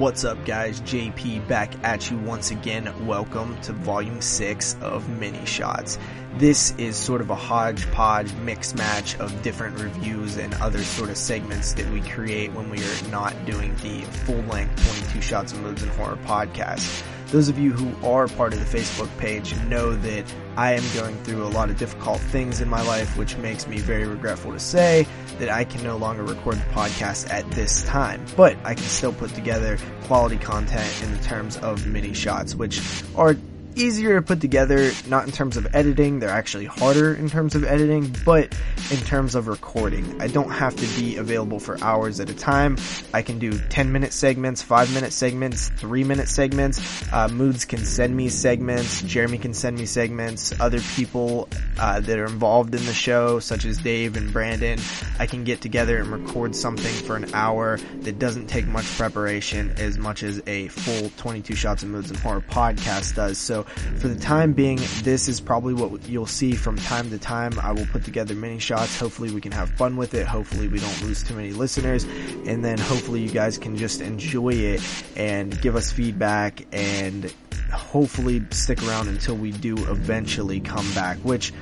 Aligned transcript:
What's 0.00 0.24
up, 0.24 0.46
guys? 0.46 0.80
JP 0.80 1.46
back 1.46 1.74
at 1.84 2.10
you 2.10 2.16
once 2.16 2.50
again. 2.50 2.90
Welcome 3.06 3.60
to 3.60 3.74
Volume 3.74 4.22
6 4.22 4.76
of 4.80 5.06
Mini 5.10 5.44
Shots. 5.44 5.98
This 6.38 6.74
is 6.78 6.96
sort 6.96 7.20
of 7.20 7.28
a 7.28 7.34
hodgepodge 7.34 8.32
mix 8.36 8.74
match 8.74 9.20
of 9.20 9.42
different 9.42 9.78
reviews 9.78 10.38
and 10.38 10.54
other 10.54 10.82
sort 10.82 11.10
of 11.10 11.18
segments 11.18 11.74
that 11.74 11.86
we 11.90 12.00
create 12.00 12.50
when 12.54 12.70
we 12.70 12.78
are 12.82 13.08
not 13.10 13.34
doing 13.44 13.74
the 13.82 14.00
full 14.24 14.40
length 14.44 14.82
22 14.90 15.20
Shots 15.20 15.52
of 15.52 15.60
Moods 15.60 15.82
and 15.82 15.92
Horror 15.92 16.16
podcast. 16.24 17.02
Those 17.26 17.50
of 17.50 17.58
you 17.58 17.70
who 17.70 17.94
are 18.08 18.26
part 18.26 18.54
of 18.54 18.58
the 18.58 18.78
Facebook 18.78 19.14
page 19.18 19.54
know 19.66 19.94
that 19.96 20.24
I 20.56 20.72
am 20.72 20.84
going 20.94 21.16
through 21.24 21.44
a 21.44 21.48
lot 21.48 21.68
of 21.68 21.76
difficult 21.76 22.20
things 22.20 22.62
in 22.62 22.70
my 22.70 22.80
life, 22.82 23.18
which 23.18 23.36
makes 23.36 23.66
me 23.66 23.78
very 23.78 24.06
regretful 24.06 24.52
to 24.52 24.58
say 24.58 25.06
that 25.40 25.50
I 25.50 25.64
can 25.64 25.82
no 25.82 25.96
longer 25.96 26.22
record 26.22 26.56
the 26.56 26.72
podcast 26.72 27.30
at 27.30 27.50
this 27.50 27.82
time. 27.82 28.24
But 28.36 28.56
I 28.64 28.74
can 28.74 28.84
still 28.84 29.12
put 29.12 29.34
together 29.34 29.78
quality 30.04 30.36
content 30.36 31.02
in 31.02 31.12
the 31.12 31.22
terms 31.22 31.56
of 31.58 31.86
mini 31.86 32.14
shots, 32.14 32.54
which 32.54 32.80
are 33.16 33.34
easier 33.74 34.16
to 34.16 34.22
put 34.22 34.40
together, 34.40 34.90
not 35.08 35.26
in 35.26 35.32
terms 35.32 35.56
of 35.56 35.66
editing, 35.74 36.18
they're 36.18 36.28
actually 36.28 36.66
harder 36.66 37.14
in 37.14 37.28
terms 37.28 37.54
of 37.54 37.64
editing, 37.64 38.14
but 38.24 38.54
in 38.90 38.98
terms 38.98 39.34
of 39.34 39.48
recording. 39.48 40.20
I 40.20 40.26
don't 40.26 40.50
have 40.50 40.74
to 40.76 40.86
be 41.00 41.16
available 41.16 41.60
for 41.60 41.82
hours 41.82 42.20
at 42.20 42.30
a 42.30 42.34
time. 42.34 42.76
I 43.14 43.22
can 43.22 43.38
do 43.38 43.58
10 43.58 43.92
minute 43.92 44.12
segments, 44.12 44.62
5 44.62 44.92
minute 44.94 45.12
segments, 45.12 45.68
3 45.70 46.04
minute 46.04 46.28
segments. 46.28 46.80
Uh, 47.12 47.28
Moods 47.28 47.64
can 47.64 47.84
send 47.84 48.16
me 48.16 48.28
segments, 48.28 49.02
Jeremy 49.02 49.38
can 49.38 49.54
send 49.54 49.78
me 49.78 49.86
segments, 49.86 50.58
other 50.60 50.80
people 50.80 51.48
uh, 51.78 52.00
that 52.00 52.18
are 52.18 52.26
involved 52.26 52.74
in 52.74 52.84
the 52.86 52.94
show, 52.94 53.38
such 53.38 53.64
as 53.64 53.78
Dave 53.78 54.16
and 54.16 54.32
Brandon, 54.32 54.78
I 55.18 55.26
can 55.26 55.44
get 55.44 55.60
together 55.60 55.98
and 55.98 56.08
record 56.08 56.54
something 56.56 56.92
for 57.04 57.16
an 57.16 57.32
hour 57.34 57.78
that 58.00 58.18
doesn't 58.18 58.46
take 58.46 58.66
much 58.66 58.86
preparation 58.96 59.74
as 59.78 59.98
much 59.98 60.22
as 60.22 60.42
a 60.46 60.68
full 60.68 61.10
22 61.16 61.54
Shots 61.54 61.82
of 61.82 61.88
Moods 61.88 62.10
and 62.10 62.18
Horror 62.20 62.40
podcast 62.40 63.14
does. 63.14 63.38
So 63.38 63.59
for 63.64 64.08
the 64.08 64.18
time 64.18 64.52
being, 64.52 64.78
this 65.02 65.28
is 65.28 65.40
probably 65.40 65.74
what 65.74 66.08
you'll 66.08 66.26
see 66.26 66.52
from 66.52 66.76
time 66.76 67.10
to 67.10 67.18
time. 67.18 67.58
I 67.58 67.72
will 67.72 67.86
put 67.86 68.04
together 68.04 68.34
mini 68.34 68.58
shots. 68.58 68.98
Hopefully 68.98 69.30
we 69.30 69.40
can 69.40 69.52
have 69.52 69.70
fun 69.70 69.96
with 69.96 70.14
it. 70.14 70.26
Hopefully 70.26 70.68
we 70.68 70.78
don't 70.78 71.02
lose 71.02 71.22
too 71.22 71.34
many 71.34 71.52
listeners. 71.52 72.04
And 72.46 72.64
then 72.64 72.78
hopefully 72.78 73.20
you 73.20 73.30
guys 73.30 73.58
can 73.58 73.76
just 73.76 74.00
enjoy 74.00 74.50
it 74.50 74.82
and 75.16 75.60
give 75.60 75.76
us 75.76 75.90
feedback 75.92 76.66
and 76.72 77.32
hopefully 77.72 78.42
stick 78.50 78.82
around 78.82 79.08
until 79.08 79.36
we 79.36 79.52
do 79.52 79.76
eventually 79.90 80.60
come 80.60 80.90
back, 80.92 81.18
which 81.18 81.52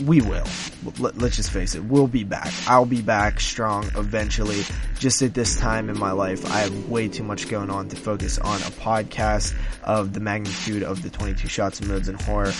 we 0.00 0.20
will. 0.20 0.46
Let, 0.98 1.20
us 1.22 1.36
just 1.36 1.50
face 1.50 1.74
it, 1.74 1.84
we'll 1.84 2.06
be 2.06 2.24
back. 2.24 2.52
I'll 2.66 2.86
be 2.86 3.02
back 3.02 3.40
strong 3.40 3.84
eventually. 3.96 4.62
Just 4.98 5.22
at 5.22 5.34
this 5.34 5.56
time 5.56 5.88
in 5.90 5.98
my 5.98 6.12
life, 6.12 6.44
I 6.46 6.60
have 6.60 6.88
way 6.88 7.08
too 7.08 7.22
much 7.22 7.48
going 7.48 7.70
on 7.70 7.88
to 7.88 7.96
focus 7.96 8.38
on 8.38 8.60
a 8.62 8.70
podcast 8.70 9.54
of 9.84 10.12
the 10.12 10.20
magnitude 10.20 10.82
of 10.82 11.02
the 11.02 11.10
22 11.10 11.48
Shots 11.48 11.80
of 11.80 11.88
Moods 11.88 12.08
and 12.08 12.20
Horror. 12.20 12.52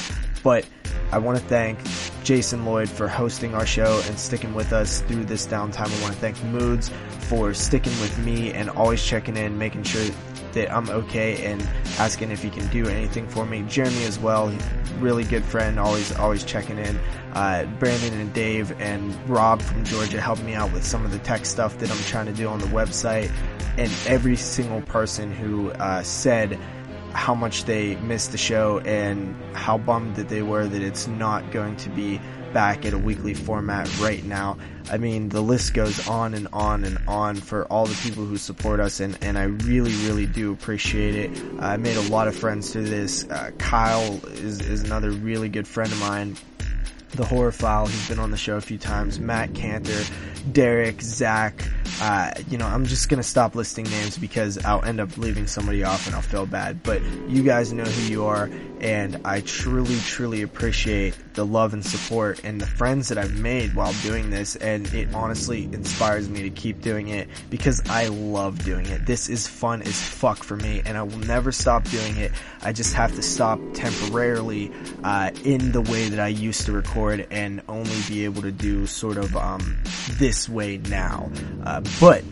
But 0.42 0.66
I 1.10 1.18
want 1.18 1.38
to 1.38 1.44
thank 1.44 1.78
Jason 2.24 2.64
Lloyd 2.64 2.88
for 2.88 3.08
hosting 3.08 3.54
our 3.54 3.66
show 3.66 4.00
and 4.06 4.18
sticking 4.18 4.54
with 4.54 4.72
us 4.72 5.00
through 5.02 5.24
this 5.24 5.46
downtime. 5.46 5.96
I 5.98 6.02
want 6.02 6.14
to 6.14 6.20
thank 6.20 6.42
Moods 6.44 6.90
for 7.28 7.54
sticking 7.54 7.92
with 8.00 8.16
me 8.18 8.52
and 8.52 8.70
always 8.70 9.04
checking 9.04 9.36
in, 9.36 9.58
making 9.58 9.82
sure 9.82 10.08
that 10.52 10.72
I'm 10.72 10.88
okay 10.90 11.44
and 11.46 11.62
asking 11.98 12.30
if 12.30 12.42
he 12.42 12.50
can 12.50 12.66
do 12.68 12.86
anything 12.88 13.28
for 13.28 13.46
me. 13.46 13.62
Jeremy 13.62 14.04
as 14.04 14.18
well, 14.18 14.52
really 14.98 15.24
good 15.24 15.44
friend, 15.44 15.78
always 15.78 16.14
always 16.16 16.44
checking 16.44 16.78
in. 16.78 16.98
Uh, 17.32 17.66
Brandon 17.78 18.14
and 18.14 18.32
Dave 18.32 18.78
and 18.80 19.14
Rob 19.28 19.62
from 19.62 19.84
Georgia 19.84 20.20
helped 20.20 20.42
me 20.42 20.54
out 20.54 20.72
with 20.72 20.84
some 20.84 21.04
of 21.04 21.10
the 21.10 21.18
tech 21.20 21.46
stuff 21.46 21.78
that 21.78 21.90
I'm 21.90 21.98
trying 22.04 22.26
to 22.26 22.32
do 22.32 22.48
on 22.48 22.58
the 22.58 22.66
website. 22.66 23.30
And 23.76 23.92
every 24.06 24.36
single 24.36 24.82
person 24.82 25.32
who 25.32 25.70
uh, 25.72 26.02
said 26.02 26.58
how 27.12 27.34
much 27.34 27.64
they 27.64 27.96
missed 27.96 28.32
the 28.32 28.38
show 28.38 28.80
and 28.80 29.34
how 29.54 29.78
bummed 29.78 30.16
that 30.16 30.28
they 30.28 30.42
were 30.42 30.66
that 30.66 30.82
it's 30.82 31.06
not 31.06 31.50
going 31.50 31.76
to 31.76 31.88
be 31.90 32.20
back 32.52 32.84
at 32.84 32.92
a 32.92 32.98
weekly 32.98 33.34
format 33.34 33.88
right 34.00 34.24
now. 34.24 34.58
I 34.90 34.98
mean, 34.98 35.28
the 35.28 35.40
list 35.40 35.74
goes 35.74 36.08
on 36.08 36.34
and 36.34 36.48
on 36.52 36.84
and 36.84 36.98
on 37.06 37.36
for 37.36 37.66
all 37.66 37.86
the 37.86 37.94
people 38.02 38.24
who 38.24 38.38
support 38.38 38.80
us, 38.80 39.00
and, 39.00 39.18
and 39.20 39.36
I 39.36 39.44
really, 39.44 39.92
really 40.06 40.26
do 40.26 40.52
appreciate 40.52 41.14
it. 41.14 41.42
I 41.60 41.76
made 41.76 41.96
a 41.96 42.08
lot 42.10 42.28
of 42.28 42.34
friends 42.34 42.72
through 42.72 42.88
this. 42.88 43.24
Uh, 43.28 43.50
Kyle 43.58 44.20
is, 44.26 44.60
is 44.60 44.82
another 44.84 45.10
really 45.10 45.48
good 45.48 45.68
friend 45.68 45.92
of 45.92 46.00
mine 46.00 46.36
the 47.12 47.24
horror 47.24 47.52
file. 47.52 47.86
He's 47.86 48.08
been 48.08 48.18
on 48.18 48.30
the 48.30 48.36
show 48.36 48.56
a 48.56 48.60
few 48.60 48.78
times. 48.78 49.18
Matt 49.18 49.54
Cantor, 49.54 50.04
Derek, 50.52 51.00
Zach. 51.00 51.64
Uh, 52.00 52.32
you 52.48 52.58
know, 52.58 52.66
I'm 52.66 52.86
just 52.86 53.08
gonna 53.08 53.22
stop 53.22 53.54
listing 53.54 53.84
names 53.84 54.18
because 54.18 54.62
I'll 54.64 54.84
end 54.84 55.00
up 55.00 55.16
leaving 55.16 55.46
somebody 55.46 55.84
off 55.84 56.06
and 56.06 56.14
I'll 56.14 56.22
feel 56.22 56.46
bad. 56.46 56.82
But 56.82 57.02
you 57.28 57.42
guys 57.42 57.72
know 57.72 57.84
who 57.84 58.10
you 58.10 58.26
are, 58.26 58.50
and 58.80 59.20
I 59.24 59.40
truly, 59.40 59.98
truly 60.00 60.42
appreciate 60.42 61.14
the 61.34 61.44
love 61.44 61.72
and 61.72 61.84
support 61.84 62.44
and 62.44 62.60
the 62.60 62.66
friends 62.66 63.08
that 63.08 63.18
I've 63.18 63.38
made 63.38 63.74
while 63.74 63.92
doing 64.02 64.30
this. 64.30 64.56
And 64.56 64.86
it 64.94 65.14
honestly 65.14 65.64
inspires 65.64 66.28
me 66.28 66.42
to 66.42 66.50
keep 66.50 66.82
doing 66.82 67.08
it 67.08 67.28
because 67.50 67.82
I 67.88 68.06
love 68.06 68.64
doing 68.64 68.86
it. 68.86 69.06
This 69.06 69.28
is 69.28 69.46
fun 69.46 69.82
as 69.82 70.00
fuck 70.00 70.38
for 70.38 70.56
me, 70.56 70.82
and 70.84 70.96
I 70.96 71.02
will 71.02 71.18
never 71.18 71.52
stop 71.52 71.84
doing 71.84 72.16
it. 72.16 72.32
I 72.62 72.72
just 72.72 72.94
have 72.94 73.14
to 73.14 73.22
stop 73.22 73.60
temporarily 73.74 74.72
uh, 75.04 75.30
in 75.44 75.72
the 75.72 75.80
way 75.82 76.08
that 76.08 76.20
I 76.20 76.28
used 76.28 76.66
to 76.66 76.72
record 76.72 77.26
and 77.30 77.62
only 77.68 78.00
be 78.08 78.24
able 78.24 78.42
to 78.42 78.52
do 78.52 78.86
sort 78.86 79.16
of 79.16 79.36
um, 79.36 79.78
this 80.12 80.48
way 80.48 80.78
now. 80.78 81.30
Uh, 81.64 81.82
but 82.00 82.24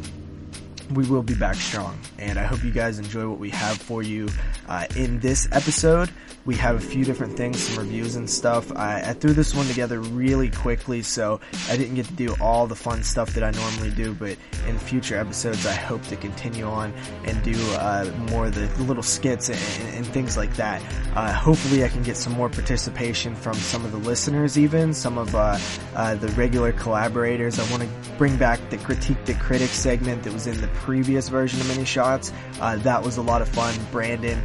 we 0.94 1.06
will 1.06 1.22
be 1.22 1.34
back 1.34 1.56
strong. 1.56 1.98
And 2.18 2.38
I 2.38 2.44
hope 2.44 2.62
you 2.62 2.70
guys 2.70 2.98
enjoy 2.98 3.28
what 3.28 3.38
we 3.38 3.50
have 3.50 3.76
for 3.76 4.02
you 4.02 4.28
uh, 4.68 4.86
in 4.96 5.20
this 5.20 5.48
episode. 5.52 6.10
We 6.44 6.54
have 6.56 6.76
a 6.76 6.80
few 6.80 7.04
different 7.04 7.36
things, 7.36 7.58
some 7.58 7.84
reviews 7.84 8.14
and 8.14 8.30
stuff. 8.30 8.70
I, 8.76 9.00
I, 9.00 9.12
threw 9.14 9.32
this 9.32 9.52
one 9.52 9.66
together 9.66 9.98
really 10.00 10.48
quickly, 10.48 11.02
so 11.02 11.40
I 11.68 11.76
didn't 11.76 11.96
get 11.96 12.06
to 12.06 12.12
do 12.12 12.36
all 12.40 12.68
the 12.68 12.76
fun 12.76 13.02
stuff 13.02 13.34
that 13.34 13.42
I 13.42 13.50
normally 13.50 13.90
do, 13.90 14.14
but 14.14 14.36
in 14.68 14.78
future 14.78 15.18
episodes, 15.18 15.66
I 15.66 15.72
hope 15.72 16.02
to 16.04 16.16
continue 16.16 16.64
on 16.64 16.92
and 17.24 17.42
do 17.42 17.54
uh, 17.74 18.08
more 18.30 18.46
of 18.46 18.54
the 18.54 18.68
little 18.84 19.02
skits 19.02 19.48
and, 19.48 19.58
and, 19.96 20.06
things 20.06 20.36
like 20.36 20.54
that. 20.54 20.80
Uh, 21.16 21.32
hopefully, 21.32 21.84
I 21.84 21.88
can 21.88 22.04
get 22.04 22.16
some 22.16 22.32
more 22.34 22.48
participation 22.48 23.34
from 23.34 23.54
some 23.54 23.84
of 23.84 23.90
the 23.90 23.98
listeners, 23.98 24.56
even 24.56 24.94
some 24.94 25.18
of 25.18 25.34
uh, 25.34 25.58
uh, 25.96 26.14
the 26.14 26.28
regular 26.28 26.72
collaborators. 26.72 27.58
I 27.58 27.68
want 27.72 27.82
to 27.82 27.88
bring 28.18 28.36
back 28.36 28.60
the 28.70 28.78
critique 28.78 29.24
the 29.24 29.34
critic 29.34 29.70
segment 29.70 30.22
that 30.22 30.32
was 30.32 30.46
in 30.46 30.60
the 30.60 30.68
previous 30.76 31.28
version 31.28 31.60
of 31.60 31.68
Mini 31.68 31.84
Shots. 31.84 32.32
Uh, 32.60 32.76
that 32.76 33.02
was 33.02 33.16
a 33.16 33.22
lot 33.22 33.42
of 33.42 33.48
fun. 33.48 33.74
Brandon 33.90 34.40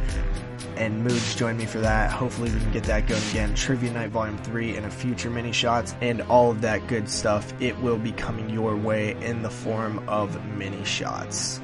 and 0.76 1.04
Moods 1.04 1.34
joined 1.34 1.58
me 1.58 1.66
for 1.66 1.80
that. 1.80 2.10
Hopefully 2.10 2.50
we 2.50 2.58
can 2.58 2.72
get 2.72 2.84
that 2.84 3.06
going 3.06 3.22
again. 3.30 3.54
Trivia 3.54 3.92
Night 3.92 4.10
Volume 4.10 4.38
3 4.38 4.76
and 4.76 4.86
a 4.86 4.90
future 4.90 5.30
mini 5.30 5.52
shots 5.52 5.94
and 6.00 6.22
all 6.22 6.50
of 6.50 6.62
that 6.62 6.86
good 6.86 7.08
stuff. 7.08 7.52
It 7.60 7.78
will 7.80 7.98
be 7.98 8.12
coming 8.12 8.50
your 8.50 8.76
way 8.76 9.16
in 9.22 9.42
the 9.42 9.50
form 9.50 10.08
of 10.08 10.44
mini 10.56 10.84
shots. 10.84 11.60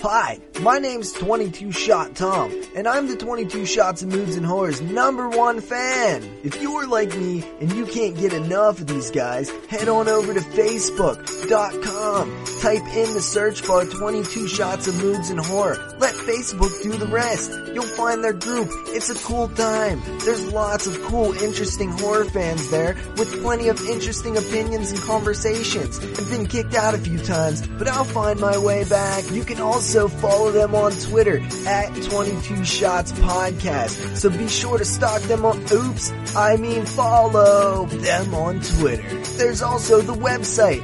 Hi, 0.00 0.38
my 0.60 0.78
name's 0.78 1.12
22 1.12 1.72
Shot 1.72 2.14
Tom, 2.14 2.52
and 2.76 2.86
I'm 2.86 3.08
the 3.08 3.16
22 3.16 3.64
Shots 3.64 4.02
of 4.02 4.08
Moods 4.08 4.36
and 4.36 4.44
Horrors 4.44 4.82
number 4.82 5.30
one 5.30 5.62
fan. 5.62 6.22
If 6.44 6.60
you're 6.60 6.86
like 6.86 7.16
me 7.16 7.42
and 7.58 7.72
you 7.72 7.86
can't 7.86 8.14
get 8.14 8.34
enough 8.34 8.80
of 8.80 8.86
these 8.86 9.10
guys, 9.10 9.48
head 9.70 9.88
on 9.88 10.08
over 10.08 10.34
to 10.34 10.40
Facebook.com. 10.40 12.53
Type 12.64 12.96
in 12.96 13.12
the 13.12 13.20
search 13.20 13.66
bar 13.66 13.84
22 13.84 14.48
Shots 14.48 14.88
of 14.88 14.96
Moods 14.96 15.28
and 15.28 15.38
Horror. 15.38 15.76
Let 15.98 16.14
Facebook 16.14 16.82
do 16.82 16.92
the 16.92 17.06
rest. 17.08 17.50
You'll 17.74 17.82
find 17.82 18.24
their 18.24 18.32
group. 18.32 18.70
It's 18.86 19.10
a 19.10 19.14
cool 19.26 19.48
time. 19.48 20.00
There's 20.24 20.50
lots 20.50 20.86
of 20.86 20.98
cool, 21.02 21.34
interesting 21.42 21.90
horror 21.90 22.24
fans 22.24 22.70
there 22.70 22.96
with 23.18 23.42
plenty 23.42 23.68
of 23.68 23.78
interesting 23.86 24.38
opinions 24.38 24.92
and 24.92 25.00
conversations. 25.02 25.98
I've 25.98 26.30
been 26.30 26.46
kicked 26.46 26.74
out 26.74 26.94
a 26.94 26.98
few 26.98 27.18
times, 27.18 27.66
but 27.66 27.86
I'll 27.86 28.04
find 28.04 28.40
my 28.40 28.56
way 28.56 28.84
back. 28.84 29.30
You 29.30 29.44
can 29.44 29.60
also 29.60 30.08
follow 30.08 30.50
them 30.50 30.74
on 30.74 30.92
Twitter 30.92 31.42
at 31.66 31.94
22 31.94 32.64
Shots 32.64 33.12
Podcast. 33.12 34.16
So 34.16 34.30
be 34.30 34.48
sure 34.48 34.78
to 34.78 34.86
stalk 34.86 35.20
them 35.24 35.44
on, 35.44 35.62
oops, 35.70 36.12
I 36.34 36.56
mean 36.56 36.86
follow 36.86 37.84
them 37.84 38.34
on 38.34 38.60
Twitter. 38.60 39.22
There's 39.36 39.60
also 39.60 40.00
the 40.00 40.14
website, 40.14 40.80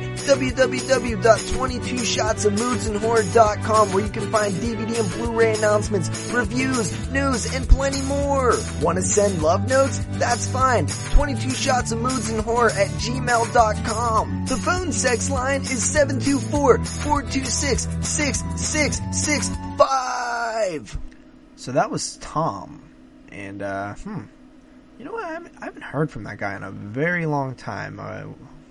www.22shotsofmoodsandhorror.com 1.70 3.92
where 3.92 4.04
you 4.04 4.10
can 4.10 4.30
find 4.30 4.52
DVD 4.54 5.00
and 5.00 5.10
Blu-ray 5.12 5.54
announcements, 5.54 6.10
reviews, 6.32 7.08
news, 7.10 7.54
and 7.54 7.68
plenty 7.68 8.00
more. 8.02 8.54
Want 8.80 8.96
to 8.96 9.02
send 9.02 9.42
love 9.42 9.68
notes? 9.68 10.04
That's 10.12 10.48
fine. 10.48 10.86
22 11.14 11.50
shots 11.50 11.92
of 11.92 12.00
moods 12.00 12.30
and 12.30 12.40
horror 12.40 12.70
at 12.70 12.88
gmail.com. 12.88 14.46
The 14.46 14.56
phone 14.56 14.92
sex 14.92 15.28
line 15.30 15.60
is 15.62 15.84
724 15.84 16.84
426 16.84 17.88
6665. 18.06 20.98
So 21.56 21.72
that 21.72 21.90
was 21.90 22.16
Tom. 22.18 22.82
And, 23.30 23.62
uh, 23.62 23.94
hmm. 23.94 24.20
You 24.98 25.06
know 25.06 25.12
what? 25.12 25.24
I 25.24 25.32
haven't, 25.32 25.54
I 25.60 25.64
haven't, 25.64 25.82
heard 25.82 26.10
from 26.10 26.24
that 26.24 26.36
guy 26.36 26.54
in 26.56 26.62
a 26.62 26.70
very 26.70 27.24
long 27.24 27.54
time. 27.54 27.98
Uh, 27.98 28.24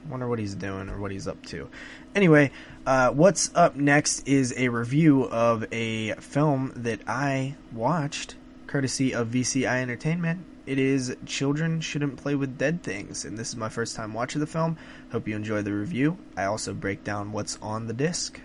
Wonder 0.09 0.27
what 0.27 0.39
he's 0.39 0.56
doing 0.56 0.89
or 0.89 1.00
what 1.00 1.11
he's 1.11 1.27
up 1.27 1.45
to. 1.47 1.69
Anyway, 2.15 2.51
uh, 2.88 3.11
what's 3.11 3.51
up 3.53 3.75
next 3.75 4.27
is 4.27 4.53
a 4.57 4.69
review 4.69 5.25
of 5.25 5.71
a 5.71 6.13
film 6.13 6.73
that 6.75 7.01
I 7.07 7.56
watched, 7.71 8.35
courtesy 8.65 9.13
of 9.13 9.27
VCI 9.27 9.81
Entertainment. 9.81 10.45
It 10.65 10.79
is 10.79 11.15
Children 11.27 11.81
Shouldn't 11.81 12.17
Play 12.17 12.33
with 12.33 12.57
Dead 12.57 12.81
Things, 12.81 13.23
and 13.23 13.38
this 13.38 13.50
is 13.50 13.56
my 13.56 13.69
first 13.69 13.95
time 13.95 14.13
watching 14.13 14.41
the 14.41 14.47
film. 14.47 14.77
Hope 15.11 15.27
you 15.27 15.35
enjoy 15.35 15.61
the 15.61 15.73
review. 15.73 16.17
I 16.35 16.45
also 16.45 16.73
break 16.73 17.03
down 17.03 17.31
what's 17.31 17.59
on 17.61 17.85
the 17.85 17.94
disc. 17.94 18.39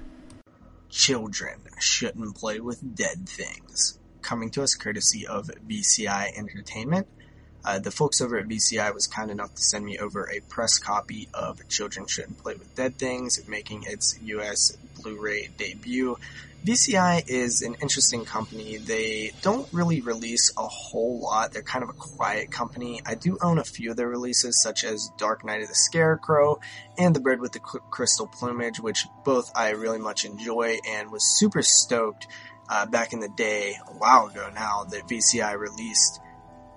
Children 0.91 1.61
Shouldn't 1.79 2.37
Play 2.37 2.61
with 2.61 2.95
Dead 2.95 3.27
Things, 3.27 3.99
coming 4.21 4.51
to 4.51 4.63
us 4.63 4.75
courtesy 4.75 5.27
of 5.27 5.51
VCI 5.67 6.37
Entertainment. 6.37 7.07
Uh, 7.65 7.79
the 7.79 7.91
folks 7.91 8.21
over 8.21 8.39
at 8.39 8.47
VCI 8.47 8.93
was 8.93 9.07
kind 9.07 9.31
enough 9.31 9.55
to 9.55 9.63
send 9.63 9.85
me 9.85 9.99
over 9.99 10.29
a 10.31 10.41
press 10.41 10.79
copy 10.79 11.29
of 11.33 11.67
Children 11.69 12.07
Shouldn't 12.07 12.43
Play 12.43 12.55
with 12.55 12.75
Dead 12.75 12.99
Things, 12.99 13.47
making 13.49 13.85
its 13.85 14.19
US 14.23 14.77
Blu-ray 15.03 15.49
debut. 15.57 16.17
VCI 16.65 17.25
is 17.29 17.61
an 17.61 17.75
interesting 17.83 18.25
company. 18.25 18.79
They 18.79 19.33
don't 19.43 19.69
really 19.71 20.01
release 20.01 20.51
a 20.57 20.67
whole 20.67 21.21
lot. 21.21 21.53
They're 21.53 21.61
kind 21.61 21.83
of 21.83 21.91
a 21.91 21.95
quiet 21.95 22.51
company. 22.51 23.03
I 23.05 23.17
do 23.17 23.37
own 23.43 23.59
a 23.59 23.65
few 23.65 23.91
of 23.91 23.99
their 23.99 24.09
releases, 24.09 24.63
such 24.63 24.83
as 24.83 25.11
Dark 25.19 25.45
Night 25.45 25.61
of 25.61 25.69
the 25.69 25.75
Scarecrow 25.75 26.61
and 26.97 27.15
The 27.15 27.21
Bird 27.21 27.43
with 27.43 27.53
the 27.53 27.61
Crystal 27.61 28.27
Plumage, 28.27 28.81
which 28.81 29.07
both 29.27 29.53
I 29.55 29.71
really 29.71 29.99
much 29.99 30.25
enjoy 30.25 30.79
and 30.89 31.13
was 31.13 31.39
super 31.39 31.61
stoked 31.61 32.29
uh, 32.71 32.87
back 32.87 33.13
in 33.13 33.21
the 33.21 33.29
day, 33.29 33.77
a 33.87 33.93
while 33.93 34.29
ago 34.29 34.51
now, 34.55 34.85
that 34.85 35.07
VCI 35.07 35.59
released 35.59 36.19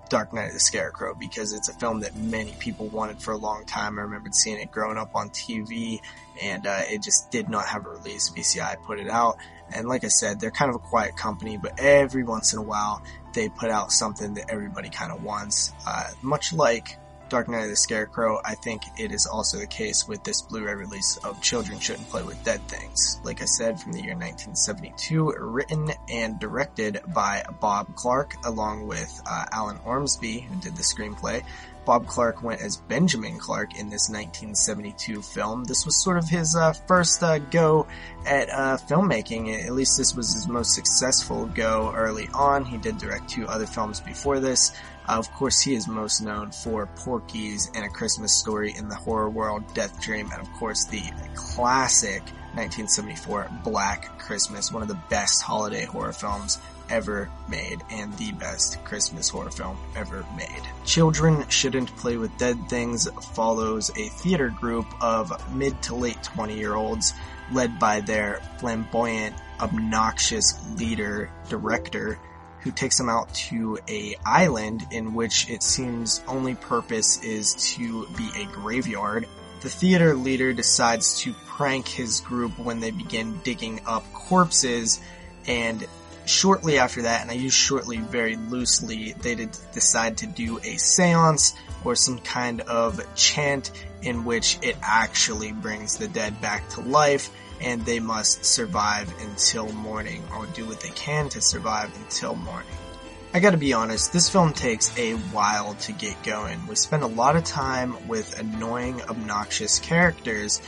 Dark 0.08 0.32
Night 0.32 0.48
of 0.48 0.54
the 0.54 0.60
Scarecrow 0.60 1.14
because 1.14 1.52
it's 1.52 1.68
a 1.68 1.74
film 1.74 2.00
that 2.00 2.16
many 2.16 2.52
people 2.58 2.86
wanted 2.88 3.22
for 3.22 3.32
a 3.32 3.36
long 3.36 3.64
time. 3.64 3.98
I 3.98 4.02
remembered 4.02 4.34
seeing 4.34 4.60
it 4.60 4.70
growing 4.70 4.98
up 4.98 5.14
on 5.14 5.30
TV 5.30 6.00
and 6.42 6.66
uh, 6.66 6.82
it 6.88 7.02
just 7.02 7.30
did 7.30 7.48
not 7.48 7.66
have 7.66 7.86
a 7.86 7.90
release. 7.90 8.30
VCI 8.30 8.82
put 8.84 8.98
it 8.98 9.08
out. 9.08 9.36
And 9.74 9.88
like 9.88 10.04
I 10.04 10.08
said, 10.08 10.40
they're 10.40 10.50
kind 10.50 10.70
of 10.70 10.76
a 10.76 10.80
quiet 10.80 11.16
company, 11.16 11.58
but 11.58 11.78
every 11.78 12.24
once 12.24 12.52
in 12.52 12.58
a 12.58 12.62
while 12.62 13.02
they 13.34 13.48
put 13.48 13.70
out 13.70 13.92
something 13.92 14.34
that 14.34 14.50
everybody 14.50 14.88
kind 14.88 15.12
of 15.12 15.22
wants. 15.22 15.72
Uh, 15.86 16.10
much 16.22 16.52
like 16.52 16.98
Dark 17.28 17.48
Night 17.48 17.64
of 17.64 17.70
the 17.70 17.76
Scarecrow, 17.76 18.40
I 18.44 18.54
think 18.54 18.82
it 18.98 19.12
is 19.12 19.26
also 19.26 19.58
the 19.58 19.66
case 19.66 20.08
with 20.08 20.24
this 20.24 20.42
Blu-ray 20.42 20.74
release 20.74 21.16
of 21.18 21.40
Children 21.42 21.78
Shouldn't 21.78 22.08
Play 22.08 22.22
with 22.22 22.42
Dead 22.44 22.66
Things. 22.68 23.20
Like 23.22 23.42
I 23.42 23.44
said, 23.44 23.80
from 23.80 23.92
the 23.92 23.98
year 23.98 24.14
1972, 24.14 25.34
written 25.38 25.90
and 26.08 26.38
directed 26.38 27.00
by 27.14 27.44
Bob 27.60 27.94
Clark, 27.94 28.34
along 28.44 28.86
with 28.86 29.20
uh, 29.26 29.44
Alan 29.52 29.78
Ormsby, 29.84 30.40
who 30.40 30.56
did 30.60 30.76
the 30.76 30.82
screenplay. 30.82 31.44
Bob 31.88 32.06
Clark 32.06 32.42
went 32.42 32.60
as 32.60 32.76
Benjamin 32.76 33.38
Clark 33.38 33.78
in 33.78 33.88
this 33.88 34.10
1972 34.10 35.22
film. 35.22 35.64
This 35.64 35.86
was 35.86 35.96
sort 36.04 36.18
of 36.18 36.28
his 36.28 36.54
uh, 36.54 36.74
first 36.86 37.22
uh, 37.22 37.38
go 37.38 37.86
at 38.26 38.50
uh, 38.50 38.76
filmmaking. 38.76 39.64
At 39.64 39.72
least 39.72 39.96
this 39.96 40.14
was 40.14 40.34
his 40.34 40.46
most 40.46 40.74
successful 40.74 41.46
go 41.46 41.90
early 41.96 42.28
on. 42.34 42.66
He 42.66 42.76
did 42.76 42.98
direct 42.98 43.30
two 43.30 43.46
other 43.46 43.64
films 43.64 44.00
before 44.00 44.38
this. 44.38 44.72
Uh, 45.08 45.12
of 45.12 45.32
course, 45.32 45.62
he 45.62 45.74
is 45.74 45.88
most 45.88 46.20
known 46.20 46.50
for 46.50 46.84
Porky's 46.94 47.70
and 47.74 47.86
A 47.86 47.88
Christmas 47.88 48.38
Story 48.38 48.74
in 48.76 48.90
the 48.90 48.94
horror 48.94 49.30
world, 49.30 49.64
Death 49.72 49.98
Dream, 50.02 50.30
and 50.30 50.42
of 50.42 50.52
course 50.52 50.84
the 50.84 51.00
classic 51.34 52.20
1974 52.52 53.48
Black 53.64 54.18
Christmas, 54.18 54.70
one 54.70 54.82
of 54.82 54.88
the 54.88 55.02
best 55.08 55.40
holiday 55.40 55.86
horror 55.86 56.12
films 56.12 56.58
ever 56.90 57.30
made 57.48 57.82
and 57.90 58.16
the 58.16 58.32
best 58.32 58.82
Christmas 58.84 59.28
horror 59.28 59.50
film 59.50 59.78
ever 59.96 60.24
made. 60.36 60.62
Children 60.84 61.48
Shouldn't 61.48 61.94
Play 61.96 62.16
with 62.16 62.36
Dead 62.38 62.68
Things 62.68 63.08
follows 63.34 63.90
a 63.96 64.08
theater 64.08 64.48
group 64.48 64.86
of 65.00 65.32
mid 65.54 65.80
to 65.82 65.94
late 65.94 66.22
20 66.22 66.56
year 66.56 66.74
olds 66.74 67.14
led 67.52 67.78
by 67.78 68.00
their 68.00 68.40
flamboyant, 68.58 69.34
obnoxious 69.60 70.54
leader, 70.76 71.30
director, 71.48 72.18
who 72.60 72.70
takes 72.70 72.98
them 72.98 73.08
out 73.08 73.32
to 73.34 73.78
a 73.88 74.16
island 74.26 74.86
in 74.90 75.14
which 75.14 75.48
it 75.48 75.62
seems 75.62 76.22
only 76.26 76.54
purpose 76.54 77.22
is 77.22 77.54
to 77.76 78.06
be 78.16 78.28
a 78.36 78.44
graveyard. 78.46 79.26
The 79.60 79.68
theater 79.68 80.14
leader 80.14 80.52
decides 80.52 81.20
to 81.20 81.32
prank 81.46 81.88
his 81.88 82.20
group 82.20 82.58
when 82.58 82.80
they 82.80 82.90
begin 82.90 83.40
digging 83.42 83.80
up 83.86 84.04
corpses 84.12 85.00
and 85.46 85.86
shortly 86.28 86.78
after 86.78 87.02
that, 87.02 87.22
and 87.22 87.30
I 87.30 87.34
use 87.34 87.54
shortly 87.54 87.98
very 87.98 88.36
loosely, 88.36 89.12
they 89.12 89.34
did 89.34 89.56
decide 89.72 90.18
to 90.18 90.26
do 90.26 90.58
a 90.58 90.76
seance 90.76 91.54
or 91.84 91.94
some 91.94 92.18
kind 92.18 92.60
of 92.62 93.00
chant 93.14 93.70
in 94.02 94.24
which 94.24 94.58
it 94.62 94.76
actually 94.82 95.52
brings 95.52 95.96
the 95.96 96.08
dead 96.08 96.40
back 96.40 96.68
to 96.70 96.80
life 96.80 97.30
and 97.60 97.84
they 97.84 97.98
must 97.98 98.44
survive 98.44 99.12
until 99.22 99.72
morning 99.72 100.22
or 100.36 100.46
do 100.46 100.64
what 100.66 100.80
they 100.80 100.90
can 100.90 101.28
to 101.30 101.40
survive 101.40 101.92
until 102.02 102.36
morning. 102.36 102.70
I 103.34 103.40
gotta 103.40 103.56
be 103.56 103.72
honest, 103.72 104.12
this 104.12 104.28
film 104.28 104.52
takes 104.52 104.96
a 104.96 105.14
while 105.14 105.74
to 105.74 105.92
get 105.92 106.22
going. 106.22 106.66
We 106.66 106.76
spend 106.76 107.02
a 107.02 107.08
lot 107.08 107.36
of 107.36 107.44
time 107.44 108.08
with 108.08 108.38
annoying, 108.38 109.02
obnoxious 109.02 109.80
characters, 109.80 110.60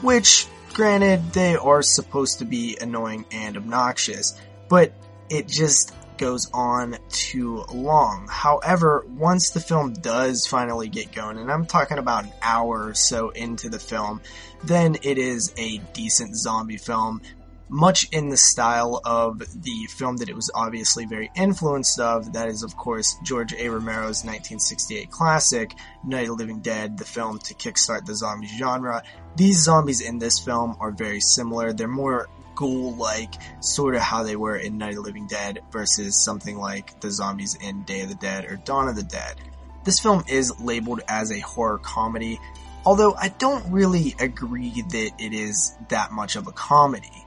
which, 0.00 0.46
granted, 0.72 1.32
they 1.32 1.54
are 1.54 1.82
supposed 1.82 2.40
to 2.40 2.44
be 2.44 2.76
annoying 2.80 3.26
and 3.30 3.56
obnoxious, 3.56 4.34
but 4.70 4.94
it 5.28 5.46
just 5.46 5.92
goes 6.16 6.48
on 6.54 6.96
too 7.08 7.64
long. 7.72 8.28
However, 8.30 9.04
once 9.08 9.50
the 9.50 9.60
film 9.60 9.92
does 9.94 10.46
finally 10.46 10.88
get 10.88 11.12
going, 11.12 11.38
and 11.38 11.50
I'm 11.50 11.66
talking 11.66 11.98
about 11.98 12.24
an 12.24 12.32
hour 12.40 12.88
or 12.88 12.94
so 12.94 13.30
into 13.30 13.68
the 13.68 13.78
film, 13.78 14.20
then 14.64 14.96
it 15.02 15.18
is 15.18 15.52
a 15.58 15.78
decent 15.92 16.36
zombie 16.36 16.76
film, 16.76 17.22
much 17.68 18.08
in 18.12 18.28
the 18.28 18.36
style 18.36 19.00
of 19.04 19.38
the 19.38 19.86
film 19.88 20.18
that 20.18 20.28
it 20.28 20.34
was 20.34 20.50
obviously 20.54 21.06
very 21.06 21.30
influenced 21.34 21.98
of. 21.98 22.34
That 22.34 22.48
is, 22.48 22.62
of 22.62 22.76
course, 22.76 23.16
George 23.24 23.54
A. 23.54 23.68
Romero's 23.68 24.24
1968 24.24 25.10
classic, 25.10 25.74
Night 26.04 26.22
of 26.22 26.28
the 26.28 26.34
Living 26.34 26.60
Dead, 26.60 26.98
the 26.98 27.04
film 27.04 27.38
to 27.38 27.54
kickstart 27.54 28.04
the 28.04 28.14
zombie 28.14 28.46
genre. 28.46 29.02
These 29.36 29.62
zombies 29.62 30.00
in 30.00 30.18
this 30.18 30.38
film 30.38 30.76
are 30.80 30.90
very 30.90 31.20
similar. 31.20 31.72
They're 31.72 31.88
more 31.88 32.28
ghoul 32.60 32.94
like, 32.94 33.34
sort 33.60 33.94
of 33.94 34.02
how 34.02 34.22
they 34.22 34.36
were 34.36 34.56
in 34.56 34.76
Night 34.76 34.90
of 34.90 34.96
the 34.96 35.00
Living 35.00 35.26
Dead 35.26 35.60
versus 35.72 36.22
something 36.22 36.58
like 36.58 37.00
the 37.00 37.10
zombies 37.10 37.54
in 37.54 37.84
Day 37.84 38.02
of 38.02 38.10
the 38.10 38.14
Dead 38.14 38.44
or 38.44 38.56
Dawn 38.56 38.86
of 38.86 38.96
the 38.96 39.02
Dead. 39.02 39.36
This 39.82 39.98
film 39.98 40.24
is 40.28 40.60
labeled 40.60 41.00
as 41.08 41.32
a 41.32 41.40
horror 41.40 41.78
comedy, 41.78 42.38
although 42.84 43.14
I 43.14 43.28
don't 43.28 43.72
really 43.72 44.14
agree 44.20 44.82
that 44.90 45.12
it 45.18 45.32
is 45.32 45.74
that 45.88 46.12
much 46.12 46.36
of 46.36 46.46
a 46.48 46.52
comedy. 46.52 47.26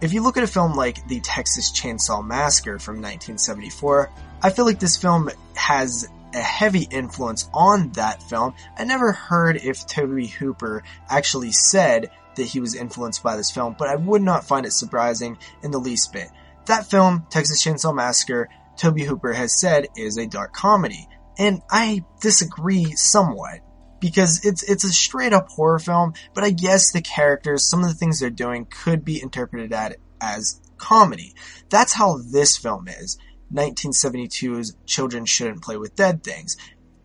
If 0.00 0.12
you 0.12 0.22
look 0.22 0.36
at 0.36 0.44
a 0.44 0.46
film 0.46 0.74
like 0.74 1.06
The 1.08 1.18
Texas 1.20 1.72
Chainsaw 1.72 2.24
Massacre 2.24 2.78
from 2.78 2.96
1974, 2.96 4.10
I 4.42 4.50
feel 4.50 4.64
like 4.64 4.78
this 4.78 4.96
film 4.96 5.28
has 5.56 6.08
a 6.32 6.38
heavy 6.38 6.86
influence 6.88 7.50
on 7.52 7.90
that 7.92 8.22
film. 8.22 8.54
I 8.78 8.84
never 8.84 9.10
heard 9.10 9.56
if 9.56 9.86
Tobe 9.88 10.26
Hooper 10.28 10.84
actually 11.08 11.50
said 11.50 12.10
that 12.36 12.46
he 12.46 12.60
was 12.60 12.74
influenced 12.74 13.22
by 13.22 13.36
this 13.36 13.50
film, 13.50 13.74
but 13.78 13.88
I 13.88 13.96
would 13.96 14.22
not 14.22 14.46
find 14.46 14.66
it 14.66 14.72
surprising 14.72 15.38
in 15.62 15.70
the 15.70 15.78
least 15.78 16.12
bit. 16.12 16.28
That 16.66 16.90
film, 16.90 17.26
Texas 17.30 17.64
Chainsaw 17.64 17.94
Massacre, 17.94 18.48
Tobe 18.76 19.00
Hooper 19.00 19.32
has 19.32 19.60
said 19.60 19.88
is 19.96 20.16
a 20.16 20.26
dark 20.26 20.52
comedy, 20.52 21.08
and 21.38 21.62
I 21.70 22.04
disagree 22.20 22.94
somewhat 22.94 23.60
because 24.00 24.44
it's 24.44 24.62
it's 24.62 24.84
a 24.84 24.92
straight 24.92 25.32
up 25.32 25.48
horror 25.48 25.78
film, 25.78 26.14
but 26.34 26.44
I 26.44 26.50
guess 26.50 26.92
the 26.92 27.02
characters, 27.02 27.68
some 27.68 27.82
of 27.82 27.88
the 27.88 27.94
things 27.94 28.20
they're 28.20 28.30
doing 28.30 28.66
could 28.66 29.04
be 29.04 29.22
interpreted 29.22 29.72
at, 29.72 29.96
as 30.20 30.60
comedy. 30.78 31.34
That's 31.68 31.92
how 31.92 32.18
this 32.18 32.56
film 32.56 32.88
is. 32.88 33.18
1972's 33.52 34.76
Children 34.86 35.26
Shouldn't 35.26 35.62
Play 35.62 35.76
with 35.76 35.96
Dead 35.96 36.22
Things. 36.22 36.56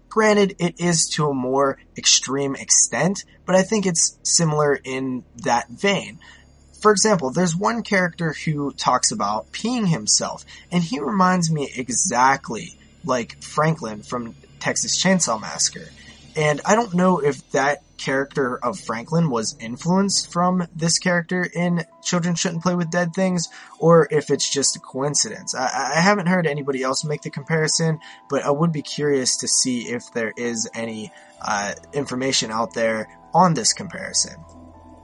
Granted, 0.09 0.55
it 0.59 0.79
is 0.79 1.09
to 1.15 1.27
a 1.27 1.33
more 1.33 1.77
extreme 1.97 2.55
extent, 2.55 3.25
but 3.45 3.55
I 3.55 3.63
think 3.63 3.85
it's 3.85 4.17
similar 4.23 4.79
in 4.83 5.23
that 5.43 5.69
vein. 5.69 6.19
For 6.81 6.91
example, 6.91 7.31
there's 7.31 7.55
one 7.55 7.83
character 7.83 8.33
who 8.45 8.71
talks 8.71 9.11
about 9.11 9.51
peeing 9.51 9.87
himself, 9.87 10.45
and 10.71 10.83
he 10.83 10.99
reminds 10.99 11.51
me 11.51 11.71
exactly 11.75 12.77
like 13.03 13.41
Franklin 13.41 14.03
from 14.03 14.35
Texas 14.59 15.01
Chainsaw 15.01 15.39
Massacre. 15.39 15.89
And 16.35 16.61
I 16.65 16.75
don't 16.75 16.93
know 16.93 17.19
if 17.19 17.49
that 17.51 17.81
character 18.05 18.57
of 18.63 18.79
Franklin 18.79 19.29
was 19.29 19.55
influenced 19.59 20.31
from 20.31 20.67
this 20.75 20.99
character 20.99 21.43
in 21.53 21.83
Children 22.03 22.35
Shouldn't 22.35 22.61
Play 22.61 22.75
with 22.75 22.91
Dead 22.91 23.13
Things, 23.13 23.49
or 23.79 24.07
if 24.11 24.29
it's 24.29 24.49
just 24.49 24.75
a 24.75 24.79
coincidence. 24.79 25.55
I, 25.55 25.93
I, 25.95 25.99
haven't 25.99 26.27
heard 26.27 26.45
anybody 26.45 26.83
else 26.83 27.03
make 27.03 27.23
the 27.23 27.29
comparison, 27.29 27.99
but 28.29 28.43
I 28.43 28.51
would 28.51 28.71
be 28.71 28.83
curious 28.83 29.37
to 29.37 29.47
see 29.47 29.89
if 29.89 30.03
there 30.13 30.33
is 30.37 30.69
any 30.73 31.11
uh, 31.41 31.73
information 31.93 32.51
out 32.51 32.73
there 32.73 33.07
on 33.33 33.55
this 33.55 33.73
comparison. 33.73 34.35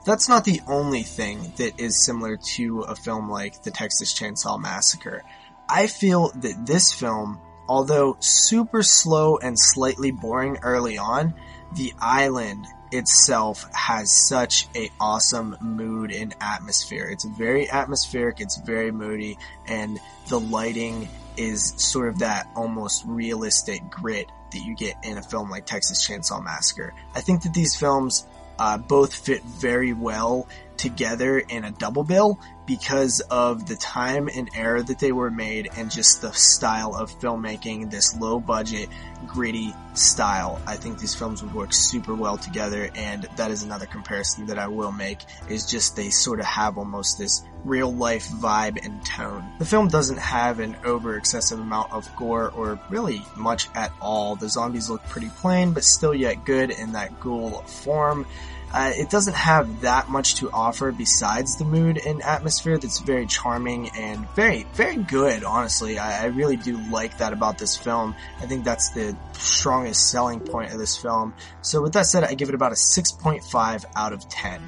That's 0.05 0.29
not 0.29 0.45
the 0.45 0.61
only 0.67 1.03
thing 1.03 1.53
that 1.57 1.79
is 1.79 2.05
similar 2.05 2.37
to 2.55 2.81
a 2.81 2.95
film 2.95 3.29
like 3.29 3.63
The 3.63 3.71
Texas 3.71 4.13
Chainsaw 4.13 4.59
Massacre. 4.59 5.23
I 5.67 5.87
feel 5.87 6.31
that 6.35 6.65
this 6.65 6.93
film 6.93 7.39
Although 7.71 8.17
super 8.19 8.83
slow 8.83 9.37
and 9.37 9.57
slightly 9.57 10.11
boring 10.11 10.57
early 10.61 10.97
on, 10.97 11.33
the 11.73 11.93
island 12.01 12.67
itself 12.91 13.65
has 13.73 14.11
such 14.11 14.67
a 14.75 14.89
awesome 14.99 15.57
mood 15.61 16.11
and 16.11 16.35
atmosphere. 16.41 17.09
It's 17.09 17.25
very 17.25 17.69
atmospheric, 17.69 18.39
it's 18.39 18.57
very 18.57 18.91
moody, 18.91 19.37
and 19.67 19.99
the 20.29 20.39
lighting 20.39 21.07
is 21.37 21.73
sort 21.77 22.09
of 22.09 22.19
that 22.19 22.47
almost 22.55 23.03
realistic 23.05 23.89
grit 23.89 24.29
that 24.51 24.59
you 24.59 24.75
get 24.75 24.95
in 25.03 25.17
a 25.17 25.21
film 25.21 25.49
like 25.49 25.65
Texas 25.65 26.05
Chainsaw 26.05 26.43
Massacre. 26.43 26.93
I 27.15 27.21
think 27.21 27.43
that 27.43 27.53
these 27.53 27.75
films 27.75 28.27
uh, 28.59 28.77
both 28.77 29.13
fit 29.13 29.43
very 29.43 29.93
well 29.93 30.47
together 30.77 31.39
in 31.39 31.63
a 31.63 31.71
double 31.71 32.03
bill 32.03 32.39
because 32.71 33.19
of 33.29 33.67
the 33.67 33.75
time 33.75 34.29
and 34.33 34.49
era 34.55 34.81
that 34.81 34.97
they 34.97 35.11
were 35.11 35.29
made 35.29 35.69
and 35.75 35.91
just 35.91 36.21
the 36.21 36.31
style 36.31 36.95
of 36.95 37.11
filmmaking, 37.19 37.91
this 37.91 38.15
low 38.15 38.39
budget, 38.39 38.87
gritty 39.27 39.73
style. 39.93 40.61
I 40.65 40.77
think 40.77 40.97
these 40.97 41.13
films 41.13 41.43
would 41.43 41.53
work 41.53 41.73
super 41.73 42.15
well 42.15 42.37
together 42.37 42.89
and 42.95 43.27
that 43.35 43.51
is 43.51 43.63
another 43.63 43.87
comparison 43.87 44.45
that 44.45 44.57
I 44.57 44.67
will 44.67 44.93
make 44.93 45.19
is 45.49 45.65
just 45.65 45.97
they 45.97 46.11
sort 46.11 46.39
of 46.39 46.45
have 46.45 46.77
almost 46.77 47.17
this 47.17 47.43
real 47.65 47.93
life 47.93 48.29
vibe 48.29 48.83
and 48.85 49.05
tone. 49.05 49.43
The 49.59 49.65
film 49.65 49.89
doesn't 49.89 50.19
have 50.19 50.61
an 50.61 50.77
over 50.85 51.17
excessive 51.17 51.59
amount 51.59 51.91
of 51.91 52.09
gore 52.15 52.51
or 52.51 52.79
really 52.89 53.21
much 53.35 53.67
at 53.75 53.91
all. 53.99 54.37
The 54.37 54.47
zombies 54.47 54.89
look 54.89 55.03
pretty 55.09 55.29
plain 55.29 55.73
but 55.73 55.83
still 55.83 56.15
yet 56.15 56.45
good 56.45 56.71
in 56.71 56.93
that 56.93 57.19
ghoul 57.19 57.63
form. 57.63 58.25
Uh, 58.73 58.91
it 58.95 59.09
doesn't 59.09 59.35
have 59.35 59.81
that 59.81 60.09
much 60.09 60.35
to 60.35 60.49
offer 60.51 60.91
besides 60.91 61.57
the 61.57 61.65
mood 61.65 61.99
and 62.05 62.21
atmosphere 62.21 62.77
that's 62.77 62.99
very 62.99 63.25
charming 63.25 63.89
and 63.89 64.27
very, 64.29 64.65
very 64.73 64.97
good, 64.97 65.43
honestly. 65.43 65.99
I, 65.99 66.23
I, 66.23 66.25
really 66.27 66.55
do 66.55 66.77
like 66.89 67.17
that 67.17 67.33
about 67.33 67.57
this 67.57 67.75
film. 67.75 68.15
I 68.39 68.45
think 68.45 68.63
that's 68.63 68.91
the 68.91 69.15
strongest 69.33 70.09
selling 70.09 70.39
point 70.39 70.71
of 70.71 70.79
this 70.79 70.95
film. 70.95 71.33
So 71.61 71.81
with 71.81 71.93
that 71.93 72.05
said, 72.05 72.23
I 72.23 72.33
give 72.33 72.47
it 72.47 72.55
about 72.55 72.71
a 72.71 72.75
6.5 72.75 73.85
out 73.95 74.13
of 74.13 74.27
10. 74.29 74.61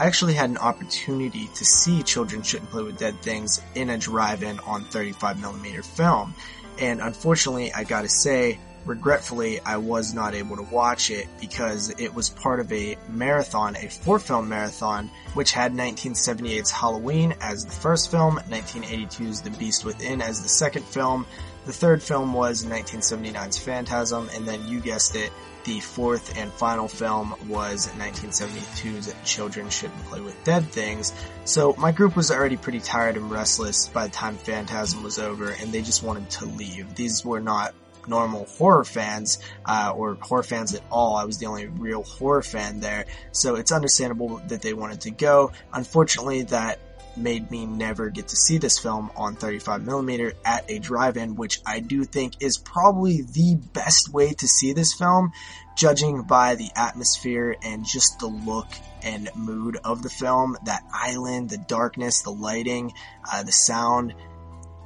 I 0.00 0.06
actually 0.06 0.34
had 0.34 0.50
an 0.50 0.58
opportunity 0.58 1.46
to 1.54 1.64
see 1.64 2.02
Children 2.02 2.42
Shouldn't 2.42 2.70
Play 2.70 2.82
with 2.82 2.98
Dead 2.98 3.20
Things 3.22 3.62
in 3.76 3.90
a 3.90 3.98
drive-in 3.98 4.58
on 4.60 4.84
35mm 4.84 5.84
film. 5.84 6.34
And 6.80 7.00
unfortunately, 7.00 7.72
I 7.72 7.84
gotta 7.84 8.08
say, 8.08 8.58
regretfully, 8.84 9.60
I 9.60 9.76
was 9.76 10.14
not 10.14 10.34
able 10.34 10.56
to 10.56 10.62
watch 10.62 11.10
it 11.10 11.26
because 11.40 11.90
it 11.98 12.14
was 12.14 12.28
part 12.28 12.60
of 12.60 12.72
a 12.72 12.96
marathon, 13.08 13.76
a 13.76 13.88
four 13.88 14.18
film 14.18 14.48
marathon, 14.48 15.10
which 15.34 15.52
had 15.52 15.72
1978's 15.72 16.70
Halloween 16.70 17.34
as 17.40 17.64
the 17.64 17.72
first 17.72 18.10
film, 18.10 18.38
1982's 18.48 19.40
The 19.42 19.50
Beast 19.50 19.84
Within 19.84 20.20
as 20.20 20.42
the 20.42 20.48
second 20.48 20.84
film, 20.84 21.26
the 21.66 21.72
third 21.72 22.02
film 22.02 22.34
was 22.34 22.64
1979's 22.64 23.58
Phantasm, 23.58 24.28
and 24.34 24.46
then 24.46 24.66
you 24.68 24.80
guessed 24.80 25.16
it, 25.16 25.32
the 25.64 25.80
fourth 25.80 26.36
and 26.36 26.52
final 26.52 26.88
film 26.88 27.34
was 27.48 27.88
1972's 27.96 29.14
Children 29.24 29.70
Shouldn't 29.70 30.04
Play 30.04 30.20
with 30.20 30.44
Dead 30.44 30.66
Things. 30.66 31.14
So 31.46 31.74
my 31.78 31.90
group 31.90 32.16
was 32.16 32.30
already 32.30 32.58
pretty 32.58 32.80
tired 32.80 33.16
and 33.16 33.30
restless 33.30 33.88
by 33.88 34.08
the 34.08 34.12
time 34.12 34.36
Phantasm 34.36 35.02
was 35.02 35.18
over, 35.18 35.50
and 35.52 35.72
they 35.72 35.80
just 35.80 36.02
wanted 36.02 36.28
to 36.30 36.44
leave. 36.44 36.94
These 36.94 37.24
were 37.24 37.40
not 37.40 37.74
normal 38.08 38.46
horror 38.46 38.84
fans 38.84 39.38
uh, 39.64 39.92
or 39.94 40.14
horror 40.14 40.42
fans 40.42 40.74
at 40.74 40.82
all. 40.90 41.16
I 41.16 41.24
was 41.24 41.38
the 41.38 41.46
only 41.46 41.66
real 41.66 42.02
horror 42.02 42.42
fan 42.42 42.80
there, 42.80 43.06
so 43.32 43.56
it's 43.56 43.72
understandable 43.72 44.40
that 44.48 44.62
they 44.62 44.74
wanted 44.74 45.02
to 45.02 45.10
go. 45.10 45.52
Unfortunately, 45.72 46.42
that 46.44 46.78
made 47.16 47.50
me 47.50 47.66
never 47.66 48.10
get 48.10 48.28
to 48.28 48.36
see 48.36 48.58
this 48.58 48.78
film 48.78 49.10
on 49.16 49.36
35mm 49.36 50.34
at 50.44 50.70
a 50.70 50.78
drive-in, 50.78 51.36
which 51.36 51.60
I 51.66 51.80
do 51.80 52.04
think 52.04 52.34
is 52.40 52.58
probably 52.58 53.22
the 53.22 53.56
best 53.72 54.12
way 54.12 54.32
to 54.34 54.48
see 54.48 54.72
this 54.72 54.94
film, 54.94 55.32
judging 55.76 56.22
by 56.22 56.54
the 56.54 56.70
atmosphere 56.76 57.56
and 57.62 57.84
just 57.84 58.18
the 58.18 58.26
look 58.26 58.68
and 59.02 59.28
mood 59.34 59.78
of 59.84 60.02
the 60.02 60.10
film. 60.10 60.56
That 60.64 60.82
island, 60.92 61.50
the 61.50 61.58
darkness, 61.58 62.22
the 62.22 62.30
lighting, 62.30 62.92
uh, 63.30 63.42
the 63.42 63.52
sound. 63.52 64.14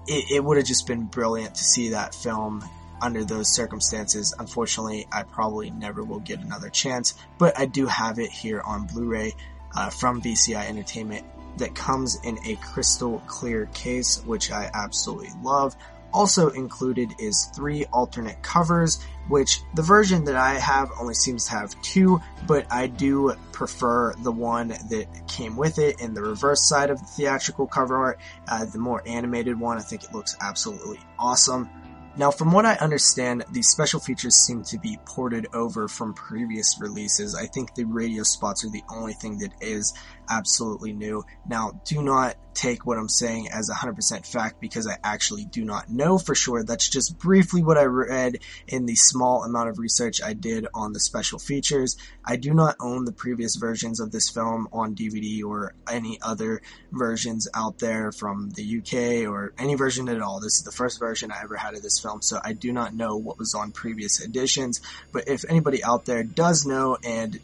It, 0.06 0.36
it 0.36 0.44
would 0.44 0.56
have 0.56 0.66
just 0.66 0.86
been 0.86 1.04
brilliant 1.04 1.56
to 1.56 1.64
see 1.64 1.90
that 1.90 2.14
film 2.14 2.64
under 3.00 3.24
those 3.24 3.48
circumstances. 3.54 4.34
Unfortunately, 4.38 5.06
I 5.12 5.22
probably 5.22 5.70
never 5.70 6.04
will 6.04 6.20
get 6.20 6.40
another 6.40 6.70
chance, 6.70 7.14
but 7.38 7.58
I 7.58 7.66
do 7.66 7.86
have 7.86 8.18
it 8.18 8.30
here 8.30 8.60
on 8.60 8.86
Blu-ray 8.86 9.34
uh, 9.74 9.90
from 9.90 10.22
VCI 10.22 10.68
Entertainment 10.68 11.24
that 11.58 11.74
comes 11.74 12.18
in 12.22 12.38
a 12.46 12.56
crystal 12.56 13.22
clear 13.26 13.66
case, 13.74 14.22
which 14.24 14.50
I 14.50 14.70
absolutely 14.72 15.30
love. 15.42 15.76
Also 16.12 16.48
included 16.50 17.12
is 17.18 17.50
three 17.54 17.84
alternate 17.86 18.42
covers, 18.42 19.04
which 19.28 19.60
the 19.74 19.82
version 19.82 20.24
that 20.24 20.36
I 20.36 20.54
have 20.54 20.90
only 20.98 21.12
seems 21.12 21.44
to 21.46 21.50
have 21.50 21.80
two, 21.82 22.20
but 22.46 22.66
I 22.72 22.86
do 22.86 23.34
prefer 23.52 24.14
the 24.14 24.32
one 24.32 24.68
that 24.68 25.06
came 25.28 25.56
with 25.56 25.78
it 25.78 26.00
in 26.00 26.14
the 26.14 26.22
reverse 26.22 26.66
side 26.66 26.88
of 26.88 26.98
the 26.98 27.06
theatrical 27.06 27.66
cover 27.66 27.96
art, 27.96 28.20
uh, 28.48 28.64
the 28.64 28.78
more 28.78 29.02
animated 29.06 29.60
one. 29.60 29.76
I 29.76 29.82
think 29.82 30.02
it 30.02 30.14
looks 30.14 30.34
absolutely 30.40 30.98
awesome. 31.18 31.68
Now, 32.18 32.32
from 32.32 32.50
what 32.50 32.66
I 32.66 32.74
understand, 32.74 33.44
these 33.52 33.68
special 33.68 34.00
features 34.00 34.34
seem 34.34 34.64
to 34.64 34.78
be 34.78 34.98
ported 35.04 35.46
over 35.54 35.86
from 35.86 36.14
previous 36.14 36.76
releases. 36.80 37.36
I 37.36 37.46
think 37.46 37.76
the 37.76 37.84
radio 37.84 38.24
spots 38.24 38.64
are 38.64 38.70
the 38.70 38.82
only 38.90 39.12
thing 39.12 39.38
that 39.38 39.52
is 39.60 39.94
absolutely 40.28 40.92
new. 40.92 41.24
Now, 41.46 41.80
do 41.84 42.02
not 42.02 42.36
take 42.58 42.84
what 42.84 42.98
I'm 42.98 43.08
saying 43.08 43.48
as 43.52 43.70
100% 43.70 44.26
fact 44.26 44.60
because 44.60 44.88
I 44.88 44.96
actually 45.04 45.44
do 45.44 45.64
not 45.64 45.88
know 45.88 46.18
for 46.18 46.34
sure. 46.34 46.64
That's 46.64 46.88
just 46.88 47.16
briefly 47.16 47.62
what 47.62 47.78
I 47.78 47.84
read 47.84 48.38
in 48.66 48.86
the 48.86 48.96
small 48.96 49.44
amount 49.44 49.68
of 49.68 49.78
research 49.78 50.20
I 50.22 50.32
did 50.32 50.66
on 50.74 50.92
the 50.92 50.98
special 50.98 51.38
features. 51.38 51.96
I 52.24 52.36
do 52.36 52.52
not 52.52 52.76
own 52.80 53.04
the 53.04 53.12
previous 53.12 53.54
versions 53.56 54.00
of 54.00 54.10
this 54.10 54.28
film 54.28 54.68
on 54.72 54.96
DVD 54.96 55.44
or 55.44 55.74
any 55.88 56.18
other 56.20 56.60
versions 56.90 57.48
out 57.54 57.78
there 57.78 58.10
from 58.10 58.50
the 58.50 58.78
UK 58.78 59.30
or 59.30 59.52
any 59.56 59.76
version 59.76 60.08
at 60.08 60.20
all. 60.20 60.40
This 60.40 60.56
is 60.56 60.64
the 60.64 60.72
first 60.72 60.98
version 60.98 61.30
I 61.30 61.42
ever 61.42 61.56
had 61.56 61.74
of 61.74 61.82
this 61.82 62.00
film, 62.00 62.22
so 62.22 62.40
I 62.42 62.54
do 62.54 62.72
not 62.72 62.92
know 62.92 63.16
what 63.16 63.38
was 63.38 63.54
on 63.54 63.70
previous 63.70 64.20
editions. 64.20 64.80
But 65.12 65.28
if 65.28 65.44
anybody 65.48 65.84
out 65.84 66.06
there 66.06 66.24
does 66.24 66.66
know 66.66 66.98
and 67.04 67.38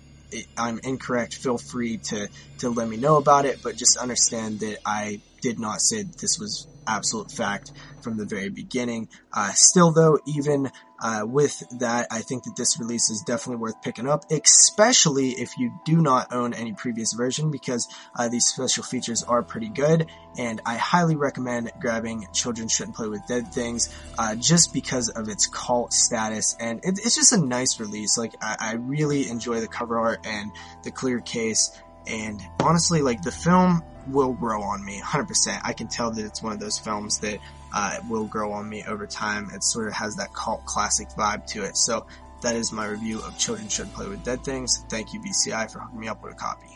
I'm 0.56 0.80
incorrect, 0.82 1.34
feel 1.34 1.58
free 1.58 1.98
to, 2.08 2.28
to 2.58 2.70
let 2.70 2.88
me 2.88 2.96
know 2.96 3.16
about 3.16 3.44
it, 3.46 3.60
but 3.62 3.76
just 3.76 3.96
understand 3.96 4.60
that 4.60 4.78
I 4.86 5.20
did 5.42 5.58
not 5.58 5.80
say 5.80 6.04
this 6.20 6.38
was 6.38 6.66
absolute 6.86 7.30
fact 7.30 7.72
from 8.02 8.16
the 8.16 8.24
very 8.24 8.50
beginning. 8.50 9.08
Uh, 9.32 9.50
still 9.54 9.92
though, 9.92 10.18
even 10.26 10.70
uh, 11.00 11.22
with 11.26 11.62
that, 11.80 12.06
I 12.10 12.20
think 12.20 12.44
that 12.44 12.56
this 12.56 12.78
release 12.78 13.10
is 13.10 13.22
definitely 13.26 13.60
worth 13.60 13.82
picking 13.82 14.08
up, 14.08 14.24
especially 14.30 15.30
if 15.30 15.58
you 15.58 15.72
do 15.84 16.00
not 16.00 16.32
own 16.32 16.54
any 16.54 16.72
previous 16.72 17.12
version, 17.12 17.50
because 17.50 17.88
uh, 18.16 18.28
these 18.28 18.46
special 18.46 18.84
features 18.84 19.22
are 19.22 19.42
pretty 19.42 19.68
good, 19.68 20.06
and 20.38 20.62
I 20.64 20.76
highly 20.76 21.16
recommend 21.16 21.70
grabbing 21.80 22.26
Children 22.32 22.68
Shouldn't 22.68 22.96
Play 22.96 23.08
with 23.08 23.26
Dead 23.26 23.52
Things, 23.52 23.94
uh, 24.18 24.34
just 24.36 24.72
because 24.72 25.08
of 25.10 25.28
its 25.28 25.46
cult 25.46 25.92
status, 25.92 26.56
and 26.58 26.78
it, 26.84 26.98
it's 27.04 27.16
just 27.16 27.32
a 27.32 27.44
nice 27.44 27.80
release. 27.80 28.16
Like, 28.16 28.34
I, 28.40 28.56
I 28.58 28.72
really 28.74 29.28
enjoy 29.28 29.60
the 29.60 29.68
cover 29.68 29.98
art 29.98 30.24
and 30.24 30.52
the 30.84 30.90
clear 30.90 31.20
case, 31.20 31.70
and 32.06 32.40
honestly, 32.60 33.02
like, 33.02 33.22
the 33.22 33.32
film 33.32 33.82
will 34.08 34.32
grow 34.32 34.62
on 34.62 34.84
me 34.84 35.00
100%. 35.00 35.60
I 35.64 35.72
can 35.72 35.88
tell 35.88 36.10
that 36.10 36.24
it's 36.24 36.42
one 36.42 36.52
of 36.52 36.60
those 36.60 36.78
films 36.78 37.18
that 37.20 37.38
uh, 37.72 37.98
will 38.08 38.26
grow 38.26 38.52
on 38.52 38.68
me 38.68 38.84
over 38.86 39.06
time. 39.06 39.50
It 39.54 39.64
sort 39.64 39.88
of 39.88 39.94
has 39.94 40.16
that 40.16 40.34
cult 40.34 40.64
classic 40.66 41.08
vibe 41.10 41.46
to 41.48 41.64
it. 41.64 41.76
So 41.76 42.06
that 42.42 42.56
is 42.56 42.72
my 42.72 42.86
review 42.86 43.20
of 43.20 43.38
Children 43.38 43.68
Should 43.68 43.92
Play 43.94 44.08
with 44.08 44.22
Dead 44.22 44.44
Things. 44.44 44.84
Thank 44.88 45.14
you, 45.14 45.20
VCI, 45.20 45.70
for 45.70 45.80
hooking 45.80 46.00
me 46.00 46.08
up 46.08 46.22
with 46.22 46.32
a 46.32 46.36
copy. 46.36 46.68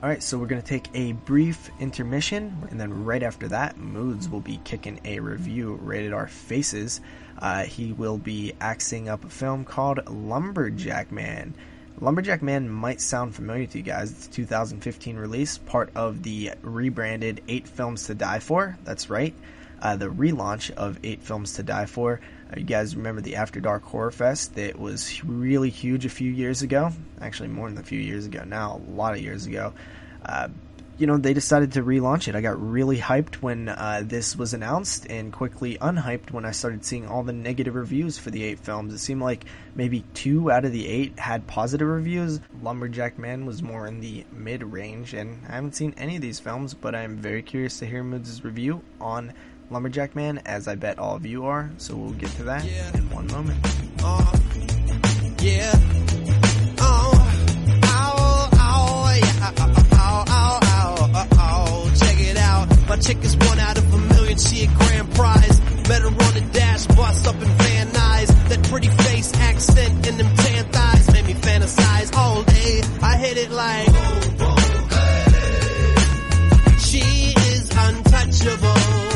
Alright, 0.00 0.22
so 0.22 0.38
we're 0.38 0.46
going 0.46 0.62
to 0.62 0.68
take 0.68 0.90
a 0.94 1.10
brief 1.10 1.72
intermission, 1.80 2.68
and 2.70 2.78
then 2.78 3.04
right 3.04 3.22
after 3.22 3.48
that, 3.48 3.78
Moods 3.78 4.28
will 4.28 4.40
be 4.40 4.60
kicking 4.62 5.00
a 5.04 5.18
review 5.18 5.74
rated 5.82 6.12
R 6.12 6.28
Faces. 6.28 7.00
Uh, 7.36 7.64
he 7.64 7.92
will 7.92 8.16
be 8.16 8.52
axing 8.60 9.08
up 9.08 9.24
a 9.24 9.28
film 9.28 9.64
called 9.64 9.98
Lumberjack 10.06 11.10
Man. 11.10 11.52
Lumberjack 12.00 12.42
Man 12.42 12.68
might 12.68 13.00
sound 13.00 13.34
familiar 13.34 13.66
to 13.66 13.78
you 13.78 13.82
guys. 13.82 14.12
It's 14.12 14.26
a 14.28 14.30
2015 14.30 15.16
release, 15.16 15.58
part 15.58 15.90
of 15.96 16.22
the 16.22 16.52
rebranded 16.62 17.42
Eight 17.48 17.66
Films 17.66 18.06
to 18.06 18.14
Die 18.14 18.38
For. 18.38 18.78
That's 18.84 19.10
right, 19.10 19.34
uh, 19.82 19.96
the 19.96 20.06
relaunch 20.06 20.70
of 20.70 20.98
Eight 21.02 21.22
Films 21.22 21.54
to 21.54 21.64
Die 21.64 21.86
For. 21.86 22.20
Uh, 22.52 22.60
you 22.60 22.64
guys 22.64 22.94
remember 22.94 23.20
the 23.20 23.34
After 23.34 23.58
Dark 23.58 23.82
Horror 23.82 24.12
Fest 24.12 24.54
that 24.54 24.78
was 24.78 25.24
really 25.24 25.70
huge 25.70 26.04
a 26.04 26.08
few 26.08 26.30
years 26.30 26.62
ago? 26.62 26.92
Actually, 27.20 27.48
more 27.48 27.68
than 27.68 27.78
a 27.78 27.82
few 27.82 28.00
years 28.00 28.26
ago 28.26 28.44
now, 28.44 28.80
a 28.88 28.90
lot 28.92 29.14
of 29.14 29.20
years 29.20 29.46
ago. 29.46 29.72
Uh, 30.24 30.48
you 30.98 31.06
know, 31.06 31.16
they 31.16 31.32
decided 31.32 31.72
to 31.72 31.82
relaunch 31.82 32.26
it. 32.26 32.34
I 32.34 32.40
got 32.40 32.60
really 32.60 32.98
hyped 32.98 33.36
when 33.36 33.68
uh, 33.68 34.02
this 34.04 34.36
was 34.36 34.52
announced 34.52 35.06
and 35.08 35.32
quickly 35.32 35.78
unhyped 35.78 36.32
when 36.32 36.44
I 36.44 36.50
started 36.50 36.84
seeing 36.84 37.06
all 37.06 37.22
the 37.22 37.32
negative 37.32 37.76
reviews 37.76 38.18
for 38.18 38.30
the 38.30 38.42
eight 38.42 38.58
films. 38.58 38.92
It 38.92 38.98
seemed 38.98 39.22
like 39.22 39.44
maybe 39.76 40.04
two 40.14 40.50
out 40.50 40.64
of 40.64 40.72
the 40.72 40.88
eight 40.88 41.16
had 41.18 41.46
positive 41.46 41.86
reviews. 41.86 42.40
Lumberjack 42.62 43.16
Man 43.16 43.46
was 43.46 43.62
more 43.62 43.86
in 43.86 44.00
the 44.00 44.24
mid 44.32 44.64
range, 44.64 45.14
and 45.14 45.40
I 45.48 45.52
haven't 45.52 45.76
seen 45.76 45.94
any 45.96 46.16
of 46.16 46.22
these 46.22 46.40
films, 46.40 46.74
but 46.74 46.96
I'm 46.96 47.16
very 47.16 47.42
curious 47.42 47.78
to 47.78 47.86
hear 47.86 48.02
Moods' 48.02 48.44
review 48.44 48.82
on 49.00 49.32
Lumberjack 49.70 50.16
Man, 50.16 50.38
as 50.46 50.66
I 50.66 50.74
bet 50.74 50.98
all 50.98 51.14
of 51.14 51.24
you 51.24 51.46
are, 51.46 51.70
so 51.78 51.94
we'll 51.94 52.10
get 52.12 52.30
to 52.32 52.42
that 52.44 52.64
yeah. 52.64 52.96
in 52.96 53.08
one 53.10 53.28
moment. 53.28 53.58
Uh, 54.02 54.36
yeah. 55.40 56.17
My 62.88 62.96
chick 62.96 63.22
is 63.22 63.36
one 63.36 63.58
out 63.58 63.76
of 63.76 63.92
a 63.92 63.98
million, 64.14 64.38
she 64.38 64.64
a 64.64 64.66
grand 64.66 65.14
prize. 65.14 65.60
Met 65.88 66.00
her 66.00 66.08
on 66.08 66.34
the 66.34 66.48
dash, 66.52 66.86
bust 66.86 67.26
up 67.26 67.34
in 67.34 67.48
Van 67.48 67.88
Nuys. 67.88 68.48
That 68.48 68.62
pretty 68.64 68.88
face, 68.88 69.30
accent, 69.34 70.06
and 70.06 70.18
them 70.18 70.34
tan 70.36 70.64
thighs 70.72 71.12
made 71.12 71.26
me 71.26 71.34
fantasize 71.34 72.16
all 72.16 72.42
day. 72.44 72.80
I 73.02 73.16
hit 73.18 73.36
it 73.36 73.50
like, 73.50 73.88
she 76.80 77.34
is 77.52 77.70
untouchable. 77.76 79.07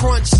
Crunch. 0.00 0.32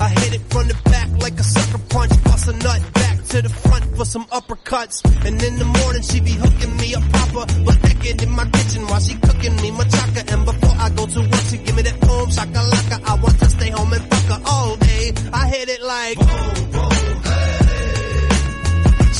I 0.00 0.08
hit 0.08 0.34
it 0.34 0.44
from 0.50 0.66
the 0.66 0.76
back 0.90 1.08
like 1.22 1.38
a 1.38 1.44
sucker 1.44 1.82
punch. 1.88 2.12
Bust 2.24 2.48
a 2.48 2.52
nut 2.52 2.82
back 2.94 3.16
to 3.30 3.42
the 3.42 3.48
front 3.48 3.84
for 3.96 4.04
some 4.04 4.24
uppercuts. 4.38 4.96
And 5.26 5.40
in 5.40 5.54
the 5.62 5.68
morning 5.78 6.02
she 6.02 6.18
be 6.20 6.32
hooking 6.32 6.76
me 6.76 6.94
up 6.98 7.04
proper. 7.14 7.44
But 7.66 7.78
naked 7.84 8.22
in 8.22 8.30
my 8.30 8.46
kitchen 8.56 8.82
while 8.88 9.00
she 9.00 9.14
cooking 9.14 9.56
me 9.62 9.70
machaca. 9.70 10.22
And 10.32 10.44
before 10.44 10.76
I 10.84 10.88
go 10.90 11.06
to 11.06 11.20
work 11.20 11.44
she 11.50 11.58
give 11.58 11.76
me 11.76 11.82
that 11.82 12.00
boom 12.00 12.28
shakalaka. 12.36 12.96
I 13.10 13.14
want 13.22 13.38
to 13.38 13.48
stay 13.56 13.70
home 13.70 13.92
and 13.92 14.04
fuck 14.10 14.26
her 14.34 14.42
all 14.46 14.76
day. 14.76 15.12
I 15.32 15.42
hit 15.54 15.68
it 15.68 15.82
like 15.94 16.18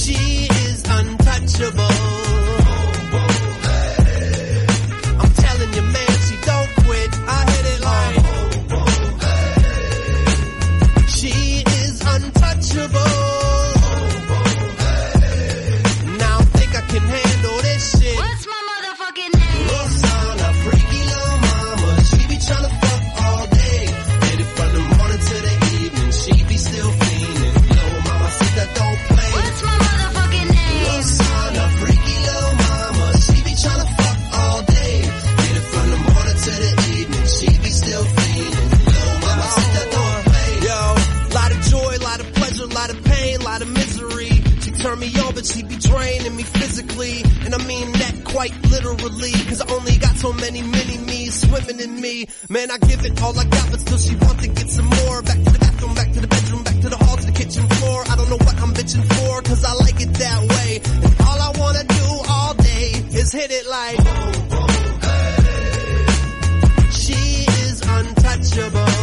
she 0.02 0.20
is 0.68 0.82
untouchable. 0.98 2.23
Be 45.94 46.00
draining 46.00 46.36
me 46.36 46.42
physically. 46.42 47.22
And 47.44 47.54
I 47.54 47.58
mean 47.66 47.92
that 47.92 48.24
quite 48.24 48.52
literally. 48.70 49.32
Cause 49.48 49.60
I 49.60 49.72
only 49.72 49.96
got 49.98 50.16
so 50.16 50.32
many 50.32 50.62
mini 50.62 50.98
me's 50.98 51.40
swimming 51.40 51.80
in 51.80 52.00
me. 52.00 52.26
Man, 52.48 52.70
I 52.70 52.78
give 52.78 53.04
it 53.04 53.20
all 53.22 53.38
I 53.38 53.44
got, 53.44 53.70
but 53.70 53.80
still 53.80 53.98
she 53.98 54.16
wants 54.16 54.42
to 54.42 54.48
get 54.48 54.68
some 54.68 54.86
more. 54.86 55.22
Back 55.22 55.38
to 55.38 55.50
the 55.50 55.58
bathroom, 55.58 55.94
back 55.94 56.12
to 56.12 56.20
the 56.20 56.28
bedroom, 56.28 56.62
back 56.64 56.80
to 56.80 56.88
the 56.88 56.96
hall, 56.96 57.16
to 57.16 57.26
the 57.26 57.32
kitchen 57.32 57.68
floor. 57.68 58.04
I 58.08 58.16
don't 58.16 58.30
know 58.30 58.38
what 58.38 58.56
I'm 58.60 58.72
bitching 58.74 59.04
for, 59.14 59.42
cause 59.42 59.64
I 59.64 59.72
like 59.74 60.00
it 60.00 60.12
that 60.14 60.40
way. 60.52 60.80
And 61.04 61.20
all 61.26 61.40
I 61.40 61.50
wanna 61.58 61.84
do 61.84 62.06
all 62.28 62.54
day 62.54 62.86
is 63.20 63.32
hit 63.32 63.50
it 63.50 63.66
like. 63.66 64.00
She 66.92 67.44
is 67.68 67.82
untouchable. 67.82 68.93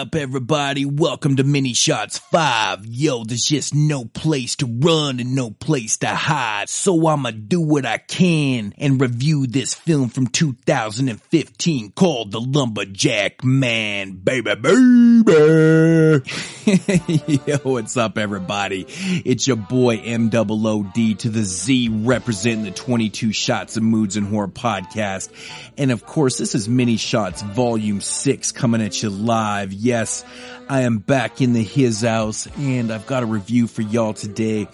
Up 0.00 0.14
everybody? 0.14 0.86
Welcome 0.86 1.36
to 1.36 1.44
Mini 1.44 1.74
Shots 1.74 2.16
5. 2.16 2.86
Yo, 2.86 3.22
there's 3.22 3.44
just 3.44 3.74
no 3.74 4.06
place 4.06 4.56
to 4.56 4.66
run 4.66 5.20
and 5.20 5.34
no 5.34 5.50
place 5.50 5.98
to 5.98 6.06
hide. 6.06 6.70
So 6.70 7.06
I'ma 7.06 7.32
do 7.32 7.60
what 7.60 7.84
I 7.84 7.98
can 7.98 8.72
and 8.78 8.98
review 8.98 9.46
this 9.46 9.74
film 9.74 10.08
from 10.08 10.28
2015 10.28 11.92
called 11.92 12.32
The 12.32 12.40
Lumberjack 12.40 13.44
Man, 13.44 14.12
baby, 14.12 14.54
baby. 14.54 14.70
yo, 17.46 17.58
what's 17.58 17.98
up 17.98 18.16
everybody? 18.16 18.86
It's 18.88 19.46
your 19.46 19.58
boy 19.58 19.98
M-O-O-D 19.98 21.16
to 21.16 21.28
the 21.28 21.44
Z 21.44 21.90
representing 21.90 22.64
the 22.64 22.70
22 22.70 23.34
Shots 23.34 23.76
of 23.76 23.82
Moods 23.82 24.16
and 24.16 24.28
Horror 24.28 24.48
podcast. 24.48 25.28
And 25.76 25.90
of 25.90 26.06
course, 26.06 26.38
this 26.38 26.54
is 26.54 26.70
Mini 26.70 26.96
Shots 26.96 27.42
Volume 27.42 28.00
6 28.00 28.52
coming 28.52 28.80
at 28.80 29.02
you 29.02 29.10
live. 29.10 29.74
Yes, 29.90 30.24
I 30.68 30.82
am 30.82 30.98
back 30.98 31.40
in 31.40 31.52
the 31.52 31.64
his 31.64 32.02
house 32.02 32.46
and 32.56 32.92
I've 32.92 33.08
got 33.08 33.24
a 33.24 33.26
review 33.26 33.66
for 33.66 33.82
y'all 33.82 34.14
today. 34.14 34.68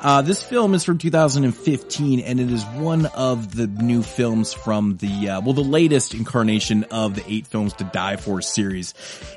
Uh, 0.00 0.22
this 0.22 0.42
film 0.42 0.72
is 0.72 0.82
from 0.82 0.96
2015 0.96 2.20
and 2.20 2.40
it 2.40 2.50
is 2.50 2.64
one 2.64 3.04
of 3.04 3.54
the 3.54 3.66
new 3.66 4.02
films 4.02 4.54
from 4.54 4.96
the, 4.96 5.28
uh, 5.28 5.40
well, 5.42 5.52
the 5.52 5.60
latest 5.60 6.14
incarnation 6.14 6.84
of 6.84 7.16
the 7.16 7.22
Eight 7.30 7.46
Films 7.46 7.74
to 7.74 7.84
Die 7.84 8.16
For 8.16 8.40
series. 8.40 8.94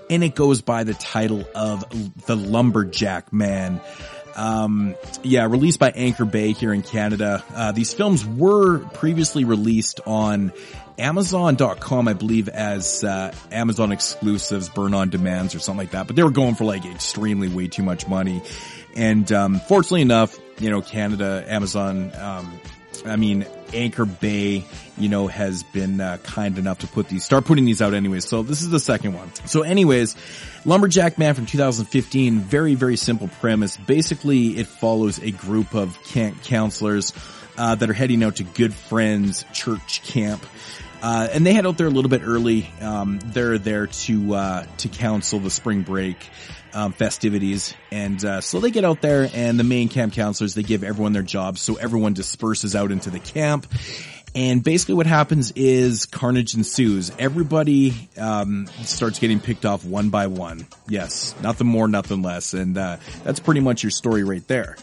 And 0.10 0.24
it 0.24 0.36
goes 0.36 0.62
by 0.62 0.86
the 0.86 0.93
title 0.93 1.43
of 1.54 1.84
The 2.28 2.38
Lumberjack 2.38 3.34
Man. 3.34 3.82
Um, 4.36 4.95
yeah, 5.24 5.45
released 5.45 5.80
by 5.80 5.91
Anchor 5.91 6.26
Bay 6.26 6.52
here 6.52 6.74
in 6.74 6.82
Canada. 6.82 7.43
Uh, 7.54 7.71
these 7.71 7.93
films 7.93 8.26
were 8.26 8.80
previously 8.80 9.45
released 9.45 10.02
on 10.06 10.52
Amazon.com, 10.98 12.08
I 12.08 12.13
believe, 12.13 12.50
as 12.50 13.04
uh, 13.04 13.34
Amazon 13.52 13.91
exclusives, 13.91 14.69
burn 14.69 14.93
on 14.93 15.10
demands 15.10 15.56
or 15.56 15.60
something 15.60 15.80
like 15.80 15.91
that. 15.91 16.08
But 16.08 16.15
they 16.15 16.24
were 16.24 16.32
going 16.32 16.56
for 16.56 16.65
like 16.65 16.86
extremely 16.86 17.48
way 17.48 17.67
too 17.67 17.84
much 17.84 18.08
money. 18.08 18.41
And 18.95 19.30
um, 19.32 19.60
fortunately 19.60 20.02
enough, 20.02 20.38
you 20.60 20.69
know, 20.69 20.82
Canada, 20.82 21.43
Amazon, 21.48 22.12
um, 22.15 22.60
I 23.06 23.17
mean, 23.17 23.45
Anchor 23.75 24.05
Bay, 24.05 24.65
you 24.97 25.09
know, 25.09 25.27
has 25.27 25.63
been 25.63 26.01
uh, 26.01 26.17
kind 26.23 26.57
enough 26.57 26.79
to 26.79 26.88
put 26.88 27.07
these, 27.09 27.23
start 27.23 27.45
putting 27.45 27.65
these 27.65 27.81
out 27.81 27.93
anyways. 27.93 28.27
So 28.27 28.43
this 28.43 28.61
is 28.61 28.69
the 28.69 28.79
second 28.79 29.13
one. 29.13 29.33
So 29.45 29.61
anyways, 29.61 30.15
Lumberjack 30.65 31.17
Man 31.17 31.33
from 31.35 31.45
2015, 31.45 32.39
very, 32.39 32.75
very 32.75 32.95
simple 32.95 33.27
premise. 33.39 33.77
Basically, 33.77 34.57
it 34.57 34.67
follows 34.67 35.19
a 35.19 35.31
group 35.31 35.75
of 35.75 36.01
camp 36.03 36.43
counselors 36.43 37.13
uh, 37.57 37.75
that 37.75 37.89
are 37.89 37.93
heading 37.93 38.23
out 38.23 38.38
to 38.38 38.43
Good 38.43 38.73
Friends 38.73 39.45
Church 39.53 40.03
Camp. 40.03 40.45
Uh, 41.01 41.27
and 41.31 41.45
they 41.45 41.53
head 41.53 41.65
out 41.65 41.77
there 41.77 41.88
a 41.88 41.91
little 41.91 42.09
bit 42.09 42.21
early. 42.23 42.67
Um, 42.81 43.19
they're 43.25 43.59
there 43.59 43.88
to 43.88 44.33
uh, 44.33 44.65
to 44.77 44.89
counsel 44.89 45.39
the 45.39 45.51
spring 45.51 45.83
break 45.83 46.17
um, 46.75 46.91
festivities, 46.91 47.73
and 47.89 48.23
uh, 48.23 48.41
so 48.41 48.59
they 48.59 48.69
get 48.69 48.83
out 48.85 49.01
there. 49.01 49.29
And 49.33 49.57
the 49.57 49.63
main 49.63 49.89
camp 49.89 50.13
counselors 50.13 50.53
they 50.53 50.61
give 50.61 50.83
everyone 50.83 51.13
their 51.13 51.23
jobs, 51.23 51.61
so 51.61 51.75
everyone 51.75 52.13
disperses 52.13 52.75
out 52.75 52.91
into 52.91 53.09
the 53.09 53.19
camp. 53.19 53.65
And 54.35 54.61
basically, 54.61 54.95
what 54.95 55.07
happens 55.07 55.51
is 55.51 56.05
carnage 56.05 56.55
ensues. 56.55 57.09
Everybody 57.17 58.09
um, 58.17 58.67
starts 58.83 59.17
getting 59.17 59.39
picked 59.39 59.65
off 59.65 59.85
one 59.85 60.09
by 60.09 60.27
one. 60.27 60.67
Yes, 60.89 61.33
nothing 61.41 61.67
more, 61.67 61.88
nothing 61.88 62.21
less, 62.21 62.53
and 62.53 62.77
uh, 62.77 62.97
that's 63.23 63.39
pretty 63.39 63.61
much 63.61 63.81
your 63.81 63.91
story 63.91 64.25
right 64.25 64.45
there. 64.47 64.75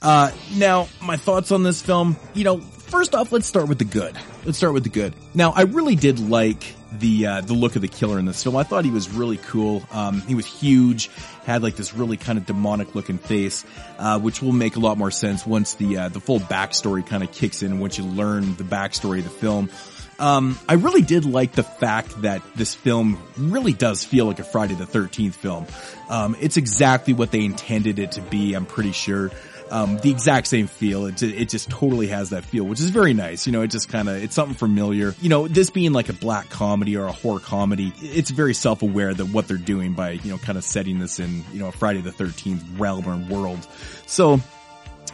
Uh, 0.00 0.30
now, 0.54 0.88
my 1.02 1.18
thoughts 1.18 1.52
on 1.52 1.62
this 1.62 1.82
film. 1.82 2.16
You 2.32 2.44
know, 2.44 2.62
first 2.86 3.14
off, 3.14 3.32
let's 3.32 3.46
start 3.46 3.68
with 3.68 3.78
the 3.78 3.84
good. 3.84 4.16
Let's 4.44 4.58
start 4.58 4.72
with 4.72 4.84
the 4.84 4.90
good. 4.90 5.14
Now, 5.34 5.52
I 5.52 5.62
really 5.62 5.96
did 5.96 6.18
like 6.18 6.74
the 6.92 7.26
uh, 7.26 7.40
the 7.40 7.52
look 7.52 7.76
of 7.76 7.82
the 7.82 7.88
killer 7.88 8.18
in 8.18 8.24
this 8.24 8.42
film. 8.42 8.56
I 8.56 8.62
thought 8.62 8.84
he 8.84 8.90
was 8.90 9.10
really 9.10 9.36
cool. 9.36 9.82
Um, 9.92 10.20
he 10.22 10.34
was 10.34 10.46
huge, 10.46 11.10
had 11.44 11.62
like 11.62 11.76
this 11.76 11.94
really 11.94 12.16
kind 12.16 12.38
of 12.38 12.46
demonic 12.46 12.94
looking 12.94 13.18
face, 13.18 13.64
uh, 13.98 14.18
which 14.18 14.40
will 14.40 14.52
make 14.52 14.76
a 14.76 14.80
lot 14.80 14.98
more 14.98 15.10
sense 15.10 15.46
once 15.46 15.74
the 15.74 15.98
uh, 15.98 16.08
the 16.08 16.20
full 16.20 16.40
backstory 16.40 17.06
kind 17.06 17.22
of 17.22 17.32
kicks 17.32 17.62
in. 17.62 17.78
Once 17.80 17.98
you 17.98 18.04
learn 18.04 18.56
the 18.56 18.64
backstory 18.64 19.18
of 19.18 19.24
the 19.24 19.30
film. 19.30 19.70
Um, 20.18 20.58
I 20.66 20.74
really 20.74 21.02
did 21.02 21.26
like 21.26 21.52
the 21.52 21.62
fact 21.62 22.22
that 22.22 22.40
this 22.54 22.74
film 22.74 23.22
really 23.36 23.74
does 23.74 24.02
feel 24.02 24.24
like 24.24 24.38
a 24.38 24.44
Friday 24.44 24.72
the 24.72 24.86
13th 24.86 25.34
film. 25.34 25.66
Um, 26.08 26.34
it's 26.40 26.56
exactly 26.56 27.12
what 27.12 27.30
they 27.32 27.44
intended 27.44 27.98
it 27.98 28.12
to 28.12 28.22
be, 28.22 28.54
I'm 28.54 28.64
pretty 28.64 28.92
sure 28.92 29.30
um, 29.70 29.98
the 29.98 30.10
exact 30.10 30.46
same 30.46 30.66
feel. 30.66 31.06
It, 31.06 31.22
it 31.22 31.48
just 31.48 31.70
totally 31.70 32.08
has 32.08 32.30
that 32.30 32.44
feel, 32.44 32.64
which 32.64 32.80
is 32.80 32.90
very 32.90 33.14
nice. 33.14 33.46
You 33.46 33.52
know, 33.52 33.62
it 33.62 33.68
just 33.68 33.88
kind 33.88 34.08
of, 34.08 34.22
it's 34.22 34.34
something 34.34 34.54
familiar. 34.54 35.14
You 35.20 35.28
know, 35.28 35.48
this 35.48 35.70
being 35.70 35.92
like 35.92 36.08
a 36.08 36.12
black 36.12 36.48
comedy 36.50 36.96
or 36.96 37.06
a 37.06 37.12
horror 37.12 37.40
comedy, 37.40 37.92
it's 38.00 38.30
very 38.30 38.54
self-aware 38.54 39.14
that 39.14 39.26
what 39.26 39.48
they're 39.48 39.56
doing 39.56 39.94
by, 39.94 40.12
you 40.12 40.30
know, 40.30 40.38
kind 40.38 40.58
of 40.58 40.64
setting 40.64 40.98
this 40.98 41.18
in, 41.18 41.44
you 41.52 41.60
know, 41.60 41.68
a 41.68 41.72
Friday 41.72 42.00
the 42.00 42.10
13th 42.10 42.78
realm 42.78 43.06
or 43.08 43.16
world. 43.34 43.66
So, 44.06 44.40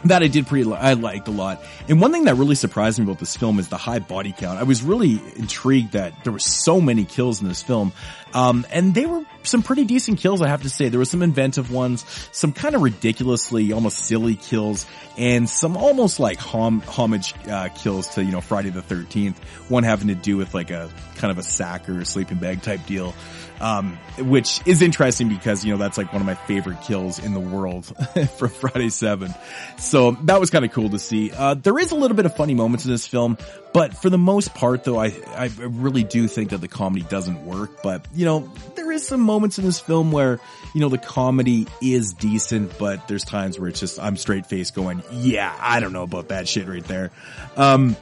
that 0.05 0.21
I 0.21 0.27
did 0.27 0.47
pretty, 0.47 0.71
I 0.71 0.93
liked 0.93 1.27
a 1.27 1.31
lot. 1.31 1.63
And 1.87 2.01
one 2.01 2.11
thing 2.11 2.25
that 2.25 2.35
really 2.35 2.55
surprised 2.55 2.99
me 2.99 3.05
about 3.05 3.19
this 3.19 3.37
film 3.37 3.59
is 3.59 3.69
the 3.69 3.77
high 3.77 3.99
body 3.99 4.33
count. 4.37 4.59
I 4.59 4.63
was 4.63 4.83
really 4.83 5.21
intrigued 5.37 5.93
that 5.93 6.23
there 6.23 6.33
were 6.33 6.39
so 6.39 6.81
many 6.81 7.05
kills 7.05 7.41
in 7.41 7.47
this 7.47 7.63
film. 7.63 7.93
Um, 8.33 8.65
and 8.71 8.93
they 8.95 9.05
were 9.05 9.23
some 9.43 9.61
pretty 9.61 9.85
decent 9.85 10.19
kills, 10.19 10.41
I 10.41 10.47
have 10.47 10.63
to 10.63 10.69
say. 10.69 10.89
There 10.89 10.99
were 10.99 11.05
some 11.05 11.21
inventive 11.21 11.71
ones, 11.71 12.05
some 12.31 12.51
kind 12.51 12.75
of 12.75 12.81
ridiculously, 12.81 13.71
almost 13.71 13.99
silly 13.99 14.35
kills, 14.35 14.85
and 15.17 15.47
some 15.47 15.77
almost 15.77 16.19
like 16.19 16.39
hom- 16.39 16.81
homage, 16.81 17.33
uh, 17.47 17.69
kills 17.69 18.15
to, 18.15 18.23
you 18.23 18.31
know, 18.31 18.41
Friday 18.41 18.69
the 18.71 18.81
13th. 18.81 19.37
One 19.69 19.83
having 19.83 20.07
to 20.07 20.15
do 20.15 20.37
with 20.37 20.53
like 20.53 20.71
a 20.71 20.89
kind 21.17 21.31
of 21.31 21.37
a 21.37 21.43
sack 21.43 21.87
or 21.87 21.99
a 21.99 22.05
sleeping 22.05 22.37
bag 22.37 22.61
type 22.61 22.85
deal. 22.85 23.13
Um, 23.61 23.97
which 24.17 24.59
is 24.67 24.81
interesting 24.81 25.29
because, 25.29 25.63
you 25.63 25.71
know, 25.71 25.77
that's 25.77 25.97
like 25.97 26.11
one 26.11 26.21
of 26.21 26.25
my 26.25 26.33
favorite 26.33 26.81
kills 26.81 27.19
in 27.19 27.33
the 27.33 27.39
world 27.39 27.85
from 28.37 28.49
Friday 28.49 28.89
7. 28.89 29.33
So 29.77 30.11
that 30.23 30.39
was 30.39 30.49
kind 30.49 30.65
of 30.65 30.71
cool 30.71 30.89
to 30.89 30.99
see. 30.99 31.31
Uh, 31.31 31.53
there 31.53 31.77
is 31.79 31.91
a 31.91 31.95
little 31.95 32.17
bit 32.17 32.25
of 32.25 32.35
funny 32.35 32.55
moments 32.55 32.83
in 32.83 32.91
this 32.91 33.07
film, 33.07 33.37
but 33.73 33.95
for 33.95 34.09
the 34.09 34.17
most 34.17 34.53
part 34.53 34.83
though, 34.83 34.99
I, 34.99 35.13
I 35.35 35.49
really 35.57 36.03
do 36.03 36.27
think 36.27 36.51
that 36.51 36.59
the 36.59 36.67
comedy 36.67 37.05
doesn't 37.09 37.45
work, 37.45 37.81
but 37.81 38.05
you 38.13 38.25
know, 38.25 38.51
there 38.75 38.91
is 38.91 39.07
some 39.07 39.21
moments 39.21 39.57
in 39.57 39.65
this 39.65 39.79
film 39.79 40.11
where, 40.11 40.39
you 40.73 40.81
know, 40.81 40.89
the 40.89 40.97
comedy 40.97 41.67
is 41.81 42.13
decent, 42.13 42.77
but 42.77 43.07
there's 43.07 43.23
times 43.23 43.59
where 43.59 43.69
it's 43.69 43.79
just, 43.79 43.99
I'm 43.99 44.17
straight 44.17 44.45
face 44.45 44.71
going, 44.71 45.03
yeah, 45.11 45.55
I 45.59 45.79
don't 45.79 45.93
know 45.93 46.03
about 46.03 46.29
that 46.29 46.47
shit 46.47 46.67
right 46.67 46.83
there. 46.83 47.11
Um, 47.57 47.95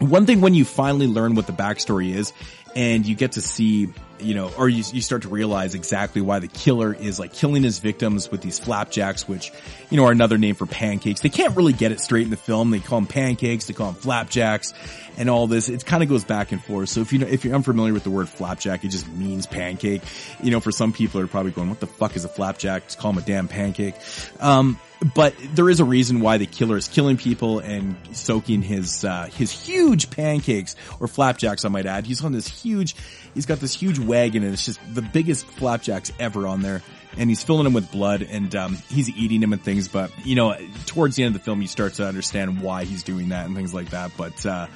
one 0.00 0.26
thing 0.26 0.40
when 0.40 0.54
you 0.54 0.64
finally 0.64 1.06
learn 1.06 1.34
what 1.34 1.46
the 1.46 1.52
backstory 1.52 2.14
is 2.14 2.32
and 2.74 3.06
you 3.06 3.14
get 3.14 3.32
to 3.32 3.40
see 3.40 3.88
you 4.20 4.34
know, 4.34 4.50
or 4.56 4.68
you, 4.68 4.84
you 4.92 5.00
start 5.00 5.22
to 5.22 5.28
realize 5.28 5.74
exactly 5.74 6.20
why 6.20 6.38
the 6.38 6.48
killer 6.48 6.94
is 6.94 7.18
like 7.18 7.32
killing 7.32 7.62
his 7.62 7.78
victims 7.78 8.30
with 8.30 8.40
these 8.40 8.58
flapjacks, 8.58 9.28
which, 9.28 9.52
you 9.90 9.96
know, 9.96 10.04
are 10.06 10.12
another 10.12 10.38
name 10.38 10.54
for 10.54 10.66
pancakes. 10.66 11.20
They 11.20 11.28
can't 11.28 11.56
really 11.56 11.72
get 11.72 11.92
it 11.92 12.00
straight 12.00 12.24
in 12.24 12.30
the 12.30 12.36
film. 12.36 12.70
They 12.70 12.80
call 12.80 13.00
them 13.00 13.06
pancakes, 13.06 13.66
they 13.66 13.74
call 13.74 13.92
them 13.92 14.00
flapjacks 14.00 14.72
and 15.16 15.30
all 15.30 15.46
this. 15.46 15.68
It 15.68 15.84
kind 15.84 16.02
of 16.02 16.08
goes 16.08 16.24
back 16.24 16.52
and 16.52 16.62
forth. 16.62 16.88
So 16.88 17.00
if 17.00 17.12
you 17.12 17.18
know, 17.18 17.26
if 17.26 17.44
you're 17.44 17.54
unfamiliar 17.54 17.92
with 17.92 18.04
the 18.04 18.10
word 18.10 18.28
flapjack, 18.28 18.84
it 18.84 18.88
just 18.88 19.08
means 19.08 19.46
pancake. 19.46 20.02
You 20.42 20.50
know, 20.50 20.60
for 20.60 20.72
some 20.72 20.92
people 20.92 21.20
are 21.20 21.26
probably 21.26 21.52
going, 21.52 21.68
what 21.68 21.80
the 21.80 21.86
fuck 21.86 22.16
is 22.16 22.24
a 22.24 22.28
flapjack? 22.28 22.84
Just 22.84 22.98
call 22.98 23.12
them 23.12 23.22
a 23.22 23.26
damn 23.26 23.48
pancake. 23.48 23.94
Um, 24.40 24.78
but 25.14 25.34
there 25.54 25.68
is 25.68 25.80
a 25.80 25.84
reason 25.84 26.20
why 26.20 26.38
the 26.38 26.46
killer 26.46 26.76
is 26.76 26.88
killing 26.88 27.16
people 27.16 27.58
and 27.58 27.96
soaking 28.12 28.62
his 28.62 29.04
uh, 29.04 29.28
his 29.34 29.50
huge 29.50 30.10
pancakes 30.10 30.76
or 31.00 31.08
flapjacks. 31.08 31.64
I 31.64 31.68
might 31.68 31.86
add. 31.86 32.06
He's 32.06 32.24
on 32.24 32.32
this 32.32 32.46
huge. 32.46 32.94
He's 33.34 33.46
got 33.46 33.58
this 33.58 33.74
huge 33.74 33.98
wagon 33.98 34.44
and 34.44 34.52
it's 34.52 34.64
just 34.64 34.80
the 34.94 35.02
biggest 35.02 35.46
flapjacks 35.46 36.12
ever 36.18 36.46
on 36.46 36.62
there. 36.62 36.82
And 37.16 37.28
he's 37.30 37.44
filling 37.44 37.64
them 37.64 37.74
with 37.74 37.92
blood 37.92 38.22
and 38.22 38.54
um, 38.56 38.78
he's 38.88 39.08
eating 39.08 39.40
them 39.40 39.52
and 39.52 39.62
things. 39.62 39.88
But 39.88 40.10
you 40.24 40.34
know, 40.36 40.56
towards 40.86 41.16
the 41.16 41.24
end 41.24 41.34
of 41.34 41.40
the 41.40 41.44
film, 41.44 41.60
you 41.62 41.68
start 41.68 41.94
to 41.94 42.06
understand 42.06 42.60
why 42.60 42.84
he's 42.84 43.02
doing 43.02 43.28
that 43.28 43.46
and 43.46 43.54
things 43.54 43.74
like 43.74 43.90
that. 43.90 44.12
But 44.16 44.44
uh, 44.46 44.66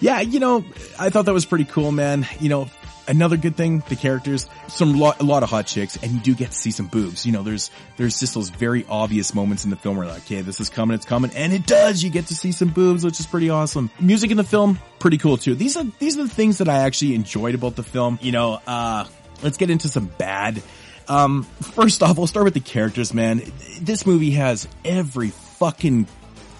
yeah, 0.00 0.20
you 0.20 0.40
know, 0.40 0.64
I 0.98 1.10
thought 1.10 1.26
that 1.26 1.32
was 1.32 1.46
pretty 1.46 1.64
cool, 1.64 1.92
man. 1.92 2.26
You 2.40 2.48
know, 2.48 2.70
another 3.08 3.36
good 3.36 3.56
thing, 3.56 3.82
the 3.88 3.96
characters, 3.96 4.48
some 4.68 4.98
lo- 4.98 5.14
a 5.18 5.24
lot 5.24 5.42
of 5.42 5.50
hot 5.50 5.66
chicks, 5.66 5.96
and 6.02 6.12
you 6.12 6.20
do 6.20 6.34
get 6.34 6.50
to 6.50 6.56
see 6.56 6.70
some 6.70 6.86
boobs. 6.86 7.26
You 7.26 7.32
know, 7.32 7.42
there's 7.42 7.70
there's 7.96 8.20
just 8.20 8.34
those 8.34 8.50
very 8.50 8.84
obvious 8.88 9.34
moments 9.34 9.64
in 9.64 9.70
the 9.70 9.76
film 9.76 9.96
where 9.96 10.06
like, 10.06 10.22
okay, 10.24 10.40
this 10.42 10.60
is 10.60 10.68
coming, 10.68 10.94
it's 10.94 11.04
coming, 11.04 11.30
and 11.34 11.52
it 11.52 11.66
does. 11.66 12.02
You 12.02 12.10
get 12.10 12.26
to 12.26 12.34
see 12.34 12.52
some 12.52 12.68
boobs, 12.68 13.04
which 13.04 13.20
is 13.20 13.26
pretty 13.26 13.50
awesome. 13.50 13.90
Music 14.00 14.30
in 14.30 14.36
the 14.36 14.44
film, 14.44 14.78
pretty 14.98 15.18
cool 15.18 15.36
too. 15.36 15.54
These 15.54 15.76
are 15.76 15.84
these 15.98 16.18
are 16.18 16.24
the 16.24 16.34
things 16.34 16.58
that 16.58 16.68
I 16.68 16.78
actually 16.78 17.14
enjoyed 17.14 17.54
about 17.54 17.76
the 17.76 17.82
film. 17.82 18.18
You 18.22 18.32
know, 18.32 18.60
uh, 18.66 19.06
let's 19.42 19.56
get 19.56 19.70
into 19.70 19.88
some 19.88 20.06
bad. 20.06 20.62
Um, 21.08 21.44
first 21.44 22.02
off, 22.02 22.18
we'll 22.18 22.26
start 22.26 22.44
with 22.44 22.54
the 22.54 22.60
characters, 22.60 23.14
man. 23.14 23.42
This 23.80 24.06
movie 24.06 24.32
has 24.32 24.66
every 24.84 25.30
fucking 25.30 26.08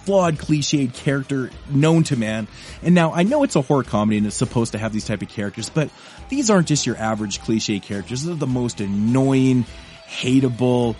flawed, 0.07 0.37
cliched 0.37 0.93
character 0.93 1.51
known 1.69 2.01
to 2.01 2.15
man. 2.15 2.47
And 2.81 2.95
now 2.95 3.11
I 3.11 3.23
know 3.23 3.43
it's 3.43 3.57
a 3.57 3.61
horror 3.61 3.83
comedy 3.83 4.17
and 4.17 4.25
it's 4.25 4.37
supposed 4.37 4.71
to 4.71 4.77
have 4.77 4.93
these 4.93 5.03
type 5.03 5.21
of 5.21 5.27
characters, 5.27 5.67
but 5.67 5.89
these 6.29 6.49
aren't 6.49 6.67
just 6.67 6.85
your 6.85 6.97
average 6.97 7.41
cliche 7.41 7.79
characters. 7.79 8.23
They're 8.23 8.35
the 8.35 8.47
most 8.47 8.81
annoying, 8.81 9.65
hateable. 10.07 10.95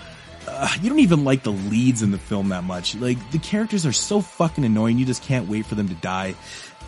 Uh, 0.48 0.70
you 0.82 0.90
don't 0.90 1.00
even 1.00 1.24
like 1.24 1.44
the 1.44 1.52
leads 1.52 2.02
in 2.02 2.12
the 2.12 2.18
film 2.18 2.50
that 2.50 2.63
much. 2.63 2.96
Like 2.96 3.32
the 3.32 3.40
characters 3.40 3.86
are 3.86 3.92
so 3.94 4.22
fucking 4.22 4.63
annoying. 4.63 4.98
You 4.98 5.06
just 5.06 5.24
can't 5.24 5.50
wait 5.50 5.66
for 5.66 5.76
them 5.76 5.90
to 5.90 5.96
die. 5.96 6.36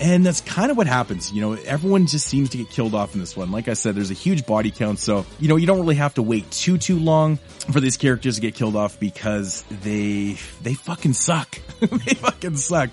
And 0.01 0.25
that's 0.25 0.41
kind 0.41 0.71
of 0.71 0.77
what 0.77 0.87
happens. 0.87 1.31
You 1.31 1.41
know, 1.41 1.53
everyone 1.53 2.07
just 2.07 2.27
seems 2.27 2.51
to 2.51 2.57
get 2.57 2.69
killed 2.69 2.95
off 2.95 3.13
in 3.13 3.19
this 3.19 3.35
one. 3.35 3.51
Like 3.51 3.67
I 3.67 3.73
said, 3.73 3.95
there's 3.95 4.11
a 4.11 4.15
huge 4.15 4.45
body 4.45 4.71
count. 4.71 4.99
So, 4.99 5.25
you 5.39 5.49
know, 5.49 5.57
you 5.57 5.67
don't 5.67 5.79
really 5.79 5.95
have 5.95 6.13
to 6.13 6.21
wait 6.21 6.49
too, 6.51 6.77
too 6.77 6.99
long 6.99 7.37
for 7.71 7.81
these 7.81 7.97
characters 7.97 8.35
to 8.35 8.41
get 8.41 8.55
killed 8.55 8.77
off 8.77 8.99
because 8.99 9.63
they, 9.69 10.37
they 10.61 10.73
fucking 10.73 11.13
suck. 11.13 11.59
they 11.79 12.13
fucking 12.13 12.55
suck. 12.55 12.91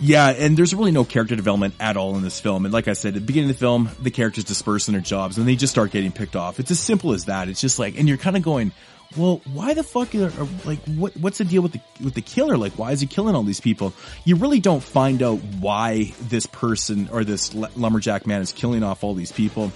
Yeah. 0.00 0.28
And 0.30 0.56
there's 0.56 0.74
really 0.74 0.90
no 0.90 1.04
character 1.04 1.36
development 1.36 1.74
at 1.78 1.96
all 1.96 2.16
in 2.16 2.22
this 2.22 2.40
film. 2.40 2.64
And 2.64 2.74
like 2.74 2.88
I 2.88 2.94
said, 2.94 3.10
at 3.10 3.14
the 3.14 3.26
beginning 3.26 3.50
of 3.50 3.56
the 3.56 3.60
film, 3.60 3.88
the 4.02 4.10
characters 4.10 4.44
disperse 4.44 4.88
in 4.88 4.92
their 4.92 5.02
jobs 5.02 5.38
and 5.38 5.46
they 5.46 5.54
just 5.54 5.72
start 5.72 5.92
getting 5.92 6.10
picked 6.10 6.34
off. 6.34 6.58
It's 6.58 6.72
as 6.72 6.80
simple 6.80 7.12
as 7.12 7.26
that. 7.26 7.48
It's 7.48 7.60
just 7.60 7.78
like, 7.78 7.96
and 7.96 8.08
you're 8.08 8.18
kind 8.18 8.36
of 8.36 8.42
going, 8.42 8.72
well, 9.16 9.40
why 9.52 9.74
the 9.74 9.82
fuck 9.82 10.14
are, 10.14 10.26
are, 10.26 10.42
uh, 10.42 10.46
like 10.64 10.78
what 10.84 11.16
what's 11.16 11.38
the 11.38 11.44
deal 11.44 11.62
with 11.62 11.72
the 11.72 11.80
with 12.02 12.14
the 12.14 12.22
killer? 12.22 12.56
Like 12.56 12.72
why 12.78 12.92
is 12.92 13.00
he 13.00 13.06
killing 13.06 13.34
all 13.34 13.42
these 13.42 13.60
people? 13.60 13.92
You 14.24 14.36
really 14.36 14.60
don't 14.60 14.82
find 14.82 15.22
out 15.22 15.38
why 15.58 16.12
this 16.20 16.46
person 16.46 17.08
or 17.10 17.24
this 17.24 17.52
lumberjack 17.54 18.26
man 18.26 18.40
is 18.40 18.52
killing 18.52 18.82
off 18.82 19.02
all 19.02 19.14
these 19.14 19.32
people 19.32 19.72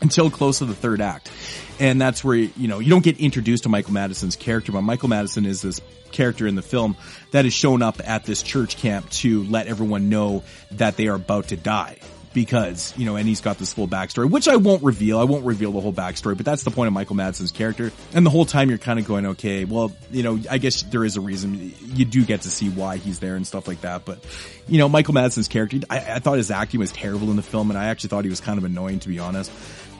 until 0.00 0.30
close 0.30 0.58
to 0.58 0.64
the 0.64 0.74
third 0.74 1.00
act. 1.00 1.30
And 1.78 2.00
that's 2.00 2.24
where, 2.24 2.36
you 2.36 2.68
know, 2.68 2.78
you 2.78 2.90
don't 2.90 3.04
get 3.04 3.18
introduced 3.18 3.64
to 3.64 3.68
Michael 3.68 3.92
Madsen's 3.92 4.36
character, 4.36 4.72
but 4.72 4.82
Michael 4.82 5.08
Madsen 5.08 5.46
is 5.46 5.62
this 5.62 5.80
character 6.10 6.46
in 6.46 6.54
the 6.54 6.62
film 6.62 6.96
that 7.30 7.44
has 7.44 7.54
shown 7.54 7.82
up 7.82 8.00
at 8.04 8.24
this 8.24 8.42
church 8.42 8.76
camp 8.76 9.08
to 9.10 9.44
let 9.44 9.66
everyone 9.66 10.08
know 10.08 10.42
that 10.72 10.96
they 10.96 11.08
are 11.08 11.14
about 11.14 11.48
to 11.48 11.56
die 11.56 11.98
because, 12.34 12.94
you 12.96 13.04
know, 13.04 13.16
and 13.16 13.28
he's 13.28 13.40
got 13.40 13.58
this 13.58 13.72
full 13.72 13.88
backstory, 13.88 14.30
which 14.30 14.48
I 14.48 14.56
won't 14.56 14.82
reveal. 14.82 15.18
I 15.18 15.24
won't 15.24 15.44
reveal 15.44 15.72
the 15.72 15.80
whole 15.80 15.92
backstory, 15.92 16.36
but 16.36 16.46
that's 16.46 16.62
the 16.62 16.70
point 16.70 16.88
of 16.88 16.92
Michael 16.92 17.16
Madsen's 17.16 17.52
character. 17.52 17.92
And 18.14 18.24
the 18.24 18.30
whole 18.30 18.44
time 18.44 18.68
you're 18.68 18.78
kind 18.78 18.98
of 18.98 19.06
going, 19.06 19.26
okay, 19.26 19.64
well, 19.64 19.92
you 20.10 20.22
know, 20.22 20.38
I 20.50 20.58
guess 20.58 20.82
there 20.82 21.04
is 21.04 21.16
a 21.16 21.20
reason 21.20 21.74
you 21.94 22.04
do 22.04 22.24
get 22.24 22.42
to 22.42 22.50
see 22.50 22.68
why 22.68 22.96
he's 22.96 23.18
there 23.18 23.36
and 23.36 23.46
stuff 23.46 23.68
like 23.68 23.82
that. 23.82 24.04
But, 24.04 24.24
you 24.68 24.78
know, 24.78 24.88
Michael 24.88 25.14
Madsen's 25.14 25.48
character, 25.48 25.78
I, 25.90 25.98
I 25.98 26.18
thought 26.18 26.38
his 26.38 26.50
acting 26.50 26.80
was 26.80 26.92
terrible 26.92 27.30
in 27.30 27.36
the 27.36 27.42
film 27.42 27.70
and 27.70 27.78
I 27.78 27.86
actually 27.86 28.08
thought 28.08 28.24
he 28.24 28.30
was 28.30 28.40
kind 28.40 28.58
of 28.58 28.64
annoying 28.64 29.00
to 29.00 29.08
be 29.08 29.18
honest. 29.18 29.50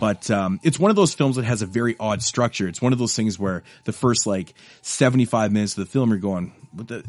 But 0.01 0.29
um, 0.33 0.59
it's 0.64 0.81
one 0.81 0.90
of 0.90 0.97
those 0.97 1.14
films 1.14 1.37
that 1.37 1.45
has 1.45 1.62
a 1.62 1.66
very 1.66 1.95
odd 2.01 2.23
structure. 2.23 2.66
It's 2.66 2.83
one 2.83 2.92
of 2.92 2.99
those 2.99 3.14
things 3.14 3.38
where 3.38 3.62
the 3.85 3.92
first 3.92 4.27
like 4.27 4.53
75 4.81 5.53
minutes 5.53 5.79
of 5.79 5.85
the 5.85 5.90
film, 5.90 6.11
you're 6.11 6.18
going, 6.18 6.53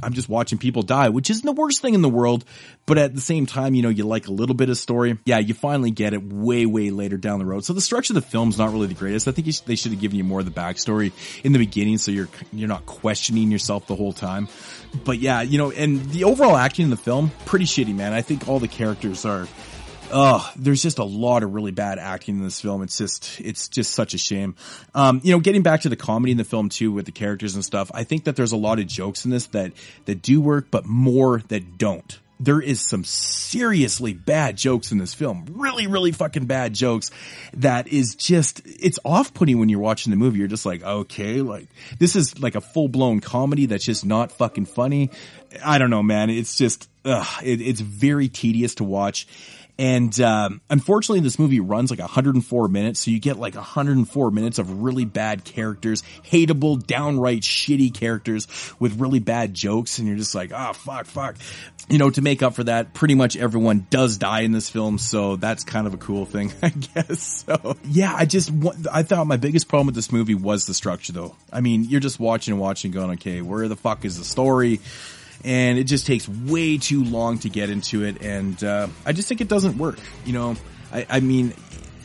I'm 0.02 0.13
just 0.13 0.30
watching 0.30 0.58
people 0.58 0.84
die, 0.84 1.10
which 1.10 1.30
isn't 1.30 1.45
the 1.45 1.54
worst 1.54 1.82
thing 1.82 1.93
in 1.93 2.02
the 2.02 2.10
world. 2.10 2.45
But 2.86 2.97
at 2.97 3.15
the 3.15 3.21
same 3.21 3.45
time, 3.45 3.76
you 3.76 3.82
know, 3.82 3.89
you 3.89 4.06
like 4.06 4.28
a 4.28 4.32
little 4.32 4.56
bit 4.56 4.69
of 4.69 4.78
story. 4.78 5.17
Yeah, 5.26 5.39
you 5.39 5.54
finally 5.54 5.91
get 5.91 6.13
it 6.13 6.21
way, 6.21 6.65
way 6.65 6.89
later 6.89 7.17
down 7.17 7.39
the 7.39 7.45
road. 7.45 7.63
So 7.63 7.73
the 7.73 7.82
structure 7.82 8.12
of 8.12 8.15
the 8.15 8.30
film's 8.30 8.58
not 8.58 8.71
really 8.71 8.88
the 8.88 8.93
greatest. 8.93 9.28
I 9.28 9.32
think 9.32 9.47
they 9.65 9.76
should 9.76 9.91
have 9.91 10.02
given 10.02 10.17
you 10.17 10.23
more 10.23 10.39
of 10.39 10.45
the 10.45 10.52
backstory 10.52 11.12
in 11.43 11.54
the 11.54 11.60
beginning, 11.60 11.97
so 11.97 12.12
you're 12.12 12.30
you're 12.52 12.67
not 12.67 12.86
questioning 12.86 13.52
yourself 13.52 13.88
the 13.88 13.95
whole 13.95 14.13
time. 14.13 14.47
But 15.04 15.19
yeah, 15.19 15.41
you 15.41 15.58
know, 15.58 15.71
and 15.71 16.04
the 16.12 16.26
overall 16.26 16.58
acting 16.58 16.84
in 16.84 16.89
the 16.89 16.97
film 16.97 17.32
pretty 17.45 17.65
shitty, 17.65 17.95
man. 17.95 18.13
I 18.13 18.21
think 18.21 18.47
all 18.47 18.60
the 18.60 18.67
characters 18.67 19.26
are 19.26 19.47
oh, 20.13 20.52
there's 20.56 20.82
just 20.82 20.99
a 20.99 21.04
lot 21.04 21.43
of 21.43 21.54
really 21.54 21.71
bad 21.71 21.97
acting 21.99 22.38
in 22.38 22.43
this 22.43 22.62
film. 22.62 22.84
It's 22.84 22.97
just, 22.97 23.41
it's 23.41 23.67
just 23.67 23.91
such 23.91 24.13
a 24.13 24.17
shame. 24.17 24.56
Um, 24.93 25.19
you 25.23 25.32
know, 25.32 25.39
getting 25.39 25.63
back 25.63 25.82
to 25.82 25.89
the 25.89 25.95
comedy 25.95 26.32
in 26.32 26.38
the 26.38 26.43
film 26.43 26.69
too 26.69 26.91
with 26.91 27.06
the 27.06 27.12
characters 27.12 27.56
and 27.56 27.65
stuff, 27.65 27.91
I 27.93 28.04
think 28.04 28.26
that 28.26 28.36
there's 28.36 28.52
a 28.52 28.58
lot 28.58 28.80
of 28.80 28.88
jokes 28.88 29.26
in 29.26 29.32
this 29.32 29.47
that, 29.47 29.73
that 30.06 30.21
do 30.21 30.39
work, 30.39 30.67
but 30.71 30.86
more 30.86 31.41
that 31.49 31.78
don't. 31.78 32.19
There 32.39 32.62
is 32.62 32.82
some 32.82 33.06
seriously 33.06 34.13
bad 34.13 34.58
jokes 34.58 34.91
in 34.91 34.97
this 34.97 35.13
film. 35.13 35.45
Really, 35.52 35.88
really 35.88 36.12
fucking 36.12 36.45
bad 36.45 36.73
jokes 36.73 37.10
that 37.54 37.88
is 37.88 38.15
just, 38.15 38.62
it's 38.65 38.99
off 39.06 39.34
putting 39.34 39.60
when 39.60 39.69
you're 39.69 39.80
watching 39.80 40.12
the 40.12 40.17
movie. 40.17 40.39
You're 40.39 40.47
just 40.47 40.65
like, 40.65 40.84
okay, 40.84 41.41
like, 41.41 41.67
this 41.99 42.15
is 42.15 42.39
like 42.39 42.56
a 42.56 42.62
full 42.62 42.89
blown 42.89 43.19
comedy 43.21 43.67
that's 43.67 43.86
just 43.86 44.06
not 44.06 44.32
fucking 44.34 44.65
funny. 44.65 45.10
I 45.63 45.78
don't 45.78 45.89
know, 45.89 46.04
man. 46.04 46.30
It's 46.30 46.58
just, 46.58 46.89
ugh, 47.06 47.43
it, 47.43 47.62
it's 47.62 47.80
very 47.80 48.28
tedious 48.28 48.76
to 48.76 48.84
watch. 48.84 49.28
And 49.79 50.19
um, 50.21 50.62
unfortunately, 50.69 51.21
this 51.21 51.39
movie 51.39 51.59
runs 51.59 51.89
like 51.89 51.99
104 51.99 52.67
minutes, 52.67 52.99
so 52.99 53.12
you 53.12 53.19
get 53.19 53.38
like 53.38 53.55
104 53.55 54.31
minutes 54.31 54.59
of 54.59 54.83
really 54.83 55.05
bad 55.05 55.43
characters, 55.43 56.03
hateable, 56.29 56.86
downright 56.86 57.41
shitty 57.41 57.91
characters 57.93 58.47
with 58.79 58.99
really 58.99 59.19
bad 59.19 59.53
jokes, 59.53 59.97
and 59.97 60.07
you're 60.07 60.17
just 60.17 60.36
like, 60.36 60.51
oh 60.53 60.73
fuck, 60.73 61.05
fuck. 61.07 61.38
You 61.89 61.97
know, 61.97 62.12
to 62.12 62.21
make 62.21 62.43
up 62.43 62.53
for 62.53 62.63
that, 62.65 62.93
pretty 62.93 63.15
much 63.15 63.36
everyone 63.36 63.88
does 63.89 64.17
die 64.17 64.41
in 64.41 64.51
this 64.51 64.69
film, 64.69 64.99
so 64.99 65.38
that's 65.38 65.63
kind 65.63 65.88
of 65.88 65.95
a 65.95 65.97
cool 65.97 66.25
thing, 66.25 66.53
I 66.62 66.69
guess. 66.69 67.43
So 67.45 67.75
yeah, 67.83 68.13
I 68.15 68.25
just 68.25 68.51
I 68.91 69.01
thought 69.01 69.25
my 69.25 69.38
biggest 69.38 69.67
problem 69.69 69.88
with 69.88 69.95
this 69.95 70.12
movie 70.12 70.36
was 70.36 70.67
the 70.67 70.75
structure, 70.75 71.13
though. 71.13 71.36
I 71.51 71.62
mean, 71.62 71.86
you're 71.86 71.99
just 71.99 72.19
watching 72.19 72.51
and 72.51 72.62
watching, 72.62 72.91
going, 72.91 73.12
okay, 73.12 73.41
where 73.41 73.67
the 73.67 73.75
fuck 73.75 74.05
is 74.05 74.19
the 74.19 74.25
story? 74.25 74.81
And 75.43 75.77
it 75.77 75.86
just 75.86 76.08
takes 76.08 76.27
way 76.27 76.77
too 76.77 77.03
long 77.03 77.38
to 77.39 77.49
get 77.49 77.69
into 77.69 78.03
it. 78.03 78.21
And 78.21 78.62
uh, 78.63 78.88
I 79.06 79.12
just 79.13 79.27
think 79.27 79.41
it 79.41 79.47
doesn't 79.47 79.77
work. 79.77 79.99
You 80.25 80.34
know, 80.34 80.56
I, 80.91 81.06
I 81.10 81.19
mean, 81.19 81.53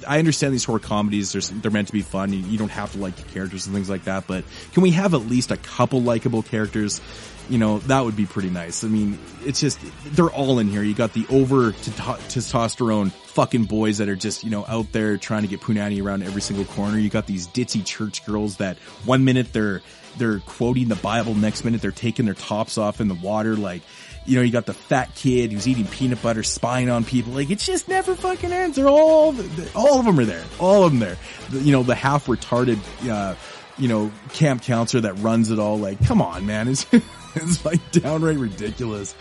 I 0.07 0.19
understand 0.19 0.53
these 0.53 0.65
horror 0.65 0.79
comedies; 0.79 1.33
they're, 1.33 1.43
they're 1.61 1.71
meant 1.71 1.89
to 1.89 1.93
be 1.93 2.03
fun. 2.03 2.33
You, 2.33 2.41
you 2.41 2.59
don't 2.59 2.71
have 2.71 2.93
to 2.93 2.99
like 2.99 3.17
characters 3.33 3.67
and 3.67 3.75
things 3.75 3.91
like 3.91 4.05
that. 4.05 4.27
But 4.27 4.45
can 4.73 4.83
we 4.83 4.91
have 4.93 5.15
at 5.15 5.23
least 5.23 5.51
a 5.51 5.57
couple 5.57 6.03
likable 6.03 6.43
characters? 6.43 7.01
You 7.49 7.57
know, 7.57 7.79
that 7.81 8.05
would 8.05 8.17
be 8.17 8.27
pretty 8.27 8.51
nice. 8.51 8.85
I 8.85 8.89
mean, 8.89 9.19
it's 9.45 9.61
just 9.61 9.81
they're 10.05 10.29
all 10.29 10.59
in 10.59 10.69
here. 10.69 10.83
You 10.83 10.95
got 10.95 11.15
the 11.15 11.27
over 11.31 11.73
testosterone 11.73 13.11
fucking 13.11 13.65
boys 13.65 13.99
that 13.99 14.09
are 14.09 14.17
just 14.17 14.45
you 14.45 14.51
know 14.51 14.67
out 14.67 14.93
there 14.93 15.17
trying 15.17 15.43
to 15.43 15.49
get 15.49 15.61
punani 15.61 16.03
around 16.03 16.25
every 16.25 16.43
single 16.43 16.67
corner. 16.67 16.99
You 16.99 17.09
got 17.09 17.27
these 17.27 17.49
ditzy 17.49 17.85
church 17.85 18.27
girls 18.27 18.59
that 18.59 18.77
one 19.07 19.25
minute 19.25 19.53
they're 19.53 19.81
they're 20.19 20.41
quoting 20.41 20.89
the 20.89 20.97
Bible. 20.97 21.35
Next 21.35 21.65
minute, 21.65 21.81
they're 21.81 21.91
taking 21.93 22.25
their 22.25 22.35
tops 22.35 22.79
off 22.79 23.01
in 23.01 23.09
the 23.09 23.15
water. 23.15 23.57
Like, 23.57 23.83
you 24.27 24.37
know, 24.37 24.43
you 24.43 24.53
got 24.53 24.67
the 24.67 24.75
fat 24.75 25.15
kid 25.15 25.53
who's 25.53 25.67
eating 25.67 25.87
peanut 25.87 26.21
butter, 26.23 26.43
spying 26.43 26.91
on 26.91 27.05
people. 27.05 27.33
Like, 27.33 27.51
it 27.51 27.59
just 27.59 27.89
never 27.89 28.15
fucking 28.15 28.53
ends. 28.53 28.77
They're 28.77 28.89
all, 28.89 29.35
all 29.75 29.99
of 29.99 30.05
them 30.05 30.19
are 30.19 30.25
there. 30.25 30.45
All 30.59 30.85
of 30.85 30.93
them 30.93 31.01
there. 31.01 31.17
The, 31.51 31.61
you 31.61 31.73
know, 31.73 31.83
the 31.83 31.95
half 31.95 32.27
retarded, 32.27 32.79
uh, 33.09 33.37
you 33.79 33.89
know, 33.89 34.13
camp 34.35 34.63
counselor 34.63 35.03
that 35.03 35.15
runs 35.15 35.51
it 35.51 35.59
all. 35.59 35.79
Like, 35.79 36.05
come 36.05 36.21
on, 36.21 36.47
man. 36.47 36.69
It's, 36.69 36.87
it's 37.35 37.65
like 37.65 37.91
downright 37.93 38.39
ridiculous. 38.39 39.15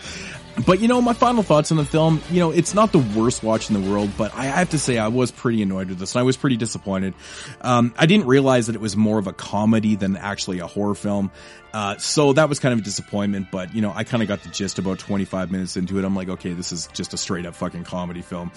But 0.66 0.80
you 0.80 0.88
know, 0.88 1.00
my 1.00 1.12
final 1.12 1.42
thoughts 1.42 1.70
on 1.70 1.76
the 1.76 1.84
film, 1.84 2.20
you 2.30 2.40
know, 2.40 2.50
it's 2.50 2.74
not 2.74 2.90
the 2.90 2.98
worst 2.98 3.42
watch 3.42 3.70
in 3.70 3.80
the 3.80 3.90
world, 3.90 4.10
but 4.18 4.34
I 4.34 4.44
have 4.44 4.70
to 4.70 4.78
say 4.78 4.98
I 4.98 5.08
was 5.08 5.30
pretty 5.30 5.62
annoyed 5.62 5.88
with 5.88 5.98
this 5.98 6.14
and 6.14 6.20
I 6.20 6.22
was 6.24 6.36
pretty 6.36 6.56
disappointed. 6.56 7.14
Um, 7.60 7.94
I 7.96 8.06
didn't 8.06 8.26
realize 8.26 8.66
that 8.66 8.74
it 8.74 8.80
was 8.80 8.96
more 8.96 9.18
of 9.18 9.28
a 9.28 9.32
comedy 9.32 9.94
than 9.94 10.16
actually 10.16 10.58
a 10.58 10.66
horror 10.66 10.96
film. 10.96 11.30
Uh, 11.72 11.96
so 11.98 12.32
that 12.32 12.48
was 12.48 12.58
kind 12.58 12.72
of 12.72 12.80
a 12.80 12.82
disappointment, 12.82 13.48
but 13.52 13.74
you 13.74 13.82
know, 13.82 13.92
I 13.94 14.02
kind 14.04 14.22
of 14.22 14.28
got 14.28 14.42
the 14.42 14.48
gist 14.48 14.78
about 14.78 14.98
25 14.98 15.52
minutes 15.52 15.76
into 15.76 15.98
it. 15.98 16.04
I'm 16.04 16.16
like, 16.16 16.28
okay, 16.28 16.54
this 16.54 16.72
is 16.72 16.88
just 16.92 17.14
a 17.14 17.16
straight 17.16 17.46
up 17.46 17.54
fucking 17.54 17.84
comedy 17.84 18.22
film 18.22 18.50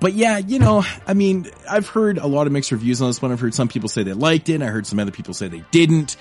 but 0.00 0.14
yeah, 0.14 0.38
you 0.38 0.58
know, 0.58 0.84
I 1.06 1.14
mean, 1.14 1.50
I've 1.70 1.88
heard 1.88 2.18
a 2.18 2.26
lot 2.26 2.46
of 2.46 2.52
mixed 2.52 2.72
reviews 2.72 3.02
on 3.02 3.08
this 3.08 3.20
one. 3.20 3.32
I've 3.32 3.40
heard 3.40 3.54
some 3.54 3.68
people 3.68 3.88
say 3.88 4.02
they 4.02 4.12
liked 4.12 4.48
it. 4.48 4.62
I 4.62 4.66
heard 4.66 4.86
some 4.86 4.98
other 4.98 5.10
people 5.10 5.34
say 5.34 5.48
they 5.48 5.64
didn't. 5.70 6.16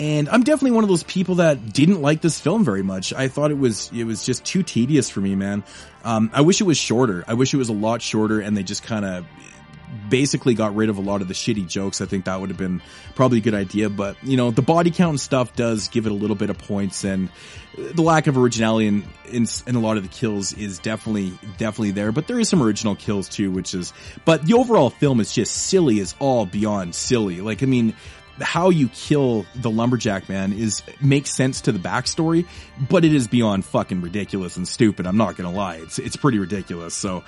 And 0.00 0.28
I'm 0.28 0.44
definitely 0.44 0.72
one 0.72 0.84
of 0.84 0.88
those 0.88 1.02
people 1.02 1.36
that 1.36 1.72
didn't 1.72 2.00
like 2.00 2.20
this 2.20 2.40
film 2.40 2.64
very 2.64 2.82
much. 2.82 3.12
I 3.12 3.28
thought 3.28 3.50
it 3.50 3.58
was, 3.58 3.90
it 3.92 4.04
was 4.04 4.24
just 4.24 4.44
too 4.44 4.62
tedious 4.62 5.10
for 5.10 5.20
me, 5.20 5.34
man. 5.34 5.64
Um, 6.04 6.30
I 6.32 6.42
wish 6.42 6.60
it 6.60 6.64
was 6.64 6.78
shorter. 6.78 7.24
I 7.26 7.34
wish 7.34 7.52
it 7.52 7.56
was 7.56 7.68
a 7.68 7.74
lot 7.74 8.00
shorter 8.00 8.40
and 8.40 8.56
they 8.56 8.62
just 8.62 8.84
kind 8.84 9.04
of 9.04 9.26
basically 10.08 10.54
got 10.54 10.76
rid 10.76 10.88
of 10.88 10.98
a 10.98 11.00
lot 11.00 11.20
of 11.20 11.28
the 11.28 11.34
shitty 11.34 11.66
jokes. 11.66 12.00
I 12.00 12.06
think 12.06 12.26
that 12.26 12.40
would 12.40 12.50
have 12.50 12.58
been 12.58 12.80
probably 13.14 13.38
a 13.38 13.40
good 13.40 13.54
idea. 13.54 13.90
But, 13.90 14.16
you 14.22 14.36
know, 14.36 14.50
the 14.50 14.62
body 14.62 14.90
count 14.90 15.10
and 15.10 15.20
stuff 15.20 15.56
does 15.56 15.88
give 15.88 16.06
it 16.06 16.12
a 16.12 16.14
little 16.14 16.36
bit 16.36 16.50
of 16.50 16.58
points 16.58 17.04
and 17.04 17.28
the 17.76 18.02
lack 18.02 18.26
of 18.26 18.36
originality 18.36 18.88
in, 18.88 19.04
in, 19.30 19.46
in, 19.66 19.76
a 19.76 19.80
lot 19.80 19.96
of 19.96 20.02
the 20.02 20.08
kills 20.08 20.52
is 20.52 20.78
definitely, 20.78 21.38
definitely 21.58 21.92
there. 21.92 22.10
But 22.12 22.26
there 22.26 22.40
is 22.40 22.48
some 22.48 22.62
original 22.62 22.96
kills 22.96 23.28
too, 23.28 23.50
which 23.50 23.74
is, 23.74 23.92
but 24.24 24.44
the 24.44 24.54
overall 24.54 24.90
film 24.90 25.20
is 25.20 25.32
just 25.32 25.54
silly 25.54 26.00
as 26.00 26.14
all 26.18 26.44
beyond 26.44 26.94
silly. 26.94 27.40
Like, 27.40 27.62
I 27.62 27.66
mean, 27.66 27.94
how 28.40 28.70
you 28.70 28.88
kill 28.88 29.46
the 29.54 29.70
lumberjack 29.70 30.28
man 30.28 30.52
is 30.52 30.82
makes 31.00 31.34
sense 31.34 31.60
to 31.62 31.72
the 31.72 31.78
backstory, 31.78 32.46
but 32.88 33.04
it 33.04 33.14
is 33.14 33.26
beyond 33.26 33.64
fucking 33.64 34.00
ridiculous 34.00 34.56
and 34.56 34.66
stupid. 34.66 35.06
I'm 35.06 35.16
not 35.16 35.36
gonna 35.36 35.52
lie. 35.52 35.76
It's, 35.76 35.98
it's 35.98 36.16
pretty 36.16 36.38
ridiculous. 36.38 36.94
So, 36.94 37.24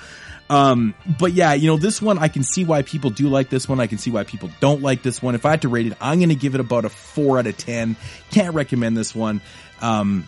um, 0.49 0.95
but 1.19 1.33
yeah, 1.33 1.55
you 1.55 1.69
know, 1.69 1.77
this 1.77 2.03
one, 2.03 2.19
I 2.19 2.29
can 2.29 2.43
see 2.43 2.65
why 2.65 2.83
people 2.83 3.11
do 3.11 3.29
like 3.29 3.51
this 3.51 3.69
one. 3.69 3.79
I 3.81 3.87
can 3.87 3.99
see 3.99 4.11
why 4.11 4.25
people 4.25 4.51
don't 4.59 4.83
like 4.83 5.03
this 5.03 5.23
one. 5.23 5.35
If 5.35 5.47
I 5.47 5.51
had 5.51 5.63
to 5.63 5.69
rate 5.69 5.87
it, 5.87 5.97
I'm 6.01 6.21
to 6.21 6.35
give 6.35 6.55
it 6.55 6.61
about 6.61 6.85
a 6.85 6.89
four 6.89 7.39
out 7.39 7.47
of 7.47 7.57
10. 7.57 7.97
Can't 8.33 8.55
recommend 8.55 8.97
this 8.97 9.15
one. 9.15 9.41
Um, 9.81 10.27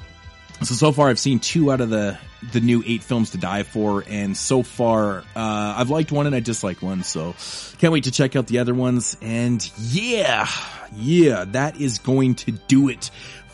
so 0.65 0.75
so 0.75 0.93
far 0.93 1.09
I've 1.09 1.19
seen 1.19 1.39
two 1.39 1.73
out 1.73 1.81
of 1.81 1.91
the 1.91 2.19
the 2.53 2.61
new 2.61 2.83
eight 2.87 3.03
films 3.03 3.31
to 3.31 3.39
die 3.39 3.63
for, 3.63 4.05
and 4.09 4.37
so 4.37 4.63
far 4.63 5.19
uh, 5.37 5.75
I've 5.77 5.91
liked 5.91 6.13
one 6.13 6.27
and 6.27 6.35
I 6.35 6.41
disliked 6.41 6.83
one. 6.83 7.03
So 7.05 7.35
can't 7.79 7.93
wait 7.93 8.05
to 8.05 8.11
check 8.11 8.37
out 8.37 8.47
the 8.47 8.59
other 8.59 8.75
ones. 8.75 9.17
And 9.21 9.71
yeah, 9.79 10.49
yeah, 10.95 11.45
that 11.49 11.81
is 11.81 11.99
going 11.99 12.35
to 12.37 12.53
do 12.53 12.89
it 12.89 13.11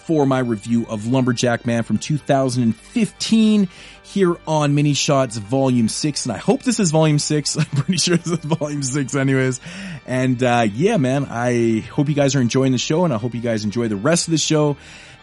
for 0.09 0.25
my 0.25 0.39
review 0.39 0.87
of 0.87 1.07
Lumberjack 1.07 1.67
Man 1.67 1.83
from 1.83 1.99
2015 1.99 3.69
here 4.03 4.37
on 4.47 4.75
Mini 4.75 4.95
Shots 4.95 5.37
Volume 5.37 5.89
6. 5.89 6.25
And 6.25 6.33
I 6.33 6.39
hope 6.39 6.63
this 6.63 6.81
is 6.81 6.91
Volume 6.91 7.19
6. 7.19 7.57
I'm 7.59 7.65
pretty 7.67 7.99
sure 7.99 8.17
this 8.17 8.33
is 8.33 8.39
Volume 8.39 8.83
6 8.83 9.15
anyways. 9.15 9.61
And, 10.07 10.43
uh, 10.43 10.67
yeah, 10.73 10.97
man, 10.97 11.27
I 11.29 11.81
hope 11.81 12.09
you 12.09 12.15
guys 12.15 12.35
are 12.35 12.41
enjoying 12.41 12.73
the 12.73 12.79
show 12.79 13.05
and 13.05 13.13
I 13.13 13.19
hope 13.19 13.35
you 13.35 13.43
guys 13.43 13.65
enjoy 13.65 13.89
the 13.89 13.97
rest 13.97 14.29
of 14.29 14.31
the 14.31 14.39
show. 14.39 14.79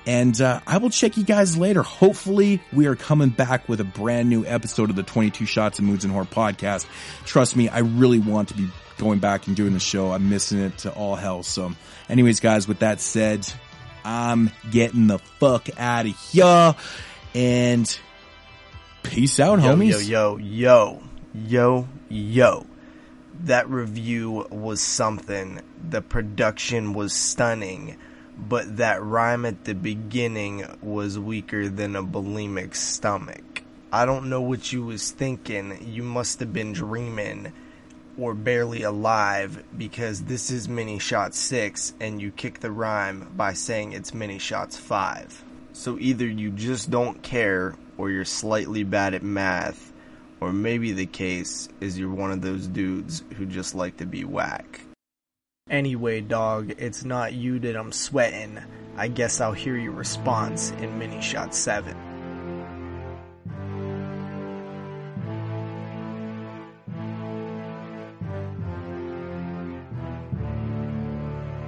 And 0.07 0.39
uh, 0.39 0.59
I 0.67 0.77
will 0.77 0.91
check 0.91 1.17
you 1.17 1.23
guys 1.23 1.57
later. 1.57 1.81
Hopefully, 1.81 2.61
we 2.71 2.85
are 2.85 2.95
coming 2.95 3.29
back 3.29 3.67
with 3.67 3.79
a 3.79 3.85
brand 3.85 4.29
new 4.29 4.45
episode 4.45 4.89
of 4.91 4.95
the 4.95 5.03
22 5.03 5.45
Shots 5.45 5.79
of 5.79 5.85
Moods 5.85 6.03
and 6.03 6.13
Horror 6.13 6.25
podcast. 6.25 6.85
Trust 7.25 7.55
me, 7.55 7.69
I 7.69 7.79
really 7.79 8.19
want 8.19 8.49
to 8.49 8.53
be 8.53 8.69
going 8.97 9.19
back 9.19 9.47
and 9.47 9.55
doing 9.55 9.73
the 9.73 9.79
show. 9.79 10.11
I'm 10.11 10.29
missing 10.29 10.59
it 10.59 10.77
to 10.79 10.91
all 10.91 11.15
hell. 11.15 11.41
So, 11.41 11.71
anyways, 12.07 12.39
guys, 12.39 12.67
with 12.67 12.79
that 12.79 13.01
said, 13.01 13.51
I'm 14.03 14.51
getting 14.69 15.07
the 15.07 15.17
fuck 15.17 15.69
out 15.79 16.05
of 16.05 16.15
here. 16.29 16.75
And 17.33 17.99
peace 19.01 19.39
out, 19.39 19.59
yo, 19.59 19.75
homies. 19.75 20.07
Yo, 20.07 20.37
yo, 20.37 20.37
yo, 20.37 21.03
yo, 21.33 21.87
yo. 22.09 22.65
That 23.41 23.69
review 23.69 24.47
was 24.51 24.81
something. 24.81 25.61
The 25.89 26.01
production 26.01 26.93
was 26.93 27.11
stunning 27.11 27.97
but 28.37 28.77
that 28.77 29.01
rhyme 29.03 29.45
at 29.45 29.63
the 29.65 29.75
beginning 29.75 30.65
was 30.81 31.17
weaker 31.17 31.69
than 31.69 31.95
a 31.95 32.03
bulimic 32.03 32.75
stomach. 32.75 33.63
I 33.91 34.05
don't 34.05 34.29
know 34.29 34.41
what 34.41 34.73
you 34.73 34.83
was 34.83 35.11
thinking. 35.11 35.87
You 35.87 36.03
must 36.03 36.39
have 36.41 36.51
been 36.51 36.73
dreaming 36.73 37.53
or 38.17 38.33
barely 38.33 38.83
alive 38.83 39.63
because 39.77 40.23
this 40.23 40.51
is 40.51 40.67
mini 40.67 40.99
shot 40.99 41.33
6 41.33 41.93
and 41.99 42.21
you 42.21 42.31
kick 42.31 42.59
the 42.59 42.71
rhyme 42.71 43.31
by 43.35 43.53
saying 43.53 43.93
it's 43.93 44.13
mini 44.13 44.37
shots 44.37 44.77
5. 44.77 45.43
So 45.73 45.97
either 45.99 46.25
you 46.25 46.51
just 46.51 46.89
don't 46.89 47.21
care 47.21 47.75
or 47.97 48.09
you're 48.09 48.25
slightly 48.25 48.83
bad 48.83 49.13
at 49.13 49.23
math 49.23 49.93
or 50.39 50.51
maybe 50.53 50.91
the 50.91 51.05
case 51.05 51.69
is 51.79 51.97
you're 51.97 52.13
one 52.13 52.31
of 52.31 52.41
those 52.41 52.67
dudes 52.67 53.23
who 53.37 53.45
just 53.45 53.75
like 53.75 53.97
to 53.97 54.05
be 54.05 54.23
whack. 54.23 54.81
Anyway, 55.71 56.21
dog, 56.21 56.75
it's 56.77 57.03
not 57.03 57.33
you 57.33 57.57
that 57.57 57.75
I'm 57.75 57.91
sweating. 57.91 58.59
I 58.97 59.07
guess 59.07 59.41
I'll 59.41 59.51
hear 59.51 59.75
your 59.75 59.93
response 59.93 60.69
in 60.69 60.99
Mini 60.99 61.19
Shot 61.21 61.55
7. 61.55 62.04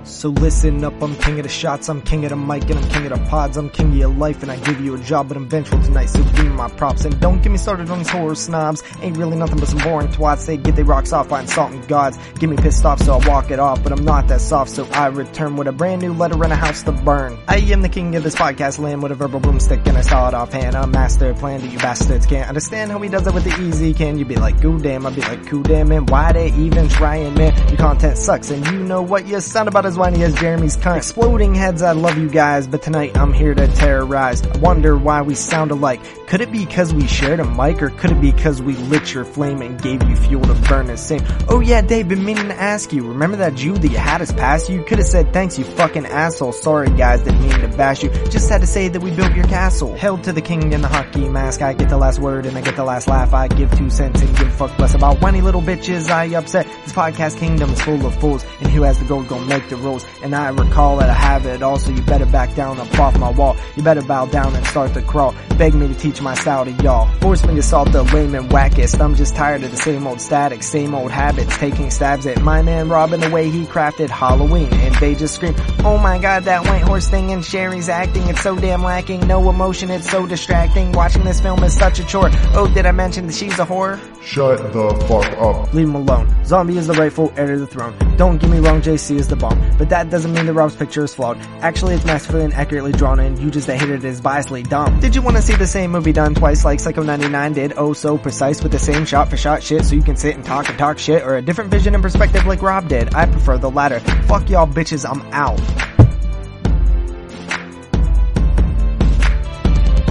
So 0.08 0.30
listen 0.30 0.84
up, 0.86 1.00
I'm 1.04 1.16
king 1.18 1.38
of 1.38 1.44
the 1.44 1.50
shots, 1.50 1.90
I'm 1.90 2.02
king 2.02 2.24
of 2.24 2.30
the 2.30 2.38
mic, 2.38 2.64
and 2.70 2.80
I'm 2.80 2.90
king 2.90 3.12
of 3.12 3.20
the 3.20 3.30
pods, 3.30 3.58
I'm 3.58 3.70
king 3.70 3.90
of 3.90 3.98
your 3.98 4.10
life, 4.10 4.42
and 4.42 4.50
I 4.50 4.56
give 4.56 4.80
you 4.80 4.96
a 4.96 5.00
job, 5.00 5.28
but 5.28 5.38
I'm 5.38 5.48
vengeful 5.48 5.82
tonight, 5.84 6.06
so 6.06 6.24
give 6.24 6.46
me 6.46 6.50
my 6.50 6.70
props, 6.70 7.04
and 7.04 7.20
don't 7.20 7.44
get 7.44 7.52
me 7.52 7.58
started 7.58 7.90
on 7.90 8.00
these 8.00 8.10
horror 8.10 8.34
snobs, 8.34 8.84
ain't 9.02 9.18
really 9.18 9.36
nothing 9.36 9.60
but 9.60 9.68
some 9.68 9.80
boring 9.80 10.08
twats, 10.08 10.48
they 10.48 10.56
get 10.56 10.76
their 10.76 10.86
rocks 10.86 11.12
off 11.12 11.30
by 11.30 11.42
insulting 11.42 11.82
gods, 11.82 12.18
get 12.40 12.50
me 12.50 12.56
pissed 12.56 12.86
off 12.86 13.02
so 13.02 13.20
I 13.20 13.28
walk 13.28 13.52
it 13.52 13.60
off, 13.60 13.84
but 13.84 13.92
I'm 13.92 14.04
not 14.06 14.28
that 14.30 14.40
soft, 14.42 14.72
so 14.72 14.86
I 14.92 15.08
return 15.08 15.58
with 15.58 15.68
a 15.68 15.74
brand 15.74 16.02
new 16.02 16.14
letter 16.14 16.42
and 16.42 16.54
a 16.54 16.56
house 16.56 16.84
to 16.84 16.94
burn. 16.94 17.38
I 17.48 17.58
am 17.58 17.82
the 17.82 17.90
king 17.90 18.16
of 18.16 18.24
this 18.24 18.36
podcast 18.36 18.80
land 18.80 19.04
with 19.04 19.12
a 19.12 19.16
verbal 19.16 19.42
boomstick, 19.42 19.86
and 19.88 19.98
I 19.98 20.02
saw 20.02 20.30
it 20.30 20.34
offhand, 20.34 20.76
a 20.76 20.88
master 20.88 21.34
plan 21.34 21.60
that 21.62 21.72
you 21.72 21.80
bastards 21.80 22.26
can't 22.26 22.48
understand. 22.48 22.92
How 22.92 23.00
he 23.00 23.10
does 23.10 23.28
it 23.28 23.34
with 23.34 23.44
the 23.44 23.62
easy 23.62 23.94
can, 23.94 24.18
you 24.18 24.26
be 24.26 24.38
like, 24.38 24.62
goo 24.62 24.80
damn, 24.80 25.06
I'd 25.06 25.16
be 25.16 25.22
like, 25.22 25.50
goo 25.50 25.64
damn, 25.64 25.92
and 25.92 26.10
why 26.10 26.32
they 26.32 26.54
even 26.54 26.88
trying, 26.88 27.34
man, 27.34 27.56
your 27.68 27.78
content 27.78 28.18
sucks, 28.18 28.50
and 28.50 28.66
you 28.68 28.80
know 28.80 29.02
what, 29.02 29.28
you 29.28 29.40
sound 29.42 29.68
about 29.68 29.86
as 29.86 29.97
whiny 29.98 30.24
as 30.24 30.34
Jeremy's 30.36 30.78
cunt. 30.78 30.98
Exploding 30.98 31.56
heads, 31.56 31.82
I 31.82 31.92
love 31.92 32.18
you 32.18 32.30
guys, 32.30 32.68
but 32.68 32.82
tonight 32.82 33.18
I'm 33.18 33.34
here 33.34 33.54
to 33.54 33.68
terrorize. 33.68 34.42
I 34.44 34.58
wonder 34.60 34.96
why 34.96 35.22
we 35.24 35.36
sound 35.36 35.72
alike. 35.72 36.02
Could 36.28 36.42
it 36.42 36.52
be 36.52 36.66
because 36.66 36.94
we 36.94 37.08
shared 37.08 37.40
a 37.40 37.46
mic, 37.46 37.82
or 37.82 37.90
could 37.90 38.12
it 38.12 38.22
be 38.22 38.32
because 38.32 38.62
we 38.62 38.74
lit 38.76 39.14
your 39.14 39.26
flame 39.26 39.62
and 39.62 39.82
gave 39.82 40.04
you 40.04 40.16
fuel 40.16 40.44
to 40.44 40.54
burn 40.68 40.88
the 40.88 40.98
same? 40.98 41.22
Oh 41.48 41.62
yeah, 41.62 41.82
Dave, 41.82 42.10
been 42.10 42.24
meaning 42.24 42.50
to 42.50 42.54
ask 42.54 42.92
you, 42.92 43.08
remember 43.08 43.38
that 43.38 43.56
Jew 43.56 43.74
that 43.74 43.88
you 43.88 43.98
had 43.98 44.22
us 44.22 44.32
pass? 44.32 44.70
You 44.70 44.84
could 44.84 44.98
have 44.98 45.08
said 45.08 45.34
thanks, 45.34 45.58
you 45.58 45.64
fucking 45.64 46.06
asshole. 46.06 46.52
Sorry 46.52 46.90
guys, 46.90 47.22
didn't 47.22 47.42
mean 47.42 47.60
to 47.62 47.70
bash 47.70 48.04
you. 48.04 48.10
Just 48.30 48.50
had 48.50 48.62
to 48.62 48.68
say 48.68 48.90
that 48.90 49.02
we 49.02 49.12
built 49.12 49.34
your 49.34 49.48
castle. 49.48 49.96
Held 49.96 50.26
to 50.26 50.34
the 50.34 50.42
king 50.42 50.74
in 50.74 50.82
the 50.82 50.88
hockey 50.88 51.28
mask, 51.30 51.62
I 51.62 51.74
get 51.74 51.90
the 51.90 51.98
last 51.98 52.20
word 52.20 52.46
and 52.46 52.58
I 52.58 52.62
get 52.62 52.76
the 52.76 52.84
last 52.84 53.08
laugh. 53.08 53.34
I 53.34 53.48
give 53.48 53.76
two 53.78 53.90
cents 53.90 54.22
and 54.22 54.38
give 54.38 54.54
fuck 54.54 54.78
less 54.78 54.94
about 54.96 55.22
whiny 55.22 55.42
little 55.42 55.62
bitches 55.62 56.10
I 56.10 56.36
upset. 56.36 56.66
This 56.84 56.94
podcast 56.94 57.38
kingdom 57.38 57.70
is 57.70 57.82
full 57.82 58.06
of 58.06 58.20
fools, 58.20 58.46
and 58.60 58.70
who 58.70 58.82
has 58.84 59.00
the 59.00 59.06
gold 59.06 59.28
gonna 59.30 59.46
make 59.46 59.70
the 59.70 59.78
rules. 59.88 60.06
And 60.22 60.36
I 60.36 60.50
recall 60.50 60.98
that 60.98 61.10
I 61.10 61.14
have 61.14 61.46
it 61.46 61.64
all, 61.64 61.80
so 61.80 61.92
you 61.92 62.02
better 62.02 62.26
back 62.26 62.56
down 62.56 62.80
up 62.80 63.00
off 63.00 63.18
my 63.18 63.32
wall. 63.32 63.56
You 63.76 63.84
better 63.84 64.02
bow 64.02 64.26
down 64.28 64.56
and 64.56 64.66
start 64.68 64.94
to 64.94 65.02
crawl. 65.02 65.34
Beg 65.58 65.74
me 65.74 65.88
to 65.88 65.96
teach 65.96 66.22
my 66.22 66.36
style 66.36 66.66
to 66.66 66.72
y'all. 66.84 67.08
Force 67.20 67.46
me 67.46 67.56
to 67.56 67.64
salt 67.64 67.92
the 67.92 68.04
lame 68.04 68.36
and 68.36 68.50
wackest. 68.50 69.00
I'm 69.00 69.16
just 69.16 69.36
tired 69.36 69.64
of 69.64 69.72
the 69.72 69.78
same 69.78 70.06
old 70.06 70.22
static, 70.22 70.64
same 70.64 70.94
old 70.94 71.12
habits, 71.12 71.58
taking 71.58 71.90
stabs 71.90 72.26
at 72.28 72.42
my 72.42 72.62
man 72.62 72.90
Robin 72.90 73.20
the 73.20 73.30
way 73.30 73.50
he 73.50 73.66
crafted 73.66 74.10
Halloween. 74.10 74.72
And 74.74 74.94
they 74.96 75.16
just 75.16 75.36
scream, 75.36 75.56
oh 75.80 75.98
my 75.98 76.20
god, 76.20 76.44
that 76.44 76.66
white 76.66 76.82
horse 76.82 77.08
thing 77.08 77.32
and 77.32 77.44
Sheri's 77.44 77.90
acting, 77.90 78.28
it's 78.28 78.42
so 78.42 78.56
damn 78.56 78.84
lacking. 78.84 79.28
No 79.28 79.50
emotion, 79.50 79.90
it's 79.90 80.10
so 80.10 80.26
distracting. 80.26 80.92
Watching 80.92 81.24
this 81.24 81.40
film 81.40 81.64
is 81.64 81.76
such 81.76 82.00
a 82.00 82.06
chore. 82.06 82.30
Oh, 82.54 82.72
did 82.74 82.86
I 82.86 82.92
mention 82.92 83.28
that 83.28 83.34
she's 83.34 83.58
a 83.60 83.66
whore? 83.66 84.00
Shut 84.22 84.74
the 84.74 84.90
fuck 85.08 85.32
up. 85.38 85.74
Leave 85.74 85.88
him 85.88 85.96
alone. 85.96 86.28
Zombie 86.46 86.78
is 86.78 86.88
the 86.88 86.94
rightful 86.94 87.32
heir 87.38 87.48
to 87.48 87.60
the 87.60 87.68
throne. 87.68 87.96
Don't 88.18 88.38
get 88.40 88.50
me 88.50 88.60
wrong, 88.60 88.82
JC 88.82 89.16
is 89.18 89.28
the 89.28 89.36
bomb, 89.36 89.60
but 89.78 89.90
that 89.90 90.10
doesn't 90.10 90.34
mean 90.34 90.46
that 90.46 90.54
Rob's 90.54 90.76
picture 90.76 91.04
is 91.04 91.14
flawed. 91.14 91.38
Actually, 91.62 91.96
it's 91.96 92.06
masterfully 92.06 92.44
and 92.44 92.54
accurately 92.54 92.92
drawn, 92.92 93.20
and 93.20 93.38
you 93.40 93.52
just 93.52 93.68
hated 93.68 93.90
it 93.90 94.06
as 94.06 94.22
biasly 94.22 94.68
dumb. 94.68 95.00
Did 95.00 95.16
you 95.16 95.22
want 95.22 95.38
to 95.38 95.44
see 95.44 95.56
the 95.56 95.68
same 95.68 95.92
movie 95.92 96.14
done 96.14 96.36
twice 96.36 96.66
like 96.66 96.80
Psycho 96.80 97.04
99 97.04 97.54
did? 97.54 97.74
Oh, 97.78 97.94
so 97.94 98.18
precise 98.18 98.62
with 98.64 98.72
the 98.72 98.80
same 98.80 99.06
shot 99.06 99.30
for 99.30 99.38
shot 99.38 99.64
shit, 99.64 99.86
so 99.86 99.96
you 99.96 100.04
can 100.04 100.16
sit 100.16 100.36
and 100.36 100.46
talk 100.46 100.70
and 100.70 100.78
talk 100.78 100.98
shit, 100.98 101.24
or 101.24 101.38
a 101.38 101.42
different 101.42 101.72
vision 101.72 101.94
and 101.94 102.04
perspective 102.04 102.46
like 102.46 102.62
Rob 102.62 102.88
did? 102.88 103.14
I 103.14 103.26
prefer 103.26 103.58
the 103.58 103.72
latter. 103.72 104.00
Fuck 104.28 104.50
y'all 104.50 104.68
bitches, 104.68 105.10
I'm 105.10 105.22
out. 105.34 105.97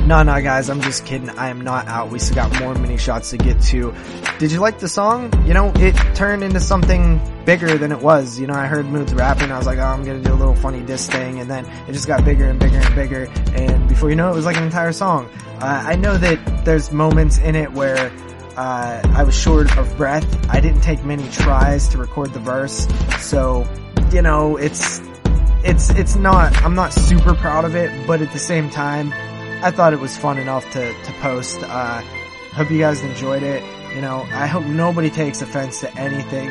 No, 0.07 0.23
no, 0.23 0.41
guys, 0.41 0.71
I'm 0.71 0.81
just 0.83 1.05
kidding. 1.05 1.31
I 1.31 1.49
am 1.49 1.63
not 1.63 1.89
out. 1.89 2.11
We 2.11 2.21
still 2.21 2.37
got 2.37 2.61
more 2.61 2.77
mini 2.77 2.97
shots 2.97 3.31
to 3.31 3.39
get 3.39 3.61
to. 3.63 3.93
Did 4.39 4.53
you 4.53 4.61
like 4.61 4.79
the 4.79 4.89
song? 4.89 5.33
You 5.45 5.53
know, 5.53 5.73
it 5.75 5.97
turned 6.15 6.45
into 6.45 6.61
something 6.61 7.21
bigger 7.45 7.77
than 7.77 7.91
it 7.91 7.99
was. 7.99 8.39
You 8.39 8.47
know, 8.47 8.55
I 8.55 8.67
heard 8.67 8.87
Moods 8.87 9.13
rapping. 9.13 9.51
I 9.51 9.59
was 9.59 9.67
like, 9.67 9.79
oh, 9.79 9.83
I'm 9.83 10.05
gonna 10.05 10.23
do 10.23 10.33
a 10.33 10.37
little 10.37 10.55
funny 10.55 10.81
diss 10.81 11.09
thing, 11.09 11.41
and 11.41 11.51
then 11.51 11.67
it 11.89 11.93
just 11.93 12.07
got 12.07 12.25
bigger 12.25 12.45
and 12.45 12.61
bigger 12.61 12.79
and 12.79 12.95
bigger. 12.95 13.29
And 13.57 13.89
before 13.89 14.09
you 14.09 14.15
know 14.15 14.29
it, 14.29 14.31
it 14.31 14.37
was 14.37 14.45
like 14.45 14.57
an 14.57 14.63
entire 14.63 14.93
song. 14.93 15.29
Uh, 15.59 15.83
I 15.85 15.97
know 15.97 16.17
that 16.17 16.65
there's 16.65 16.93
moments 16.93 17.39
in 17.39 17.57
it 17.57 17.73
where 17.73 18.13
uh, 18.57 19.03
I 19.13 19.25
was 19.25 19.37
short 19.37 19.77
of 19.77 19.97
breath. 19.97 20.49
I 20.49 20.61
didn't 20.61 20.83
take 20.83 21.05
many 21.05 21.29
tries 21.31 21.89
to 21.89 21.99
record 21.99 22.33
the 22.33 22.39
verse, 22.39 22.87
so 23.19 23.67
you 24.13 24.23
know, 24.23 24.57
it's 24.57 25.01
it's 25.65 25.91
it's 25.91 26.15
not. 26.15 26.57
I'm 26.63 26.77
not 26.77 26.93
super 26.93 27.35
proud 27.35 27.65
of 27.65 27.75
it, 27.75 28.07
but 28.07 28.23
at 28.23 28.33
the 28.33 28.39
same 28.39 28.71
time. 28.71 29.13
I 29.63 29.71
thought 29.71 29.93
it 29.93 30.01
was 30.01 30.17
fun 30.17 30.39
enough 30.39 30.71
to, 30.73 30.93
to 30.93 31.13
post. 31.21 31.59
Uh, 31.63 32.01
hope 32.53 32.71
you 32.71 32.79
guys 32.79 33.01
enjoyed 33.03 33.43
it. 33.43 33.63
You 33.95 34.03
know, 34.03 34.27
I 34.33 34.47
hope 34.47 34.65
nobody 34.67 35.11
takes 35.11 35.41
offense 35.43 35.81
to 35.81 35.93
anything 35.99 36.49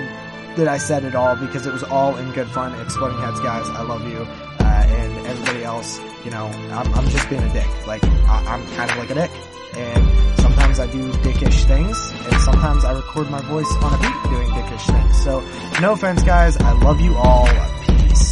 that 0.55 0.67
I 0.67 0.77
said 0.77 1.05
at 1.05 1.15
all 1.15 1.35
because 1.35 1.65
it 1.67 1.73
was 1.73 1.83
all 1.83 2.15
in 2.17 2.31
good 2.31 2.47
fun. 2.49 2.73
Exploding 2.81 3.19
Heads, 3.19 3.39
guys, 3.41 3.69
I 3.69 3.83
love 3.83 4.07
you. 4.07 4.25
Uh, 4.59 4.63
and 4.63 5.27
everybody 5.27 5.63
else, 5.63 5.99
you 6.23 6.31
know, 6.31 6.45
I'm, 6.45 6.93
I'm 6.93 7.07
just 7.09 7.29
being 7.29 7.43
a 7.43 7.53
dick. 7.53 7.67
Like, 7.85 8.03
I, 8.03 8.43
I'm 8.47 8.65
kind 8.75 8.89
of 8.89 8.97
like 8.97 9.11
a 9.11 9.15
dick. 9.15 9.31
And 9.75 10.39
sometimes 10.39 10.79
I 10.79 10.87
do 10.87 11.11
dickish 11.11 11.65
things, 11.65 11.97
and 12.11 12.41
sometimes 12.41 12.85
I 12.85 12.93
record 12.93 13.29
my 13.29 13.41
voice 13.41 13.71
on 13.81 13.93
a 13.93 13.97
beat 13.97 14.23
doing 14.31 14.49
dickish 14.49 14.85
things. 14.87 15.23
So, 15.23 15.41
no 15.81 15.91
offense, 15.93 16.23
guys. 16.23 16.57
I 16.57 16.71
love 16.71 17.01
you 17.01 17.15
all. 17.15 17.47
Peace. 17.85 18.31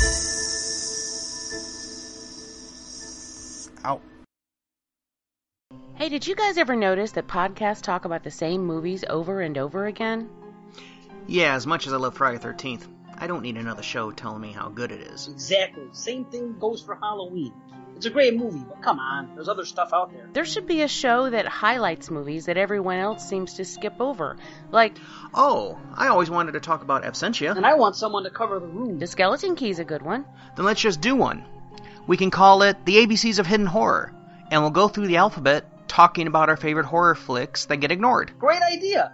Out. 3.84 4.02
Hey, 6.04 6.10
did 6.10 6.28
you 6.28 6.36
guys 6.36 6.58
ever 6.58 6.76
notice 6.76 7.14
that 7.14 7.28
podcasts 7.28 7.82
talk 7.82 8.04
about 8.04 8.24
the 8.24 8.30
same 8.30 8.66
movies 8.66 9.06
over 9.10 9.40
and 9.40 9.58
over 9.58 9.86
again? 9.86 10.30
Yeah, 11.28 11.56
as 11.56 11.66
much 11.66 11.88
as 11.88 11.94
I 11.94 11.96
love 11.96 12.18
Friday 12.18 12.40
13th, 12.40 12.86
I 13.18 13.26
don't 13.28 13.42
need 13.42 13.56
another 13.56 13.84
show 13.84 14.12
telling 14.12 14.42
me 14.42 14.52
how 14.52 14.68
good 14.68 14.92
it 14.92 15.00
is. 15.00 15.30
Exactly. 15.30 15.86
Same 15.94 16.26
thing 16.26 16.60
goes 16.60 16.82
for 16.82 16.96
Halloween. 16.96 17.54
It's 17.96 18.06
a 18.06 18.10
great 18.10 18.36
movie, 18.36 18.66
but 18.68 18.82
come 18.82 19.00
on, 19.00 19.34
there's 19.34 19.48
other 19.48 19.64
stuff 19.64 19.92
out 19.94 20.12
there. 20.12 20.28
There 20.34 20.44
should 20.44 20.68
be 20.68 20.82
a 20.82 20.90
show 20.90 21.30
that 21.30 21.46
highlights 21.46 22.12
movies 22.12 22.48
that 22.48 22.58
everyone 22.58 22.98
else 22.98 23.26
seems 23.26 23.54
to 23.54 23.64
skip 23.64 24.02
over. 24.02 24.36
Like, 24.72 24.98
Oh, 25.34 25.80
I 25.96 26.10
always 26.10 26.30
wanted 26.30 26.52
to 26.52 26.60
talk 26.60 26.82
about 26.82 27.04
Absentia. 27.04 27.56
And 27.56 27.66
I 27.66 27.76
want 27.76 27.96
someone 27.96 28.26
to 28.26 28.30
cover 28.30 28.60
the 28.60 28.68
room. 28.68 29.00
The 29.00 29.08
Skeleton 29.08 29.56
Key's 29.56 29.80
a 29.80 29.86
good 29.86 30.02
one. 30.02 30.26
Then 30.58 30.66
let's 30.66 30.82
just 30.82 31.00
do 31.00 31.16
one. 31.16 31.46
We 32.08 32.18
can 32.18 32.30
call 32.30 32.64
it 32.64 32.84
The 32.84 32.98
ABCs 32.98 33.40
of 33.40 33.48
Hidden 33.48 33.68
Horror, 33.68 34.12
and 34.52 34.62
we'll 34.62 34.72
go 34.72 34.90
through 34.90 35.08
the 35.08 35.16
alphabet 35.16 35.70
talking 35.88 36.28
about 36.28 36.50
our 36.50 36.58
favorite 36.58 36.86
horror 36.86 37.16
flicks 37.16 37.66
that 37.66 37.78
get 37.78 37.92
ignored. 37.92 38.32
Great 38.40 38.62
idea. 38.62 39.12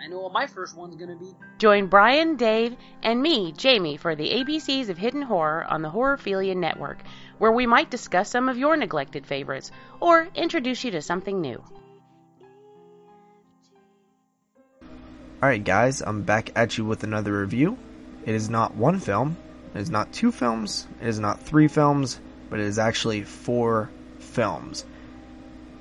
I 0.00 0.08
know 0.08 0.20
what 0.20 0.32
my 0.32 0.46
first 0.46 0.76
one's 0.76 0.94
gonna 0.96 1.16
be. 1.16 1.32
Join 1.58 1.86
Brian, 1.86 2.36
Dave, 2.36 2.76
and 3.02 3.20
me, 3.20 3.52
Jamie, 3.52 3.96
for 3.96 4.14
the 4.14 4.30
ABCs 4.30 4.88
of 4.88 4.98
Hidden 4.98 5.22
Horror 5.22 5.64
on 5.64 5.82
the 5.82 5.90
Horrorphilia 5.90 6.56
Network, 6.56 6.98
where 7.38 7.52
we 7.52 7.66
might 7.66 7.90
discuss 7.90 8.30
some 8.30 8.48
of 8.48 8.58
your 8.58 8.76
neglected 8.76 9.26
favorites 9.26 9.70
or 10.00 10.28
introduce 10.34 10.84
you 10.84 10.90
to 10.92 11.02
something 11.02 11.40
new. 11.40 11.62
Alright, 15.42 15.64
guys, 15.64 16.02
I'm 16.02 16.22
back 16.22 16.50
at 16.56 16.78
you 16.78 16.84
with 16.84 17.04
another 17.04 17.40
review. 17.40 17.76
It 18.24 18.34
is 18.34 18.48
not 18.48 18.74
one 18.74 19.00
film, 19.00 19.36
it 19.74 19.80
is 19.80 19.90
not 19.90 20.12
two 20.12 20.32
films, 20.32 20.86
it 21.00 21.08
is 21.08 21.18
not 21.18 21.40
three 21.40 21.68
films, 21.68 22.18
but 22.48 22.60
it 22.60 22.66
is 22.66 22.78
actually 22.78 23.22
four 23.22 23.90
films. 24.18 24.84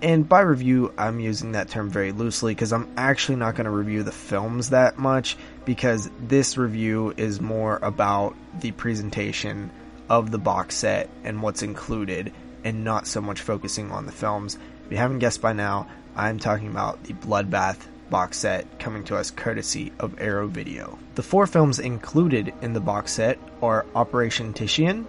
And 0.01 0.27
by 0.27 0.41
review, 0.41 0.93
I'm 0.97 1.19
using 1.19 1.53
that 1.53 1.69
term 1.69 1.89
very 1.89 2.12
loosely 2.12 2.53
because 2.53 2.73
I'm 2.73 2.91
actually 2.97 3.38
not 3.38 3.55
going 3.55 3.65
to 3.65 3.71
review 3.71 4.03
the 4.03 4.12
films 4.12 4.69
that 4.69 4.99
much 4.99 5.38
because 5.63 6.10
this 6.19 6.58
review 6.58 7.13
is 7.17 7.41
more 7.41 7.79
about 7.81 8.36
the 8.60 8.71
presentation 8.71 9.71
of 10.10 10.31
the 10.31 10.38
box 10.38 10.75
set 10.75 11.10
and 11.23 11.41
what's 11.41 11.63
included 11.63 12.34
and 12.63 12.84
not 12.84 13.08
so 13.08 13.21
much 13.21 13.41
focusing 13.41 13.91
on 13.91 14.05
the 14.05 14.12
films. 14.12 14.58
If 14.86 14.91
you 14.91 14.97
haven't 14.97 15.19
guessed 15.19 15.41
by 15.41 15.53
now, 15.53 15.88
I'm 16.15 16.39
talking 16.39 16.67
about 16.67 17.03
the 17.03 17.13
Bloodbath 17.13 17.77
box 18.10 18.38
set 18.38 18.79
coming 18.79 19.03
to 19.05 19.17
us 19.17 19.31
courtesy 19.31 19.91
of 19.99 20.19
Arrow 20.21 20.47
Video. 20.47 20.97
The 21.15 21.23
four 21.23 21.47
films 21.47 21.79
included 21.79 22.53
in 22.62 22.73
the 22.73 22.79
box 22.79 23.13
set 23.13 23.39
are 23.62 23.86
Operation 23.95 24.53
Titian, 24.53 25.08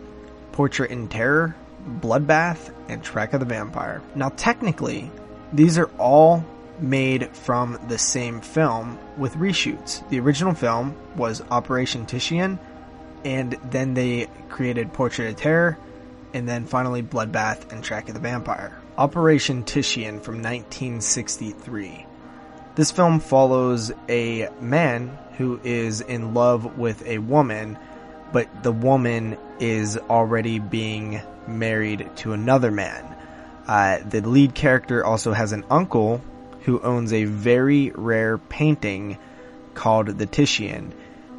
Portrait 0.53 0.91
in 0.91 1.09
Terror, 1.09 1.55
Bloodbath, 1.87 2.73
and 2.89 3.03
Track 3.03 3.33
of 3.33 3.41
the 3.41 3.47
Vampire. 3.47 4.03
Now, 4.15 4.31
technically, 4.37 5.11
these 5.53 5.79
are 5.79 5.91
all 5.99 6.45
made 6.81 7.29
from 7.35 7.79
the 7.89 7.99
same 7.99 8.41
film 8.41 8.99
with 9.17 9.35
reshoots. 9.35 10.07
The 10.09 10.21
original 10.21 10.55
film 10.55 10.95
was 11.17 11.43
Operation 11.51 12.07
Titian, 12.07 12.59
and 13.25 13.57
then 13.71 13.95
they 13.95 14.29
created 14.49 14.93
Portrait 14.93 15.31
of 15.31 15.37
Terror, 15.37 15.79
and 16.35 16.49
then 16.49 16.67
finally 16.67 17.03
Bloodbath 17.03 17.73
and 17.73 17.83
Track 17.83 18.09
of 18.09 18.15
the 18.15 18.21
Vampire. 18.21 18.79
Operation 18.99 19.63
Titian 19.65 20.21
from 20.21 20.37
1963. 20.37 22.07
This 22.75 22.91
film 22.91 23.21
follows 23.21 23.91
a 24.09 24.49
man 24.61 25.17
who 25.39 25.61
is 25.65 26.03
in 26.03 26.35
love 26.35 26.79
with 26.79 27.07
a 27.07 27.19
woman, 27.19 27.79
but 28.33 28.49
the 28.63 28.73
woman 28.73 29.39
is 29.61 29.97
already 29.97 30.59
being 30.59 31.21
married 31.47 32.11
to 32.17 32.33
another 32.33 32.71
man. 32.71 33.17
Uh, 33.67 33.99
the 34.09 34.21
lead 34.21 34.55
character 34.55 35.05
also 35.05 35.33
has 35.33 35.53
an 35.53 35.65
uncle 35.71 36.21
who 36.63 36.81
owns 36.81 37.13
a 37.13 37.25
very 37.25 37.91
rare 37.95 38.39
painting 38.39 39.19
called 39.75 40.07
the 40.19 40.27
Titian. 40.27 40.93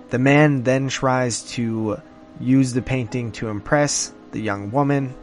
The 0.10 0.20
man 0.20 0.64
then 0.64 0.88
tries 0.88 1.44
to 1.54 2.02
use 2.40 2.74
the 2.74 2.82
painting 2.82 3.32
to 3.34 3.50
impress 3.50 4.14
the 4.32 4.40
young 4.40 4.72
woman, 4.72 5.16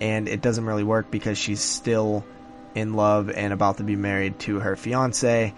and 0.00 0.28
it 0.28 0.40
doesn't 0.40 0.64
really 0.64 0.84
work 0.84 1.10
because 1.10 1.38
she's 1.38 1.60
still 1.60 2.24
in 2.74 2.94
love 2.94 3.30
and 3.30 3.52
about 3.52 3.78
to 3.78 3.84
be 3.84 3.96
married 3.96 4.38
to 4.40 4.60
her 4.60 4.76
fiance. 4.76 5.54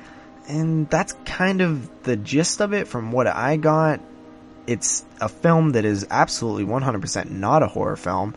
And 0.47 0.89
that's 0.91 1.15
kind 1.25 1.61
of 1.61 2.03
the 2.03 2.17
gist 2.17 2.61
of 2.61 2.73
it 2.73 2.89
from 2.89 3.13
what 3.13 3.27
I 3.27 3.57
got. 3.57 4.01
It's 4.67 5.05
a 5.21 5.29
film 5.29 5.71
that 5.71 5.85
is 5.85 6.07
absolutely 6.11 6.65
100% 6.65 7.31
not 7.31 7.63
a 7.63 7.67
horror 7.67 7.97
film. 7.97 8.35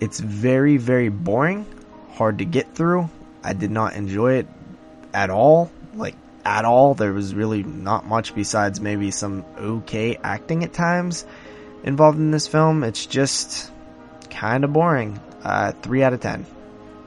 It's 0.00 0.18
very, 0.18 0.76
very 0.76 1.08
boring, 1.08 1.66
hard 2.12 2.38
to 2.38 2.44
get 2.44 2.74
through. 2.74 3.08
I 3.44 3.52
did 3.52 3.70
not 3.70 3.94
enjoy 3.94 4.34
it 4.34 4.48
at 5.14 5.30
all. 5.30 5.70
Like, 5.94 6.16
at 6.44 6.64
all. 6.64 6.94
There 6.94 7.12
was 7.12 7.34
really 7.34 7.62
not 7.62 8.06
much 8.06 8.34
besides 8.34 8.80
maybe 8.80 9.10
some 9.10 9.44
okay 9.56 10.16
acting 10.22 10.64
at 10.64 10.72
times 10.72 11.24
involved 11.84 12.18
in 12.18 12.30
this 12.30 12.48
film. 12.48 12.84
It's 12.84 13.06
just 13.06 13.70
kind 14.30 14.64
of 14.64 14.72
boring. 14.72 15.20
Uh, 15.42 15.72
3 15.72 16.02
out 16.04 16.12
of 16.12 16.20
10. 16.20 16.46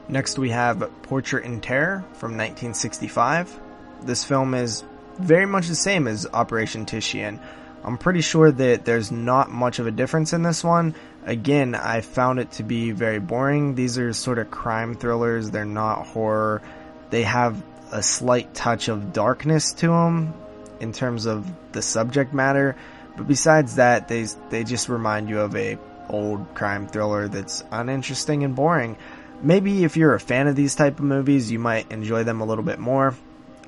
Next 0.07 0.37
we 0.37 0.49
have 0.51 0.79
Portrait 1.03 1.45
in 1.45 1.61
Terror 1.61 2.03
from 2.13 2.31
1965. 2.31 3.59
This 4.03 4.23
film 4.23 4.53
is 4.53 4.83
very 5.17 5.45
much 5.45 5.67
the 5.67 5.75
same 5.75 6.07
as 6.07 6.27
Operation 6.31 6.85
Titian. 6.85 7.39
I'm 7.85 7.99
pretty 7.99 8.21
sure 8.21 8.51
that 8.51 8.83
there's 8.83 9.11
not 9.11 9.51
much 9.51 9.77
of 9.77 9.85
a 9.85 9.91
difference 9.91 10.33
in 10.33 10.41
this 10.41 10.63
one. 10.63 10.95
Again, 11.23 11.75
I 11.75 12.01
found 12.01 12.39
it 12.39 12.51
to 12.53 12.63
be 12.63 12.89
very 12.89 13.19
boring. 13.19 13.75
These 13.75 13.99
are 13.99 14.11
sort 14.11 14.39
of 14.39 14.49
crime 14.49 14.95
thrillers. 14.95 15.51
They're 15.51 15.65
not 15.65 16.07
horror. 16.07 16.63
They 17.11 17.21
have 17.21 17.63
a 17.91 18.01
slight 18.01 18.55
touch 18.55 18.87
of 18.87 19.13
darkness 19.13 19.73
to 19.73 19.87
them 19.89 20.33
in 20.79 20.93
terms 20.93 21.27
of 21.27 21.45
the 21.73 21.83
subject 21.83 22.33
matter. 22.33 22.75
But 23.15 23.27
besides 23.27 23.75
that, 23.75 24.07
they, 24.07 24.23
they 24.49 24.63
just 24.63 24.89
remind 24.89 25.29
you 25.29 25.41
of 25.41 25.55
a 25.55 25.77
old 26.09 26.55
crime 26.55 26.87
thriller 26.87 27.27
that's 27.27 27.63
uninteresting 27.71 28.43
and 28.43 28.55
boring. 28.55 28.97
Maybe 29.43 29.83
if 29.83 29.95
you're 29.95 30.15
a 30.15 30.19
fan 30.19 30.47
of 30.47 30.55
these 30.55 30.73
type 30.73 30.97
of 30.97 31.05
movies, 31.05 31.51
you 31.51 31.59
might 31.59 31.91
enjoy 31.91 32.23
them 32.23 32.41
a 32.41 32.45
little 32.45 32.63
bit 32.63 32.79
more. 32.79 33.15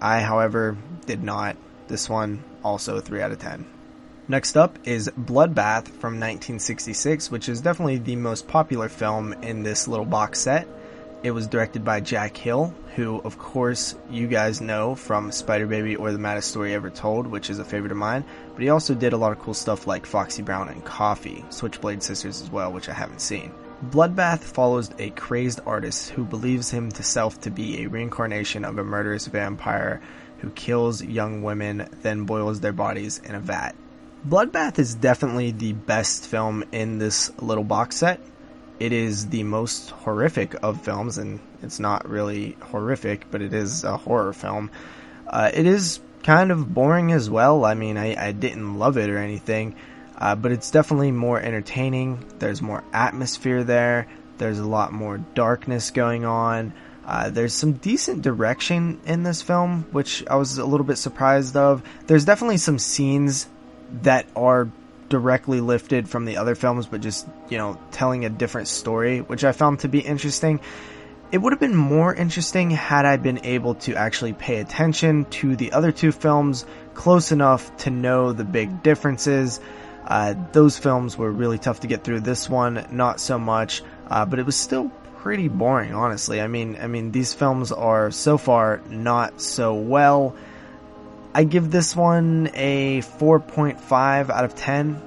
I, 0.01 0.21
however, 0.21 0.75
did 1.05 1.21
not. 1.21 1.55
This 1.87 2.09
one 2.09 2.43
also 2.63 2.99
3 2.99 3.21
out 3.21 3.31
of 3.31 3.39
10. 3.39 3.76
Next 4.29 4.57
up 4.57 4.77
is 4.83 5.09
Bloodbath 5.17 5.87
from 5.87 6.19
1966, 6.19 7.31
which 7.31 7.47
is 7.47 7.61
definitely 7.61 7.97
the 7.97 8.17
most 8.17 8.45
popular 8.45 8.89
film 8.89 9.31
in 9.41 9.63
this 9.63 9.87
little 9.87 10.05
box 10.05 10.39
set. 10.39 10.67
It 11.23 11.31
was 11.31 11.47
directed 11.47 11.85
by 11.85 12.01
Jack 12.01 12.35
Hill, 12.35 12.75
who, 12.97 13.21
of 13.21 13.37
course, 13.39 13.95
you 14.09 14.27
guys 14.27 14.59
know 14.59 14.95
from 14.95 15.31
Spider 15.31 15.65
Baby 15.65 15.95
or 15.95 16.11
The 16.11 16.17
Maddest 16.17 16.49
Story 16.49 16.73
Ever 16.73 16.89
Told, 16.89 17.25
which 17.25 17.49
is 17.49 17.59
a 17.59 17.63
favorite 17.63 17.93
of 17.93 17.97
mine. 17.97 18.25
But 18.53 18.63
he 18.63 18.69
also 18.69 18.93
did 18.93 19.13
a 19.13 19.17
lot 19.17 19.31
of 19.31 19.39
cool 19.39 19.53
stuff 19.53 19.87
like 19.87 20.05
Foxy 20.05 20.41
Brown 20.41 20.67
and 20.67 20.83
Coffy, 20.83 21.45
Switchblade 21.49 22.03
Sisters 22.03 22.41
as 22.41 22.51
well, 22.51 22.73
which 22.73 22.89
I 22.89 22.93
haven't 22.93 23.21
seen. 23.21 23.53
Bloodbath 23.91 24.41
follows 24.41 24.91
a 24.99 25.11
crazed 25.11 25.61
artist 25.65 26.09
who 26.09 26.25
believes 26.25 26.69
himself 26.69 27.39
to 27.41 27.49
be 27.49 27.81
a 27.81 27.87
reincarnation 27.87 28.65
of 28.65 28.77
a 28.77 28.83
murderous 28.83 29.27
vampire 29.27 30.01
who 30.39 30.49
kills 30.49 31.01
young 31.01 31.43
women, 31.43 31.87
then 32.01 32.25
boils 32.25 32.59
their 32.59 32.73
bodies 32.73 33.19
in 33.23 33.33
a 33.33 33.39
vat. 33.39 33.73
Bloodbath 34.27 34.77
is 34.77 34.93
definitely 34.93 35.51
the 35.51 35.71
best 35.71 36.27
film 36.27 36.65
in 36.73 36.97
this 36.97 37.31
little 37.39 37.63
box 37.63 37.95
set. 37.95 38.19
It 38.77 38.91
is 38.91 39.27
the 39.27 39.43
most 39.43 39.91
horrific 39.91 40.53
of 40.61 40.81
films, 40.81 41.17
and 41.17 41.39
it's 41.63 41.79
not 41.79 42.09
really 42.09 42.57
horrific, 42.59 43.31
but 43.31 43.41
it 43.41 43.53
is 43.53 43.85
a 43.85 43.95
horror 43.95 44.33
film. 44.33 44.69
Uh, 45.25 45.49
it 45.53 45.65
is 45.65 46.01
kind 46.23 46.51
of 46.51 46.73
boring 46.73 47.13
as 47.13 47.29
well. 47.29 47.63
I 47.63 47.73
mean, 47.73 47.95
I, 47.95 48.27
I 48.27 48.31
didn't 48.33 48.77
love 48.77 48.97
it 48.97 49.09
or 49.09 49.17
anything, 49.17 49.75
uh, 50.17 50.35
but 50.35 50.51
it's 50.51 50.71
definitely 50.71 51.11
more 51.11 51.39
entertaining. 51.39 52.25
There's 52.37 52.61
more 52.61 52.83
atmosphere 52.91 53.63
there. 53.63 54.07
There's 54.39 54.59
a 54.59 54.67
lot 54.67 54.91
more 54.91 55.19
darkness 55.35 55.91
going 55.91 56.25
on. 56.25 56.73
Uh, 57.05 57.29
there's 57.29 57.53
some 57.53 57.73
decent 57.73 58.23
direction 58.23 58.99
in 59.05 59.23
this 59.23 59.41
film, 59.41 59.85
which 59.91 60.25
I 60.27 60.35
was 60.35 60.57
a 60.57 60.65
little 60.65 60.85
bit 60.85 60.97
surprised 60.97 61.55
of. 61.55 61.81
There's 62.07 62.25
definitely 62.25 62.57
some 62.57 62.77
scenes 62.77 63.47
that 64.03 64.27
are 64.35 64.69
directly 65.09 65.61
lifted 65.61 66.09
from 66.09 66.25
the 66.25 66.37
other 66.37 66.55
films, 66.55 66.85
but 66.85 67.01
just, 67.01 67.27
you 67.49 67.57
know, 67.57 67.79
telling 67.91 68.25
a 68.25 68.29
different 68.29 68.67
story, 68.67 69.21
which 69.21 69.43
I 69.43 69.51
found 69.51 69.79
to 69.79 69.87
be 69.87 69.99
interesting. 69.99 70.59
It 71.31 71.39
would 71.39 71.53
have 71.53 71.59
been 71.59 71.75
more 71.75 72.13
interesting 72.13 72.69
had 72.71 73.05
I 73.05 73.17
been 73.17 73.45
able 73.45 73.75
to 73.75 73.95
actually 73.95 74.33
pay 74.33 74.59
attention 74.59 75.25
to 75.25 75.55
the 75.55 75.73
other 75.73 75.91
two 75.91 76.11
films 76.11 76.65
close 76.93 77.31
enough 77.31 77.75
to 77.77 77.89
know 77.89 78.31
the 78.31 78.45
big 78.45 78.81
differences. 78.81 79.59
Uh, 80.05 80.35
those 80.53 80.77
films 80.77 81.17
were 81.17 81.31
really 81.31 81.57
tough 81.57 81.81
to 81.81 81.87
get 81.87 82.03
through. 82.03 82.21
This 82.21 82.49
one, 82.49 82.87
not 82.91 83.19
so 83.19 83.37
much, 83.37 83.83
uh, 84.09 84.25
but 84.25 84.39
it 84.39 84.45
was 84.45 84.55
still 84.55 84.89
pretty 85.17 85.49
boring, 85.49 85.93
honestly. 85.93 86.39
I 86.39 86.47
mean, 86.47 86.77
I 86.81 86.87
mean, 86.87 87.11
these 87.11 87.33
films 87.33 87.73
are 87.73 88.11
so 88.11 88.37
far 88.37 88.81
not 88.89 89.41
so 89.41 89.73
well. 89.73 90.33
I 91.33 91.43
give 91.43 91.71
this 91.71 91.95
one 91.95 92.49
a 92.53 93.01
4.5 93.01 94.29
out 94.29 94.45
of 94.45 94.55
10. 94.55 95.01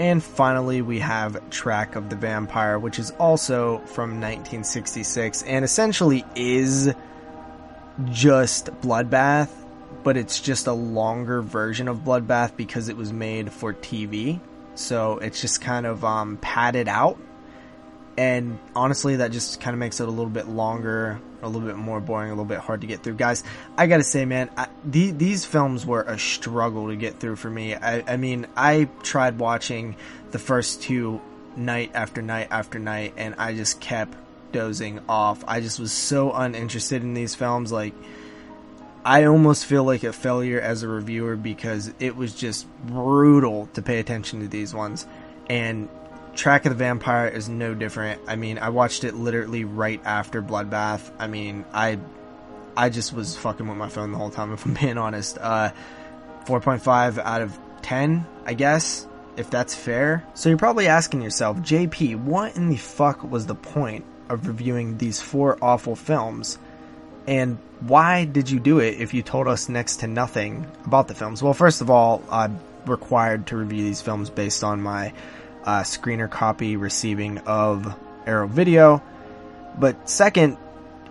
And 0.00 0.22
finally, 0.22 0.80
we 0.80 1.00
have 1.00 1.50
Track 1.50 1.96
of 1.96 2.08
the 2.08 2.16
Vampire, 2.16 2.78
which 2.78 2.98
is 2.98 3.10
also 3.12 3.78
from 3.78 4.20
1966 4.20 5.42
and 5.42 5.64
essentially 5.64 6.24
is 6.36 6.94
just 8.04 8.66
Bloodbath, 8.80 9.50
but 10.04 10.16
it's 10.16 10.40
just 10.40 10.68
a 10.68 10.72
longer 10.72 11.42
version 11.42 11.88
of 11.88 11.98
Bloodbath 11.98 12.56
because 12.56 12.88
it 12.88 12.96
was 12.96 13.12
made 13.12 13.52
for 13.52 13.74
TV. 13.74 14.40
So 14.76 15.18
it's 15.18 15.40
just 15.40 15.60
kind 15.60 15.84
of 15.84 16.04
um, 16.04 16.36
padded 16.36 16.86
out. 16.86 17.18
And 18.16 18.58
honestly, 18.74 19.16
that 19.16 19.32
just 19.32 19.60
kind 19.60 19.74
of 19.74 19.78
makes 19.78 20.00
it 20.00 20.08
a 20.08 20.10
little 20.10 20.30
bit 20.30 20.48
longer, 20.48 21.20
a 21.42 21.48
little 21.48 21.66
bit 21.66 21.76
more 21.76 22.00
boring, 22.00 22.30
a 22.30 22.32
little 22.32 22.44
bit 22.44 22.58
hard 22.58 22.80
to 22.80 22.86
get 22.86 23.02
through. 23.02 23.14
Guys, 23.14 23.44
I 23.76 23.86
gotta 23.86 24.02
say, 24.02 24.24
man, 24.24 24.50
I, 24.56 24.68
the, 24.84 25.10
these 25.10 25.44
films 25.44 25.86
were 25.86 26.02
a 26.02 26.18
struggle 26.18 26.88
to 26.88 26.96
get 26.96 27.20
through 27.20 27.36
for 27.36 27.50
me. 27.50 27.74
I, 27.74 28.14
I 28.14 28.16
mean, 28.16 28.46
I 28.56 28.88
tried 29.02 29.38
watching 29.38 29.96
the 30.30 30.38
first 30.38 30.82
two 30.82 31.20
night 31.56 31.90
after 31.94 32.22
night 32.22 32.48
after 32.50 32.78
night, 32.78 33.14
and 33.16 33.34
I 33.38 33.54
just 33.54 33.80
kept 33.80 34.16
dozing 34.52 35.00
off. 35.08 35.44
I 35.46 35.60
just 35.60 35.78
was 35.78 35.92
so 35.92 36.32
uninterested 36.32 37.02
in 37.02 37.14
these 37.14 37.34
films. 37.34 37.70
Like, 37.72 37.94
I 39.04 39.24
almost 39.24 39.66
feel 39.66 39.84
like 39.84 40.04
a 40.04 40.12
failure 40.12 40.60
as 40.60 40.82
a 40.82 40.88
reviewer 40.88 41.36
because 41.36 41.92
it 41.98 42.16
was 42.16 42.34
just 42.34 42.66
brutal 42.84 43.68
to 43.74 43.82
pay 43.82 43.98
attention 44.00 44.40
to 44.40 44.48
these 44.48 44.74
ones. 44.74 45.06
And 45.48 45.88
Track 46.38 46.66
of 46.66 46.70
the 46.70 46.76
Vampire 46.76 47.26
is 47.26 47.48
no 47.48 47.74
different. 47.74 48.22
I 48.28 48.36
mean, 48.36 48.58
I 48.58 48.68
watched 48.68 49.02
it 49.02 49.14
literally 49.16 49.64
right 49.64 50.00
after 50.04 50.40
Bloodbath. 50.40 51.10
I 51.18 51.26
mean, 51.26 51.64
I 51.72 51.98
I 52.76 52.90
just 52.90 53.12
was 53.12 53.36
fucking 53.36 53.66
with 53.66 53.76
my 53.76 53.88
phone 53.88 54.12
the 54.12 54.18
whole 54.18 54.30
time 54.30 54.52
if 54.52 54.64
I'm 54.64 54.74
being 54.80 54.98
honest. 54.98 55.36
Uh 55.38 55.72
4.5 56.46 57.18
out 57.18 57.42
of 57.42 57.58
10, 57.82 58.24
I 58.46 58.54
guess, 58.54 59.06
if 59.36 59.50
that's 59.50 59.74
fair. 59.74 60.24
So 60.34 60.48
you're 60.48 60.56
probably 60.56 60.86
asking 60.86 61.20
yourself, 61.20 61.58
JP, 61.58 62.22
what 62.22 62.56
in 62.56 62.68
the 62.68 62.76
fuck 62.76 63.22
was 63.22 63.44
the 63.44 63.54
point 63.54 64.06
of 64.30 64.46
reviewing 64.46 64.96
these 64.96 65.20
four 65.20 65.58
awful 65.60 65.94
films? 65.94 66.58
And 67.26 67.58
why 67.80 68.24
did 68.24 68.48
you 68.48 68.60
do 68.60 68.78
it 68.78 69.00
if 69.00 69.12
you 69.12 69.22
told 69.22 69.46
us 69.46 69.68
next 69.68 69.96
to 69.98 70.06
nothing 70.06 70.66
about 70.86 71.08
the 71.08 71.14
films? 71.14 71.42
Well, 71.42 71.52
first 71.52 71.82
of 71.82 71.90
all, 71.90 72.22
I'm 72.30 72.58
required 72.86 73.48
to 73.48 73.56
review 73.58 73.84
these 73.84 74.00
films 74.00 74.30
based 74.30 74.64
on 74.64 74.80
my 74.80 75.12
uh, 75.64 75.82
screener 75.82 76.30
copy 76.30 76.76
receiving 76.76 77.38
of 77.38 77.94
Arrow 78.26 78.46
Video. 78.46 79.02
But 79.78 80.08
second, 80.08 80.58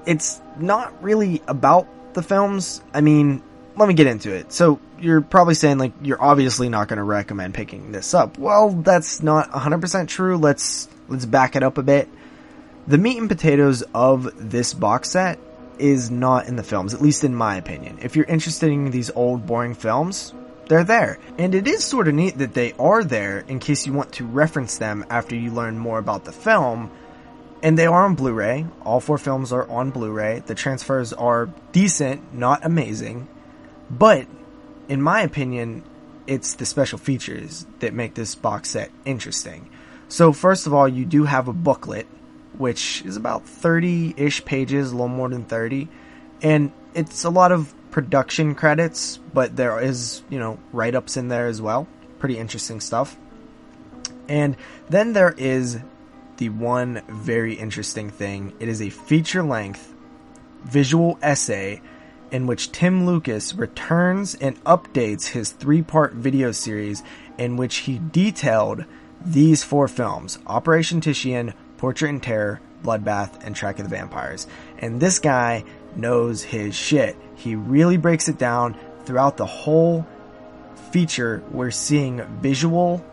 it's 0.05 0.41
not 0.57 1.01
really 1.03 1.41
about 1.47 1.87
the 2.13 2.23
films. 2.23 2.81
I 2.93 3.01
mean, 3.01 3.43
let 3.75 3.87
me 3.87 3.93
get 3.93 4.07
into 4.07 4.33
it. 4.33 4.51
So 4.51 4.79
you're 4.99 5.21
probably 5.21 5.53
saying 5.53 5.77
like 5.77 5.93
you're 6.01 6.21
obviously 6.21 6.69
not 6.69 6.87
going 6.87 6.97
to 6.97 7.03
recommend 7.03 7.53
picking 7.53 7.91
this 7.91 8.13
up. 8.13 8.37
Well, 8.37 8.71
that's 8.71 9.21
not 9.21 9.51
100% 9.51 10.07
true. 10.07 10.37
Let's 10.37 10.89
let's 11.07 11.25
back 11.25 11.55
it 11.55 11.63
up 11.63 11.77
a 11.77 11.83
bit. 11.83 12.09
The 12.87 12.97
meat 12.97 13.17
and 13.17 13.29
potatoes 13.29 13.83
of 13.93 14.49
this 14.49 14.73
box 14.73 15.11
set 15.11 15.39
is 15.77 16.09
not 16.09 16.47
in 16.47 16.55
the 16.55 16.63
films, 16.63 16.93
at 16.93 17.01
least 17.01 17.23
in 17.23 17.35
my 17.35 17.57
opinion. 17.57 17.99
If 18.01 18.15
you're 18.15 18.25
interested 18.25 18.71
in 18.71 18.91
these 18.91 19.11
old 19.11 19.45
boring 19.45 19.75
films, 19.75 20.33
they're 20.67 20.83
there. 20.83 21.19
And 21.37 21.55
it 21.55 21.67
is 21.67 21.83
sort 21.83 22.07
of 22.07 22.13
neat 22.13 22.37
that 22.37 22.53
they 22.53 22.73
are 22.73 23.03
there 23.03 23.39
in 23.47 23.59
case 23.59 23.85
you 23.85 23.93
want 23.93 24.13
to 24.13 24.25
reference 24.25 24.77
them 24.77 25.05
after 25.09 25.35
you 25.35 25.51
learn 25.51 25.77
more 25.77 25.99
about 25.99 26.25
the 26.25 26.31
film. 26.31 26.91
And 27.63 27.77
they 27.77 27.85
are 27.85 28.05
on 28.05 28.15
Blu-ray. 28.15 28.67
All 28.83 28.99
four 28.99 29.17
films 29.17 29.51
are 29.51 29.67
on 29.69 29.89
Blu-ray. 29.91 30.43
The 30.45 30.55
transfers 30.55 31.13
are 31.13 31.49
decent, 31.71 32.33
not 32.33 32.63
amazing. 32.63 33.27
But, 33.89 34.27
in 34.87 35.01
my 35.01 35.21
opinion, 35.21 35.83
it's 36.27 36.55
the 36.55 36.65
special 36.65 36.97
features 36.97 37.65
that 37.79 37.93
make 37.93 38.13
this 38.13 38.35
box 38.35 38.69
set 38.69 38.91
interesting. 39.05 39.69
So 40.09 40.33
first 40.33 40.67
of 40.67 40.73
all, 40.73 40.87
you 40.87 41.05
do 41.05 41.23
have 41.23 41.47
a 41.47 41.53
booklet, 41.53 42.05
which 42.57 43.01
is 43.05 43.17
about 43.17 43.45
30-ish 43.45 44.45
pages, 44.45 44.91
a 44.91 44.93
little 44.93 45.07
more 45.07 45.29
than 45.29 45.45
30. 45.45 45.87
And 46.41 46.71
it's 46.93 47.23
a 47.23 47.29
lot 47.29 47.51
of 47.51 47.73
production 47.97 48.53
credits, 48.53 49.17
but 49.33 49.55
there 49.55 49.79
is, 49.79 50.21
you 50.29 50.37
know, 50.37 50.59
write-ups 50.71 51.17
in 51.17 51.29
there 51.29 51.47
as 51.47 51.59
well. 51.59 51.87
Pretty 52.19 52.37
interesting 52.37 52.79
stuff. 52.79 53.17
And 54.29 54.55
then 54.87 55.13
there 55.13 55.33
is 55.35 55.79
the 56.37 56.49
one 56.49 57.01
very 57.09 57.55
interesting 57.55 58.11
thing. 58.11 58.53
It 58.59 58.69
is 58.69 58.83
a 58.83 58.91
feature 58.91 59.41
length 59.41 59.95
visual 60.63 61.17
essay 61.23 61.81
in 62.29 62.45
which 62.45 62.71
Tim 62.71 63.07
Lucas 63.07 63.55
returns 63.55 64.35
and 64.35 64.63
updates 64.63 65.29
his 65.29 65.49
three 65.49 65.81
part 65.81 66.13
video 66.13 66.51
series 66.51 67.01
in 67.39 67.57
which 67.57 67.77
he 67.77 67.99
detailed 68.11 68.85
these 69.25 69.63
four 69.63 69.87
films 69.87 70.37
Operation 70.45 71.01
Titian, 71.01 71.55
Portrait 71.77 72.09
and 72.09 72.21
Terror, 72.21 72.61
Bloodbath, 72.83 73.43
and 73.43 73.55
Track 73.55 73.79
of 73.79 73.89
the 73.89 73.95
Vampires. 73.95 74.45
And 74.77 74.99
this 74.99 75.17
guy 75.17 75.63
knows 75.97 76.43
his 76.43 76.75
shit. 76.75 77.15
He 77.35 77.55
really 77.55 77.97
breaks 77.97 78.27
it 78.27 78.37
down 78.37 78.77
throughout 79.05 79.37
the 79.37 79.45
whole 79.45 80.05
feature. 80.91 81.43
We're 81.51 81.71
seeing 81.71 82.21
visual 82.41 83.03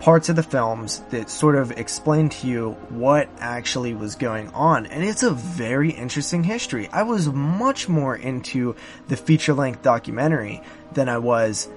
parts 0.00 0.28
of 0.28 0.36
the 0.36 0.42
films 0.42 1.00
that 1.10 1.28
sort 1.28 1.56
of 1.56 1.72
explain 1.72 2.28
to 2.28 2.46
you 2.46 2.70
what 2.88 3.28
actually 3.38 3.94
was 3.94 4.14
going 4.14 4.48
on. 4.50 4.86
And 4.86 5.02
it's 5.02 5.22
a 5.22 5.32
very 5.32 5.90
interesting 5.90 6.44
history. 6.44 6.88
I 6.92 7.02
was 7.02 7.28
much 7.28 7.88
more 7.88 8.14
into 8.14 8.76
the 9.08 9.16
feature 9.16 9.54
length 9.54 9.82
documentary 9.82 10.62
than 10.92 11.08
I 11.08 11.18
was 11.18 11.68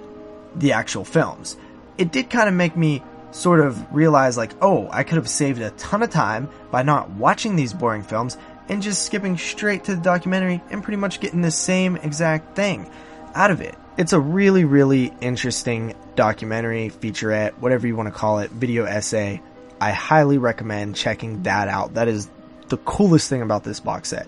the 0.56 0.74
actual 0.74 1.04
films. 1.04 1.58
It 1.98 2.12
did 2.12 2.30
kind 2.30 2.48
of 2.48 2.54
make 2.54 2.78
me 2.78 3.04
sort 3.32 3.62
of 3.62 3.94
realize 3.94 4.38
like, 4.38 4.52
oh, 4.62 4.88
I 4.92 5.04
could 5.04 5.16
have 5.16 5.30
saved 5.30 5.62
a 5.62 5.72
ton 5.72 6.04
of 6.04 6.10
time 6.10 6.50
by 6.70 6.84
not 6.84 7.10
watching 7.12 7.56
these 7.56 7.74
boring 7.74 8.04
films 8.04 8.38
and 8.72 8.82
just 8.82 9.04
skipping 9.04 9.38
straight 9.38 9.84
to 9.84 9.96
the 9.96 10.02
documentary 10.02 10.64
and 10.72 10.82
pretty 10.82 10.98
much 10.98 11.20
getting 11.20 11.42
the 11.42 11.52
same 11.52 11.98
exact 11.98 12.56
thing 12.56 12.90
out 13.36 13.52
of 13.52 13.60
it. 13.60 13.76
It's 13.98 14.14
a 14.14 14.20
really, 14.20 14.64
really 14.64 15.14
interesting 15.20 15.94
documentary, 16.16 16.90
featurette, 16.90 17.52
whatever 17.56 17.86
you 17.86 17.98
want 17.98 18.08
to 18.08 18.18
call 18.18 18.40
it, 18.40 18.50
video 18.50 18.86
essay. 18.86 19.42
I 19.82 19.92
highly 19.92 20.38
recommend 20.38 20.96
checking 20.96 21.44
that 21.44 21.68
out. 21.68 21.96
That 21.96 22.08
is 22.08 22.30
the 22.70 22.78
coolest 22.78 23.30
thing 23.30 23.42
about 23.42 23.66
this 23.66 23.82
box 23.82 24.08
set. 24.10 24.28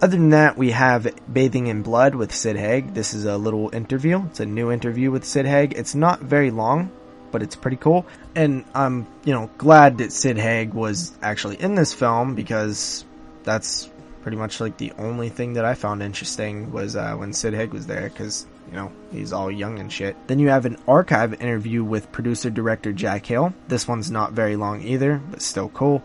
Other 0.00 0.16
than 0.16 0.30
that, 0.30 0.56
we 0.56 0.70
have 0.70 1.06
Bathing 1.30 1.66
in 1.66 1.82
Blood 1.82 2.14
with 2.14 2.34
Sid 2.34 2.56
Haig. 2.56 2.94
This 2.94 3.12
is 3.12 3.26
a 3.26 3.36
little 3.36 3.68
interview. 3.74 4.24
It's 4.26 4.40
a 4.40 4.46
new 4.46 4.72
interview 4.72 5.10
with 5.10 5.26
Sid 5.26 5.44
Haig. 5.44 5.74
It's 5.76 5.94
not 5.94 6.20
very 6.20 6.50
long, 6.50 6.90
but 7.32 7.42
it's 7.42 7.54
pretty 7.54 7.76
cool. 7.76 8.06
And 8.34 8.64
I'm, 8.74 9.06
you 9.24 9.34
know, 9.34 9.50
glad 9.58 9.98
that 9.98 10.10
Sid 10.10 10.38
Haig 10.38 10.72
was 10.72 11.12
actually 11.20 11.60
in 11.60 11.74
this 11.74 11.92
film 11.92 12.34
because 12.34 13.04
that's 13.44 13.90
pretty 14.22 14.36
much 14.38 14.58
like 14.60 14.78
the 14.78 14.92
only 14.98 15.28
thing 15.28 15.52
that 15.52 15.64
I 15.64 15.74
found 15.74 16.02
interesting 16.02 16.72
was 16.72 16.96
uh, 16.96 17.14
when 17.14 17.32
Sid 17.32 17.54
Haig 17.54 17.72
was 17.72 17.86
there 17.86 18.08
because 18.08 18.46
you 18.68 18.72
know 18.72 18.90
he's 19.12 19.32
all 19.32 19.50
young 19.50 19.78
and 19.78 19.92
shit. 19.92 20.16
Then 20.26 20.38
you 20.38 20.48
have 20.48 20.66
an 20.66 20.78
archive 20.88 21.34
interview 21.40 21.84
with 21.84 22.10
producer 22.10 22.50
director 22.50 22.92
Jack 22.92 23.26
Hill. 23.26 23.54
This 23.68 23.86
one's 23.86 24.10
not 24.10 24.32
very 24.32 24.56
long 24.56 24.82
either, 24.82 25.20
but 25.30 25.42
still 25.42 25.68
cool. 25.68 26.02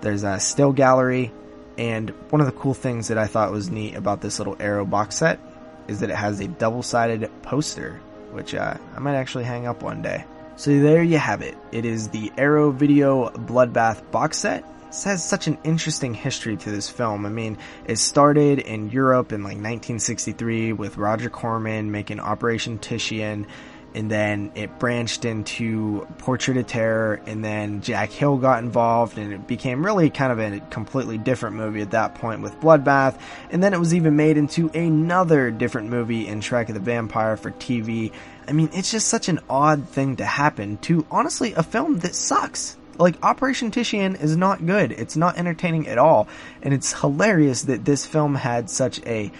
There's 0.00 0.22
a 0.22 0.38
still 0.38 0.72
gallery, 0.72 1.32
and 1.76 2.10
one 2.30 2.40
of 2.40 2.46
the 2.46 2.52
cool 2.52 2.74
things 2.74 3.08
that 3.08 3.18
I 3.18 3.26
thought 3.26 3.50
was 3.50 3.70
neat 3.70 3.96
about 3.96 4.20
this 4.20 4.38
little 4.38 4.56
Arrow 4.60 4.84
box 4.84 5.16
set 5.16 5.40
is 5.88 6.00
that 6.00 6.10
it 6.10 6.16
has 6.16 6.40
a 6.40 6.48
double-sided 6.48 7.30
poster, 7.42 8.00
which 8.32 8.54
uh, 8.54 8.76
I 8.94 8.98
might 8.98 9.14
actually 9.14 9.44
hang 9.44 9.66
up 9.66 9.82
one 9.82 10.02
day. 10.02 10.24
So 10.56 10.70
there 10.80 11.02
you 11.02 11.18
have 11.18 11.42
it. 11.42 11.56
It 11.70 11.84
is 11.84 12.08
the 12.08 12.32
Arrow 12.38 12.70
Video 12.70 13.30
Bloodbath 13.30 14.10
box 14.10 14.38
set. 14.38 14.64
Has 15.04 15.22
such 15.22 15.46
an 15.46 15.58
interesting 15.62 16.14
history 16.14 16.56
to 16.56 16.70
this 16.70 16.88
film. 16.88 17.26
I 17.26 17.28
mean, 17.28 17.58
it 17.86 17.96
started 17.98 18.58
in 18.58 18.90
Europe 18.90 19.30
in 19.30 19.42
like 19.42 19.56
1963 19.56 20.72
with 20.72 20.96
Roger 20.96 21.30
Corman 21.30 21.92
making 21.92 22.18
Operation 22.18 22.78
Titian, 22.78 23.46
and 23.94 24.10
then 24.10 24.50
it 24.54 24.78
branched 24.78 25.24
into 25.24 26.06
Portrait 26.18 26.56
of 26.56 26.66
Terror, 26.66 27.20
and 27.26 27.44
then 27.44 27.82
Jack 27.82 28.10
Hill 28.10 28.38
got 28.38 28.64
involved, 28.64 29.16
and 29.16 29.32
it 29.32 29.46
became 29.46 29.84
really 29.84 30.10
kind 30.10 30.32
of 30.32 30.40
a 30.40 30.60
completely 30.70 31.18
different 31.18 31.56
movie 31.56 31.82
at 31.82 31.92
that 31.92 32.16
point 32.16 32.40
with 32.40 32.58
Bloodbath, 32.60 33.20
and 33.50 33.62
then 33.62 33.74
it 33.74 33.78
was 33.78 33.94
even 33.94 34.16
made 34.16 34.36
into 34.36 34.70
another 34.70 35.50
different 35.50 35.88
movie 35.88 36.26
in 36.26 36.40
Track 36.40 36.68
of 36.68 36.74
the 36.74 36.80
Vampire 36.80 37.36
for 37.36 37.52
TV. 37.52 38.12
I 38.48 38.52
mean, 38.52 38.70
it's 38.72 38.90
just 38.90 39.08
such 39.08 39.28
an 39.28 39.40
odd 39.48 39.88
thing 39.88 40.16
to 40.16 40.24
happen 40.24 40.78
to 40.78 41.06
honestly 41.10 41.52
a 41.52 41.62
film 41.62 41.98
that 41.98 42.14
sucks. 42.14 42.76
Like 42.98 43.22
Operation 43.22 43.70
Titian 43.70 44.16
is 44.16 44.36
not 44.36 44.64
good. 44.64 44.92
It's 44.92 45.16
not 45.16 45.38
entertaining 45.38 45.88
at 45.88 45.98
all. 45.98 46.28
And 46.62 46.72
it's 46.72 46.98
hilarious 47.00 47.62
that 47.62 47.84
this 47.84 48.06
film 48.06 48.34
had 48.34 48.70
such 48.70 49.00
a 49.06 49.30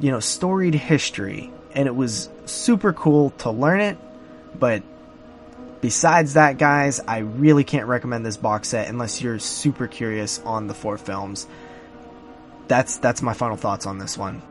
you 0.00 0.10
know, 0.10 0.20
storied 0.20 0.74
history 0.74 1.50
and 1.74 1.86
it 1.86 1.94
was 1.94 2.28
super 2.46 2.92
cool 2.92 3.30
to 3.30 3.50
learn 3.50 3.80
it, 3.80 3.96
but 4.58 4.82
besides 5.80 6.34
that 6.34 6.58
guys, 6.58 7.00
I 7.00 7.18
really 7.18 7.64
can't 7.64 7.86
recommend 7.86 8.26
this 8.26 8.36
box 8.36 8.68
set 8.68 8.88
unless 8.88 9.22
you're 9.22 9.38
super 9.38 9.86
curious 9.86 10.40
on 10.40 10.66
the 10.66 10.74
four 10.74 10.98
films. 10.98 11.46
That's 12.68 12.98
that's 12.98 13.22
my 13.22 13.34
final 13.34 13.56
thoughts 13.56 13.86
on 13.86 13.98
this 13.98 14.16
one. 14.16 14.42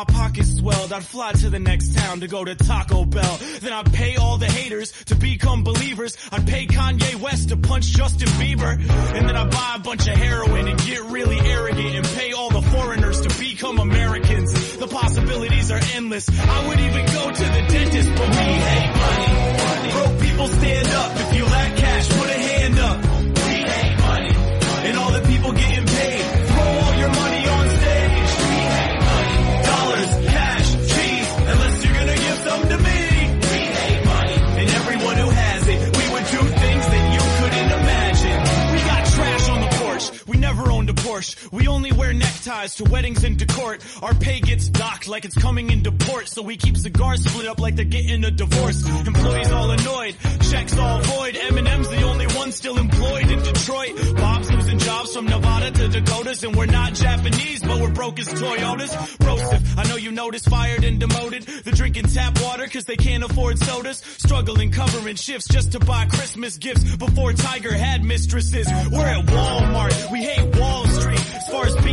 My 0.00 0.14
pockets 0.14 0.56
swelled, 0.56 0.92
I'd 0.94 1.04
fly 1.04 1.32
to 1.32 1.50
the 1.50 1.58
next 1.58 1.94
town 1.94 2.20
to 2.20 2.28
go 2.28 2.42
to 2.42 2.54
Taco 2.54 3.04
Bell. 3.04 3.38
Then 3.60 3.72
I'd 3.72 3.92
pay 3.92 4.16
all 4.16 4.38
the 4.38 4.46
haters 4.46 4.92
to 5.06 5.14
become 5.14 5.62
believers. 5.62 6.16
I'd 6.32 6.46
pay 6.46 6.66
Kanye 6.66 7.16
West 7.16 7.50
to 7.50 7.58
punch 7.58 7.84
Justin 7.84 8.28
Bieber. 8.40 8.72
And 9.14 9.28
then 9.28 9.36
I'd 9.36 9.50
buy 9.50 9.74
a 9.76 9.78
bunch 9.80 10.08
of 10.08 10.14
heroin 10.14 10.68
and 10.68 10.78
get 10.80 11.02
really 11.02 11.38
arrogant 11.38 11.96
and 11.96 12.06
pay 12.16 12.32
all 12.32 12.48
the 12.48 12.62
foreigners 12.62 13.20
to 13.20 13.38
become 13.38 13.78
Americans. 13.78 14.76
The 14.78 14.88
possibilities 14.88 15.70
are 15.70 15.80
endless. 15.94 16.30
I 16.30 16.68
would 16.68 16.80
even 16.80 17.04
go 17.06 17.30
to 17.30 17.44
the 17.44 17.62
dentist, 17.68 18.08
but 18.16 18.28
we 18.28 18.36
hate 18.36 18.92
money. 19.04 19.90
Broke 19.92 20.20
people 20.22 20.48
stand 20.48 20.88
up. 20.88 21.12
If 21.20 21.36
you 21.36 21.49
Porsche. 41.20 41.52
We 41.52 41.68
only 41.68 41.92
wear 41.92 42.12
neckties 42.12 42.76
to 42.76 42.84
weddings 42.84 43.24
and 43.24 43.38
to 43.38 43.46
court. 43.46 43.84
Our 44.02 44.14
pay 44.14 44.40
gets 44.40 44.68
docked 44.68 45.08
like 45.08 45.24
it's 45.24 45.36
coming 45.36 45.70
into 45.70 45.92
port. 45.92 46.28
So 46.28 46.42
we 46.42 46.56
keep 46.56 46.76
cigars 46.76 47.24
split 47.24 47.46
up 47.46 47.60
like 47.60 47.76
they're 47.76 47.84
getting 47.84 48.24
a 48.24 48.30
divorce. 48.30 48.86
Employees 49.06 49.52
all 49.52 49.70
annoyed. 49.70 50.16
Checks 50.50 50.76
all 50.76 51.00
void. 51.02 51.34
Eminem's 51.34 51.88
the 51.88 52.02
only 52.02 52.26
one 52.26 52.52
still 52.52 52.78
employed 52.78 53.30
in 53.30 53.42
Detroit. 53.42 54.16
Bob's 54.16 54.50
losing 54.50 54.78
jobs 54.78 55.14
from 55.14 55.26
Nevada 55.26 55.70
to 55.70 55.88
Dakotas. 55.88 56.42
And 56.42 56.56
we're 56.56 56.66
not 56.66 56.94
Japanese, 56.94 57.60
but 57.62 57.80
we're 57.80 57.90
broke 57.90 58.18
as 58.18 58.28
Toyotas. 58.28 59.26
Roasted. 59.26 59.62
I 59.76 59.88
know 59.88 59.96
you 59.96 60.12
noticed 60.12 60.48
fired 60.48 60.84
and 60.84 60.98
demoted. 60.98 61.42
They're 61.42 61.74
drinking 61.74 62.04
tap 62.04 62.40
water 62.42 62.66
cause 62.66 62.84
they 62.84 62.96
can't 62.96 63.24
afford 63.24 63.58
sodas. 63.58 64.02
Struggling 64.18 64.70
covering 64.70 65.16
shifts 65.16 65.48
just 65.48 65.72
to 65.72 65.80
buy 65.80 66.06
Christmas 66.06 66.56
gifts 66.58 66.96
before 66.96 67.32
Tiger 67.32 67.72
had 67.72 68.04
mistresses. 68.04 68.66
We're 68.90 69.06
at 69.06 69.26
Walmart. 69.26 70.10
We 70.10 70.22
hate 70.22 70.56
Wall 70.56 70.86
Street. 70.86 71.09
As 71.62 71.89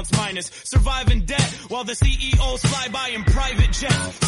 accounts 0.00 0.16
minus. 0.16 0.50
Survive 0.64 1.10
in 1.10 1.24
debt 1.24 1.52
while 1.68 1.84
the 1.84 1.94
CEOs 1.94 2.62
fly 2.62 2.88
by 2.88 3.08
in 3.08 3.24
private 3.24 3.72
jets. 3.72 4.19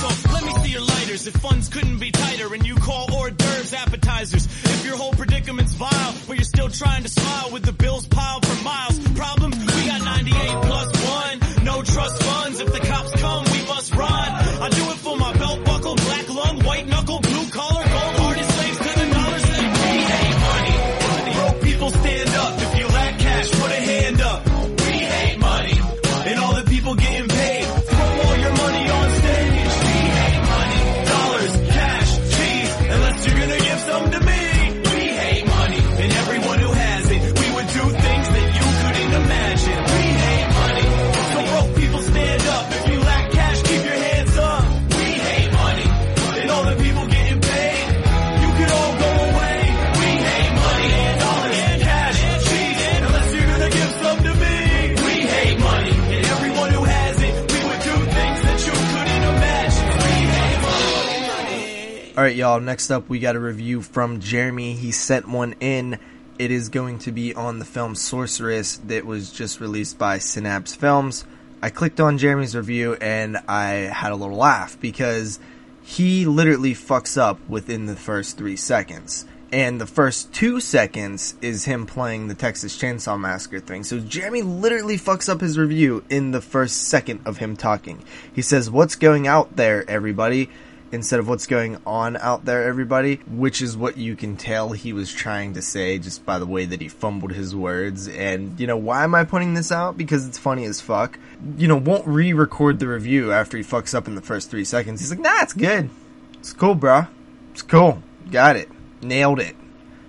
Next 62.64 62.90
up, 62.90 63.08
we 63.08 63.18
got 63.18 63.36
a 63.36 63.40
review 63.40 63.82
from 63.82 64.20
Jeremy. 64.20 64.74
He 64.74 64.92
sent 64.92 65.28
one 65.28 65.54
in. 65.60 65.98
It 66.38 66.50
is 66.50 66.68
going 66.68 67.00
to 67.00 67.12
be 67.12 67.34
on 67.34 67.58
the 67.58 67.64
film 67.64 67.94
Sorceress 67.94 68.78
that 68.86 69.04
was 69.04 69.32
just 69.32 69.60
released 69.60 69.98
by 69.98 70.18
Synapse 70.18 70.74
Films. 70.74 71.24
I 71.60 71.70
clicked 71.70 72.00
on 72.00 72.18
Jeremy's 72.18 72.56
review 72.56 72.94
and 72.94 73.36
I 73.48 73.90
had 73.92 74.12
a 74.12 74.16
little 74.16 74.36
laugh 74.36 74.80
because 74.80 75.38
he 75.82 76.24
literally 76.24 76.74
fucks 76.74 77.18
up 77.18 77.38
within 77.48 77.86
the 77.86 77.96
first 77.96 78.38
three 78.38 78.56
seconds. 78.56 79.26
And 79.52 79.78
the 79.80 79.86
first 79.86 80.32
two 80.32 80.60
seconds 80.60 81.34
is 81.42 81.66
him 81.66 81.84
playing 81.84 82.28
the 82.28 82.34
Texas 82.34 82.78
Chainsaw 82.78 83.20
Massacre 83.20 83.60
thing. 83.60 83.84
So 83.84 84.00
Jeremy 84.00 84.40
literally 84.40 84.96
fucks 84.96 85.28
up 85.28 85.42
his 85.42 85.58
review 85.58 86.04
in 86.08 86.30
the 86.30 86.40
first 86.40 86.88
second 86.88 87.20
of 87.26 87.36
him 87.36 87.56
talking. 87.56 88.02
He 88.32 88.40
says, 88.40 88.70
What's 88.70 88.96
going 88.96 89.26
out 89.26 89.56
there, 89.56 89.88
everybody? 89.90 90.48
Instead 90.93 91.18
of 91.18 91.26
what's 91.26 91.47
going 91.47 91.78
on 91.86 92.16
out 92.18 92.45
there, 92.45 92.64
everybody, 92.64 93.16
which 93.26 93.62
is 93.62 93.76
what 93.76 93.97
you 93.97 94.14
can 94.14 94.36
tell 94.36 94.72
he 94.72 94.93
was 94.93 95.11
trying 95.11 95.55
to 95.55 95.62
say 95.62 95.99
just 95.99 96.24
by 96.24 96.38
the 96.38 96.47
way 96.47 96.66
that 96.66 96.80
he 96.80 96.88
fumbled 96.88 97.32
his 97.32 97.57
words. 97.57 98.07
And, 98.07 98.61
you 98.61 98.66
know, 98.66 98.76
why 98.76 99.03
am 99.03 99.14
I 99.14 99.24
putting 99.24 99.55
this 99.55 99.72
out? 99.72 99.97
Because 99.97 100.28
it's 100.28 100.38
funny 100.38 100.64
as 100.66 100.80
fuck. 100.80 101.18
You 101.57 101.66
know, 101.66 101.76
won't 101.76 102.07
re 102.07 102.32
record 102.32 102.78
the 102.78 102.86
review 102.86 103.32
after 103.32 103.57
he 103.57 103.64
fucks 103.64 103.95
up 103.95 104.07
in 104.07 104.14
the 104.14 104.22
first 104.22 104.51
three 104.51 104.64
seconds. 104.64 105.01
He's 105.01 105.11
like, 105.11 105.18
nah, 105.18 105.43
it's 105.43 105.55
good. 105.55 105.90
It's 106.34 106.53
cool, 106.53 106.76
bruh. 106.76 107.09
It's 107.53 107.62
cool. 107.62 108.03
Got 108.30 108.57
it. 108.57 108.68
Nailed 109.03 109.40
it. 109.40 109.57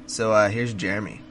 So, 0.05 0.33
uh, 0.33 0.49
here's 0.49 0.73
Jeremy. 0.73 1.21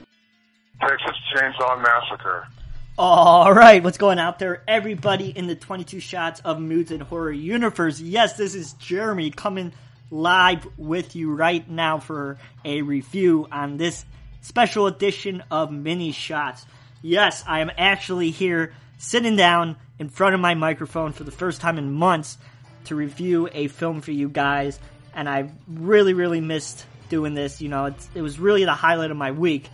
Texas 0.81 1.15
Chainsaw 1.33 1.81
Massacre. 1.81 2.47
All 2.95 3.51
right, 3.51 3.83
what's 3.83 3.97
going 3.97 4.19
out 4.19 4.37
there, 4.37 4.61
everybody 4.67 5.27
in 5.27 5.47
the 5.47 5.55
22 5.55 5.99
shots 5.99 6.41
of 6.45 6.59
moods 6.59 6.91
and 6.91 7.01
horror 7.01 7.31
universe? 7.31 7.99
Yes, 7.99 8.37
this 8.37 8.53
is 8.53 8.73
Jeremy 8.73 9.31
coming 9.31 9.73
live 10.11 10.67
with 10.77 11.15
you 11.15 11.33
right 11.33 11.67
now 11.67 11.97
for 11.97 12.37
a 12.63 12.83
review 12.83 13.47
on 13.51 13.77
this 13.77 14.05
special 14.41 14.85
edition 14.85 15.43
of 15.49 15.71
mini 15.71 16.11
shots. 16.11 16.67
Yes, 17.01 17.43
I 17.47 17.61
am 17.61 17.71
actually 17.79 18.29
here 18.29 18.75
sitting 18.99 19.35
down 19.35 19.75
in 19.97 20.09
front 20.09 20.35
of 20.35 20.41
my 20.41 20.53
microphone 20.53 21.13
for 21.13 21.23
the 21.23 21.31
first 21.31 21.61
time 21.61 21.79
in 21.79 21.91
months 21.91 22.37
to 22.85 22.95
review 22.95 23.49
a 23.53 23.69
film 23.69 24.01
for 24.01 24.11
you 24.11 24.29
guys, 24.29 24.79
and 25.15 25.27
I 25.27 25.49
really, 25.67 26.13
really 26.13 26.41
missed 26.41 26.85
doing 27.09 27.33
this. 27.33 27.59
You 27.59 27.69
know, 27.69 27.95
it 28.13 28.21
was 28.21 28.39
really 28.39 28.65
the 28.65 28.73
highlight 28.73 29.09
of 29.09 29.17
my 29.17 29.31
week. 29.31 29.67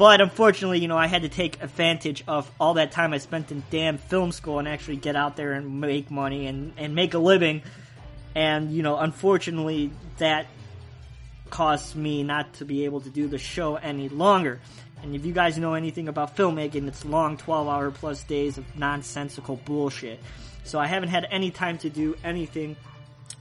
But 0.00 0.22
unfortunately, 0.22 0.78
you 0.78 0.88
know, 0.88 0.96
I 0.96 1.08
had 1.08 1.24
to 1.24 1.28
take 1.28 1.62
advantage 1.62 2.24
of 2.26 2.50
all 2.58 2.72
that 2.74 2.90
time 2.90 3.12
I 3.12 3.18
spent 3.18 3.52
in 3.52 3.62
damn 3.70 3.98
film 3.98 4.32
school 4.32 4.58
and 4.58 4.66
actually 4.66 4.96
get 4.96 5.14
out 5.14 5.36
there 5.36 5.52
and 5.52 5.78
make 5.78 6.10
money 6.10 6.46
and, 6.46 6.72
and 6.78 6.94
make 6.94 7.12
a 7.12 7.18
living. 7.18 7.60
And, 8.34 8.72
you 8.72 8.82
know, 8.82 8.96
unfortunately, 8.96 9.90
that 10.16 10.46
costs 11.50 11.94
me 11.94 12.22
not 12.22 12.50
to 12.54 12.64
be 12.64 12.86
able 12.86 13.02
to 13.02 13.10
do 13.10 13.28
the 13.28 13.36
show 13.36 13.76
any 13.76 14.08
longer. 14.08 14.62
And 15.02 15.14
if 15.14 15.26
you 15.26 15.34
guys 15.34 15.58
know 15.58 15.74
anything 15.74 16.08
about 16.08 16.34
filmmaking, 16.34 16.88
it's 16.88 17.04
long 17.04 17.36
12 17.36 17.68
hour 17.68 17.90
plus 17.90 18.22
days 18.22 18.56
of 18.56 18.64
nonsensical 18.78 19.56
bullshit. 19.56 20.18
So 20.64 20.78
I 20.78 20.86
haven't 20.86 21.10
had 21.10 21.26
any 21.30 21.50
time 21.50 21.76
to 21.76 21.90
do 21.90 22.16
anything 22.24 22.74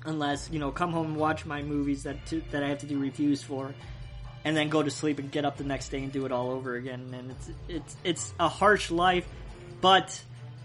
unless, 0.03 0.49
you 0.51 0.60
know, 0.60 0.72
come 0.72 0.91
home 0.91 1.05
and 1.05 1.16
watch 1.16 1.45
my 1.45 1.62
movies 1.64 2.03
that, 2.03 2.26
to, 2.26 2.41
that 2.51 2.66
I 2.66 2.68
have 2.68 2.80
to 2.80 2.86
do 2.86 2.99
reviews 2.99 3.41
for 3.41 3.74
and 4.45 4.55
then 4.55 4.69
go 4.69 4.81
to 4.81 4.89
sleep 4.89 5.19
and 5.19 5.31
get 5.31 5.45
up 5.45 5.57
the 5.57 5.63
next 5.63 5.89
day 5.89 6.01
and 6.03 6.11
do 6.11 6.25
it 6.25 6.31
all 6.31 6.51
over 6.51 6.75
again. 6.75 7.13
And 7.13 7.31
it's 7.31 7.49
it's 7.67 7.97
it's 8.03 8.33
a 8.39 8.47
harsh 8.47 8.91
life, 8.91 9.27
but 9.81 10.21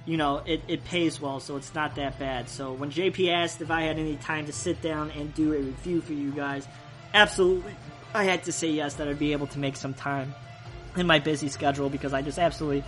you 0.07 0.17
know 0.17 0.43
it, 0.47 0.63
it 0.69 0.85
pays 0.85 1.21
well, 1.21 1.41
so 1.41 1.57
it's 1.57 1.75
not 1.75 1.97
that 1.97 2.19
bad. 2.19 2.49
So 2.49 2.73
when 2.73 2.91
JP 2.91 3.33
asked 3.33 3.61
if 3.61 3.71
I 3.71 3.83
had 3.83 3.99
any 3.99 4.17
time 4.17 4.47
to 4.47 4.53
sit 4.53 4.81
down 4.83 5.11
and 5.11 5.35
do 5.35 5.53
a 5.53 5.59
review 5.59 6.01
for 6.01 6.13
you 6.13 6.31
guys, 6.31 6.67
absolutely, 7.13 7.75
I 8.13 8.25
had 8.25 8.45
to 8.45 8.53
say 8.53 8.71
yes 8.71 8.95
that 8.95 9.09
I'd 9.09 9.19
be 9.19 9.33
able 9.33 9.49
to 9.49 9.59
make 9.59 9.77
some 9.77 9.95
time 9.95 10.35
in 10.97 11.07
my 11.07 11.19
busy 11.19 11.49
schedule 11.49 11.91
because 11.91 12.13
I 12.13 12.23
just 12.23 12.39
absolutely 12.39 12.85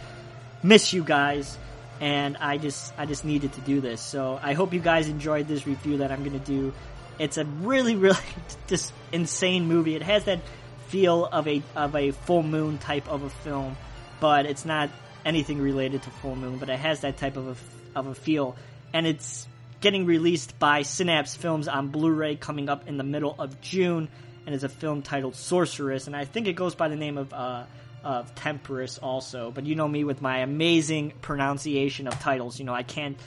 miss 0.62 0.92
you 0.92 1.02
guys. 1.02 1.58
And 1.98 2.36
I 2.36 2.58
just, 2.58 2.92
I 2.98 3.06
just 3.06 3.24
needed 3.24 3.54
to 3.54 3.60
do 3.62 3.80
this. 3.80 4.02
So 4.02 4.38
I 4.42 4.52
hope 4.52 4.74
you 4.74 4.80
guys 4.80 5.08
enjoyed 5.08 5.48
this 5.48 5.66
review 5.66 5.98
that 5.98 6.12
I'm 6.12 6.24
gonna 6.24 6.38
do. 6.38 6.74
It's 7.18 7.38
a 7.38 7.44
really, 7.44 7.96
really 7.96 8.18
just 8.66 8.92
insane 9.12 9.66
movie. 9.66 9.96
It 9.96 10.02
has 10.02 10.24
that 10.24 10.40
feel 10.88 11.26
of 11.26 11.46
a 11.48 11.62
of 11.74 11.94
a 11.94 12.10
full 12.10 12.42
moon 12.42 12.78
type 12.78 13.08
of 13.08 13.22
a 13.22 13.30
film, 13.30 13.76
but 14.20 14.46
it's 14.46 14.64
not 14.64 14.90
anything 15.24 15.60
related 15.60 16.02
to 16.02 16.10
full 16.10 16.36
moon. 16.36 16.58
But 16.58 16.68
it 16.68 16.78
has 16.78 17.00
that 17.00 17.16
type 17.16 17.36
of 17.36 17.48
a 17.48 17.98
of 17.98 18.06
a 18.06 18.14
feel, 18.14 18.56
and 18.92 19.06
it's 19.06 19.46
getting 19.80 20.06
released 20.06 20.58
by 20.58 20.82
Synapse 20.82 21.36
Films 21.36 21.68
on 21.68 21.88
Blu-ray 21.88 22.36
coming 22.36 22.68
up 22.68 22.88
in 22.88 22.96
the 22.96 23.04
middle 23.04 23.34
of 23.38 23.60
June, 23.60 24.08
and 24.46 24.54
it's 24.54 24.64
a 24.64 24.68
film 24.68 25.02
titled 25.02 25.34
Sorceress, 25.34 26.06
and 26.06 26.16
I 26.16 26.24
think 26.24 26.46
it 26.46 26.54
goes 26.54 26.74
by 26.74 26.88
the 26.88 26.96
name 26.96 27.18
of 27.18 27.32
uh, 27.32 27.64
of 28.04 28.34
Temperance 28.34 28.98
also. 28.98 29.50
But 29.50 29.66
you 29.66 29.74
know 29.74 29.88
me 29.88 30.04
with 30.04 30.22
my 30.22 30.38
amazing 30.38 31.12
pronunciation 31.20 32.06
of 32.06 32.18
titles. 32.20 32.58
You 32.58 32.64
know 32.64 32.74
I 32.74 32.82
can't 32.82 33.18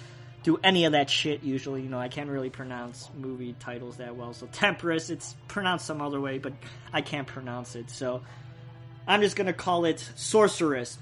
do 0.43 0.57
any 0.63 0.85
of 0.85 0.93
that 0.93 1.09
shit 1.09 1.43
usually. 1.43 1.81
You 1.81 1.89
know, 1.89 1.99
I 1.99 2.07
can't 2.07 2.29
really 2.29 2.49
pronounce 2.49 3.09
movie 3.17 3.55
titles 3.59 3.97
that 3.97 4.15
well. 4.15 4.33
So 4.33 4.47
Temperance, 4.47 5.09
it's 5.09 5.35
pronounced 5.47 5.85
some 5.85 6.01
other 6.01 6.19
way, 6.21 6.37
but 6.37 6.53
I 6.93 7.01
can't 7.01 7.27
pronounce 7.27 7.75
it. 7.75 7.89
So 7.89 8.21
I'm 9.07 9.21
just 9.21 9.35
gonna 9.35 9.53
call 9.53 9.85
it 9.85 9.99
Sorceress. 10.15 10.97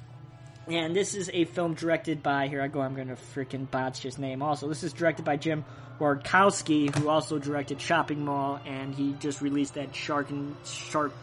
And 0.67 0.95
this 0.95 1.13
is 1.13 1.29
a 1.33 1.45
film 1.45 1.75
directed 1.75 2.21
by 2.21 2.47
here 2.47 2.61
I 2.61 2.67
go. 2.67 2.81
I'm 2.81 2.95
gonna 2.95 3.15
freaking 3.35 3.69
botch 3.69 4.01
his 4.01 4.17
name. 4.17 4.41
Also, 4.41 4.67
this 4.67 4.83
is 4.83 4.91
directed 4.91 5.23
by 5.23 5.38
Jim 5.38 5.63
Wardkowski, 5.99 6.93
who 6.95 7.09
also 7.09 7.39
directed 7.39 7.79
Chopping 7.79 8.23
Mall, 8.23 8.59
and 8.65 8.93
he 8.93 9.13
just 9.19 9.41
released 9.41 9.75
that 9.75 9.95
Shark 9.95 10.29
and 10.29 10.55
Shark 10.65 11.13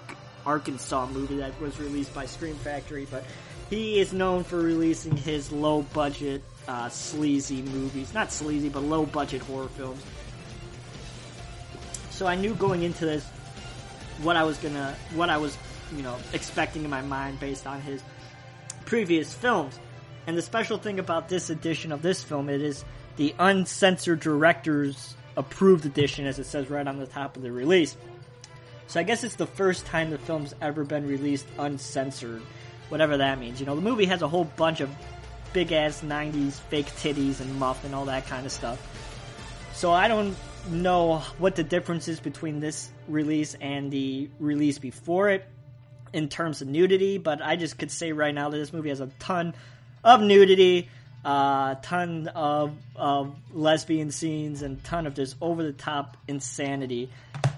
Arkansas 0.46 1.06
movie 1.06 1.36
that 1.36 1.58
was 1.60 1.78
released 1.78 2.14
by 2.14 2.26
Scream 2.26 2.56
Factory. 2.56 3.06
But 3.10 3.24
he 3.70 3.98
is 3.98 4.12
known 4.12 4.44
for 4.44 4.58
releasing 4.58 5.16
his 5.16 5.52
low 5.52 5.82
budget 5.82 6.42
uh, 6.68 6.88
sleazy 6.88 7.62
movies. 7.62 8.14
Not 8.14 8.32
sleazy, 8.32 8.68
but 8.68 8.82
low 8.82 9.06
budget 9.06 9.42
horror 9.42 9.68
films. 9.68 10.02
So 12.10 12.26
I 12.26 12.36
knew 12.36 12.54
going 12.54 12.82
into 12.82 13.04
this 13.04 13.24
what 14.22 14.36
I 14.36 14.44
was 14.44 14.58
gonna, 14.58 14.94
what 15.14 15.30
I 15.30 15.38
was, 15.38 15.56
you 15.94 16.02
know, 16.02 16.16
expecting 16.32 16.84
in 16.84 16.90
my 16.90 17.02
mind 17.02 17.40
based 17.40 17.66
on 17.66 17.80
his 17.80 18.02
previous 18.86 19.34
films. 19.34 19.78
And 20.26 20.38
the 20.38 20.42
special 20.42 20.78
thing 20.78 20.98
about 20.98 21.28
this 21.28 21.50
edition 21.50 21.92
of 21.92 22.02
this 22.02 22.22
film, 22.22 22.48
it 22.48 22.62
is 22.62 22.84
the 23.16 23.34
uncensored 23.38 24.20
director's 24.20 25.16
approved 25.36 25.84
edition, 25.86 26.26
as 26.26 26.38
it 26.38 26.46
says 26.46 26.70
right 26.70 26.86
on 26.86 26.98
the 26.98 27.06
top 27.06 27.36
of 27.36 27.42
the 27.42 27.52
release. 27.52 27.96
So 28.86 29.00
I 29.00 29.02
guess 29.02 29.24
it's 29.24 29.36
the 29.36 29.46
first 29.46 29.86
time 29.86 30.10
the 30.10 30.18
film's 30.18 30.54
ever 30.60 30.84
been 30.84 31.06
released 31.06 31.46
uncensored, 31.58 32.42
whatever 32.88 33.16
that 33.18 33.38
means. 33.38 33.60
You 33.60 33.66
know, 33.66 33.74
the 33.74 33.82
movie 33.82 34.06
has 34.06 34.22
a 34.22 34.28
whole 34.28 34.44
bunch 34.44 34.80
of 34.80 34.90
big 35.54 35.72
ass 35.72 36.02
90s 36.02 36.60
fake 36.68 36.86
titties 36.96 37.40
and 37.40 37.54
muff 37.54 37.82
and 37.84 37.94
all 37.94 38.04
that 38.04 38.26
kind 38.26 38.44
of 38.44 38.52
stuff. 38.52 38.78
So 39.72 39.90
I 39.92 40.08
don't 40.08 40.36
know 40.68 41.18
what 41.38 41.56
the 41.56 41.64
difference 41.64 42.08
is 42.08 42.20
between 42.20 42.60
this 42.60 42.90
release 43.08 43.54
and 43.54 43.90
the 43.90 44.28
release 44.38 44.78
before 44.78 45.30
it. 45.30 45.46
in 46.12 46.28
terms 46.28 46.62
of 46.62 46.68
nudity, 46.68 47.18
but 47.18 47.42
I 47.42 47.56
just 47.56 47.76
could 47.76 47.90
say 47.90 48.12
right 48.12 48.32
now 48.32 48.48
that 48.48 48.56
this 48.56 48.72
movie 48.72 48.90
has 48.90 49.00
a 49.00 49.08
ton 49.18 49.52
of 50.04 50.20
nudity, 50.20 50.88
a 51.24 51.28
uh, 51.28 51.74
ton 51.82 52.28
of, 52.28 52.76
of 52.94 53.34
lesbian 53.52 54.12
scenes, 54.12 54.62
and 54.62 54.82
ton 54.84 55.08
of 55.08 55.14
just 55.14 55.34
over 55.40 55.64
the 55.64 55.72
top 55.72 56.16
insanity. 56.28 57.10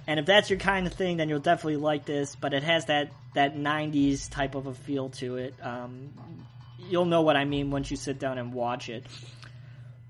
And 0.06 0.18
if 0.18 0.24
that's 0.24 0.48
your 0.48 0.58
kind 0.58 0.86
of 0.86 0.94
thing, 0.94 1.18
then 1.18 1.28
you'll 1.28 1.40
definitely 1.40 1.76
like 1.76 2.06
this. 2.06 2.34
But 2.34 2.54
it 2.54 2.62
has 2.62 2.86
that 2.86 3.10
that 3.34 3.56
'90s 3.56 4.30
type 4.30 4.54
of 4.54 4.66
a 4.66 4.74
feel 4.74 5.10
to 5.10 5.36
it. 5.36 5.54
Um, 5.60 6.10
you'll 6.88 7.04
know 7.04 7.22
what 7.22 7.36
I 7.36 7.44
mean 7.44 7.70
once 7.70 7.90
you 7.90 7.96
sit 7.96 8.18
down 8.18 8.38
and 8.38 8.52
watch 8.52 8.88
it. 8.88 9.04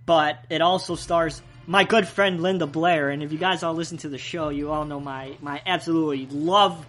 But 0.05 0.39
it 0.51 0.61
also 0.61 0.95
stars 0.95 1.43
my 1.67 1.85
good 1.85 2.07
friend 2.07 2.41
Linda 2.41 2.67
Blair, 2.67 3.11
and 3.11 3.23
if 3.23 3.33
you 3.33 3.39
guys 3.39 3.63
all 3.63 3.75
listen 3.75 3.99
to 3.99 4.09
the 4.09 4.19
show, 4.19 4.51
you 4.51 4.71
all 4.71 4.85
know 4.85 5.01
my 5.01 5.37
my 5.41 5.61
absolutely 5.67 6.27
love 6.27 6.87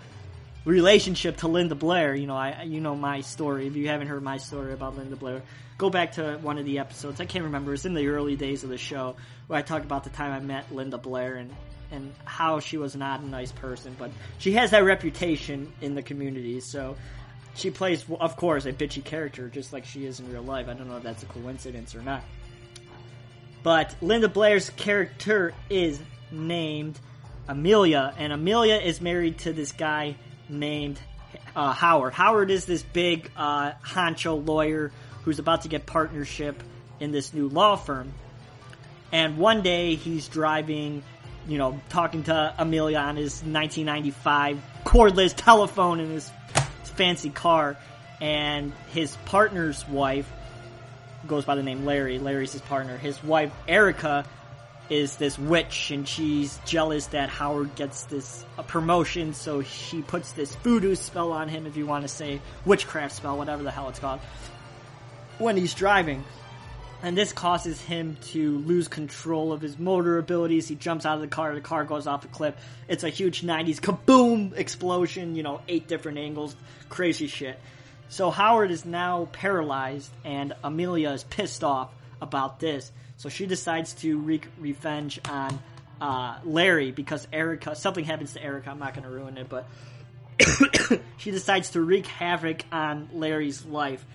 relationship 0.66 1.38
to 1.38 1.48
Linda 1.48 1.76
Blair. 1.76 2.14
You 2.14 2.28
know, 2.28 2.36
I 2.36 2.64
you 2.64 2.80
know 2.80 2.96
my 2.96 3.22
story. 3.22 3.68
If 3.68 3.76
you 3.76 3.88
haven't 3.88 4.08
heard 4.08 4.22
my 4.22 4.38
story 4.38 4.74
about 4.74 4.96
Linda 4.96 5.16
Blair, 5.16 5.42
go 5.78 5.90
back 5.90 6.14
to 6.14 6.38
one 6.42 6.60
of 6.60 6.66
the 6.66 6.80
episodes. 6.80 7.20
I 7.20 7.26
can't 7.26 7.46
remember. 7.46 7.74
It's 7.74 7.86
in 7.86 7.96
the 7.96 8.08
early 8.08 8.36
days 8.36 8.64
of 8.64 8.70
the 8.70 8.78
show 8.78 9.16
where 9.48 9.58
I 9.58 9.64
talked 9.64 9.86
about 9.86 10.04
the 10.04 10.12
time 10.12 10.32
I 10.32 10.40
met 10.40 10.74
Linda 10.74 10.98
Blair 10.98 11.36
and 11.36 11.52
and 11.90 12.14
how 12.26 12.60
she 12.60 12.78
was 12.78 12.96
not 12.96 13.22
a 13.22 13.26
nice 13.26 13.52
person, 13.52 13.96
but 13.98 14.12
she 14.40 14.54
has 14.54 14.72
that 14.72 14.84
reputation 14.84 15.72
in 15.82 15.96
the 15.96 16.02
community. 16.02 16.60
So 16.60 16.98
she 17.58 17.72
plays, 17.72 18.06
of 18.20 18.36
course, 18.36 18.66
a 18.66 18.74
bitchy 18.74 19.04
character 19.04 19.50
just 19.50 19.74
like 19.74 19.86
she 19.86 20.06
is 20.06 20.20
in 20.20 20.32
real 20.32 20.44
life. 20.44 20.68
I 20.70 20.74
don't 20.74 20.88
know 20.88 20.98
if 20.98 21.04
that's 21.04 21.24
a 21.24 21.26
coincidence 21.26 21.96
or 21.96 22.02
not. 22.02 22.24
But 23.64 23.96
Linda 24.02 24.30
Blair's 24.30 24.70
character 24.70 25.54
is 25.70 26.00
named 26.32 27.00
Amelia, 27.48 28.14
and 28.18 28.32
Amelia 28.32 28.76
is 28.76 29.02
married 29.02 29.40
to 29.40 29.54
this 29.54 29.72
guy 29.72 30.16
named 30.48 31.00
uh, 31.56 31.74
Howard. 31.74 32.14
Howard 32.14 32.52
is 32.52 32.66
this 32.66 32.84
big 32.84 33.32
uh, 33.36 33.72
honcho 33.84 34.46
lawyer 34.46 34.92
who's 35.24 35.40
about 35.40 35.64
to 35.64 35.68
get 35.68 35.86
partnership 35.86 36.62
in 37.00 37.12
this 37.12 37.34
new 37.34 37.50
law 37.50 37.76
firm. 37.76 38.14
And 39.12 39.38
one 39.38 39.62
day 39.62 39.96
he's 39.96 40.28
driving, 40.28 41.04
you 41.48 41.58
know, 41.58 41.82
talking 41.90 42.24
to 42.24 42.54
Amelia 42.58 43.00
on 43.00 43.16
his 43.16 43.42
1995 43.44 44.62
cordless 44.86 45.34
telephone 45.36 46.00
in 46.00 46.12
his 46.12 46.30
fancy 46.98 47.30
car, 47.30 47.78
and 48.20 48.74
his 48.92 49.16
partner's 49.26 49.88
wife 49.88 50.30
goes 51.28 51.46
by 51.46 51.56
the 51.56 51.64
name 51.64 51.86
Larry. 51.86 52.20
Larry's 52.20 52.54
his 52.54 52.62
partner. 52.62 52.98
His 52.98 53.24
wife 53.24 53.52
Erica 53.68 54.26
is 54.90 55.18
this 55.18 55.38
witch, 55.38 55.92
and 55.92 56.08
she's 56.08 56.58
jealous 56.66 57.08
that 57.08 57.30
Howard 57.30 57.76
gets 57.76 58.06
this 58.06 58.46
promotion, 58.68 59.34
so 59.34 59.62
she 59.62 60.02
puts 60.02 60.32
this 60.32 60.56
voodoo 60.56 60.96
spell 60.96 61.32
on 61.32 61.50
him, 61.50 61.66
if 61.68 61.76
you 61.76 61.86
want 61.86 62.04
to 62.04 62.08
say 62.08 62.42
witchcraft 62.66 63.16
spell, 63.16 63.38
whatever 63.38 63.64
the 63.64 63.72
hell 63.72 63.90
it's 63.90 64.00
called, 64.00 64.22
when 65.38 65.58
he's 65.58 65.74
driving. 65.74 66.24
And 67.04 67.16
this 67.16 67.32
causes 67.32 67.80
him 67.80 68.18
to 68.30 68.58
lose 68.60 68.88
control 68.88 69.54
of 69.54 69.62
his 69.62 69.78
motor 69.78 70.18
abilities. 70.18 70.68
He 70.68 70.76
jumps 70.76 71.06
out 71.06 71.16
of 71.16 71.22
the 71.22 71.28
car, 71.28 71.54
the 71.54 71.62
car 71.62 71.86
goes 71.86 72.08
off 72.08 72.26
a 72.26 72.28
cliff. 72.28 72.56
It's 72.88 73.04
a 73.04 73.10
huge 73.10 73.42
90s 73.44 73.80
kaboom 73.80 74.58
explosion, 74.58 75.36
you 75.36 75.44
know, 75.44 75.62
eight 75.68 75.88
different 75.88 76.18
angles, 76.18 76.56
crazy 76.90 77.28
shit. 77.28 77.60
So 78.10 78.32
Howard 78.32 78.72
is 78.72 78.86
now 78.86 79.28
paralyzed, 79.32 80.12
and 80.24 80.54
Amelia 80.64 81.12
is 81.12 81.24
pissed 81.24 81.64
off 81.64 81.92
about 82.22 82.60
this. 82.60 82.92
So 83.18 83.30
she 83.30 83.46
decides 83.46 83.94
to 83.96 84.18
wreak 84.18 84.48
revenge 84.58 85.20
on 85.30 85.60
uh, 86.00 86.40
Larry 86.46 86.92
because 86.92 87.28
Erica. 87.34 87.76
Something 87.76 88.06
happens 88.06 88.34
to 88.34 88.44
Erica. 88.44 88.70
I'm 88.70 88.80
not 88.80 88.94
going 88.94 89.04
to 89.04 89.10
ruin 89.10 89.38
it, 89.38 89.50
but 89.50 89.68
she 91.18 91.32
decides 91.32 91.72
to 91.72 91.82
wreak 91.82 92.08
havoc 92.08 92.64
on 92.72 93.10
Larry's 93.14 93.66
life 93.66 94.06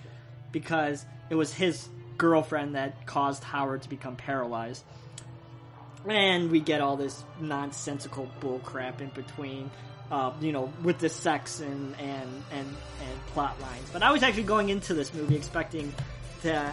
because 0.51 1.05
it 1.29 1.35
was 1.35 1.53
his 1.53 1.87
girlfriend 2.17 2.75
that 2.75 3.05
caused 3.05 3.43
Howard 3.43 3.83
to 3.83 3.89
become 3.89 4.15
paralyzed. 4.15 4.83
And 6.07 6.51
we 6.51 6.59
get 6.59 6.81
all 6.81 6.97
this 6.97 7.23
nonsensical 7.39 8.29
bullcrap 8.41 8.99
in 8.99 9.09
between 9.09 9.71
uh, 10.13 10.31
you 10.41 10.51
know, 10.51 10.71
with 10.83 10.99
the 10.99 11.09
sex 11.09 11.59
and, 11.59 11.95
and, 11.99 12.29
and, 12.51 12.67
and 12.67 13.25
plot 13.27 13.59
lines. 13.59 13.89
But 13.91 14.03
I 14.03 14.11
was 14.11 14.21
actually 14.21 14.43
going 14.43 14.69
into 14.69 14.93
this 14.93 15.11
movie 15.13 15.35
expecting 15.35 15.93
to 16.43 16.71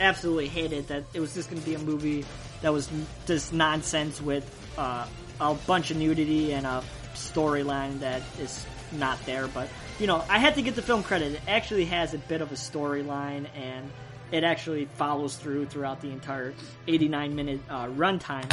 absolutely 0.00 0.48
hate 0.48 0.72
it, 0.72 0.88
that 0.88 1.04
it 1.14 1.20
was 1.20 1.34
just 1.34 1.48
going 1.48 1.62
to 1.62 1.66
be 1.66 1.74
a 1.74 1.78
movie 1.78 2.26
that 2.60 2.72
was 2.72 2.90
just 3.26 3.54
nonsense 3.54 4.20
with 4.20 4.44
uh, 4.76 5.06
a 5.40 5.54
bunch 5.66 5.90
of 5.92 5.96
nudity 5.96 6.52
and 6.52 6.66
a 6.66 6.82
storyline 7.14 8.00
that 8.00 8.20
is 8.38 8.66
not 8.92 9.24
there. 9.24 9.46
But, 9.48 9.68
you 9.98 10.06
know, 10.06 10.22
I 10.28 10.38
had 10.38 10.56
to 10.56 10.62
give 10.62 10.76
the 10.76 10.82
film 10.82 11.02
credit. 11.02 11.32
It 11.32 11.40
actually 11.46 11.86
has 11.86 12.12
a 12.12 12.18
bit 12.18 12.42
of 12.42 12.52
a 12.52 12.56
storyline 12.56 13.46
and 13.56 13.90
it 14.34 14.42
actually 14.42 14.86
follows 14.96 15.36
through 15.36 15.64
throughout 15.66 16.00
the 16.00 16.10
entire 16.10 16.54
89 16.88 17.36
minute 17.36 17.60
uh, 17.70 17.86
runtime. 17.86 18.52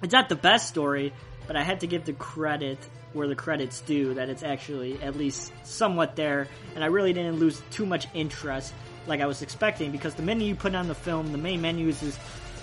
It's 0.00 0.12
not 0.12 0.28
the 0.28 0.36
best 0.36 0.68
story, 0.68 1.12
but 1.48 1.56
I 1.56 1.64
had 1.64 1.80
to 1.80 1.88
give 1.88 2.04
the 2.04 2.12
credit 2.12 2.78
where 3.12 3.26
the 3.26 3.34
credits 3.34 3.80
due 3.80 4.14
that 4.14 4.28
it's 4.28 4.44
actually 4.44 5.02
at 5.02 5.16
least 5.16 5.52
somewhat 5.64 6.14
there, 6.14 6.46
and 6.76 6.84
I 6.84 6.86
really 6.88 7.12
didn't 7.12 7.40
lose 7.40 7.60
too 7.72 7.86
much 7.86 8.06
interest 8.14 8.72
like 9.08 9.20
I 9.20 9.26
was 9.26 9.42
expecting 9.42 9.90
because 9.90 10.14
the 10.14 10.22
menu 10.22 10.46
you 10.46 10.54
put 10.54 10.76
on 10.76 10.86
the 10.86 10.94
film, 10.94 11.32
the 11.32 11.38
main 11.38 11.60
menu 11.60 11.88
is 11.88 12.00
this 12.00 12.16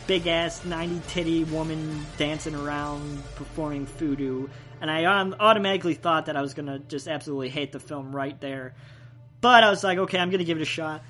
big 0.07 0.25
ass 0.25 0.63
90 0.63 1.01
titty 1.09 1.43
woman 1.43 2.05
dancing 2.17 2.55
around 2.55 3.21
performing 3.35 3.85
voodoo, 3.85 4.47
and 4.79 4.89
I 4.89 5.03
um, 5.03 5.35
automatically 5.37 5.95
thought 5.95 6.27
that 6.27 6.37
I 6.37 6.41
was 6.41 6.53
gonna 6.53 6.79
just 6.79 7.09
absolutely 7.09 7.49
hate 7.49 7.73
the 7.73 7.81
film 7.81 8.15
right 8.15 8.39
there. 8.39 8.73
But 9.41 9.65
I 9.65 9.69
was 9.69 9.83
like, 9.83 9.97
okay, 9.97 10.17
I'm 10.17 10.29
gonna 10.29 10.45
give 10.45 10.57
it 10.57 10.63
a 10.63 10.65
shot. 10.65 11.03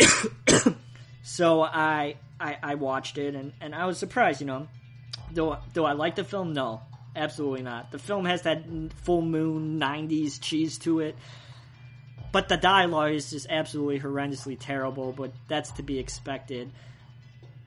so 1.22 1.62
I, 1.62 2.16
I 2.38 2.56
I 2.62 2.74
watched 2.76 3.18
it 3.18 3.34
and, 3.34 3.52
and 3.60 3.74
I 3.74 3.86
was 3.86 3.98
surprised, 3.98 4.40
you 4.40 4.46
know. 4.46 4.68
Do 5.32 5.56
do 5.72 5.84
I 5.84 5.92
like 5.92 6.16
the 6.16 6.24
film? 6.24 6.52
No. 6.52 6.82
Absolutely 7.14 7.62
not. 7.62 7.90
The 7.90 7.98
film 7.98 8.24
has 8.24 8.42
that 8.42 8.64
full 9.02 9.22
moon 9.22 9.80
90s 9.80 10.40
cheese 10.40 10.78
to 10.78 11.00
it. 11.00 11.16
But 12.32 12.48
the 12.48 12.56
dialogue 12.56 13.12
is 13.12 13.30
just 13.30 13.48
absolutely 13.50 13.98
horrendously 13.98 14.56
terrible, 14.58 15.12
but 15.12 15.32
that's 15.48 15.72
to 15.72 15.82
be 15.82 15.98
expected. 15.98 16.70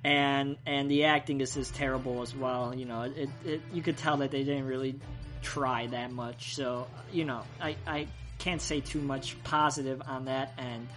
And 0.05 0.57
and 0.65 0.89
the 0.89 1.05
acting 1.05 1.41
is 1.41 1.53
just 1.53 1.75
terrible 1.75 2.21
as 2.21 2.33
well. 2.35 2.73
You 2.73 2.85
know, 2.85 3.01
it, 3.03 3.29
it 3.45 3.61
you 3.73 3.81
could 3.81 3.97
tell 3.97 4.17
that 4.17 4.31
they 4.31 4.43
didn't 4.43 4.67
really 4.67 4.99
try 5.41 5.87
that 5.87 6.11
much. 6.11 6.55
So, 6.55 6.87
you 7.11 7.25
know, 7.25 7.41
I, 7.61 7.75
I 7.85 8.07
can't 8.39 8.61
say 8.61 8.79
too 8.79 9.01
much 9.01 9.41
positive 9.43 10.01
on 10.07 10.25
that 10.25 10.53
end. 10.57 10.87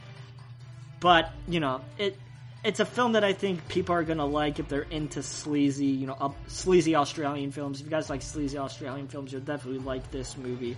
But, 1.00 1.30
you 1.46 1.60
know, 1.60 1.82
it 1.98 2.18
it's 2.64 2.80
a 2.80 2.84
film 2.84 3.12
that 3.12 3.22
I 3.22 3.32
think 3.32 3.68
people 3.68 3.94
are 3.94 4.02
gonna 4.02 4.26
like 4.26 4.58
if 4.58 4.68
they're 4.68 4.82
into 4.82 5.22
sleazy, 5.22 5.86
you 5.86 6.06
know, 6.06 6.34
sleazy 6.48 6.96
Australian 6.96 7.52
films. 7.52 7.80
If 7.80 7.86
you 7.86 7.90
guys 7.90 8.10
like 8.10 8.22
sleazy 8.22 8.58
Australian 8.58 9.06
films, 9.06 9.32
you'll 9.32 9.42
definitely 9.42 9.84
like 9.84 10.10
this 10.10 10.36
movie. 10.36 10.76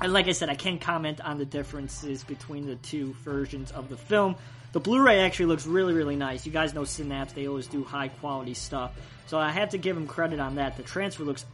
And 0.00 0.12
like 0.12 0.26
I 0.26 0.32
said, 0.32 0.48
I 0.48 0.56
can't 0.56 0.80
comment 0.80 1.20
on 1.20 1.38
the 1.38 1.44
differences 1.44 2.24
between 2.24 2.66
the 2.66 2.76
two 2.76 3.14
versions 3.22 3.70
of 3.70 3.88
the 3.88 3.96
film. 3.96 4.34
The 4.72 4.80
Blu-ray 4.80 5.20
actually 5.20 5.46
looks 5.46 5.66
really, 5.66 5.92
really 5.92 6.16
nice. 6.16 6.46
You 6.46 6.52
guys 6.52 6.74
know 6.74 6.84
Synapse; 6.84 7.34
they 7.34 7.46
always 7.46 7.66
do 7.66 7.84
high 7.84 8.08
quality 8.08 8.54
stuff. 8.54 8.92
So 9.26 9.38
I 9.38 9.50
have 9.50 9.70
to 9.70 9.78
give 9.78 9.94
them 9.94 10.06
credit 10.06 10.40
on 10.40 10.56
that. 10.56 10.76
The 10.76 10.82
transfer 10.82 11.22
looks 11.22 11.44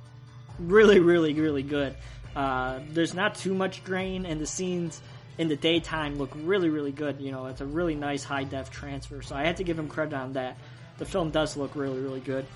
really, 0.59 1.01
really, 1.01 1.35
really 1.35 1.63
good. 1.63 1.95
Uh, 2.35 2.81
there's 2.91 3.15
not 3.15 3.35
too 3.35 3.55
much 3.55 3.83
grain, 3.85 4.27
and 4.27 4.41
the 4.41 4.47
scenes 4.47 5.01
in 5.39 5.49
the 5.49 5.57
daytime 5.57 6.17
look 6.17 6.31
really, 6.35 6.69
really 6.69 6.93
good. 6.93 7.21
You 7.21 7.33
know, 7.33 7.47
it's 7.47 7.61
a 7.61 7.67
really 7.67 7.95
nice 7.95 8.25
high 8.25 8.45
def 8.45 8.71
transfer. 8.71 9.23
So 9.23 9.35
I 9.35 9.45
had 9.45 9.59
to 9.59 9.65
give 9.65 9.79
him 9.79 9.89
credit 9.89 10.15
on 10.15 10.35
that. 10.35 10.57
The 10.99 11.05
film 11.05 11.31
does 11.31 11.57
look 11.57 11.77
really, 11.77 12.01
really 12.01 12.21
good, 12.21 12.47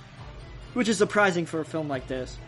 which 0.72 0.88
is 0.88 0.98
surprising 0.98 1.46
for 1.46 1.60
a 1.60 1.64
film 1.64 1.88
like 1.88 2.06
this. 2.06 2.38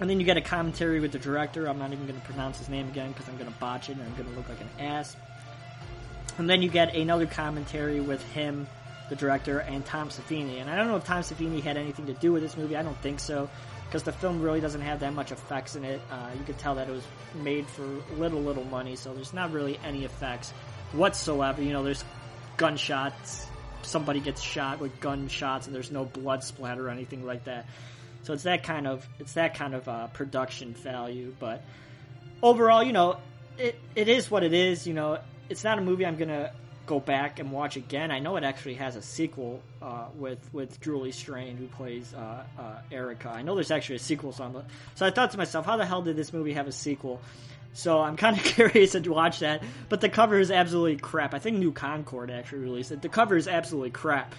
And 0.00 0.08
then 0.08 0.20
you 0.20 0.26
get 0.26 0.36
a 0.36 0.42
commentary 0.42 1.00
with 1.00 1.12
the 1.12 1.18
director. 1.18 1.66
I'm 1.66 1.78
not 1.78 1.92
even 1.92 2.06
going 2.06 2.18
to 2.18 2.26
pronounce 2.26 2.58
his 2.58 2.68
name 2.68 2.88
again 2.88 3.12
because 3.12 3.28
I'm 3.28 3.36
going 3.36 3.52
to 3.52 3.58
botch 3.58 3.90
it 3.90 3.96
and 3.96 4.02
I'm 4.02 4.14
going 4.14 4.28
to 4.30 4.36
look 4.36 4.48
like 4.48 4.60
an 4.60 4.70
ass. 4.78 5.16
And 6.38 6.48
then 6.48 6.62
you 6.62 6.68
get 6.68 6.94
another 6.94 7.26
commentary 7.26 8.00
with 8.00 8.22
him, 8.30 8.68
the 9.08 9.16
director, 9.16 9.58
and 9.58 9.84
Tom 9.84 10.08
Savini. 10.08 10.60
And 10.60 10.70
I 10.70 10.76
don't 10.76 10.86
know 10.86 10.96
if 10.96 11.04
Tom 11.04 11.22
Savini 11.22 11.60
had 11.60 11.76
anything 11.76 12.06
to 12.06 12.12
do 12.14 12.32
with 12.32 12.42
this 12.42 12.56
movie. 12.56 12.76
I 12.76 12.82
don't 12.82 12.96
think 12.98 13.18
so 13.18 13.50
because 13.88 14.02
the 14.02 14.12
film 14.12 14.42
really 14.42 14.60
doesn't 14.60 14.82
have 14.82 15.00
that 15.00 15.14
much 15.14 15.32
effects 15.32 15.74
in 15.74 15.82
it. 15.82 16.00
Uh, 16.10 16.28
you 16.38 16.44
could 16.44 16.58
tell 16.58 16.74
that 16.74 16.88
it 16.88 16.92
was 16.92 17.04
made 17.42 17.66
for 17.66 17.86
little, 18.16 18.40
little 18.40 18.64
money, 18.64 18.96
so 18.96 19.14
there's 19.14 19.32
not 19.32 19.50
really 19.50 19.80
any 19.82 20.04
effects 20.04 20.50
whatsoever. 20.92 21.62
You 21.62 21.72
know, 21.72 21.82
there's 21.82 22.04
gunshots, 22.58 23.46
somebody 23.80 24.20
gets 24.20 24.42
shot 24.42 24.78
with 24.78 25.00
gunshots, 25.00 25.66
and 25.66 25.74
there's 25.74 25.90
no 25.90 26.04
blood 26.04 26.44
splatter 26.44 26.86
or 26.86 26.90
anything 26.90 27.24
like 27.24 27.44
that. 27.44 27.66
So 28.24 28.34
it's 28.34 28.42
that 28.42 28.62
kind 28.62 28.86
of 28.86 29.08
it's 29.18 29.32
that 29.34 29.54
kind 29.54 29.74
of 29.74 29.88
uh, 29.88 30.08
production 30.08 30.74
value. 30.74 31.34
But 31.38 31.64
overall, 32.42 32.82
you 32.82 32.92
know, 32.92 33.16
it 33.56 33.80
it 33.94 34.08
is 34.08 34.30
what 34.30 34.44
it 34.44 34.52
is. 34.52 34.86
You 34.86 34.92
know, 34.92 35.18
it's 35.48 35.64
not 35.64 35.78
a 35.78 35.80
movie 35.80 36.04
I'm 36.04 36.16
gonna 36.16 36.52
go 36.88 36.98
back 36.98 37.38
and 37.38 37.52
watch 37.52 37.76
again. 37.76 38.10
I 38.10 38.18
know 38.18 38.36
it 38.36 38.42
actually 38.42 38.74
has 38.74 38.96
a 38.96 39.02
sequel 39.02 39.62
uh, 39.80 40.06
with 40.16 40.38
with 40.52 40.80
Julie 40.80 41.12
Strain 41.12 41.56
who 41.56 41.66
plays 41.66 42.14
uh, 42.14 42.42
uh, 42.58 42.62
Erica. 42.90 43.28
I 43.28 43.42
know 43.42 43.54
there's 43.54 43.70
actually 43.70 43.96
a 43.96 44.00
sequel, 44.00 44.32
so, 44.32 44.48
the, 44.48 44.64
so 44.94 45.06
I 45.06 45.10
thought 45.10 45.30
to 45.32 45.38
myself, 45.38 45.66
how 45.66 45.76
the 45.76 45.86
hell 45.86 46.02
did 46.02 46.16
this 46.16 46.32
movie 46.32 46.54
have 46.54 46.66
a 46.66 46.72
sequel? 46.72 47.20
So 47.74 48.00
I'm 48.00 48.16
kind 48.16 48.36
of 48.36 48.42
curious 48.56 48.92
to 48.92 49.08
watch 49.10 49.40
that. 49.40 49.62
But 49.88 50.00
the 50.00 50.08
cover 50.08 50.38
is 50.40 50.50
absolutely 50.50 50.96
crap. 50.96 51.34
I 51.34 51.38
think 51.38 51.58
New 51.58 51.72
Concorde 51.72 52.30
actually 52.30 52.60
released 52.60 52.90
it. 52.90 53.02
The 53.02 53.08
cover 53.08 53.36
is 53.36 53.46
absolutely 53.46 53.90
crap. 53.90 54.34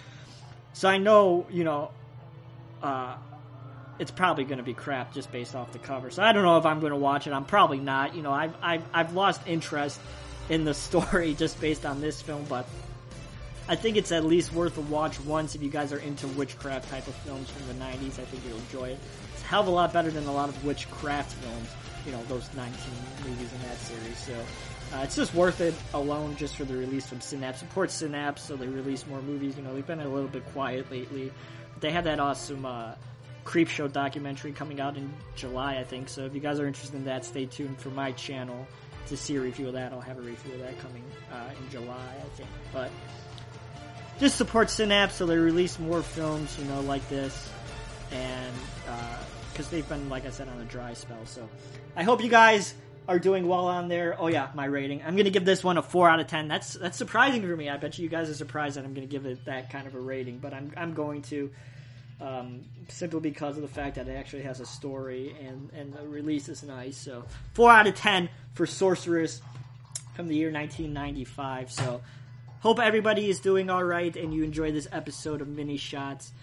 So 0.73 0.89
I 0.89 0.97
know, 0.97 1.45
you 1.51 1.63
know, 1.63 1.91
uh, 2.81 3.15
it's 3.99 4.11
probably 4.11 4.43
going 4.43 4.57
to 4.57 4.63
be 4.63 4.73
crap 4.73 5.13
just 5.13 5.31
based 5.31 5.55
off 5.55 5.71
the 5.71 5.79
cover. 5.79 6.09
So 6.09 6.23
I 6.23 6.31
don't 6.31 6.43
know 6.43 6.57
if 6.57 6.65
I'm 6.65 6.79
going 6.79 6.91
to 6.91 6.97
watch 6.97 7.27
it. 7.27 7.33
I'm 7.33 7.45
probably 7.45 7.79
not. 7.79 8.15
You 8.15 8.23
know, 8.23 8.31
I've, 8.31 8.55
I've, 8.61 8.83
I've 8.93 9.13
lost 9.13 9.41
interest 9.45 9.99
in 10.49 10.65
the 10.65 10.73
story 10.87 11.33
just 11.33 11.59
based 11.61 11.85
on 11.85 12.01
this 12.01 12.21
film, 12.21 12.45
but 12.49 12.67
I 13.69 13.75
think 13.75 13.97
it's 13.97 14.11
at 14.11 14.25
least 14.25 14.51
worth 14.51 14.77
a 14.79 14.81
watch 14.81 15.19
once 15.21 15.53
if 15.53 15.61
you 15.61 15.69
guys 15.69 15.93
are 15.93 15.99
into 15.99 16.27
witchcraft 16.29 16.89
type 16.89 17.07
of 17.07 17.13
films 17.15 17.51
from 17.51 17.67
the 17.67 17.85
90s. 17.85 18.19
I 18.19 18.25
think 18.25 18.43
you'll 18.47 18.57
enjoy 18.57 18.89
it. 18.89 18.99
It's 19.33 19.43
a 19.43 19.45
hell 19.45 19.61
of 19.61 19.67
a 19.67 19.69
lot 19.69 19.93
better 19.93 20.09
than 20.09 20.25
a 20.25 20.31
lot 20.31 20.49
of 20.49 20.65
witchcraft 20.65 21.33
films, 21.33 21.69
you 22.03 22.11
know, 22.11 22.23
those 22.23 22.49
19 22.55 22.73
movies 23.23 23.53
in 23.53 23.61
that 23.69 23.77
series. 23.77 24.17
So 24.17 24.33
uh, 24.95 25.01
it's 25.03 25.15
just 25.15 25.35
worth 25.35 25.61
it 25.61 25.75
alone 25.93 26.35
just 26.35 26.55
for 26.55 26.63
the 26.63 26.75
release 26.75 27.05
from 27.05 27.21
Synapse. 27.21 27.59
Support 27.59 27.91
Synapse 27.91 28.41
so 28.41 28.55
they 28.55 28.65
release 28.65 29.05
more 29.05 29.21
movies. 29.21 29.55
You 29.55 29.61
know, 29.61 29.75
they've 29.75 29.85
been 29.85 29.99
a 29.99 30.09
little 30.09 30.29
bit 30.29 30.51
quiet 30.51 30.89
lately. 30.91 31.31
They 31.79 31.91
had 31.91 32.05
that 32.05 32.19
awesome 32.19 32.65
uh, 32.65 32.95
Creepshow 33.45 33.93
documentary 33.93 34.51
coming 34.51 34.81
out 34.81 34.97
in 34.97 35.13
July, 35.35 35.77
I 35.77 35.83
think. 35.83 36.09
So 36.09 36.25
if 36.25 36.33
you 36.33 36.39
guys 36.39 36.59
are 36.59 36.65
interested 36.65 36.95
in 36.95 37.05
that, 37.05 37.23
stay 37.23 37.45
tuned 37.45 37.77
for 37.79 37.89
my 37.89 38.13
channel 38.13 38.67
to 39.07 39.17
see 39.17 39.35
a 39.35 39.41
review 39.41 39.67
of 39.67 39.73
that. 39.73 39.91
I'll 39.91 40.01
have 40.01 40.17
a 40.17 40.21
review 40.21 40.53
of 40.53 40.59
that 40.61 40.79
coming 40.79 41.03
uh, 41.31 41.49
in 41.57 41.69
July, 41.69 42.15
I 42.17 42.35
think. 42.35 42.49
But 42.71 42.91
just 44.19 44.35
support 44.35 44.69
Synapse 44.69 45.15
so 45.15 45.25
they 45.25 45.37
release 45.37 45.79
more 45.79 46.01
films, 46.01 46.57
you 46.59 46.65
know, 46.65 46.81
like 46.81 47.07
this, 47.09 47.49
and 48.11 48.53
because 49.51 49.69
they've 49.69 49.87
been, 49.87 50.09
like 50.09 50.25
I 50.25 50.29
said, 50.29 50.47
on 50.47 50.59
a 50.59 50.65
dry 50.65 50.93
spell. 50.93 51.25
So 51.25 51.47
I 51.95 52.03
hope 52.03 52.23
you 52.23 52.29
guys 52.29 52.73
are 53.07 53.17
doing 53.19 53.47
well 53.47 53.65
on 53.65 53.87
there. 53.87 54.15
Oh 54.19 54.27
yeah, 54.27 54.49
my 54.53 54.65
rating. 54.65 55.01
I'm 55.03 55.15
gonna 55.15 55.31
give 55.31 55.45
this 55.45 55.63
one 55.63 55.77
a 55.77 55.81
four 55.81 56.07
out 56.09 56.19
of 56.19 56.27
ten. 56.27 56.47
That's 56.47 56.73
that's 56.73 56.97
surprising 56.97 57.41
for 57.41 57.55
me. 57.55 57.67
I 57.69 57.77
bet 57.77 57.97
you 57.97 58.03
you 58.03 58.09
guys 58.09 58.29
are 58.29 58.35
surprised 58.35 58.77
that 58.77 58.85
I'm 58.85 58.93
gonna 58.93 59.07
give 59.07 59.25
it 59.25 59.45
that 59.45 59.71
kind 59.71 59.87
of 59.87 59.95
a 59.95 59.99
rating, 59.99 60.37
but 60.39 60.53
I'm 60.53 60.71
I'm 60.77 60.93
going 60.93 61.23
to. 61.23 61.49
Um, 62.21 62.65
simply 62.89 63.21
because 63.21 63.55
of 63.55 63.61
the 63.61 63.69
fact 63.69 63.95
that 63.95 64.09
it 64.09 64.13
actually 64.13 64.41
has 64.41 64.59
a 64.59 64.65
story 64.65 65.33
and, 65.39 65.69
and 65.71 65.93
the 65.93 66.05
release 66.05 66.49
is 66.49 66.63
nice. 66.63 66.97
So, 66.97 67.23
4 67.53 67.71
out 67.71 67.87
of 67.87 67.95
10 67.95 68.27
for 68.55 68.65
Sorceress 68.65 69.41
from 70.15 70.27
the 70.27 70.35
year 70.35 70.51
1995. 70.51 71.71
So, 71.71 72.01
hope 72.59 72.79
everybody 72.79 73.29
is 73.29 73.39
doing 73.39 73.69
all 73.69 73.83
right 73.83 74.13
and 74.17 74.33
you 74.33 74.43
enjoy 74.43 74.73
this 74.73 74.87
episode 74.91 75.39
of 75.39 75.47
Mini 75.47 75.77
Shots. 75.77 76.33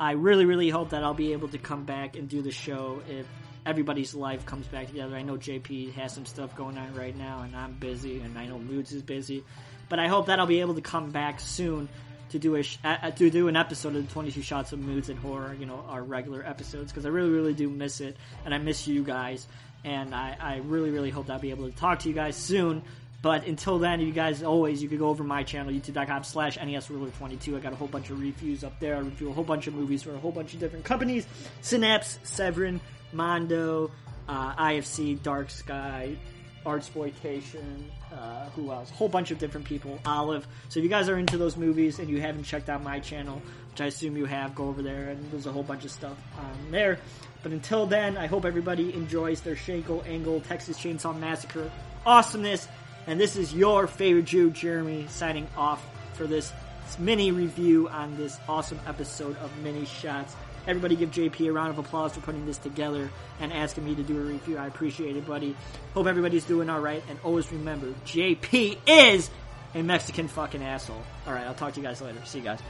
I 0.00 0.12
really, 0.12 0.46
really 0.46 0.70
hope 0.70 0.90
that 0.90 1.02
I'll 1.02 1.12
be 1.12 1.32
able 1.32 1.48
to 1.48 1.58
come 1.58 1.84
back 1.84 2.16
and 2.16 2.28
do 2.28 2.40
the 2.40 2.52
show 2.52 3.02
if 3.08 3.26
everybody's 3.66 4.14
life 4.14 4.46
comes 4.46 4.66
back 4.68 4.86
together. 4.86 5.16
I 5.16 5.22
know 5.22 5.36
JP 5.36 5.92
has 5.94 6.14
some 6.14 6.24
stuff 6.24 6.56
going 6.56 6.78
on 6.78 6.94
right 6.94 7.16
now, 7.16 7.42
and 7.42 7.54
I'm 7.54 7.74
busy, 7.74 8.20
and 8.20 8.38
I 8.38 8.46
know 8.46 8.58
Moods 8.58 8.92
is 8.92 9.02
busy, 9.02 9.44
but 9.88 9.98
I 9.98 10.08
hope 10.08 10.26
that 10.26 10.38
I'll 10.38 10.46
be 10.46 10.60
able 10.60 10.74
to 10.74 10.80
come 10.80 11.10
back 11.10 11.40
soon 11.40 11.88
to 12.30 12.38
do 12.38 12.56
a 12.56 12.62
to 12.62 13.30
do 13.30 13.48
an 13.48 13.56
episode 13.56 13.96
of 13.96 14.06
the 14.06 14.12
22 14.12 14.42
shots 14.42 14.72
of 14.72 14.78
moods 14.78 15.08
and 15.08 15.18
horror. 15.18 15.56
You 15.58 15.66
know, 15.66 15.84
our 15.88 16.02
regular 16.02 16.44
episodes 16.44 16.92
because 16.92 17.06
I 17.06 17.08
really, 17.08 17.30
really 17.30 17.54
do 17.54 17.68
miss 17.68 18.00
it, 18.00 18.16
and 18.44 18.54
I 18.54 18.58
miss 18.58 18.86
you 18.86 19.02
guys, 19.02 19.46
and 19.84 20.14
I, 20.14 20.36
I 20.40 20.56
really, 20.58 20.90
really 20.90 21.10
hope 21.10 21.30
I'll 21.30 21.38
be 21.38 21.50
able 21.50 21.70
to 21.70 21.76
talk 21.76 22.00
to 22.00 22.08
you 22.08 22.14
guys 22.14 22.36
soon. 22.36 22.82
But 23.20 23.46
until 23.46 23.80
then, 23.80 24.00
you 24.00 24.12
guys 24.12 24.42
always 24.44 24.80
you 24.80 24.88
can 24.88 24.98
go 24.98 25.08
over 25.08 25.24
my 25.24 25.42
channel, 25.42 25.72
youtube.com 25.72 26.22
slash 26.22 26.56
NESRuler22. 26.56 27.56
I 27.56 27.60
got 27.60 27.72
a 27.72 27.76
whole 27.76 27.88
bunch 27.88 28.10
of 28.10 28.20
reviews 28.20 28.62
up 28.62 28.78
there. 28.78 28.94
I 28.94 29.00
review 29.00 29.30
a 29.30 29.32
whole 29.32 29.44
bunch 29.44 29.66
of 29.66 29.74
movies 29.74 30.04
for 30.04 30.14
a 30.14 30.18
whole 30.18 30.30
bunch 30.30 30.54
of 30.54 30.60
different 30.60 30.84
companies. 30.84 31.26
Synapse, 31.60 32.20
Severin, 32.22 32.80
Mondo, 33.12 33.90
uh, 34.28 34.54
IFC, 34.54 35.20
Dark 35.20 35.50
Sky, 35.50 36.16
Artsploitation, 36.64 37.82
uh, 38.12 38.48
who 38.50 38.70
else? 38.70 38.90
A 38.90 38.94
whole 38.94 39.08
bunch 39.08 39.30
of 39.30 39.38
different 39.38 39.66
people. 39.66 39.98
Olive. 40.04 40.46
So 40.68 40.80
if 40.80 40.84
you 40.84 40.90
guys 40.90 41.08
are 41.08 41.18
into 41.18 41.36
those 41.36 41.56
movies 41.56 41.98
and 41.98 42.08
you 42.08 42.20
haven't 42.20 42.44
checked 42.44 42.68
out 42.68 42.82
my 42.82 43.00
channel, 43.00 43.42
which 43.70 43.80
I 43.80 43.86
assume 43.86 44.16
you 44.16 44.24
have, 44.24 44.54
go 44.54 44.68
over 44.68 44.82
there 44.82 45.10
and 45.10 45.30
there's 45.30 45.46
a 45.46 45.52
whole 45.52 45.62
bunch 45.62 45.84
of 45.84 45.90
stuff 45.90 46.16
on 46.38 46.70
there. 46.70 46.98
But 47.42 47.52
until 47.52 47.86
then, 47.86 48.16
I 48.16 48.26
hope 48.26 48.44
everybody 48.44 48.92
enjoys 48.94 49.40
their 49.40 49.54
Shanko 49.54 50.06
Angle 50.06 50.40
Texas 50.40 50.78
Chainsaw 50.78 51.18
Massacre 51.18 51.70
awesomeness. 52.04 52.68
And 53.06 53.20
this 53.20 53.36
is 53.36 53.54
your 53.54 53.86
favorite 53.86 54.26
Jew, 54.26 54.50
Jeremy, 54.50 55.06
signing 55.08 55.46
off 55.56 55.84
for 56.14 56.26
this 56.26 56.52
mini 56.98 57.30
review 57.30 57.88
on 57.88 58.16
this 58.16 58.38
awesome 58.48 58.80
episode 58.86 59.36
of 59.38 59.56
Mini 59.58 59.84
Shots. 59.84 60.34
Everybody 60.68 60.96
give 60.96 61.10
JP 61.10 61.48
a 61.48 61.52
round 61.52 61.70
of 61.70 61.78
applause 61.78 62.12
for 62.12 62.20
putting 62.20 62.44
this 62.44 62.58
together 62.58 63.10
and 63.40 63.54
asking 63.54 63.86
me 63.86 63.94
to 63.94 64.02
do 64.02 64.18
a 64.18 64.20
review. 64.20 64.58
I 64.58 64.66
appreciate 64.66 65.16
it, 65.16 65.26
buddy. 65.26 65.56
Hope 65.94 66.06
everybody's 66.06 66.44
doing 66.44 66.68
alright. 66.68 67.02
And 67.08 67.18
always 67.24 67.50
remember, 67.50 67.94
JP 68.04 68.76
is 68.86 69.30
a 69.74 69.82
Mexican 69.82 70.28
fucking 70.28 70.62
asshole. 70.62 71.02
Alright, 71.26 71.46
I'll 71.46 71.54
talk 71.54 71.72
to 71.72 71.80
you 71.80 71.86
guys 71.86 72.02
later. 72.02 72.18
See 72.26 72.40
you 72.40 72.44
guys. 72.44 72.60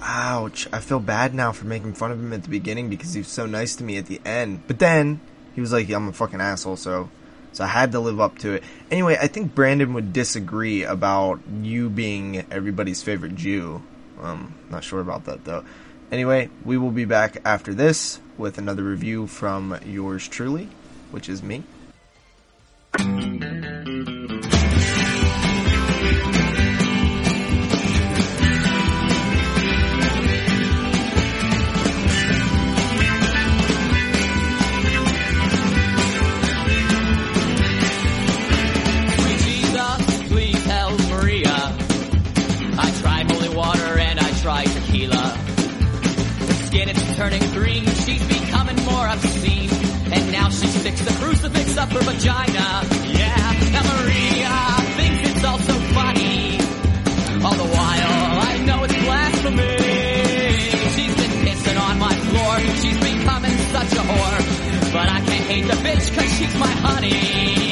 Ouch. 0.00 0.66
I 0.72 0.80
feel 0.80 0.98
bad 0.98 1.32
now 1.32 1.52
for 1.52 1.66
making 1.66 1.94
fun 1.94 2.10
of 2.10 2.18
him 2.18 2.32
at 2.32 2.42
the 2.42 2.48
beginning 2.48 2.90
because 2.90 3.14
he 3.14 3.20
was 3.20 3.28
so 3.28 3.46
nice 3.46 3.76
to 3.76 3.84
me 3.84 3.98
at 3.98 4.06
the 4.06 4.20
end. 4.24 4.66
But 4.66 4.80
then 4.80 5.20
he 5.54 5.60
was 5.60 5.72
like, 5.72 5.88
I'm 5.88 6.08
a 6.08 6.12
fucking 6.12 6.40
asshole, 6.40 6.76
so 6.76 7.08
so 7.52 7.62
I 7.62 7.68
had 7.68 7.92
to 7.92 8.00
live 8.00 8.20
up 8.20 8.36
to 8.38 8.54
it. 8.54 8.64
Anyway, 8.90 9.16
I 9.18 9.28
think 9.28 9.54
Brandon 9.54 9.94
would 9.94 10.12
disagree 10.12 10.82
about 10.82 11.38
you 11.62 11.88
being 11.88 12.44
everybody's 12.50 13.02
favorite 13.02 13.36
Jew. 13.36 13.80
Um, 14.20 14.54
not 14.70 14.82
sure 14.84 15.00
about 15.00 15.26
that 15.26 15.44
though. 15.44 15.64
Anyway, 16.12 16.48
we 16.64 16.78
will 16.78 16.92
be 16.92 17.04
back 17.04 17.38
after 17.44 17.74
this 17.74 18.20
with 18.38 18.58
another 18.58 18.84
review 18.84 19.26
from 19.26 19.76
yours 19.84 20.28
truly, 20.28 20.68
which 21.10 21.28
is 21.28 21.42
me. 21.42 21.64
Her 51.96 52.12
vagina. 52.12 52.84
Yeah, 53.06 53.70
now 53.72 53.84
Maria 53.96 54.54
thinks 54.96 55.30
it's 55.30 55.44
all 55.44 55.58
so 55.58 55.74
funny. 55.96 56.58
All 57.44 57.54
the 57.54 57.70
while, 57.76 58.28
I 58.50 58.62
know 58.66 58.84
it's 58.84 58.98
blasphemy. 59.04 59.76
She's 60.94 61.14
been 61.20 61.34
pissing 61.44 61.80
on 61.80 61.98
my 61.98 62.14
floor, 62.28 62.58
she's 62.80 62.98
becoming 62.98 63.56
such 63.74 63.92
a 63.92 64.04
whore. 64.10 64.92
But 64.92 65.08
I 65.08 65.20
can't 65.20 65.46
hate 65.50 65.66
the 65.66 65.76
bitch 65.84 66.14
cause 66.14 66.32
she's 66.38 66.56
my 66.58 66.72
honey. 66.86 67.65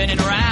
Spinning 0.00 0.16
round, 0.24 0.49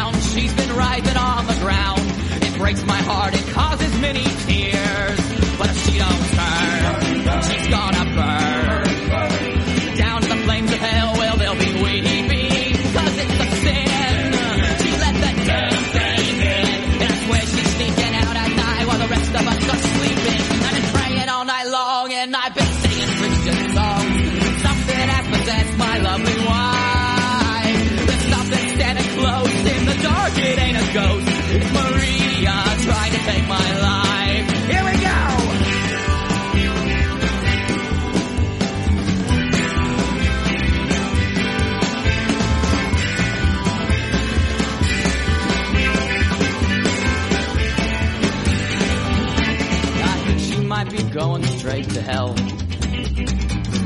going 51.18 51.44
straight 51.58 51.90
to 51.90 52.00
hell. 52.00 52.32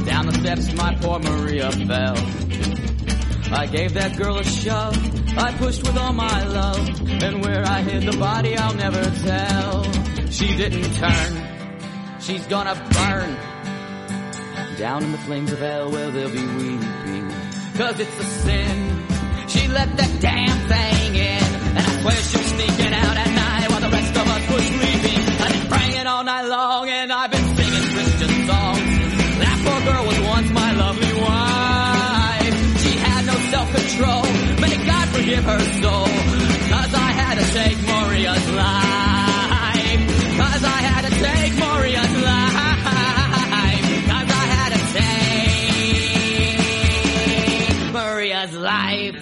Down 0.05 0.27
the 0.27 0.37
steps, 0.39 0.75
my 0.75 0.95
poor 0.97 1.19
Maria 1.19 1.73
fell. 1.73 2.19
I 3.55 3.67
gave 3.67 3.95
that 3.95 4.19
girl 4.19 4.37
a 4.37 4.45
shove. 4.45 4.95
I 5.39 5.51
pushed 5.57 5.83
with 5.83 5.97
all 5.97 6.13
my 6.13 6.45
love. 6.45 6.87
And 7.23 7.43
where 7.43 7.65
I 7.67 7.81
hid 7.81 8.03
the 8.03 8.19
body, 8.19 8.55
I'll 8.55 8.75
never 8.75 9.03
tell. 9.03 9.83
She 10.31 10.55
didn't 10.57 10.93
turn. 10.97 12.21
She's 12.21 12.47
gonna 12.49 12.75
burn. 12.75 13.35
Down 14.77 15.03
in 15.05 15.13
the 15.13 15.23
flames 15.27 15.53
of 15.53 15.59
hell 15.59 15.91
where 15.91 16.11
they'll 16.11 16.29
be 16.29 16.47
weeping. 16.59 17.31
Cause 17.79 17.99
it's 17.99 18.19
a 18.21 18.25
sin. 18.45 19.07
She 19.49 19.69
let 19.69 19.97
that 19.97 20.21
damn 20.21 20.59
thing 20.69 21.12
self-control. 34.03 34.23
May 34.61 34.87
God 34.87 35.09
forgive 35.09 35.45
her 35.45 35.61
soul. 35.83 36.07
Cause 36.71 36.95
I 36.95 37.13
had 37.13 37.35
to 37.39 37.45
take 37.53 37.79
life. 38.57 39.23
Cause 40.39 40.65
I 40.65 40.81
had 40.83 41.03
to 41.03 41.11
take 41.11 41.59
life. 41.61 41.95
Cause 44.09 44.31
I 44.31 44.47
had 44.55 44.73
to 44.73 44.81
take 48.43 48.61
life. 48.61 49.21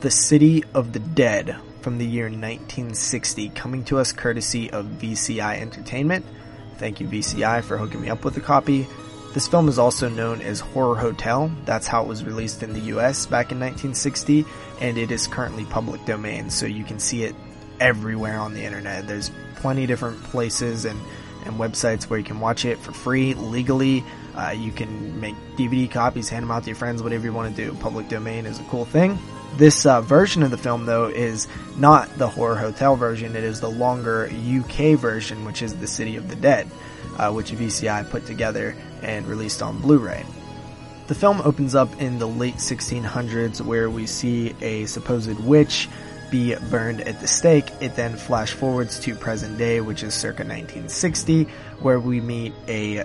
The 0.00 0.10
City 0.10 0.64
of 0.74 0.92
the 0.92 0.98
Dead 0.98 1.56
from 1.80 1.98
the 1.98 2.06
year 2.06 2.24
1960, 2.24 3.48
coming 3.50 3.84
to 3.84 3.98
us 3.98 4.12
courtesy 4.12 4.70
of 4.70 4.86
VCI 4.86 5.60
Entertainment. 5.60 6.24
Thank 6.76 7.00
you, 7.00 7.06
VCI, 7.06 7.62
for 7.62 7.78
hooking 7.78 8.00
me 8.02 8.10
up 8.10 8.24
with 8.24 8.36
a 8.36 8.40
copy. 8.40 8.86
This 9.34 9.48
film 9.48 9.68
is 9.68 9.80
also 9.80 10.08
known 10.08 10.40
as 10.42 10.60
Horror 10.60 10.94
Hotel. 10.94 11.50
That's 11.64 11.88
how 11.88 12.04
it 12.04 12.06
was 12.06 12.22
released 12.22 12.62
in 12.62 12.72
the 12.72 12.80
US 12.96 13.26
back 13.26 13.50
in 13.50 13.58
1960, 13.58 14.44
and 14.80 14.96
it 14.96 15.10
is 15.10 15.26
currently 15.26 15.64
public 15.64 16.04
domain, 16.04 16.50
so 16.50 16.66
you 16.66 16.84
can 16.84 17.00
see 17.00 17.24
it 17.24 17.34
everywhere 17.80 18.38
on 18.38 18.54
the 18.54 18.62
internet. 18.62 19.08
There's 19.08 19.32
plenty 19.56 19.82
of 19.82 19.88
different 19.88 20.22
places 20.22 20.84
and, 20.84 21.00
and 21.46 21.56
websites 21.56 22.04
where 22.04 22.20
you 22.20 22.24
can 22.24 22.38
watch 22.38 22.64
it 22.64 22.78
for 22.78 22.92
free, 22.92 23.34
legally. 23.34 24.04
Uh, 24.36 24.54
you 24.56 24.70
can 24.70 25.20
make 25.20 25.34
DVD 25.56 25.90
copies, 25.90 26.28
hand 26.28 26.44
them 26.44 26.52
out 26.52 26.62
to 26.62 26.70
your 26.70 26.76
friends, 26.76 27.02
whatever 27.02 27.24
you 27.24 27.32
want 27.32 27.56
to 27.56 27.64
do. 27.64 27.74
Public 27.78 28.08
domain 28.08 28.46
is 28.46 28.60
a 28.60 28.64
cool 28.64 28.84
thing. 28.84 29.18
This 29.56 29.84
uh, 29.84 30.00
version 30.00 30.44
of 30.44 30.52
the 30.52 30.58
film, 30.58 30.86
though, 30.86 31.06
is 31.06 31.48
not 31.76 32.08
the 32.18 32.28
Horror 32.28 32.56
Hotel 32.56 32.94
version. 32.94 33.34
It 33.34 33.42
is 33.42 33.60
the 33.60 33.70
longer 33.70 34.30
UK 34.30 34.96
version, 34.96 35.44
which 35.44 35.60
is 35.60 35.74
The 35.74 35.88
City 35.88 36.14
of 36.14 36.28
the 36.28 36.36
Dead, 36.36 36.68
uh, 37.18 37.32
which 37.32 37.50
VCI 37.50 38.08
put 38.10 38.26
together 38.26 38.76
and 39.04 39.26
released 39.26 39.62
on 39.62 39.78
Blu-ray. 39.80 40.24
The 41.06 41.14
film 41.14 41.42
opens 41.44 41.74
up 41.74 42.00
in 42.00 42.18
the 42.18 42.26
late 42.26 42.56
1600s, 42.56 43.60
where 43.60 43.90
we 43.90 44.06
see 44.06 44.54
a 44.62 44.86
supposed 44.86 45.38
witch 45.40 45.88
be 46.30 46.54
burned 46.70 47.02
at 47.02 47.20
the 47.20 47.28
stake. 47.28 47.70
It 47.80 47.94
then 47.94 48.16
flash 48.16 48.52
forwards 48.52 48.98
to 49.00 49.14
present 49.14 49.58
day, 49.58 49.80
which 49.80 50.02
is 50.02 50.14
circa 50.14 50.42
1960, 50.42 51.44
where 51.80 52.00
we 52.00 52.20
meet 52.20 52.54
a 52.68 53.04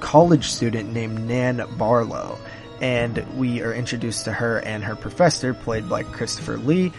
college 0.00 0.46
student 0.46 0.92
named 0.92 1.26
Nan 1.26 1.64
Barlow 1.76 2.38
and 2.82 3.24
we 3.38 3.62
are 3.62 3.72
introduced 3.72 4.24
to 4.24 4.32
her 4.32 4.58
and 4.58 4.82
her 4.82 4.96
professor, 4.96 5.54
played 5.54 5.88
by 5.88 6.02
Christopher 6.02 6.58
Lee. 6.58 6.92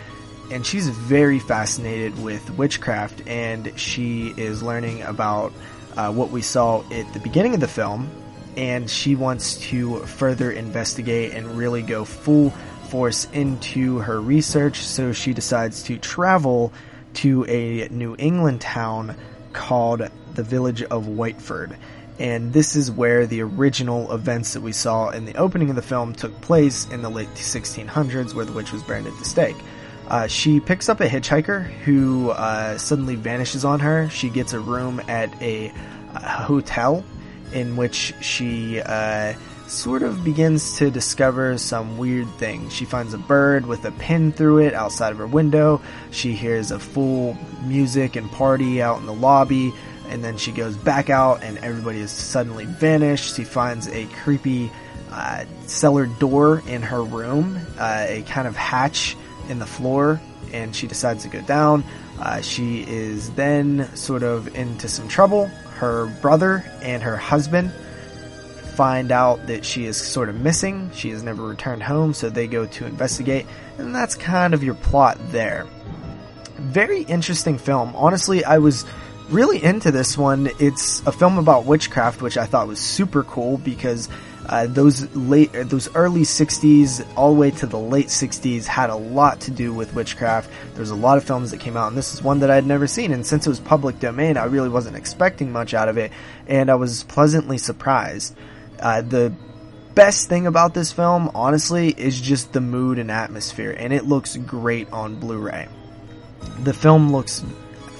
And 0.49 0.65
she's 0.65 0.87
very 0.87 1.39
fascinated 1.39 2.21
with 2.23 2.49
witchcraft, 2.51 3.27
and 3.27 3.77
she 3.77 4.33
is 4.37 4.63
learning 4.63 5.01
about 5.01 5.51
uh, 5.97 6.11
what 6.11 6.31
we 6.31 6.41
saw 6.41 6.83
at 6.89 7.11
the 7.13 7.19
beginning 7.19 7.53
of 7.53 7.59
the 7.59 7.67
film. 7.67 8.09
And 8.55 8.89
she 8.89 9.15
wants 9.15 9.57
to 9.69 9.99
further 10.01 10.51
investigate 10.51 11.33
and 11.33 11.57
really 11.57 11.81
go 11.81 12.05
full 12.05 12.51
force 12.89 13.25
into 13.33 13.99
her 13.99 14.21
research. 14.21 14.79
So 14.79 15.13
she 15.13 15.33
decides 15.33 15.83
to 15.83 15.97
travel 15.97 16.71
to 17.15 17.45
a 17.45 17.87
New 17.89 18.15
England 18.17 18.61
town 18.61 19.15
called 19.53 20.07
the 20.33 20.43
village 20.43 20.83
of 20.83 21.07
Whitewood 21.07 21.77
and 22.19 22.53
this 22.53 22.75
is 22.75 22.91
where 22.91 23.25
the 23.25 23.41
original 23.41 24.11
events 24.13 24.53
that 24.53 24.61
we 24.61 24.71
saw 24.71 25.09
in 25.09 25.25
the 25.25 25.35
opening 25.35 25.69
of 25.69 25.75
the 25.75 25.81
film 25.81 26.13
took 26.13 26.39
place 26.41 26.87
in 26.89 27.01
the 27.01 27.09
late 27.09 27.29
1600s, 27.33 28.33
where 28.33 28.45
the 28.45 28.51
witch 28.51 28.71
was 28.71 28.83
burned 28.83 29.07
at 29.07 29.17
the 29.17 29.25
stake. 29.25 29.55
Uh, 30.07 30.27
she 30.27 30.59
picks 30.59 30.89
up 30.89 30.99
a 30.99 31.07
hitchhiker 31.07 31.63
who 31.63 32.29
uh, 32.29 32.77
suddenly 32.77 33.15
vanishes 33.15 33.65
on 33.65 33.79
her. 33.79 34.09
She 34.09 34.29
gets 34.29 34.53
a 34.53 34.59
room 34.59 35.01
at 35.07 35.33
a, 35.41 35.73
a 36.13 36.29
hotel 36.29 37.03
in 37.53 37.75
which 37.75 38.13
she 38.21 38.81
uh, 38.81 39.33
sort 39.67 40.03
of 40.03 40.23
begins 40.23 40.77
to 40.77 40.91
discover 40.91 41.57
some 41.57 41.97
weird 41.97 42.29
things. 42.35 42.73
She 42.73 42.85
finds 42.85 43.13
a 43.13 43.17
bird 43.17 43.65
with 43.65 43.85
a 43.85 43.91
pin 43.91 44.31
through 44.31 44.59
it 44.59 44.73
outside 44.73 45.11
of 45.11 45.17
her 45.17 45.27
window. 45.27 45.81
She 46.11 46.33
hears 46.33 46.71
a 46.71 46.79
full 46.79 47.37
music 47.63 48.15
and 48.15 48.31
party 48.31 48.81
out 48.81 48.99
in 48.99 49.05
the 49.05 49.13
lobby 49.13 49.73
and 50.09 50.23
then 50.23 50.37
she 50.37 50.51
goes 50.51 50.77
back 50.77 51.09
out 51.09 51.43
and 51.43 51.57
everybody 51.59 51.99
has 52.01 52.11
suddenly 52.11 52.65
vanished. 52.65 53.35
She 53.35 53.43
finds 53.43 53.87
a 53.87 54.05
creepy 54.23 54.71
uh, 55.11 55.45
cellar 55.65 56.05
door 56.05 56.61
in 56.67 56.81
her 56.81 57.03
room, 57.03 57.59
uh, 57.79 58.05
a 58.07 58.23
kind 58.23 58.47
of 58.47 58.55
hatch 58.55 59.15
in 59.49 59.59
the 59.59 59.65
floor, 59.65 60.21
and 60.51 60.75
she 60.75 60.87
decides 60.87 61.23
to 61.23 61.29
go 61.29 61.41
down. 61.41 61.83
Uh, 62.19 62.41
she 62.41 62.81
is 62.83 63.31
then 63.31 63.89
sort 63.95 64.23
of 64.23 64.55
into 64.55 64.87
some 64.87 65.07
trouble. 65.07 65.49
Her 65.75 66.05
brother 66.21 66.63
and 66.81 67.03
her 67.03 67.17
husband 67.17 67.71
find 68.75 69.11
out 69.11 69.47
that 69.47 69.63
she 69.63 69.85
is 69.85 69.97
sort 69.97 70.29
of 70.29 70.39
missing. 70.39 70.89
She 70.93 71.09
has 71.11 71.23
never 71.23 71.43
returned 71.43 71.83
home, 71.83 72.13
so 72.13 72.29
they 72.29 72.47
go 72.47 72.65
to 72.65 72.85
investigate, 72.85 73.45
and 73.77 73.93
that's 73.93 74.15
kind 74.15 74.53
of 74.53 74.63
your 74.63 74.75
plot 74.75 75.17
there. 75.31 75.67
Very 76.57 77.01
interesting 77.03 77.57
film. 77.57 77.95
Honestly, 77.95 78.43
I 78.43 78.57
was 78.57 78.85
really 79.29 79.63
into 79.63 79.91
this 79.91 80.17
one. 80.17 80.49
It's 80.59 81.01
a 81.05 81.11
film 81.11 81.37
about 81.37 81.65
witchcraft, 81.65 82.21
which 82.21 82.37
I 82.37 82.45
thought 82.45 82.67
was 82.67 82.79
super 82.79 83.23
cool 83.23 83.57
because 83.57 84.09
uh, 84.47 84.67
those 84.67 85.13
late, 85.15 85.51
those 85.53 85.93
early 85.95 86.21
'60s, 86.21 87.05
all 87.15 87.33
the 87.33 87.39
way 87.39 87.51
to 87.51 87.65
the 87.65 87.79
late 87.79 88.07
'60s, 88.07 88.65
had 88.65 88.89
a 88.89 88.95
lot 88.95 89.41
to 89.41 89.51
do 89.51 89.73
with 89.73 89.93
witchcraft. 89.93 90.49
There's 90.75 90.89
a 90.89 90.95
lot 90.95 91.17
of 91.17 91.23
films 91.23 91.51
that 91.51 91.59
came 91.59 91.77
out, 91.77 91.87
and 91.87 91.97
this 91.97 92.13
is 92.13 92.21
one 92.21 92.39
that 92.39 92.51
I 92.51 92.55
had 92.55 92.65
never 92.65 92.87
seen. 92.87 93.11
And 93.11 93.25
since 93.25 93.45
it 93.45 93.49
was 93.49 93.59
public 93.59 93.99
domain, 93.99 94.37
I 94.37 94.45
really 94.45 94.69
wasn't 94.69 94.97
expecting 94.97 95.51
much 95.51 95.73
out 95.73 95.89
of 95.89 95.97
it, 95.97 96.11
and 96.47 96.69
I 96.69 96.75
was 96.75 97.03
pleasantly 97.03 97.57
surprised. 97.57 98.35
Uh, 98.79 99.01
the 99.01 99.33
best 99.95 100.27
thing 100.27 100.47
about 100.47 100.73
this 100.73 100.91
film, 100.91 101.31
honestly, 101.33 101.89
is 101.89 102.19
just 102.19 102.51
the 102.53 102.61
mood 102.61 102.99
and 102.99 103.11
atmosphere, 103.11 103.71
and 103.71 103.93
it 103.93 104.05
looks 104.05 104.35
great 104.35 104.91
on 104.91 105.15
Blu-ray. 105.15 105.67
The 106.63 106.73
film 106.73 107.11
looks 107.11 107.43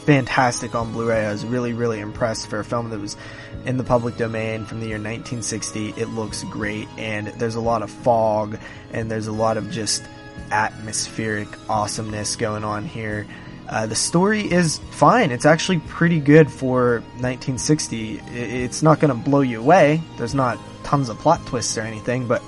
fantastic 0.04 0.76
on 0.76 0.92
Blu-ray. 0.92 1.26
I 1.26 1.32
was 1.32 1.46
really, 1.46 1.74
really 1.74 2.00
impressed 2.00 2.48
for 2.48 2.60
a 2.60 2.66
film 2.66 2.90
that 2.92 3.00
was 3.00 3.18
in 3.66 3.78
the 3.78 3.84
public 3.84 4.18
domain 4.18 4.66
from 4.66 4.80
the 4.80 4.88
year 4.88 4.98
1960. 4.98 5.90
It 5.98 6.08
looks 6.10 6.44
great, 6.46 6.88
and 6.98 7.28
there's 7.28 7.56
a 7.56 7.62
lot 7.62 7.82
of 7.82 7.90
fog, 7.90 8.60
and 8.92 9.10
there's 9.10 9.28
a 9.28 9.32
lot 9.32 9.58
of 9.58 9.72
just 9.72 10.04
atmospheric 10.52 11.48
awesomeness 11.70 12.36
going 12.36 12.64
on 12.64 12.86
here. 12.86 13.26
Uh, 13.70 13.88
the 13.88 13.96
story 13.96 14.42
is 14.42 14.80
fine. 14.92 15.32
It's 15.32 15.46
actually 15.46 15.80
pretty 15.80 16.20
good 16.20 16.52
for 16.52 17.00
1960. 17.22 18.20
It's 18.34 18.84
not 18.84 19.00
going 19.00 19.10
to 19.10 19.30
blow 19.30 19.42
you 19.42 19.60
away. 19.60 20.02
There's 20.18 20.36
not 20.36 20.60
tons 20.84 21.10
of 21.10 21.18
plot 21.18 21.46
twists 21.46 21.78
or 21.78 21.82
anything, 21.82 22.28
but 22.28 22.44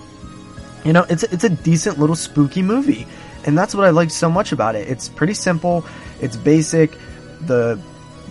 you 0.83 0.93
know, 0.93 1.05
it's 1.09 1.23
it's 1.23 1.43
a 1.43 1.49
decent 1.49 1.97
little 1.97 2.15
spooky 2.15 2.61
movie, 2.61 3.07
and 3.45 3.57
that's 3.57 3.73
what 3.73 3.85
I 3.85 3.89
like 3.89 4.11
so 4.11 4.29
much 4.29 4.51
about 4.51 4.75
it. 4.75 4.87
It's 4.87 5.09
pretty 5.09 5.33
simple. 5.33 5.83
It's 6.21 6.37
basic 6.37 6.95
the 7.41 7.79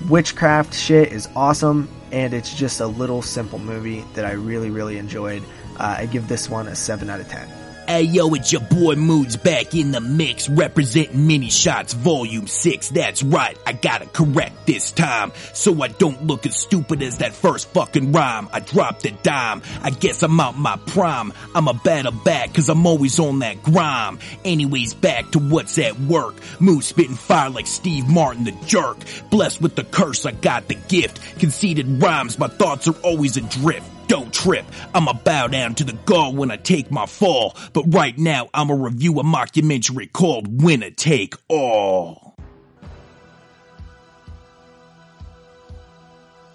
witchcraft 0.08 0.74
shit 0.74 1.12
is 1.12 1.28
awesome, 1.34 1.88
and 2.12 2.34
it's 2.34 2.54
just 2.54 2.80
a 2.80 2.86
little 2.86 3.22
simple 3.22 3.58
movie 3.58 4.04
that 4.14 4.24
I 4.24 4.32
really, 4.32 4.70
really 4.70 4.98
enjoyed. 4.98 5.42
Uh, 5.76 5.96
I 5.98 6.06
give 6.06 6.28
this 6.28 6.48
one 6.48 6.68
a 6.68 6.74
7 6.74 7.10
out 7.10 7.20
of 7.20 7.28
10. 7.28 7.63
Hey 7.86 8.04
yo, 8.04 8.32
it's 8.32 8.50
your 8.50 8.62
boy 8.62 8.94
Moods 8.94 9.36
back 9.36 9.74
in 9.74 9.90
the 9.90 10.00
mix, 10.00 10.48
representing 10.48 11.26
Mini 11.26 11.50
Shots 11.50 11.92
Volume 11.92 12.46
6. 12.46 12.88
That's 12.88 13.22
right, 13.22 13.58
I 13.66 13.74
gotta 13.74 14.06
correct 14.06 14.66
this 14.66 14.90
time, 14.90 15.32
so 15.52 15.82
I 15.82 15.88
don't 15.88 16.26
look 16.26 16.46
as 16.46 16.56
stupid 16.56 17.02
as 17.02 17.18
that 17.18 17.34
first 17.34 17.68
fucking 17.68 18.12
rhyme. 18.12 18.48
I 18.54 18.60
dropped 18.60 19.04
a 19.04 19.10
dime, 19.10 19.60
I 19.82 19.90
guess 19.90 20.22
I'm 20.22 20.40
out 20.40 20.56
my 20.56 20.78
prime. 20.86 21.34
I'm 21.54 21.68
a 21.68 21.74
battle 21.74 22.12
back, 22.12 22.54
cause 22.54 22.70
I'm 22.70 22.86
always 22.86 23.18
on 23.18 23.40
that 23.40 23.62
grime. 23.62 24.18
Anyways, 24.46 24.94
back 24.94 25.32
to 25.32 25.38
what's 25.38 25.78
at 25.78 26.00
work. 26.00 26.36
Mood 26.60 26.84
spitting 26.84 27.16
fire 27.16 27.50
like 27.50 27.66
Steve 27.66 28.08
Martin 28.08 28.44
the 28.44 28.52
jerk. 28.64 28.96
Blessed 29.28 29.60
with 29.60 29.76
the 29.76 29.84
curse, 29.84 30.24
I 30.24 30.30
got 30.30 30.68
the 30.68 30.74
gift. 30.74 31.20
Conceited 31.38 32.02
rhymes, 32.02 32.38
my 32.38 32.48
thoughts 32.48 32.88
are 32.88 32.96
always 33.02 33.36
adrift. 33.36 33.90
Don't 34.14 34.32
trip. 34.32 34.64
I'ma 34.94 35.12
bow 35.12 35.48
down 35.48 35.74
to 35.74 35.82
the 35.82 35.92
god 35.92 36.36
when 36.36 36.52
I 36.52 36.56
take 36.56 36.88
my 36.88 37.04
fall. 37.04 37.56
But 37.72 37.92
right 37.92 38.16
now, 38.16 38.48
I'ma 38.54 38.74
review 38.74 39.18
a 39.18 39.24
mockumentary 39.24 40.12
called 40.12 40.62
Winner 40.62 40.92
Take 40.92 41.34
All. 41.48 42.36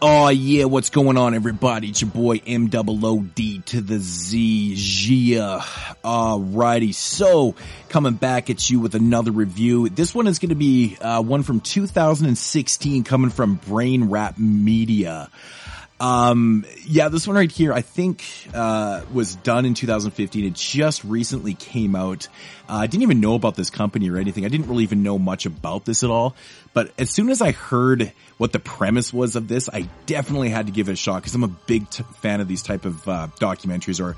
Oh 0.01 0.29
yeah, 0.29 0.63
what's 0.63 0.89
going 0.89 1.17
on 1.17 1.33
everybody? 1.33 1.89
It's 1.89 1.99
your 1.99 2.09
boy 2.09 2.37
MOOD 2.47 3.65
to 3.65 3.81
the 3.81 3.97
Z, 3.97 4.75
Gia. 4.77 5.59
Alrighty, 6.01 6.95
so 6.95 7.55
coming 7.89 8.13
back 8.13 8.49
at 8.49 8.69
you 8.69 8.79
with 8.79 8.95
another 8.95 9.31
review. 9.31 9.89
This 9.89 10.15
one 10.15 10.27
is 10.27 10.39
gonna 10.39 10.55
be, 10.55 10.95
uh, 11.01 11.21
one 11.21 11.43
from 11.43 11.59
2016 11.59 13.03
coming 13.03 13.31
from 13.31 13.55
Brain 13.55 14.05
Rap 14.05 14.37
Media. 14.37 15.29
Um, 15.99 16.65
yeah, 16.85 17.09
this 17.09 17.27
one 17.27 17.35
right 17.35 17.51
here, 17.51 17.73
I 17.73 17.81
think, 17.81 18.23
uh, 18.53 19.01
was 19.11 19.35
done 19.35 19.65
in 19.65 19.73
2015. 19.73 20.45
It 20.45 20.53
just 20.53 21.03
recently 21.03 21.53
came 21.53 21.95
out. 21.95 22.27
Uh, 22.69 22.75
I 22.75 22.87
didn't 22.87 23.03
even 23.03 23.19
know 23.19 23.35
about 23.35 23.55
this 23.55 23.69
company 23.69 24.09
or 24.09 24.17
anything. 24.17 24.45
I 24.45 24.47
didn't 24.47 24.67
really 24.67 24.83
even 24.83 25.03
know 25.03 25.19
much 25.19 25.45
about 25.45 25.85
this 25.85 26.03
at 26.03 26.09
all. 26.09 26.35
But 26.73 26.91
as 26.97 27.09
soon 27.09 27.29
as 27.29 27.41
I 27.41 27.51
heard 27.51 28.13
what 28.37 28.53
the 28.53 28.59
premise 28.59 29.11
was 29.13 29.35
of 29.35 29.47
this, 29.47 29.67
I 29.67 29.89
definitely 30.05 30.49
had 30.49 30.67
to 30.67 30.71
give 30.71 30.87
it 30.87 30.93
a 30.93 30.95
shot 30.95 31.17
because 31.17 31.35
I'm 31.35 31.43
a 31.43 31.47
big 31.47 31.89
t- 31.89 32.03
fan 32.21 32.39
of 32.39 32.47
these 32.47 32.61
type 32.61 32.85
of, 32.85 33.07
uh, 33.07 33.27
documentaries 33.39 33.99
or 33.99 34.15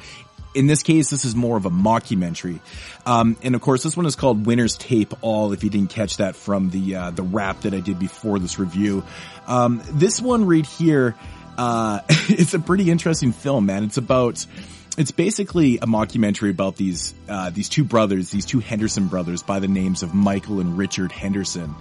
in 0.54 0.68
this 0.68 0.84
case, 0.84 1.10
this 1.10 1.26
is 1.26 1.36
more 1.36 1.58
of 1.58 1.66
a 1.66 1.70
mockumentary. 1.70 2.60
Um, 3.06 3.38
and 3.42 3.56
of 3.56 3.62
course, 3.62 3.84
this 3.84 3.96
one 3.96 4.06
is 4.06 4.16
called 4.16 4.46
Winner's 4.46 4.76
Tape 4.76 5.14
All, 5.22 5.54
if 5.54 5.64
you 5.64 5.70
didn't 5.70 5.92
catch 5.92 6.18
that 6.18 6.36
from 6.36 6.70
the, 6.70 6.96
uh, 6.96 7.12
the 7.12 7.24
rap 7.24 7.62
that 7.62 7.74
I 7.74 7.80
did 7.80 8.00
before 8.00 8.40
this 8.40 8.60
review. 8.60 9.04
Um, 9.48 9.82
this 9.92 10.22
one 10.22 10.46
right 10.46 10.66
here, 10.66 11.16
uh, 11.62 12.02
it's 12.10 12.56
a 12.56 12.60
pretty 12.60 12.90
interesting 12.90 13.32
film, 13.32 13.68
man. 13.68 13.84
It's 13.84 13.98
about, 13.98 14.44
it's 14.98 15.12
basically 15.12 15.78
a 15.78 15.86
mockumentary 15.86 16.50
about 16.50 16.76
these, 16.76 17.14
uh, 17.30 17.52
these 17.52 17.70
two 17.70 17.84
brothers, 17.84 18.32
these 18.32 18.48
two 18.48 18.60
Henderson 18.60 19.08
brothers 19.08 19.44
by 19.44 19.60
the 19.60 19.68
names 19.68 20.02
of 20.02 20.16
Michael 20.16 20.60
and 20.60 20.76
Richard 20.76 21.12
Henderson. 21.12 21.76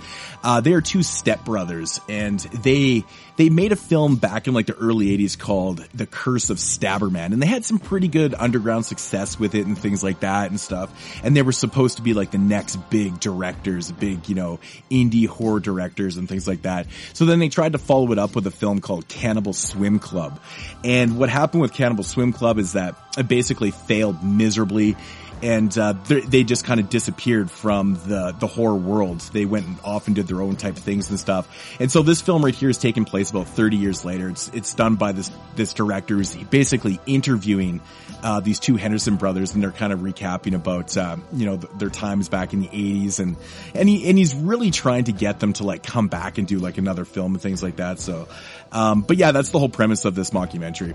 Uh, 0.45 0.61
they 0.61 0.75
are 0.75 0.83
two 0.83 0.99
stepbrothers 0.99 1.99
and 2.11 2.41
they, 2.63 3.05
they 3.41 3.49
made 3.49 3.73
a 3.73 3.77
film 3.77 4.17
back 4.17 4.47
in 4.49 4.53
like 4.53 4.67
the 4.67 4.77
early 4.77 5.17
80s 5.17 5.39
called 5.39 5.79
The 5.95 6.05
Curse 6.05 6.51
of 6.51 6.59
Stabberman 6.59 7.33
and 7.33 7.43
they 7.43 7.47
had 7.47 7.65
some 7.65 7.79
pretty 7.79 8.07
good 8.07 8.35
underground 8.35 8.85
success 8.85 9.39
with 9.39 9.55
it 9.55 9.67
and 9.67 9.79
things 9.79 10.05
like 10.05 10.21
that 10.21 10.51
and 10.51 10.61
stuff. 10.61 10.93
And 11.25 11.35
they 11.35 11.41
were 11.41 11.51
supposed 11.51 11.97
to 11.97 12.03
be 12.03 12.13
like 12.13 12.33
the 12.33 12.39
next 12.39 12.77
big 12.91 13.19
directors, 13.19 13.91
big, 13.93 14.29
you 14.29 14.35
know, 14.35 14.61
indie 14.91 15.27
horror 15.27 15.59
directors 15.59 16.19
and 16.19 16.29
things 16.29 16.47
like 16.47 16.63
that. 16.63 16.87
So 17.15 17.25
then 17.25 17.39
they 17.39 17.49
tried 17.49 17.73
to 17.73 17.79
follow 17.79 18.13
it 18.13 18.19
up 18.19 18.35
with 18.35 18.47
a 18.47 18.51
film 18.51 18.83
called 18.83 19.09
Cannibal 19.09 19.55
Swim 19.55 20.01
Club. 20.01 20.39
And 20.85 21.17
what 21.19 21.31
happened 21.31 21.63
with 21.63 21.73
Cannibal 21.73 22.05
Swim 22.05 22.35
Club 22.35 22.59
is 22.59 22.75
that 22.75 22.95
it 23.17 23.27
basically 23.27 23.71
failed 23.71 24.23
miserably 24.23 24.99
and 25.43 25.77
uh, 25.79 25.95
they 26.05 26.45
just 26.45 26.65
kind 26.65 26.81
of 26.81 26.89
disappeared 26.89 27.51
from 27.51 27.95
the 28.07 28.35
the 28.39 28.47
horror 28.47 28.75
world. 28.75 29.21
They 29.21 29.45
went 29.45 29.67
off 29.85 30.07
and 30.07 30.17
did 30.17 30.27
their 30.27 30.41
own 30.41 30.57
type 30.57 30.77
of 30.77 30.83
things 30.83 31.11
and 31.11 31.19
stuff. 31.19 31.49
And 31.81 31.91
so 31.91 32.03
this 32.03 32.21
film 32.21 32.45
right 32.45 32.55
here 32.55 32.69
is 32.69 32.79
taking 32.79 33.05
place 33.05 33.31
about 33.31 33.49
30 33.49 33.77
years 33.77 34.05
later. 34.05 34.29
It's 34.29 34.49
it's 34.49 34.75
done 34.75 34.97
by 34.97 35.13
this 35.13 35.31
this 35.57 35.73
director 35.73 36.17
who's 36.17 36.37
basically 36.37 37.01
interviewing 37.07 37.81
uh, 38.23 38.41
these 38.41 38.59
two 38.59 38.77
Henderson 38.77 39.17
brothers, 39.17 39.55
and 39.55 39.63
they're 39.63 39.73
kind 39.73 39.93
of 39.93 40.01
recapping 40.01 40.55
about 40.55 40.97
uh, 40.97 41.17
you 41.33 41.47
know 41.47 41.57
th- 41.57 41.73
their 41.79 41.91
times 41.91 42.29
back 42.29 42.53
in 42.53 42.61
the 42.61 42.69
80s, 42.69 43.19
and 43.19 43.37
and 43.75 43.89
he 43.89 44.09
and 44.09 44.19
he's 44.19 44.35
really 44.35 44.71
trying 44.71 45.05
to 45.05 45.13
get 45.13 45.41
them 45.41 45.53
to 45.55 45.65
like 45.65 45.83
come 45.83 46.09
back 46.09 46.39
and 46.39 46.47
do 46.47 46.59
like 46.59 46.79
another 46.79 47.05
film 47.05 47.33
and 47.35 47.43
things 47.43 47.63
like 47.63 47.77
that. 47.77 47.99
So, 47.99 48.29
um, 48.73 49.03
but 49.03 49.17
yeah, 49.17 49.33
that's 49.33 49.51
the 49.51 49.59
whole 49.59 49.69
premise 49.69 50.05
of 50.05 50.15
this 50.15 50.31
mockumentary. 50.31 50.95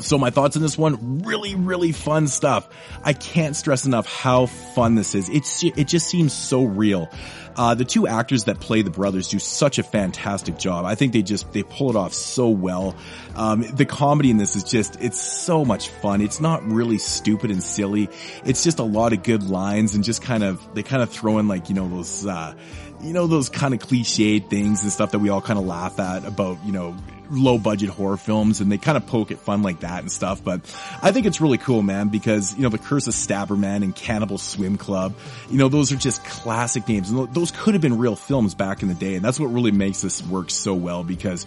So 0.00 0.16
my 0.16 0.30
thoughts 0.30 0.56
on 0.56 0.62
this 0.62 0.78
one, 0.78 1.22
really, 1.22 1.56
really 1.56 1.92
fun 1.92 2.28
stuff. 2.28 2.68
I 3.02 3.12
can't 3.12 3.56
stress 3.56 3.84
enough 3.84 4.06
how 4.06 4.46
fun 4.46 4.94
this 4.94 5.14
is. 5.14 5.28
It's, 5.28 5.64
it 5.64 5.88
just 5.88 6.08
seems 6.08 6.32
so 6.32 6.64
real. 6.64 7.10
Uh, 7.56 7.74
the 7.74 7.84
two 7.84 8.06
actors 8.06 8.44
that 8.44 8.60
play 8.60 8.82
the 8.82 8.90
brothers 8.90 9.28
do 9.28 9.40
such 9.40 9.80
a 9.80 9.82
fantastic 9.82 10.56
job. 10.56 10.84
I 10.84 10.94
think 10.94 11.12
they 11.12 11.22
just, 11.22 11.52
they 11.52 11.64
pull 11.64 11.90
it 11.90 11.96
off 11.96 12.12
so 12.12 12.48
well. 12.48 12.94
Um, 13.34 13.62
the 13.74 13.84
comedy 13.84 14.30
in 14.30 14.36
this 14.36 14.54
is 14.54 14.62
just, 14.62 15.00
it's 15.00 15.20
so 15.20 15.64
much 15.64 15.88
fun. 15.88 16.20
It's 16.20 16.40
not 16.40 16.64
really 16.64 16.98
stupid 16.98 17.50
and 17.50 17.60
silly. 17.60 18.08
It's 18.44 18.62
just 18.62 18.78
a 18.78 18.84
lot 18.84 19.12
of 19.12 19.24
good 19.24 19.50
lines 19.50 19.96
and 19.96 20.04
just 20.04 20.22
kind 20.22 20.44
of, 20.44 20.62
they 20.74 20.84
kind 20.84 21.02
of 21.02 21.10
throw 21.10 21.38
in 21.38 21.48
like, 21.48 21.68
you 21.68 21.74
know, 21.74 21.88
those, 21.88 22.24
uh, 22.24 22.54
you 23.02 23.12
know, 23.12 23.26
those 23.26 23.48
kind 23.48 23.74
of 23.74 23.80
cliched 23.80 24.48
things 24.48 24.84
and 24.84 24.92
stuff 24.92 25.10
that 25.10 25.18
we 25.18 25.28
all 25.28 25.40
kind 25.40 25.58
of 25.58 25.66
laugh 25.66 25.98
at 25.98 26.24
about, 26.24 26.64
you 26.64 26.70
know, 26.70 26.96
low 27.30 27.58
budget 27.58 27.90
horror 27.90 28.16
films 28.16 28.60
and 28.60 28.70
they 28.70 28.78
kind 28.78 28.96
of 28.96 29.06
poke 29.06 29.30
at 29.30 29.38
fun 29.38 29.62
like 29.62 29.80
that 29.80 30.00
and 30.00 30.10
stuff. 30.10 30.42
But 30.42 30.60
I 31.02 31.12
think 31.12 31.26
it's 31.26 31.40
really 31.40 31.58
cool, 31.58 31.82
man, 31.82 32.08
because, 32.08 32.54
you 32.56 32.62
know, 32.62 32.68
The 32.68 32.78
Curse 32.78 33.06
of 33.06 33.14
Stabberman 33.14 33.82
and 33.82 33.94
Cannibal 33.94 34.38
Swim 34.38 34.76
Club, 34.76 35.14
you 35.50 35.58
know, 35.58 35.68
those 35.68 35.92
are 35.92 35.96
just 35.96 36.24
classic 36.24 36.88
names. 36.88 37.10
And 37.10 37.32
those 37.34 37.50
could 37.50 37.74
have 37.74 37.82
been 37.82 37.98
real 37.98 38.16
films 38.16 38.54
back 38.54 38.82
in 38.82 38.88
the 38.88 38.94
day. 38.94 39.14
And 39.14 39.24
that's 39.24 39.38
what 39.38 39.46
really 39.46 39.72
makes 39.72 40.00
this 40.00 40.22
work 40.22 40.50
so 40.50 40.74
well 40.74 41.04
because 41.04 41.46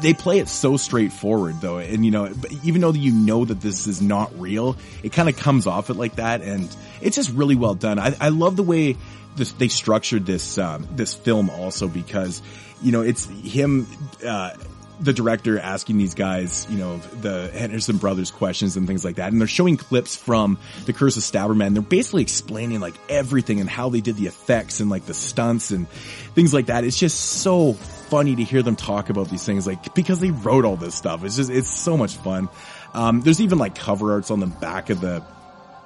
they 0.00 0.12
play 0.12 0.38
it 0.38 0.48
so 0.48 0.76
straightforward 0.76 1.60
though. 1.60 1.78
And 1.78 2.04
you 2.04 2.10
know, 2.10 2.32
even 2.64 2.80
though 2.80 2.92
you 2.92 3.12
know 3.12 3.44
that 3.44 3.60
this 3.60 3.86
is 3.86 4.02
not 4.02 4.38
real, 4.38 4.76
it 5.02 5.12
kind 5.12 5.28
of 5.28 5.36
comes 5.36 5.66
off 5.66 5.90
it 5.90 5.94
like 5.94 6.16
that. 6.16 6.42
And 6.42 6.74
it's 7.00 7.16
just 7.16 7.30
really 7.30 7.56
well 7.56 7.74
done. 7.74 7.98
I, 7.98 8.14
I 8.20 8.28
love 8.30 8.56
the 8.56 8.62
way 8.62 8.96
this, 9.36 9.52
they 9.52 9.68
structured 9.68 10.26
this, 10.26 10.58
um, 10.58 10.88
this 10.92 11.14
film 11.14 11.50
also 11.50 11.88
because, 11.88 12.42
you 12.82 12.92
know, 12.92 13.02
it's 13.02 13.26
him, 13.26 13.86
uh, 14.26 14.50
the 15.00 15.12
director 15.12 15.58
asking 15.58 15.98
these 15.98 16.14
guys, 16.14 16.66
you 16.70 16.78
know, 16.78 16.98
the 16.98 17.50
Henderson 17.52 17.98
brothers 17.98 18.30
questions 18.30 18.76
and 18.76 18.86
things 18.86 19.04
like 19.04 19.16
that. 19.16 19.32
And 19.32 19.40
they're 19.40 19.48
showing 19.48 19.76
clips 19.76 20.16
from 20.16 20.58
The 20.86 20.92
Curse 20.92 21.16
of 21.16 21.22
Stabberman. 21.22 21.74
They're 21.74 21.82
basically 21.82 22.22
explaining 22.22 22.80
like 22.80 22.94
everything 23.08 23.60
and 23.60 23.68
how 23.68 23.90
they 23.90 24.00
did 24.00 24.16
the 24.16 24.26
effects 24.26 24.80
and 24.80 24.88
like 24.88 25.06
the 25.06 25.14
stunts 25.14 25.70
and 25.70 25.88
things 26.34 26.54
like 26.54 26.66
that. 26.66 26.84
It's 26.84 26.98
just 26.98 27.18
so 27.18 27.74
funny 27.74 28.36
to 28.36 28.44
hear 28.44 28.62
them 28.62 28.76
talk 28.76 29.10
about 29.10 29.28
these 29.28 29.44
things 29.44 29.66
like 29.66 29.94
because 29.94 30.20
they 30.20 30.30
wrote 30.30 30.64
all 30.64 30.76
this 30.76 30.94
stuff. 30.94 31.24
It's 31.24 31.36
just, 31.36 31.50
it's 31.50 31.68
so 31.68 31.96
much 31.96 32.16
fun. 32.16 32.48
Um, 32.94 33.20
there's 33.20 33.40
even 33.40 33.58
like 33.58 33.74
cover 33.74 34.12
arts 34.12 34.30
on 34.30 34.40
the 34.40 34.46
back 34.46 34.90
of 34.90 35.00
the, 35.00 35.22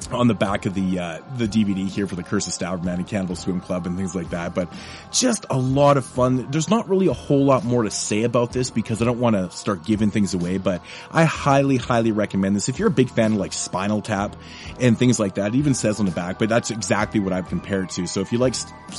on 0.08 0.28
the 0.28 0.34
back 0.34 0.66
of 0.66 0.74
the 0.74 0.98
uh, 0.98 1.18
the 1.36 1.46
DVD 1.46 1.88
here 1.88 2.06
for 2.06 2.16
the 2.16 2.22
Curse 2.22 2.46
of 2.46 2.52
Stabberman 2.52 2.94
and 2.94 3.06
Cannibal 3.06 3.36
Swim 3.36 3.60
Club 3.60 3.86
and 3.86 3.96
things 3.96 4.14
like 4.14 4.30
that. 4.30 4.54
But 4.54 4.72
just 5.10 5.46
a 5.50 5.58
lot 5.58 5.96
of 5.96 6.04
fun. 6.04 6.50
There's 6.50 6.68
not 6.68 6.88
really 6.88 7.06
a 7.06 7.12
whole 7.12 7.44
lot 7.44 7.64
more 7.64 7.82
to 7.82 7.90
say 7.90 8.22
about 8.22 8.52
this 8.52 8.70
because 8.70 9.02
I 9.02 9.04
don't 9.04 9.20
want 9.20 9.36
to 9.36 9.50
start 9.50 9.84
giving 9.84 10.10
things 10.10 10.34
away. 10.34 10.58
But 10.58 10.82
I 11.10 11.24
highly, 11.24 11.76
highly 11.76 12.12
recommend 12.12 12.56
this. 12.56 12.68
If 12.68 12.78
you're 12.78 12.88
a 12.88 12.92
big 12.92 13.10
fan 13.10 13.32
of 13.32 13.38
like 13.38 13.52
Spinal 13.52 14.02
Tap 14.02 14.36
and 14.80 14.98
things 14.98 15.18
like 15.18 15.34
that, 15.34 15.54
it 15.54 15.58
even 15.58 15.74
says 15.74 16.00
on 16.00 16.06
the 16.06 16.12
back. 16.12 16.38
But 16.38 16.48
that's 16.48 16.70
exactly 16.70 17.20
what 17.20 17.32
I've 17.32 17.48
compared 17.48 17.90
to. 17.90 18.06
So 18.06 18.20
if 18.20 18.32
you 18.32 18.38
like 18.38 18.54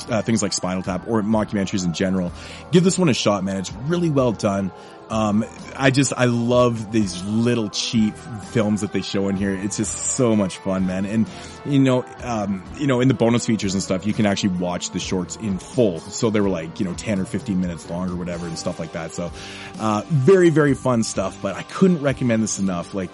uh, 0.08 0.22
things 0.22 0.42
like 0.42 0.52
Spinal 0.52 0.82
Tap 0.82 1.06
or 1.08 1.22
mockumentaries 1.22 1.84
in 1.84 1.92
general, 1.92 2.32
give 2.70 2.84
this 2.84 2.98
one 2.98 3.08
a 3.08 3.14
shot, 3.14 3.44
man. 3.44 3.56
It's 3.56 3.72
really 3.72 4.10
well 4.10 4.32
done. 4.32 4.72
Um, 5.12 5.44
I 5.76 5.90
just, 5.90 6.14
I 6.16 6.24
love 6.24 6.90
these 6.90 7.22
little 7.24 7.68
cheap 7.68 8.16
films 8.16 8.80
that 8.80 8.94
they 8.94 9.02
show 9.02 9.28
in 9.28 9.36
here. 9.36 9.54
It's 9.54 9.76
just 9.76 9.94
so 9.94 10.34
much 10.34 10.56
fun, 10.56 10.86
man. 10.86 11.04
And, 11.04 11.28
you 11.66 11.80
know, 11.80 12.02
um, 12.22 12.64
you 12.78 12.86
know, 12.86 13.02
in 13.02 13.08
the 13.08 13.14
bonus 13.14 13.44
features 13.44 13.74
and 13.74 13.82
stuff, 13.82 14.06
you 14.06 14.14
can 14.14 14.24
actually 14.24 14.56
watch 14.56 14.88
the 14.88 14.98
shorts 14.98 15.36
in 15.36 15.58
full. 15.58 15.98
So 15.98 16.30
they 16.30 16.40
were 16.40 16.48
like, 16.48 16.80
you 16.80 16.86
know, 16.86 16.94
10 16.94 17.20
or 17.20 17.26
15 17.26 17.60
minutes 17.60 17.90
long 17.90 18.08
or 18.08 18.16
whatever 18.16 18.46
and 18.46 18.58
stuff 18.58 18.80
like 18.80 18.92
that. 18.92 19.12
So, 19.12 19.30
uh, 19.78 20.02
very, 20.08 20.48
very 20.48 20.72
fun 20.72 21.02
stuff, 21.02 21.36
but 21.42 21.56
I 21.56 21.62
couldn't 21.62 22.00
recommend 22.00 22.42
this 22.42 22.58
enough. 22.58 22.94
Like, 22.94 23.10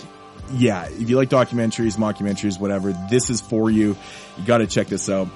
yeah, 0.53 0.85
if 0.85 1.11
you 1.11 1.17
like 1.17 1.31
documentaries, 1.31 1.97
mockumentaries, 1.97 2.61
whatever, 2.61 2.93
this 3.11 3.29
is 3.29 3.41
for 3.41 3.73
you. 3.73 3.97
You 4.37 4.45
gotta 4.47 4.69
check 4.69 4.87
this 4.87 5.11
out. 5.11 5.27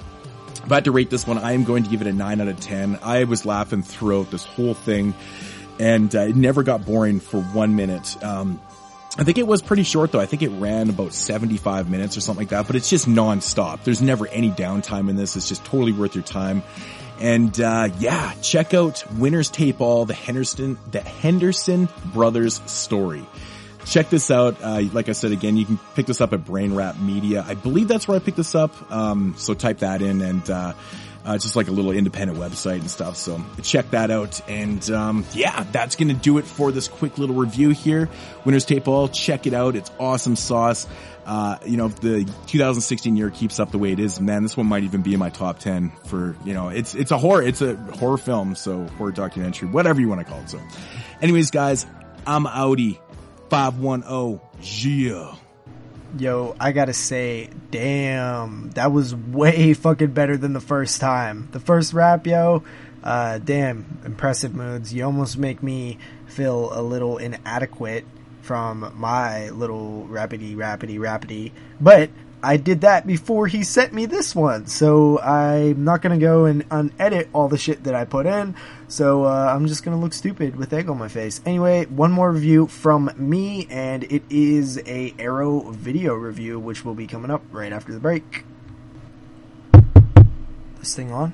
If 0.63 0.71
I 0.71 0.75
had 0.75 0.85
to 0.85 0.93
rate 0.93 1.09
this 1.09 1.27
one, 1.27 1.37
I 1.37 1.51
am 1.51 1.65
going 1.65 1.83
to 1.83 1.89
give 1.89 1.99
it 1.99 2.07
a 2.07 2.13
9 2.13 2.39
out 2.39 2.47
of 2.47 2.57
10. 2.57 2.99
I 3.03 3.25
was 3.25 3.45
laughing 3.45 3.83
throughout 3.83 4.31
this 4.31 4.45
whole 4.45 4.73
thing 4.73 5.13
and 5.79 6.13
uh, 6.15 6.21
it 6.21 6.35
never 6.35 6.63
got 6.63 6.85
boring 6.85 7.19
for 7.19 7.41
one 7.41 7.75
minute. 7.75 8.21
Um, 8.23 8.61
I 9.17 9.23
think 9.23 9.37
it 9.37 9.45
was 9.45 9.61
pretty 9.61 9.83
short 9.83 10.11
though. 10.11 10.19
I 10.19 10.25
think 10.25 10.41
it 10.41 10.49
ran 10.49 10.89
about 10.89 11.13
75 11.13 11.89
minutes 11.89 12.17
or 12.17 12.21
something 12.21 12.41
like 12.41 12.49
that, 12.49 12.65
but 12.65 12.75
it's 12.75 12.89
just 12.89 13.07
nonstop. 13.07 13.83
There's 13.83 14.01
never 14.01 14.27
any 14.27 14.49
downtime 14.49 15.09
in 15.09 15.15
this. 15.15 15.35
It's 15.35 15.47
just 15.47 15.63
totally 15.65 15.91
worth 15.91 16.15
your 16.15 16.23
time. 16.23 16.63
And, 17.19 17.57
uh, 17.61 17.89
yeah, 17.99 18.33
check 18.41 18.73
out 18.73 19.03
Winners 19.13 19.49
Tape 19.49 19.81
All, 19.81 20.05
the 20.05 20.15
Henderson, 20.15 20.79
the 20.91 20.99
Henderson 20.99 21.87
Brothers 22.11 22.59
story. 22.65 23.23
Check 23.85 24.09
this 24.09 24.31
out. 24.31 24.61
Uh, 24.61 24.81
like 24.93 25.09
I 25.09 25.11
said 25.11 25.31
again, 25.31 25.57
you 25.57 25.65
can 25.65 25.77
pick 25.95 26.07
this 26.07 26.21
up 26.21 26.33
at 26.33 26.43
Brain 26.43 26.73
Rap 26.73 26.99
Media. 26.99 27.45
I 27.47 27.53
believe 27.53 27.87
that's 27.87 28.07
where 28.07 28.17
I 28.17 28.19
picked 28.19 28.37
this 28.37 28.55
up. 28.55 28.91
Um, 28.91 29.35
so 29.37 29.53
type 29.53 29.79
that 29.79 30.01
in 30.01 30.21
and, 30.21 30.49
uh, 30.49 30.73
uh, 31.25 31.37
just 31.37 31.55
like 31.55 31.67
a 31.67 31.71
little 31.71 31.91
independent 31.91 32.37
website 32.37 32.79
and 32.79 32.89
stuff. 32.89 33.17
So 33.17 33.43
check 33.61 33.91
that 33.91 34.11
out. 34.11 34.41
And 34.49 34.87
um, 34.91 35.25
yeah, 35.33 35.65
that's 35.71 35.95
going 35.95 36.09
to 36.09 36.13
do 36.13 36.37
it 36.37 36.45
for 36.45 36.71
this 36.71 36.87
quick 36.87 37.17
little 37.17 37.35
review 37.35 37.69
here. 37.69 38.09
Winners 38.45 38.65
Tape 38.65 38.87
All, 38.87 39.07
check 39.07 39.47
it 39.47 39.53
out. 39.53 39.75
It's 39.75 39.91
awesome 39.99 40.35
sauce. 40.35 40.87
Uh, 41.25 41.57
you 41.65 41.77
know, 41.77 41.85
if 41.85 42.01
the 42.01 42.25
2016 42.47 43.15
year 43.15 43.29
keeps 43.29 43.59
up 43.59 43.71
the 43.71 43.77
way 43.77 43.93
it 43.93 43.99
is, 43.99 44.19
man, 44.19 44.43
this 44.43 44.57
one 44.57 44.67
might 44.67 44.83
even 44.83 45.01
be 45.01 45.13
in 45.13 45.19
my 45.19 45.29
top 45.29 45.59
10 45.59 45.91
for, 46.05 46.35
you 46.43 46.53
know, 46.53 46.67
it's, 46.67 46.95
it's 46.95 47.11
a 47.11 47.17
horror, 47.17 47.41
it's 47.41 47.61
a 47.61 47.75
horror 47.75 48.17
film. 48.17 48.55
So 48.55 48.85
horror 48.97 49.11
documentary, 49.11 49.69
whatever 49.69 50.01
you 50.01 50.09
want 50.09 50.19
to 50.19 50.25
call 50.25 50.41
it. 50.41 50.49
So 50.49 50.59
anyways, 51.21 51.51
guys, 51.51 51.85
I'm 52.27 52.45
Audi 52.45 52.99
510 53.49 54.41
Gia. 54.61 55.37
Yo, 56.17 56.55
I 56.59 56.73
gotta 56.73 56.93
say, 56.93 57.49
damn, 57.71 58.69
that 58.71 58.91
was 58.91 59.15
way 59.15 59.73
fucking 59.73 60.11
better 60.11 60.37
than 60.37 60.53
the 60.53 60.59
first 60.61 61.01
time. 61.01 61.49
The 61.51 61.59
first 61.59 61.93
rap, 61.93 62.27
yo, 62.27 62.63
Uh, 63.03 63.37
damn, 63.39 63.99
impressive 64.05 64.53
moods. 64.55 64.93
You 64.93 65.03
almost 65.05 65.37
make 65.37 65.61
me 65.61 65.97
feel 66.27 66.69
a 66.71 66.81
little 66.81 67.17
inadequate 67.17 68.05
from 68.41 68.93
my 68.95 69.49
little 69.49 70.07
rapidy, 70.09 70.55
rapidy, 70.55 70.97
rapidy. 70.97 71.51
But 71.81 72.11
I 72.43 72.57
did 72.57 72.81
that 72.81 73.07
before 73.07 73.47
he 73.47 73.63
sent 73.63 73.93
me 73.93 74.05
this 74.05 74.35
one, 74.35 74.67
so 74.67 75.17
I'm 75.21 75.85
not 75.85 76.01
gonna 76.01 76.17
go 76.17 76.43
and 76.43 76.67
unedit 76.69 77.29
all 77.31 77.47
the 77.47 77.57
shit 77.57 77.85
that 77.85 77.95
I 77.95 78.03
put 78.03 78.25
in. 78.25 78.55
So 78.89 79.23
uh, 79.23 79.53
I'm 79.55 79.65
just 79.67 79.83
gonna 79.83 79.99
look 79.99 80.11
stupid 80.11 80.57
with 80.57 80.73
egg 80.73 80.89
on 80.89 80.97
my 80.97 81.07
face. 81.07 81.39
Anyway, 81.45 81.85
one 81.85 82.11
more 82.11 82.33
review 82.33 82.67
from 82.67 83.09
me, 83.15 83.65
and 83.69 84.03
it 84.03 84.23
is 84.29 84.77
a 84.85 85.15
Arrow 85.17 85.71
video 85.71 86.15
review, 86.15 86.59
which 86.59 86.83
will 86.83 86.95
be 86.95 87.07
coming 87.07 87.31
up 87.31 87.43
right 87.49 87.71
after 87.71 87.93
the 87.93 87.99
break. 87.99 88.43
This 90.79 90.95
thing 90.95 91.13
on? 91.13 91.33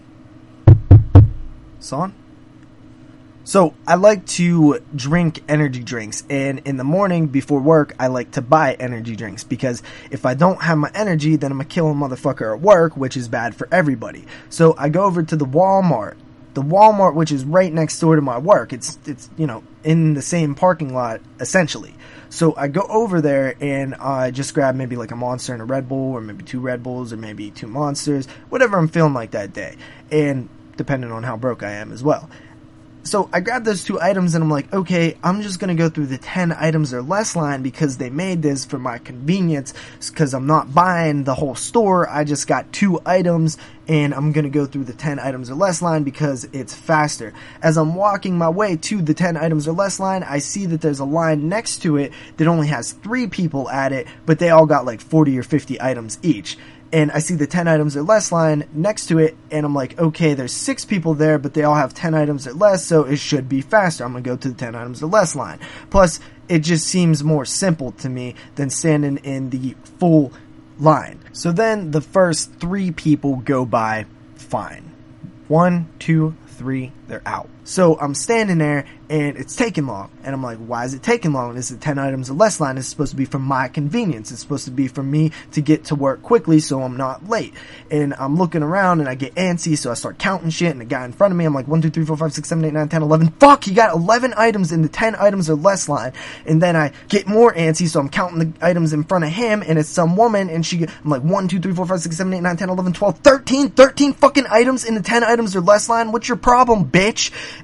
It's 1.79 1.91
on? 1.91 2.13
So 3.49 3.73
I 3.87 3.95
like 3.95 4.27
to 4.37 4.79
drink 4.95 5.41
energy 5.49 5.81
drinks, 5.81 6.23
and 6.29 6.59
in 6.65 6.77
the 6.77 6.83
morning 6.83 7.25
before 7.25 7.59
work, 7.59 7.95
I 7.97 8.05
like 8.05 8.29
to 8.33 8.43
buy 8.43 8.75
energy 8.75 9.15
drinks 9.15 9.43
because 9.43 9.81
if 10.11 10.23
I 10.23 10.35
don't 10.35 10.61
have 10.61 10.77
my 10.77 10.91
energy, 10.93 11.35
then 11.35 11.51
I'm 11.51 11.59
a 11.59 11.65
killing 11.65 11.95
motherfucker 11.95 12.53
at 12.53 12.61
work, 12.61 12.95
which 12.95 13.17
is 13.17 13.27
bad 13.27 13.55
for 13.55 13.67
everybody. 13.71 14.27
So 14.51 14.75
I 14.77 14.89
go 14.89 15.03
over 15.03 15.23
to 15.23 15.35
the 15.35 15.47
Walmart, 15.47 16.15
the 16.53 16.61
Walmart 16.61 17.15
which 17.15 17.31
is 17.31 17.43
right 17.43 17.73
next 17.73 17.99
door 17.99 18.15
to 18.15 18.21
my 18.21 18.37
work. 18.37 18.71
It's 18.71 18.99
it's 19.07 19.31
you 19.35 19.47
know 19.47 19.63
in 19.83 20.13
the 20.13 20.21
same 20.21 20.53
parking 20.53 20.93
lot 20.93 21.19
essentially. 21.39 21.95
So 22.29 22.55
I 22.55 22.67
go 22.67 22.85
over 22.87 23.19
there 23.19 23.55
and 23.59 23.95
I 23.95 24.29
just 24.29 24.53
grab 24.53 24.75
maybe 24.75 24.95
like 24.95 25.09
a 25.09 25.15
monster 25.15 25.53
and 25.53 25.61
a 25.63 25.65
Red 25.65 25.89
Bull, 25.89 26.11
or 26.11 26.21
maybe 26.21 26.43
two 26.43 26.59
Red 26.59 26.83
Bulls, 26.83 27.11
or 27.11 27.17
maybe 27.17 27.49
two 27.49 27.65
monsters, 27.65 28.27
whatever 28.49 28.77
I'm 28.77 28.89
feeling 28.89 29.15
like 29.15 29.31
that 29.31 29.53
day, 29.53 29.75
and 30.11 30.49
depending 30.77 31.11
on 31.11 31.23
how 31.23 31.35
broke 31.35 31.63
I 31.63 31.71
am 31.71 31.91
as 31.91 32.03
well. 32.03 32.29
So 33.03 33.29
I 33.31 33.39
grabbed 33.39 33.65
those 33.65 33.83
two 33.83 33.99
items 33.99 34.35
and 34.35 34.43
I'm 34.43 34.49
like, 34.49 34.71
okay, 34.73 35.17
I'm 35.23 35.41
just 35.41 35.59
gonna 35.59 35.73
go 35.73 35.89
through 35.89 36.07
the 36.07 36.17
10 36.17 36.51
items 36.51 36.93
or 36.93 37.01
less 37.01 37.35
line 37.35 37.63
because 37.63 37.97
they 37.97 38.09
made 38.09 38.41
this 38.41 38.65
for 38.65 38.77
my 38.77 38.97
convenience 38.97 39.73
because 40.09 40.33
I'm 40.33 40.45
not 40.45 40.75
buying 40.75 41.23
the 41.23 41.33
whole 41.33 41.55
store. 41.55 42.09
I 42.09 42.25
just 42.25 42.45
got 42.45 42.71
two 42.73 42.99
items 43.05 43.57
and 43.87 44.13
I'm 44.13 44.33
gonna 44.33 44.49
go 44.49 44.65
through 44.65 44.83
the 44.83 44.93
10 44.93 45.17
items 45.17 45.49
or 45.49 45.55
less 45.55 45.81
line 45.81 46.03
because 46.03 46.43
it's 46.51 46.75
faster. 46.75 47.33
As 47.61 47.77
I'm 47.77 47.95
walking 47.95 48.37
my 48.37 48.49
way 48.49 48.75
to 48.75 49.01
the 49.01 49.13
10 49.13 49.37
items 49.37 49.67
or 49.67 49.71
less 49.71 49.99
line, 49.99 50.23
I 50.23 50.39
see 50.39 50.65
that 50.67 50.81
there's 50.81 50.99
a 50.99 51.05
line 51.05 51.47
next 51.47 51.79
to 51.83 51.95
it 51.97 52.11
that 52.35 52.47
only 52.47 52.67
has 52.67 52.91
three 52.91 53.27
people 53.27 53.69
at 53.69 53.93
it, 53.93 54.07
but 54.25 54.39
they 54.39 54.49
all 54.49 54.65
got 54.65 54.85
like 54.85 54.99
40 54.99 55.39
or 55.39 55.43
50 55.43 55.81
items 55.81 56.19
each 56.21 56.57
and 56.91 57.11
I 57.11 57.19
see 57.19 57.35
the 57.35 57.47
10 57.47 57.67
items 57.67 57.95
or 57.95 58.01
less 58.01 58.31
line 58.31 58.67
next 58.73 59.07
to 59.07 59.19
it, 59.19 59.37
and 59.51 59.65
I'm 59.65 59.75
like, 59.75 59.99
okay, 59.99 60.33
there's 60.33 60.53
six 60.53 60.85
people 60.85 61.13
there, 61.13 61.37
but 61.37 61.53
they 61.53 61.63
all 61.63 61.75
have 61.75 61.93
10 61.93 62.15
items 62.15 62.47
or 62.47 62.53
less, 62.53 62.85
so 62.85 63.03
it 63.03 63.17
should 63.17 63.47
be 63.47 63.61
faster. 63.61 64.03
I'm 64.03 64.13
gonna 64.13 64.23
go 64.23 64.35
to 64.35 64.49
the 64.49 64.55
10 64.55 64.75
items 64.75 65.03
or 65.03 65.07
less 65.07 65.35
line. 65.35 65.59
Plus, 65.89 66.19
it 66.47 66.59
just 66.59 66.87
seems 66.87 67.23
more 67.23 67.45
simple 67.45 67.91
to 67.93 68.09
me 68.09 68.35
than 68.55 68.69
standing 68.69 69.17
in 69.17 69.51
the 69.51 69.75
full 69.99 70.33
line. 70.79 71.19
So 71.31 71.51
then 71.51 71.91
the 71.91 72.01
first 72.01 72.53
three 72.55 72.91
people 72.91 73.37
go 73.37 73.65
by 73.65 74.05
fine. 74.35 74.91
One, 75.47 75.89
two, 75.99 76.35
three, 76.47 76.91
they're 77.09 77.21
out. 77.25 77.49
So 77.65 77.99
I'm 77.99 78.15
standing 78.15 78.57
there 78.57 78.85
and 79.09 79.37
it's 79.37 79.55
taking 79.55 79.85
long. 79.85 80.09
And 80.23 80.33
I'm 80.33 80.41
like, 80.41 80.57
why 80.57 80.85
is 80.85 80.93
it 80.93 81.03
taking 81.03 81.33
long? 81.33 81.55
This 81.55 81.71
is 81.71 81.77
10 81.77 81.99
items 81.99 82.29
or 82.29 82.33
less 82.33 82.59
line. 82.59 82.77
It's 82.77 82.87
supposed 82.87 83.11
to 83.11 83.15
be 83.15 83.25
for 83.25 83.39
my 83.39 83.67
convenience. 83.67 84.31
It's 84.31 84.41
supposed 84.41 84.65
to 84.65 84.71
be 84.71 84.87
for 84.87 85.03
me 85.03 85.31
to 85.51 85.61
get 85.61 85.85
to 85.85 85.95
work 85.95 86.21
quickly 86.21 86.59
so 86.59 86.81
I'm 86.81 86.97
not 86.97 87.27
late. 87.27 87.53
And 87.91 88.13
I'm 88.15 88.37
looking 88.37 88.63
around 88.63 88.99
and 88.99 89.09
I 89.09 89.15
get 89.15 89.35
antsy, 89.35 89.77
so 89.77 89.91
I 89.91 89.95
start 89.95 90.19
counting 90.19 90.49
shit. 90.49 90.71
And 90.71 90.81
the 90.81 90.85
guy 90.85 91.05
in 91.05 91.11
front 91.11 91.31
of 91.31 91.37
me, 91.37 91.45
I'm 91.45 91.53
like, 91.53 91.67
1, 91.67 91.81
2, 91.81 91.89
3, 91.89 92.05
4, 92.05 92.17
5, 92.17 92.33
6, 92.33 92.49
7, 92.49 92.65
8, 92.65 92.73
9, 92.73 92.89
10, 92.89 93.01
11. 93.01 93.29
Fuck, 93.39 93.63
he 93.63 93.73
got 93.73 93.95
11 93.95 94.33
items 94.37 94.71
in 94.71 94.81
the 94.81 94.89
10 94.89 95.15
items 95.15 95.49
or 95.49 95.55
less 95.55 95.89
line. 95.89 96.13
And 96.45 96.61
then 96.61 96.75
I 96.75 96.91
get 97.07 97.27
more 97.27 97.53
antsy, 97.53 97.87
so 97.87 97.99
I'm 97.99 98.09
counting 98.09 98.39
the 98.39 98.65
items 98.65 98.93
in 98.93 99.03
front 99.03 99.25
of 99.25 99.31
him. 99.31 99.63
And 99.65 99.77
it's 99.77 99.89
some 99.89 100.15
woman, 100.15 100.49
and 100.49 100.65
she, 100.65 100.83
I'm 100.83 101.09
like, 101.09 101.23
1, 101.23 101.47
2, 101.47 101.59
3, 101.59 101.73
4, 101.73 101.85
5, 101.85 102.01
6, 102.01 102.17
7, 102.17 102.33
8, 102.33 102.41
9, 102.41 102.57
10, 102.57 102.69
11, 102.69 102.93
12, 102.93 103.17
13, 103.19 103.69
13 103.69 104.13
fucking 104.13 104.45
items 104.49 104.85
in 104.85 104.95
the 104.95 105.01
10 105.01 105.23
items 105.23 105.55
or 105.55 105.61
less 105.61 105.89
line. 105.89 106.11
What's 106.11 106.27
your 106.27 106.37
problem, 106.37 106.85
bitch? 106.85 106.98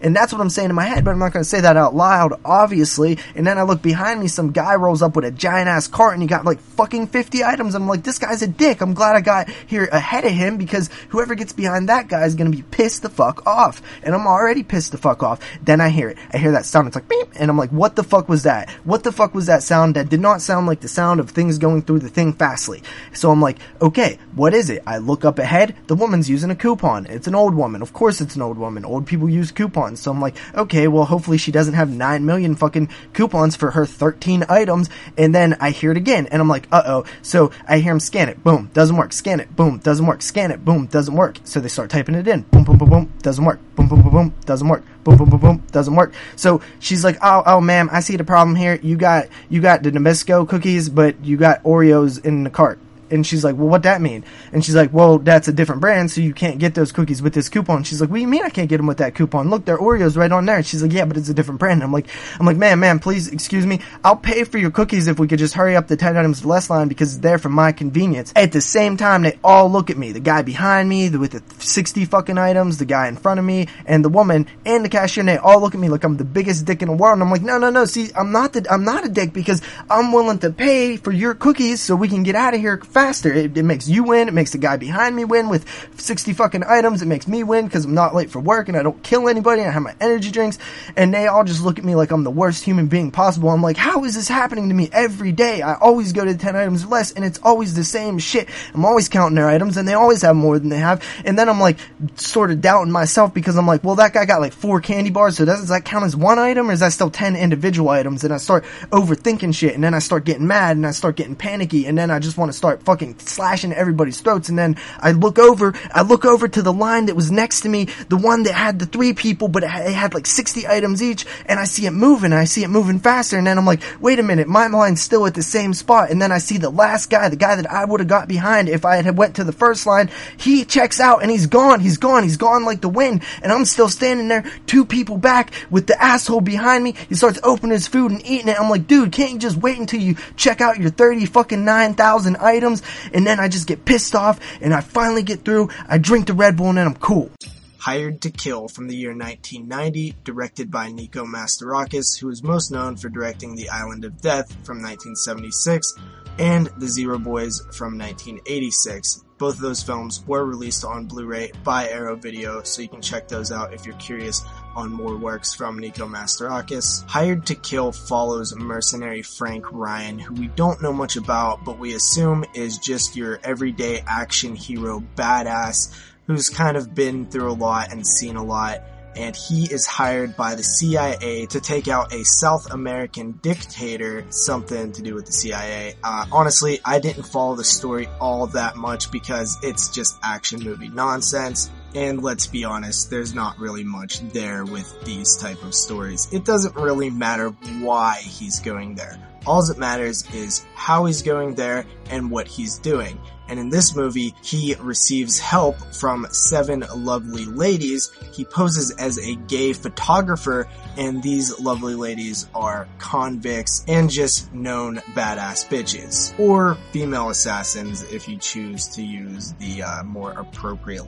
And 0.01 0.15
that's 0.15 0.31
what 0.31 0.41
I'm 0.41 0.49
saying 0.49 0.69
in 0.69 0.75
my 0.75 0.85
head, 0.85 1.03
but 1.03 1.11
I'm 1.11 1.19
not 1.19 1.33
gonna 1.33 1.43
say 1.43 1.61
that 1.61 1.77
out 1.77 1.95
loud, 1.95 2.39
obviously. 2.45 3.17
And 3.35 3.45
then 3.45 3.57
I 3.57 3.63
look 3.63 3.81
behind 3.81 4.19
me, 4.19 4.27
some 4.27 4.51
guy 4.51 4.75
rolls 4.75 5.01
up 5.01 5.15
with 5.15 5.25
a 5.25 5.31
giant 5.31 5.67
ass 5.67 5.87
cart 5.87 6.13
and 6.13 6.21
he 6.21 6.27
got 6.27 6.45
like 6.45 6.59
fucking 6.59 7.07
50 7.07 7.43
items. 7.43 7.75
I'm 7.75 7.87
like, 7.87 8.03
this 8.03 8.19
guy's 8.19 8.41
a 8.41 8.47
dick. 8.47 8.81
I'm 8.81 8.93
glad 8.93 9.15
I 9.15 9.21
got 9.21 9.49
here 9.67 9.85
ahead 9.91 10.25
of 10.25 10.31
him 10.31 10.57
because 10.57 10.89
whoever 11.09 11.35
gets 11.35 11.53
behind 11.53 11.89
that 11.89 12.07
guy 12.07 12.25
is 12.25 12.35
gonna 12.35 12.49
be 12.49 12.61
pissed 12.61 13.01
the 13.01 13.09
fuck 13.09 13.45
off. 13.45 13.81
And 14.03 14.15
I'm 14.15 14.27
already 14.27 14.63
pissed 14.63 14.91
the 14.91 14.97
fuck 14.97 15.21
off. 15.21 15.39
Then 15.61 15.81
I 15.81 15.89
hear 15.89 16.09
it. 16.09 16.17
I 16.33 16.37
hear 16.37 16.51
that 16.53 16.65
sound. 16.65 16.87
It's 16.87 16.95
like 16.95 17.09
beep. 17.09 17.27
And 17.35 17.51
I'm 17.51 17.57
like, 17.57 17.71
what 17.71 17.95
the 17.95 18.03
fuck 18.03 18.29
was 18.29 18.43
that? 18.43 18.69
What 18.83 19.03
the 19.03 19.11
fuck 19.11 19.35
was 19.35 19.47
that 19.47 19.63
sound 19.63 19.95
that 19.95 20.09
did 20.09 20.21
not 20.21 20.41
sound 20.41 20.67
like 20.67 20.79
the 20.79 20.87
sound 20.87 21.19
of 21.19 21.31
things 21.31 21.57
going 21.57 21.81
through 21.81 21.99
the 21.99 22.09
thing 22.09 22.33
fastly? 22.33 22.83
So 23.13 23.31
I'm 23.31 23.41
like, 23.41 23.57
okay, 23.81 24.17
what 24.33 24.53
is 24.53 24.69
it? 24.69 24.83
I 24.87 24.97
look 24.97 25.25
up 25.25 25.39
ahead. 25.39 25.75
The 25.87 25.95
woman's 25.95 26.29
using 26.29 26.51
a 26.51 26.55
coupon. 26.55 27.05
It's 27.07 27.27
an 27.27 27.35
old 27.35 27.55
woman. 27.55 27.81
Of 27.81 27.93
course 27.93 28.21
it's 28.21 28.35
an 28.35 28.41
old 28.41 28.57
woman. 28.57 28.85
Old 28.85 29.05
people 29.05 29.24
use 29.27 29.51
coupons. 29.51 30.01
So 30.01 30.11
I'm 30.11 30.21
like, 30.21 30.35
okay, 30.55 30.87
well 30.87 31.05
hopefully 31.05 31.37
she 31.37 31.51
doesn't 31.51 31.73
have 31.73 31.89
9 31.89 32.25
million 32.25 32.55
fucking 32.55 32.89
coupons 33.13 33.55
for 33.55 33.71
her 33.71 33.85
13 33.85 34.45
items. 34.49 34.89
And 35.17 35.33
then 35.33 35.55
I 35.59 35.71
hear 35.71 35.91
it 35.91 35.97
again 35.97 36.27
and 36.27 36.41
I'm 36.41 36.49
like, 36.49 36.67
uh 36.71 36.83
oh. 36.85 37.05
So 37.21 37.51
I 37.67 37.79
hear 37.79 37.93
him 37.93 37.99
scan 37.99 38.29
it. 38.29 38.43
Boom. 38.43 38.69
Doesn't 38.73 38.95
work. 38.95 39.13
Scan 39.13 39.39
it. 39.39 39.55
Boom. 39.55 39.77
Doesn't 39.79 40.05
work. 40.05 40.21
Scan 40.21 40.51
it. 40.51 40.63
Boom. 40.63 40.87
Doesn't 40.87 41.15
work. 41.15 41.39
So 41.43 41.59
they 41.59 41.67
start 41.67 41.89
typing 41.89 42.15
it 42.15 42.27
in. 42.27 42.41
Boom, 42.41 42.63
boom, 42.63 42.77
boom, 42.77 42.89
boom. 42.89 43.13
Doesn't 43.21 43.43
work. 43.43 43.59
Boom, 43.75 43.87
boom, 43.87 44.01
boom, 44.01 44.11
boom. 44.11 44.33
Doesn't 44.45 44.67
work. 44.67 44.83
Boom, 45.03 45.17
boom, 45.17 45.29
boom, 45.29 45.39
boom. 45.39 45.63
Doesn't 45.71 45.95
work. 45.95 46.13
So 46.35 46.61
she's 46.79 47.03
like, 47.03 47.17
oh, 47.21 47.43
oh, 47.45 47.61
ma'am, 47.61 47.89
I 47.91 47.99
see 47.99 48.17
the 48.17 48.23
problem 48.23 48.55
here. 48.55 48.79
You 48.81 48.97
got, 48.97 49.27
you 49.49 49.61
got 49.61 49.83
the 49.83 49.91
Nabisco 49.91 50.47
cookies, 50.47 50.89
but 50.89 51.23
you 51.23 51.37
got 51.37 51.63
Oreos 51.63 52.23
in 52.23 52.43
the 52.43 52.49
cart. 52.49 52.79
And 53.09 53.25
she's 53.25 53.43
like, 53.43 53.55
well, 53.55 53.67
what 53.67 53.83
that 53.83 54.01
mean? 54.01 54.23
And 54.51 54.63
she's 54.63 54.75
like, 54.75 54.91
well, 54.93 55.19
that's 55.19 55.47
a 55.47 55.53
different 55.53 55.81
brand, 55.81 56.11
so 56.11 56.21
you 56.21 56.33
can't 56.33 56.57
get 56.57 56.75
those 56.75 56.91
cookies 56.91 57.21
with 57.21 57.33
this 57.33 57.49
coupon. 57.49 57.83
She's 57.83 58.01
like, 58.01 58.09
what 58.09 58.17
do 58.17 58.21
you 58.21 58.27
mean 58.27 58.43
I 58.43 58.49
can't 58.49 58.69
get 58.69 58.77
them 58.77 58.87
with 58.87 58.97
that 58.97 59.15
coupon? 59.15 59.49
Look, 59.49 59.65
they're 59.65 59.77
Oreos 59.77 60.17
right 60.17 60.31
on 60.31 60.45
there. 60.45 60.57
And 60.57 60.65
she's 60.65 60.81
like, 60.81 60.93
yeah, 60.93 61.05
but 61.05 61.17
it's 61.17 61.29
a 61.29 61.33
different 61.33 61.59
brand. 61.59 61.81
And 61.81 61.83
I'm 61.83 61.91
like, 61.91 62.07
I'm 62.39 62.45
like, 62.45 62.57
man, 62.57 62.79
man, 62.79 62.99
please 62.99 63.27
excuse 63.27 63.65
me. 63.65 63.81
I'll 64.03 64.15
pay 64.15 64.43
for 64.43 64.57
your 64.57 64.71
cookies 64.71 65.07
if 65.07 65.19
we 65.19 65.27
could 65.27 65.39
just 65.39 65.53
hurry 65.53 65.75
up 65.75 65.87
the 65.87 65.97
10 65.97 66.17
items 66.17 66.45
less 66.45 66.69
line 66.69 66.87
because 66.87 67.13
it's 67.13 67.21
there 67.21 67.37
for 67.37 67.49
my 67.49 67.71
convenience. 67.71 68.33
At 68.35 68.51
the 68.51 68.61
same 68.61 68.97
time, 68.97 69.21
they 69.21 69.37
all 69.43 69.69
look 69.69 69.89
at 69.89 69.97
me. 69.97 70.11
The 70.11 70.19
guy 70.19 70.41
behind 70.41 70.89
me, 70.89 71.07
the, 71.07 71.19
with 71.19 71.31
the 71.31 71.63
60 71.63 72.05
fucking 72.05 72.37
items, 72.37 72.77
the 72.77 72.85
guy 72.85 73.07
in 73.07 73.15
front 73.15 73.39
of 73.39 73.45
me, 73.45 73.67
and 73.85 74.03
the 74.03 74.09
woman, 74.09 74.47
and 74.65 74.83
the 74.83 74.89
cashier, 74.89 75.21
and 75.21 75.29
they 75.29 75.37
all 75.37 75.61
look 75.61 75.75
at 75.75 75.79
me 75.79 75.89
like 75.89 76.03
I'm 76.03 76.17
the 76.17 76.23
biggest 76.23 76.65
dick 76.65 76.81
in 76.81 76.87
the 76.87 76.95
world. 76.95 77.13
And 77.13 77.23
I'm 77.23 77.31
like, 77.31 77.41
no, 77.41 77.57
no, 77.57 77.69
no. 77.69 77.85
See, 77.85 78.09
I'm 78.15 78.31
not 78.31 78.53
the, 78.53 78.65
I'm 78.71 78.83
not 78.83 79.05
a 79.05 79.09
dick 79.09 79.33
because 79.33 79.61
I'm 79.89 80.11
willing 80.11 80.39
to 80.39 80.51
pay 80.51 80.97
for 80.97 81.11
your 81.11 81.33
cookies 81.33 81.81
so 81.81 81.95
we 81.95 82.07
can 82.07 82.23
get 82.23 82.35
out 82.35 82.53
of 82.53 82.59
here 82.59 82.77
faster. 82.95 83.33
It, 83.33 83.57
it 83.57 83.63
makes 83.63 83.89
you 83.89 84.05
win. 84.05 84.29
It 84.29 84.33
makes 84.33 84.53
the 84.53 84.57
guy 84.57 84.77
behind 84.77 85.17
me 85.17 85.25
win 85.25 85.49
with 85.49 85.65
60 85.99 86.31
fucking 86.31 86.63
items. 86.63 87.01
It 87.01 87.07
makes 87.07 87.27
me 87.27 87.43
win 87.43 87.65
because 87.65 87.83
I'm 87.83 87.93
not 87.93 88.15
late 88.15 88.31
for 88.31 88.39
work 88.39 88.69
and 88.69 88.77
I 88.77 88.83
don't 88.83 89.03
kill 89.03 89.27
anybody. 89.27 89.63
I 89.63 89.69
have 89.69 89.83
my 89.83 89.93
energy 89.99 90.31
drinks 90.31 90.57
and 90.95 91.13
they 91.13 91.27
all 91.27 91.43
just 91.43 91.61
look 91.61 91.77
at 91.77 91.83
me 91.83 91.93
like 91.95 92.11
I'm 92.11 92.23
the 92.23 92.31
worst 92.31 92.63
human 92.63 92.87
being 92.87 93.11
possible. 93.11 93.49
I'm 93.49 93.61
like, 93.61 93.75
how 93.75 94.05
is 94.05 94.15
this 94.15 94.29
happening 94.29 94.69
to 94.69 94.73
me 94.73 94.89
every 94.93 95.33
day? 95.33 95.61
I 95.61 95.73
always 95.73 96.13
go 96.13 96.23
to 96.23 96.37
10 96.37 96.55
items 96.55 96.85
less 96.85 97.11
and 97.11 97.25
it's 97.25 97.37
always 97.43 97.73
the 97.73 97.83
same 97.83 98.17
shit. 98.17 98.47
I'm 98.73 98.85
always 98.85 99.09
counting 99.09 99.35
their 99.35 99.49
items 99.49 99.75
and 99.75 99.85
they 99.85 99.93
always 99.93 100.21
have 100.21 100.37
more 100.37 100.57
than 100.57 100.69
they 100.69 100.79
have. 100.79 101.03
And 101.25 101.37
then 101.37 101.49
I'm 101.49 101.59
like 101.59 101.79
sort 102.15 102.49
of 102.49 102.61
doubting 102.61 102.93
myself 102.93 103.33
because 103.33 103.57
I'm 103.57 103.67
like, 103.67 103.83
well, 103.83 103.95
that 103.95 104.13
guy 104.13 104.23
got 104.23 104.39
like 104.39 104.53
four 104.53 104.79
candy 104.79 105.09
bars. 105.09 105.35
So 105.35 105.43
does 105.43 105.67
that 105.67 105.83
count 105.83 106.05
as 106.05 106.15
one 106.15 106.39
item 106.39 106.69
or 106.69 106.71
is 106.71 106.79
that 106.79 106.93
still 106.93 107.11
10 107.11 107.35
individual 107.35 107.89
items? 107.89 108.23
And 108.23 108.33
I 108.33 108.37
start 108.37 108.63
overthinking 108.91 109.53
shit 109.53 109.75
and 109.75 109.83
then 109.83 109.93
I 109.93 109.99
start 109.99 110.23
getting 110.23 110.47
mad 110.47 110.77
and 110.77 110.87
I 110.87 110.91
start 110.91 111.17
getting 111.17 111.35
panicky 111.35 111.87
and 111.87 111.97
then 111.97 112.09
I 112.09 112.19
just 112.19 112.37
want 112.37 112.53
to 112.53 112.57
start 112.57 112.84
fucking 112.85 113.19
slashing 113.19 113.73
everybody's 113.73 114.21
throats. 114.21 114.49
And 114.49 114.57
then 114.57 114.77
I 114.99 115.11
look 115.11 115.39
over, 115.39 115.73
I 115.91 116.03
look 116.03 116.23
over 116.25 116.47
to 116.47 116.61
the 116.61 116.73
line 116.73 117.07
that 117.07 117.15
was 117.15 117.31
next 117.31 117.61
to 117.61 117.69
me, 117.69 117.85
the 118.09 118.17
one 118.17 118.43
that 118.43 118.53
had 118.53 118.79
the 118.79 118.85
three 118.85 119.13
people, 119.13 119.47
but 119.47 119.63
it 119.63 119.69
had, 119.69 120.13
like 120.13 120.27
60 120.27 120.67
items 120.67 121.01
each 121.01 121.25
and 121.47 121.59
I 121.59 121.65
see 121.65 121.87
it 121.87 121.91
moving. 121.91 122.31
I 122.31 122.45
see 122.45 122.63
it 122.63 122.69
moving 122.69 122.99
faster. 122.99 123.37
And 123.37 123.47
then 123.47 123.57
I'm 123.57 123.65
like, 123.65 123.81
wait 123.99 124.19
a 124.19 124.23
minute, 124.23 124.47
my 124.47 124.67
line's 124.67 125.01
still 125.01 125.25
at 125.25 125.33
the 125.33 125.41
same 125.41 125.73
spot. 125.73 126.11
And 126.11 126.21
then 126.21 126.31
I 126.31 126.37
see 126.37 126.57
the 126.57 126.69
last 126.69 127.09
guy, 127.09 127.27
the 127.27 127.35
guy 127.35 127.55
that 127.55 127.69
I 127.69 127.83
would 127.83 127.99
have 127.99 128.07
got 128.07 128.27
behind 128.27 128.69
if 128.69 128.85
I 128.85 129.01
had 129.01 129.17
went 129.17 129.35
to 129.37 129.43
the 129.43 129.51
first 129.51 129.85
line. 129.85 130.09
He 130.37 130.63
checks 130.63 130.99
out 130.99 131.21
and 131.21 131.31
he's 131.31 131.47
gone. 131.47 131.79
He's 131.79 131.97
gone. 131.97 132.23
He's 132.23 132.37
gone 132.37 132.65
like 132.65 132.81
the 132.81 132.89
wind. 132.89 133.23
And 133.41 133.51
I'm 133.51 133.65
still 133.65 133.89
standing 133.89 134.27
there, 134.27 134.49
two 134.67 134.85
people 134.85 135.17
back 135.17 135.51
with 135.69 135.87
the 135.87 136.01
asshole 136.01 136.41
behind 136.41 136.83
me. 136.83 136.95
He 137.09 137.15
starts 137.15 137.39
opening 137.43 137.71
his 137.71 137.87
food 137.87 138.11
and 138.11 138.25
eating 138.25 138.47
it. 138.47 138.59
I'm 138.59 138.69
like, 138.69 138.87
dude, 138.87 139.11
can't 139.11 139.33
you 139.33 139.39
just 139.39 139.57
wait 139.57 139.79
until 139.79 139.99
you 139.99 140.15
check 140.35 140.61
out 140.61 140.77
your 140.77 140.91
30 140.91 141.25
fucking 141.25 141.65
9,000 141.65 142.37
items? 142.37 142.74
And 143.13 143.25
then 143.25 143.39
I 143.39 143.47
just 143.47 143.67
get 143.67 143.85
pissed 143.85 144.15
off 144.15 144.39
and 144.61 144.73
I 144.73 144.81
finally 144.81 145.23
get 145.23 145.45
through. 145.45 145.69
I 145.87 145.97
drink 145.97 146.27
the 146.27 146.33
Red 146.33 146.57
Bull 146.57 146.69
and 146.69 146.77
then 146.77 146.87
I'm 146.87 146.95
cool. 146.95 147.31
Hired 147.77 148.21
to 148.21 148.31
Kill 148.31 148.67
from 148.67 148.87
the 148.87 148.95
year 148.95 149.11
1990, 149.11 150.15
directed 150.23 150.71
by 150.71 150.91
Nico 150.91 151.23
Mastorakis, 151.23 152.19
who 152.19 152.29
is 152.29 152.41
most 152.41 152.71
known 152.71 152.95
for 152.95 153.09
directing 153.09 153.55
The 153.55 153.69
Island 153.69 154.05
of 154.05 154.19
Death 154.21 154.51
from 154.65 154.81
1976, 154.81 155.93
and 156.39 156.67
The 156.77 156.87
Zero 156.87 157.17
Boys 157.17 157.59
from 157.71 157.97
1986. 157.97 159.23
Both 159.37 159.55
of 159.55 159.61
those 159.61 159.83
films 159.83 160.23
were 160.25 160.45
released 160.45 160.85
on 160.85 161.07
Blu-ray 161.07 161.51
by 161.63 161.89
Arrow 161.89 162.15
Video, 162.15 162.63
so 162.63 162.81
you 162.81 162.87
can 162.87 163.01
check 163.01 163.27
those 163.27 163.51
out 163.51 163.73
if 163.73 163.85
you're 163.85 163.95
curious 163.95 164.43
on 164.75 164.93
more 164.93 165.17
works 165.17 165.53
from 165.53 165.77
Nico 165.77 166.07
Mastorakis. 166.07 167.05
Hired 167.07 167.45
to 167.47 167.55
Kill 167.55 167.91
follows 167.91 168.55
mercenary 168.55 169.23
Frank 169.23 169.71
Ryan, 169.73 170.19
who 170.19 170.33
we 170.35 170.47
don't 170.47 170.81
know 170.81 170.93
much 170.93 171.17
about, 171.17 171.65
but 171.65 171.79
we 171.79 171.95
assume 171.95 172.45
is 172.53 172.77
just 172.77 173.17
your 173.17 173.39
everyday 173.43 173.99
action 174.07 174.55
hero 174.55 175.03
badass 175.15 175.93
who's 176.27 176.49
kind 176.49 176.77
of 176.77 176.95
been 176.95 177.25
through 177.25 177.51
a 177.51 177.53
lot 177.53 177.91
and 177.91 178.07
seen 178.07 178.35
a 178.35 178.43
lot 178.43 178.81
and 179.15 179.35
he 179.35 179.63
is 179.71 179.85
hired 179.85 180.35
by 180.35 180.55
the 180.55 180.63
CIA 180.63 181.45
to 181.47 181.59
take 181.59 181.87
out 181.87 182.13
a 182.13 182.23
South 182.23 182.71
American 182.71 183.33
dictator, 183.41 184.25
something 184.29 184.91
to 184.93 185.01
do 185.01 185.15
with 185.15 185.25
the 185.25 185.31
CIA. 185.31 185.95
Uh, 186.03 186.25
honestly, 186.31 186.79
I 186.83 186.99
didn't 186.99 187.23
follow 187.23 187.55
the 187.55 187.63
story 187.63 188.07
all 188.19 188.47
that 188.47 188.75
much 188.75 189.11
because 189.11 189.57
it's 189.63 189.89
just 189.89 190.17
action 190.23 190.63
movie 190.63 190.89
nonsense. 190.89 191.69
And 191.95 192.21
let's 192.21 192.45
be 192.45 192.65
honest, 192.65 193.09
there's 193.09 193.33
not 193.33 193.57
really 193.57 193.83
much 193.85 194.19
there 194.31 194.65
with 194.65 195.01
these 195.05 195.37
type 195.37 195.63
of 195.63 195.73
stories. 195.73 196.27
It 196.33 196.43
doesn't 196.43 196.75
really 196.75 197.09
matter 197.09 197.49
why 197.79 198.17
he's 198.21 198.59
going 198.59 198.95
there. 198.95 199.17
All 199.45 199.65
that 199.65 199.77
matters 199.77 200.29
is 200.33 200.65
how 200.73 201.05
he's 201.05 201.21
going 201.21 201.55
there 201.55 201.85
and 202.09 202.31
what 202.31 202.47
he's 202.47 202.79
doing. 202.79 203.19
And 203.47 203.59
in 203.59 203.69
this 203.69 203.95
movie, 203.95 204.33
he 204.43 204.75
receives 204.79 205.37
help 205.37 205.77
from 205.93 206.25
seven 206.31 206.83
lovely 206.95 207.45
ladies. 207.45 208.11
He 208.33 208.43
poses 208.43 208.91
as 208.97 209.19
a 209.19 209.35
gay 209.35 209.73
photographer, 209.73 210.67
and 210.97 211.21
these 211.21 211.59
lovely 211.59 211.93
ladies 211.93 212.47
are 212.55 212.87
convicts 212.97 213.85
and 213.87 214.09
just 214.09 214.51
known 214.53 214.97
badass 215.13 215.67
bitches. 215.67 216.37
Or 216.39 216.75
female 216.91 217.29
assassins 217.29 218.01
if 218.11 218.27
you 218.27 218.37
choose 218.37 218.87
to 218.89 219.03
use 219.03 219.53
the 219.59 219.83
uh, 219.83 220.03
more 220.03 220.31
appropriate 220.31 221.07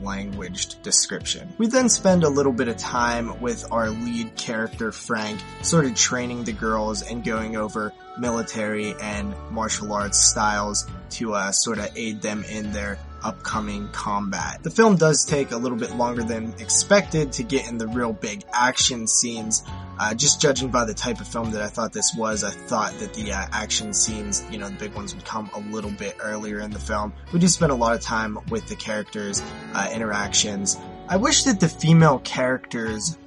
description. 0.84 1.54
We 1.58 1.68
then 1.68 1.90
spend 1.90 2.24
a 2.24 2.30
little 2.30 2.54
bit 2.54 2.68
of 2.68 2.78
time 2.78 3.40
with 3.42 3.72
our 3.72 3.90
lead 3.90 4.36
character, 4.36 4.92
Frank, 4.92 5.40
sort 5.62 5.86
of 5.86 5.96
training 5.96 6.44
the 6.44 6.54
girls 6.54 7.02
and 7.02 7.24
going 7.24 7.56
over 7.56 7.94
military 8.20 8.96
and 9.02 9.36
martial 9.52 9.94
arts 9.94 10.20
styles 10.20 10.88
to 11.12 11.34
uh, 11.34 11.52
sort 11.52 11.80
of 11.80 11.90
aid 11.96 12.22
them 12.22 12.44
in 12.44 12.72
their 12.72 12.98
upcoming 13.24 13.90
combat. 13.90 14.64
The 14.64 14.70
film 14.70 14.98
does 14.98 15.26
take 15.26 15.52
a 15.52 15.58
little 15.58 15.78
bit 15.78 15.96
longer 15.96 16.24
than 16.24 16.54
expected 16.60 17.34
to 17.34 17.44
get 17.44 17.68
in 17.68 17.78
the 17.78 17.88
real 17.88 18.14
big 18.14 18.44
action 18.54 19.08
scenes. 19.08 19.64
Uh, 20.00 20.14
just 20.14 20.40
judging 20.40 20.70
by 20.70 20.86
the 20.86 20.94
type 20.94 21.20
of 21.20 21.28
film 21.28 21.52
that 21.52 21.62
I 21.62 21.68
thought 21.68 21.92
this 21.92 22.14
was, 22.16 22.44
I 22.44 22.52
thought 22.52 22.94
that 23.00 23.14
the 23.14 23.32
uh, 23.32 23.48
action 23.52 23.94
scenes, 23.94 24.44
you 24.52 24.60
know, 24.60 24.70
the 24.70 24.76
big 24.76 24.94
ones 24.94 25.16
would 25.16 25.26
come 25.26 25.50
a 25.56 25.60
little 25.60 25.92
bit 25.92 26.18
earlier 26.20 26.60
in 26.60 26.70
the 26.72 26.80
film. 26.80 27.14
We 27.34 27.40
do 27.40 27.48
spend 27.48 27.72
a 27.72 27.76
lot 27.76 27.96
of 27.96 28.02
time 28.02 28.38
with 28.50 28.68
the 28.68 28.76
characters, 28.76 29.42
uh, 29.74 29.90
interactions. 29.92 30.78
I 31.10 31.18
wish 31.18 31.44
that 31.44 31.60
the 31.60 31.70
female 31.70 32.20
characters 32.20 33.18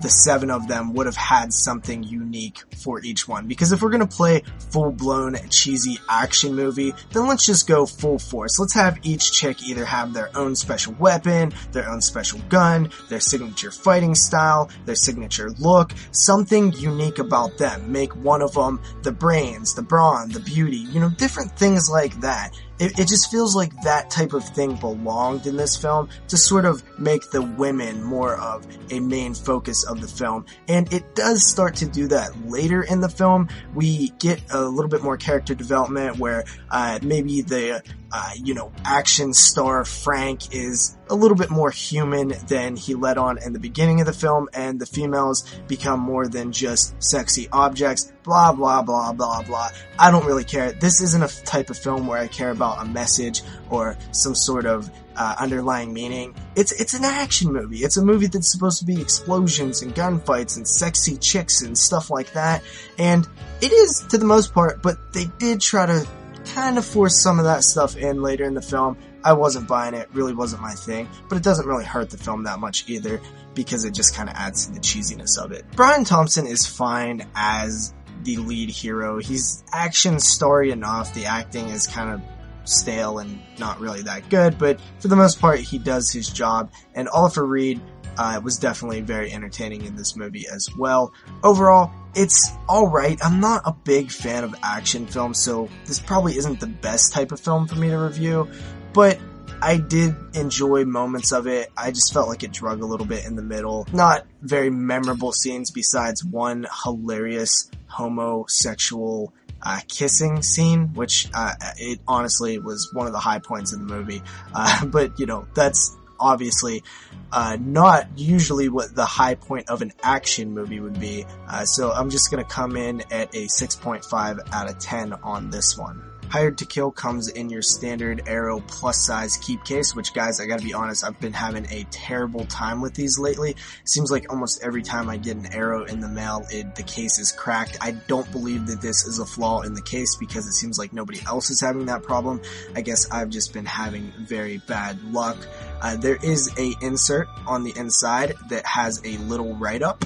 the 0.00 0.08
seven 0.08 0.50
of 0.50 0.68
them 0.68 0.92
would 0.94 1.06
have 1.06 1.16
had 1.16 1.52
something 1.52 2.02
unique 2.02 2.62
for 2.82 3.00
each 3.02 3.28
one. 3.28 3.46
Because 3.46 3.72
if 3.72 3.82
we're 3.82 3.90
gonna 3.90 4.06
play 4.06 4.42
full 4.70 4.90
blown 4.90 5.36
cheesy 5.48 5.98
action 6.08 6.54
movie, 6.54 6.94
then 7.12 7.26
let's 7.26 7.46
just 7.46 7.66
go 7.66 7.86
full 7.86 8.18
force. 8.18 8.58
Let's 8.58 8.74
have 8.74 8.98
each 9.02 9.32
chick 9.32 9.62
either 9.62 9.84
have 9.84 10.12
their 10.12 10.30
own 10.36 10.56
special 10.56 10.94
weapon, 10.98 11.52
their 11.72 11.88
own 11.88 12.00
special 12.00 12.40
gun, 12.48 12.90
their 13.08 13.20
signature 13.20 13.70
fighting 13.70 14.14
style, 14.14 14.70
their 14.84 14.94
signature 14.94 15.50
look, 15.58 15.92
something 16.12 16.72
unique 16.72 17.18
about 17.18 17.58
them. 17.58 17.90
Make 17.92 18.14
one 18.16 18.42
of 18.42 18.54
them 18.54 18.80
the 19.02 19.12
brains, 19.12 19.74
the 19.74 19.82
brawn, 19.82 20.30
the 20.30 20.40
beauty, 20.40 20.76
you 20.76 21.00
know, 21.00 21.10
different 21.10 21.56
things 21.56 21.90
like 21.90 22.20
that 22.20 22.54
it, 22.80 22.98
it 22.98 23.08
just 23.08 23.30
feels 23.30 23.54
like 23.54 23.72
that 23.82 24.10
type 24.10 24.32
of 24.32 24.42
thing 24.42 24.74
belonged 24.76 25.46
in 25.46 25.56
this 25.56 25.76
film 25.76 26.08
to 26.28 26.36
sort 26.36 26.64
of 26.64 26.82
make 26.98 27.30
the 27.30 27.42
women 27.42 28.02
more 28.02 28.36
of 28.36 28.66
a 28.90 29.00
main 29.00 29.34
focus 29.34 29.84
of 29.84 30.00
the 30.00 30.08
film. 30.08 30.46
And 30.66 30.90
it 30.92 31.14
does 31.14 31.46
start 31.46 31.76
to 31.76 31.86
do 31.86 32.08
that 32.08 32.48
later 32.48 32.82
in 32.82 33.00
the 33.00 33.08
film. 33.10 33.48
We 33.74 34.08
get 34.18 34.40
a 34.50 34.62
little 34.62 34.88
bit 34.88 35.02
more 35.02 35.18
character 35.18 35.54
development 35.54 36.18
where 36.18 36.44
uh, 36.70 36.98
maybe 37.02 37.42
the 37.42 37.82
uh, 38.12 38.30
you 38.42 38.54
know, 38.54 38.72
action 38.84 39.32
star 39.32 39.84
Frank 39.84 40.54
is 40.54 40.96
a 41.08 41.14
little 41.14 41.36
bit 41.36 41.50
more 41.50 41.70
human 41.70 42.34
than 42.48 42.76
he 42.76 42.94
let 42.94 43.18
on 43.18 43.38
in 43.42 43.52
the 43.52 43.58
beginning 43.58 44.00
of 44.00 44.06
the 44.06 44.12
film, 44.12 44.48
and 44.52 44.80
the 44.80 44.86
females 44.86 45.44
become 45.68 46.00
more 46.00 46.26
than 46.26 46.52
just 46.52 47.00
sexy 47.02 47.48
objects. 47.52 48.12
Blah, 48.22 48.52
blah, 48.52 48.82
blah, 48.82 49.12
blah, 49.12 49.42
blah. 49.42 49.70
I 49.98 50.10
don't 50.10 50.26
really 50.26 50.44
care. 50.44 50.72
This 50.72 51.00
isn't 51.00 51.22
a 51.22 51.44
type 51.44 51.70
of 51.70 51.78
film 51.78 52.06
where 52.06 52.18
I 52.18 52.26
care 52.26 52.50
about 52.50 52.84
a 52.84 52.88
message 52.88 53.42
or 53.70 53.96
some 54.12 54.34
sort 54.34 54.66
of 54.66 54.90
uh, 55.16 55.36
underlying 55.38 55.92
meaning. 55.92 56.34
It's 56.56 56.72
it's 56.72 56.94
an 56.94 57.04
action 57.04 57.52
movie. 57.52 57.78
It's 57.78 57.96
a 57.96 58.04
movie 58.04 58.26
that's 58.26 58.50
supposed 58.50 58.78
to 58.80 58.86
be 58.86 59.00
explosions 59.00 59.82
and 59.82 59.94
gunfights 59.94 60.56
and 60.56 60.66
sexy 60.66 61.16
chicks 61.16 61.62
and 61.62 61.76
stuff 61.76 62.10
like 62.10 62.32
that. 62.32 62.62
And 62.98 63.28
it 63.60 63.72
is 63.72 64.04
to 64.10 64.18
the 64.18 64.24
most 64.24 64.54
part, 64.54 64.82
but 64.82 65.12
they 65.12 65.26
did 65.38 65.60
try 65.60 65.86
to 65.86 66.06
kind 66.44 66.78
of 66.78 66.84
forced 66.84 67.22
some 67.22 67.38
of 67.38 67.44
that 67.44 67.64
stuff 67.64 67.96
in 67.96 68.22
later 68.22 68.44
in 68.44 68.54
the 68.54 68.62
film. 68.62 68.96
I 69.22 69.32
wasn't 69.34 69.68
buying 69.68 69.94
it, 69.94 70.08
really 70.12 70.34
wasn't 70.34 70.62
my 70.62 70.72
thing, 70.72 71.08
but 71.28 71.36
it 71.36 71.44
doesn't 71.44 71.66
really 71.66 71.84
hurt 71.84 72.10
the 72.10 72.18
film 72.18 72.44
that 72.44 72.58
much 72.58 72.88
either 72.88 73.20
because 73.54 73.84
it 73.84 73.92
just 73.92 74.14
kind 74.14 74.28
of 74.28 74.34
adds 74.36 74.66
to 74.66 74.72
the 74.72 74.80
cheesiness 74.80 75.38
of 75.38 75.52
it. 75.52 75.64
Brian 75.76 76.04
Thompson 76.04 76.46
is 76.46 76.66
fine 76.66 77.26
as 77.34 77.92
the 78.22 78.36
lead 78.36 78.70
hero. 78.70 79.18
He's 79.18 79.64
action 79.72 80.20
story 80.20 80.70
enough. 80.70 81.12
The 81.14 81.26
acting 81.26 81.68
is 81.68 81.86
kind 81.86 82.10
of 82.10 82.22
stale 82.64 83.18
and 83.18 83.40
not 83.58 83.80
really 83.80 84.02
that 84.02 84.28
good, 84.28 84.58
but 84.58 84.80
for 85.00 85.08
the 85.08 85.16
most 85.16 85.40
part, 85.40 85.60
he 85.60 85.78
does 85.78 86.10
his 86.10 86.28
job. 86.28 86.72
And 86.94 87.08
Oliver 87.08 87.44
Reed 87.44 87.80
uh, 88.16 88.40
was 88.42 88.58
definitely 88.58 89.00
very 89.00 89.32
entertaining 89.32 89.84
in 89.84 89.96
this 89.96 90.16
movie 90.16 90.46
as 90.52 90.68
well. 90.76 91.12
Overall, 91.42 91.90
it's 92.14 92.52
alright. 92.68 93.18
I'm 93.24 93.40
not 93.40 93.62
a 93.64 93.72
big 93.72 94.10
fan 94.10 94.44
of 94.44 94.54
action 94.62 95.06
films, 95.06 95.38
so 95.38 95.68
this 95.86 96.00
probably 96.00 96.36
isn't 96.36 96.60
the 96.60 96.66
best 96.66 97.12
type 97.12 97.32
of 97.32 97.40
film 97.40 97.66
for 97.66 97.76
me 97.76 97.88
to 97.88 97.98
review, 97.98 98.48
but 98.92 99.18
I 99.62 99.76
did 99.76 100.16
enjoy 100.34 100.84
moments 100.84 101.32
of 101.32 101.46
it. 101.46 101.70
I 101.76 101.90
just 101.90 102.12
felt 102.12 102.28
like 102.28 102.42
it 102.42 102.52
drug 102.52 102.82
a 102.82 102.86
little 102.86 103.06
bit 103.06 103.26
in 103.26 103.36
the 103.36 103.42
middle. 103.42 103.86
Not 103.92 104.26
very 104.40 104.70
memorable 104.70 105.32
scenes 105.32 105.70
besides 105.70 106.24
one 106.24 106.66
hilarious 106.84 107.70
homosexual 107.86 109.34
uh, 109.62 109.80
kissing 109.88 110.42
scene, 110.42 110.94
which 110.94 111.28
uh, 111.34 111.54
it 111.76 112.00
honestly 112.08 112.58
was 112.58 112.90
one 112.94 113.06
of 113.06 113.12
the 113.12 113.18
high 113.18 113.38
points 113.38 113.72
in 113.72 113.86
the 113.86 113.94
movie. 113.94 114.22
Uh, 114.54 114.84
but 114.86 115.18
you 115.18 115.26
know, 115.26 115.46
that's 115.54 115.96
obviously 116.20 116.84
uh, 117.32 117.56
not 117.60 118.06
usually 118.16 118.68
what 118.68 118.94
the 118.94 119.04
high 119.04 119.34
point 119.34 119.70
of 119.70 119.82
an 119.82 119.92
action 120.02 120.52
movie 120.52 120.80
would 120.80 121.00
be. 121.00 121.24
Uh, 121.48 121.64
so 121.64 121.90
I'm 121.90 122.10
just 122.10 122.30
gonna 122.30 122.44
come 122.44 122.76
in 122.76 123.02
at 123.10 123.34
a 123.34 123.46
6.5 123.46 124.52
out 124.52 124.70
of 124.70 124.78
10 124.78 125.12
on 125.14 125.50
this 125.50 125.76
one. 125.76 126.09
Hired 126.30 126.58
to 126.58 126.64
Kill 126.64 126.92
comes 126.92 127.26
in 127.26 127.50
your 127.50 127.60
standard 127.60 128.22
Arrow 128.28 128.60
plus 128.60 129.04
size 129.04 129.36
keep 129.38 129.64
case, 129.64 129.96
which 129.96 130.14
guys, 130.14 130.40
I 130.40 130.46
gotta 130.46 130.62
be 130.62 130.72
honest, 130.72 131.02
I've 131.02 131.18
been 131.18 131.32
having 131.32 131.66
a 131.66 131.84
terrible 131.90 132.44
time 132.44 132.80
with 132.80 132.94
these 132.94 133.18
lately. 133.18 133.56
Seems 133.84 134.12
like 134.12 134.30
almost 134.30 134.62
every 134.62 134.84
time 134.84 135.10
I 135.10 135.16
get 135.16 135.36
an 135.36 135.52
Arrow 135.52 135.86
in 135.86 135.98
the 135.98 136.08
mail, 136.08 136.46
it, 136.52 136.76
the 136.76 136.84
case 136.84 137.18
is 137.18 137.32
cracked. 137.32 137.78
I 137.80 137.90
don't 137.90 138.30
believe 138.30 138.68
that 138.68 138.80
this 138.80 139.04
is 139.08 139.18
a 139.18 139.26
flaw 139.26 139.62
in 139.62 139.74
the 139.74 139.82
case 139.82 140.14
because 140.14 140.46
it 140.46 140.52
seems 140.52 140.78
like 140.78 140.92
nobody 140.92 141.20
else 141.26 141.50
is 141.50 141.60
having 141.60 141.86
that 141.86 142.04
problem. 142.04 142.40
I 142.76 142.82
guess 142.82 143.10
I've 143.10 143.30
just 143.30 143.52
been 143.52 143.66
having 143.66 144.12
very 144.20 144.58
bad 144.58 145.02
luck. 145.12 145.36
Uh, 145.80 145.96
there 145.96 146.18
is 146.22 146.48
a 146.56 146.76
insert 146.80 147.26
on 147.48 147.64
the 147.64 147.72
inside 147.76 148.36
that 148.50 148.64
has 148.66 149.02
a 149.04 149.16
little 149.16 149.56
write-up 149.56 150.04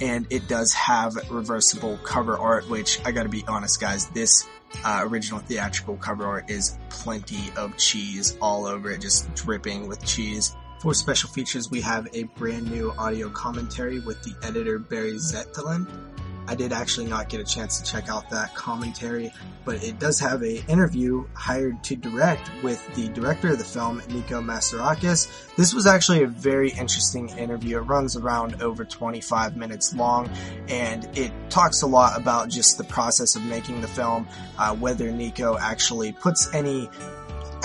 and 0.00 0.26
it 0.30 0.48
does 0.48 0.72
have 0.72 1.16
reversible 1.30 1.98
cover 2.02 2.38
art, 2.38 2.66
which 2.68 2.98
I 3.04 3.12
gotta 3.12 3.28
be 3.28 3.44
honest 3.46 3.78
guys, 3.78 4.06
this 4.10 4.46
uh, 4.84 5.00
original 5.02 5.40
theatrical 5.40 5.96
cover 5.96 6.26
art 6.26 6.50
is 6.50 6.78
plenty 6.88 7.50
of 7.56 7.76
cheese 7.76 8.36
all 8.40 8.66
over 8.66 8.90
it, 8.90 9.00
just 9.00 9.32
dripping 9.34 9.88
with 9.88 10.04
cheese. 10.04 10.54
For 10.80 10.94
special 10.94 11.30
features, 11.30 11.70
we 11.70 11.80
have 11.80 12.06
a 12.12 12.24
brand 12.24 12.70
new 12.70 12.92
audio 12.98 13.30
commentary 13.30 14.00
with 14.00 14.22
the 14.22 14.34
editor 14.46 14.78
Barry 14.78 15.14
Zetlin. 15.14 15.86
I 16.48 16.54
did 16.54 16.72
actually 16.72 17.06
not 17.06 17.28
get 17.28 17.40
a 17.40 17.44
chance 17.44 17.80
to 17.80 17.90
check 17.90 18.08
out 18.08 18.30
that 18.30 18.54
commentary, 18.54 19.32
but 19.64 19.82
it 19.82 19.98
does 19.98 20.20
have 20.20 20.42
a 20.42 20.64
interview 20.66 21.26
hired 21.34 21.82
to 21.84 21.96
direct 21.96 22.50
with 22.62 22.86
the 22.94 23.08
director 23.08 23.50
of 23.50 23.58
the 23.58 23.64
film, 23.64 24.00
Nico 24.08 24.40
Mastorakis. 24.40 25.54
This 25.56 25.74
was 25.74 25.86
actually 25.86 26.22
a 26.22 26.28
very 26.28 26.70
interesting 26.70 27.28
interview. 27.30 27.78
It 27.78 27.82
runs 27.82 28.16
around 28.16 28.62
over 28.62 28.84
25 28.84 29.56
minutes 29.56 29.94
long, 29.94 30.30
and 30.68 31.08
it 31.16 31.32
talks 31.50 31.82
a 31.82 31.86
lot 31.86 32.16
about 32.16 32.48
just 32.48 32.78
the 32.78 32.84
process 32.84 33.34
of 33.34 33.42
making 33.44 33.80
the 33.80 33.88
film, 33.88 34.28
uh, 34.58 34.74
whether 34.74 35.10
Nico 35.10 35.58
actually 35.58 36.12
puts 36.12 36.52
any 36.54 36.88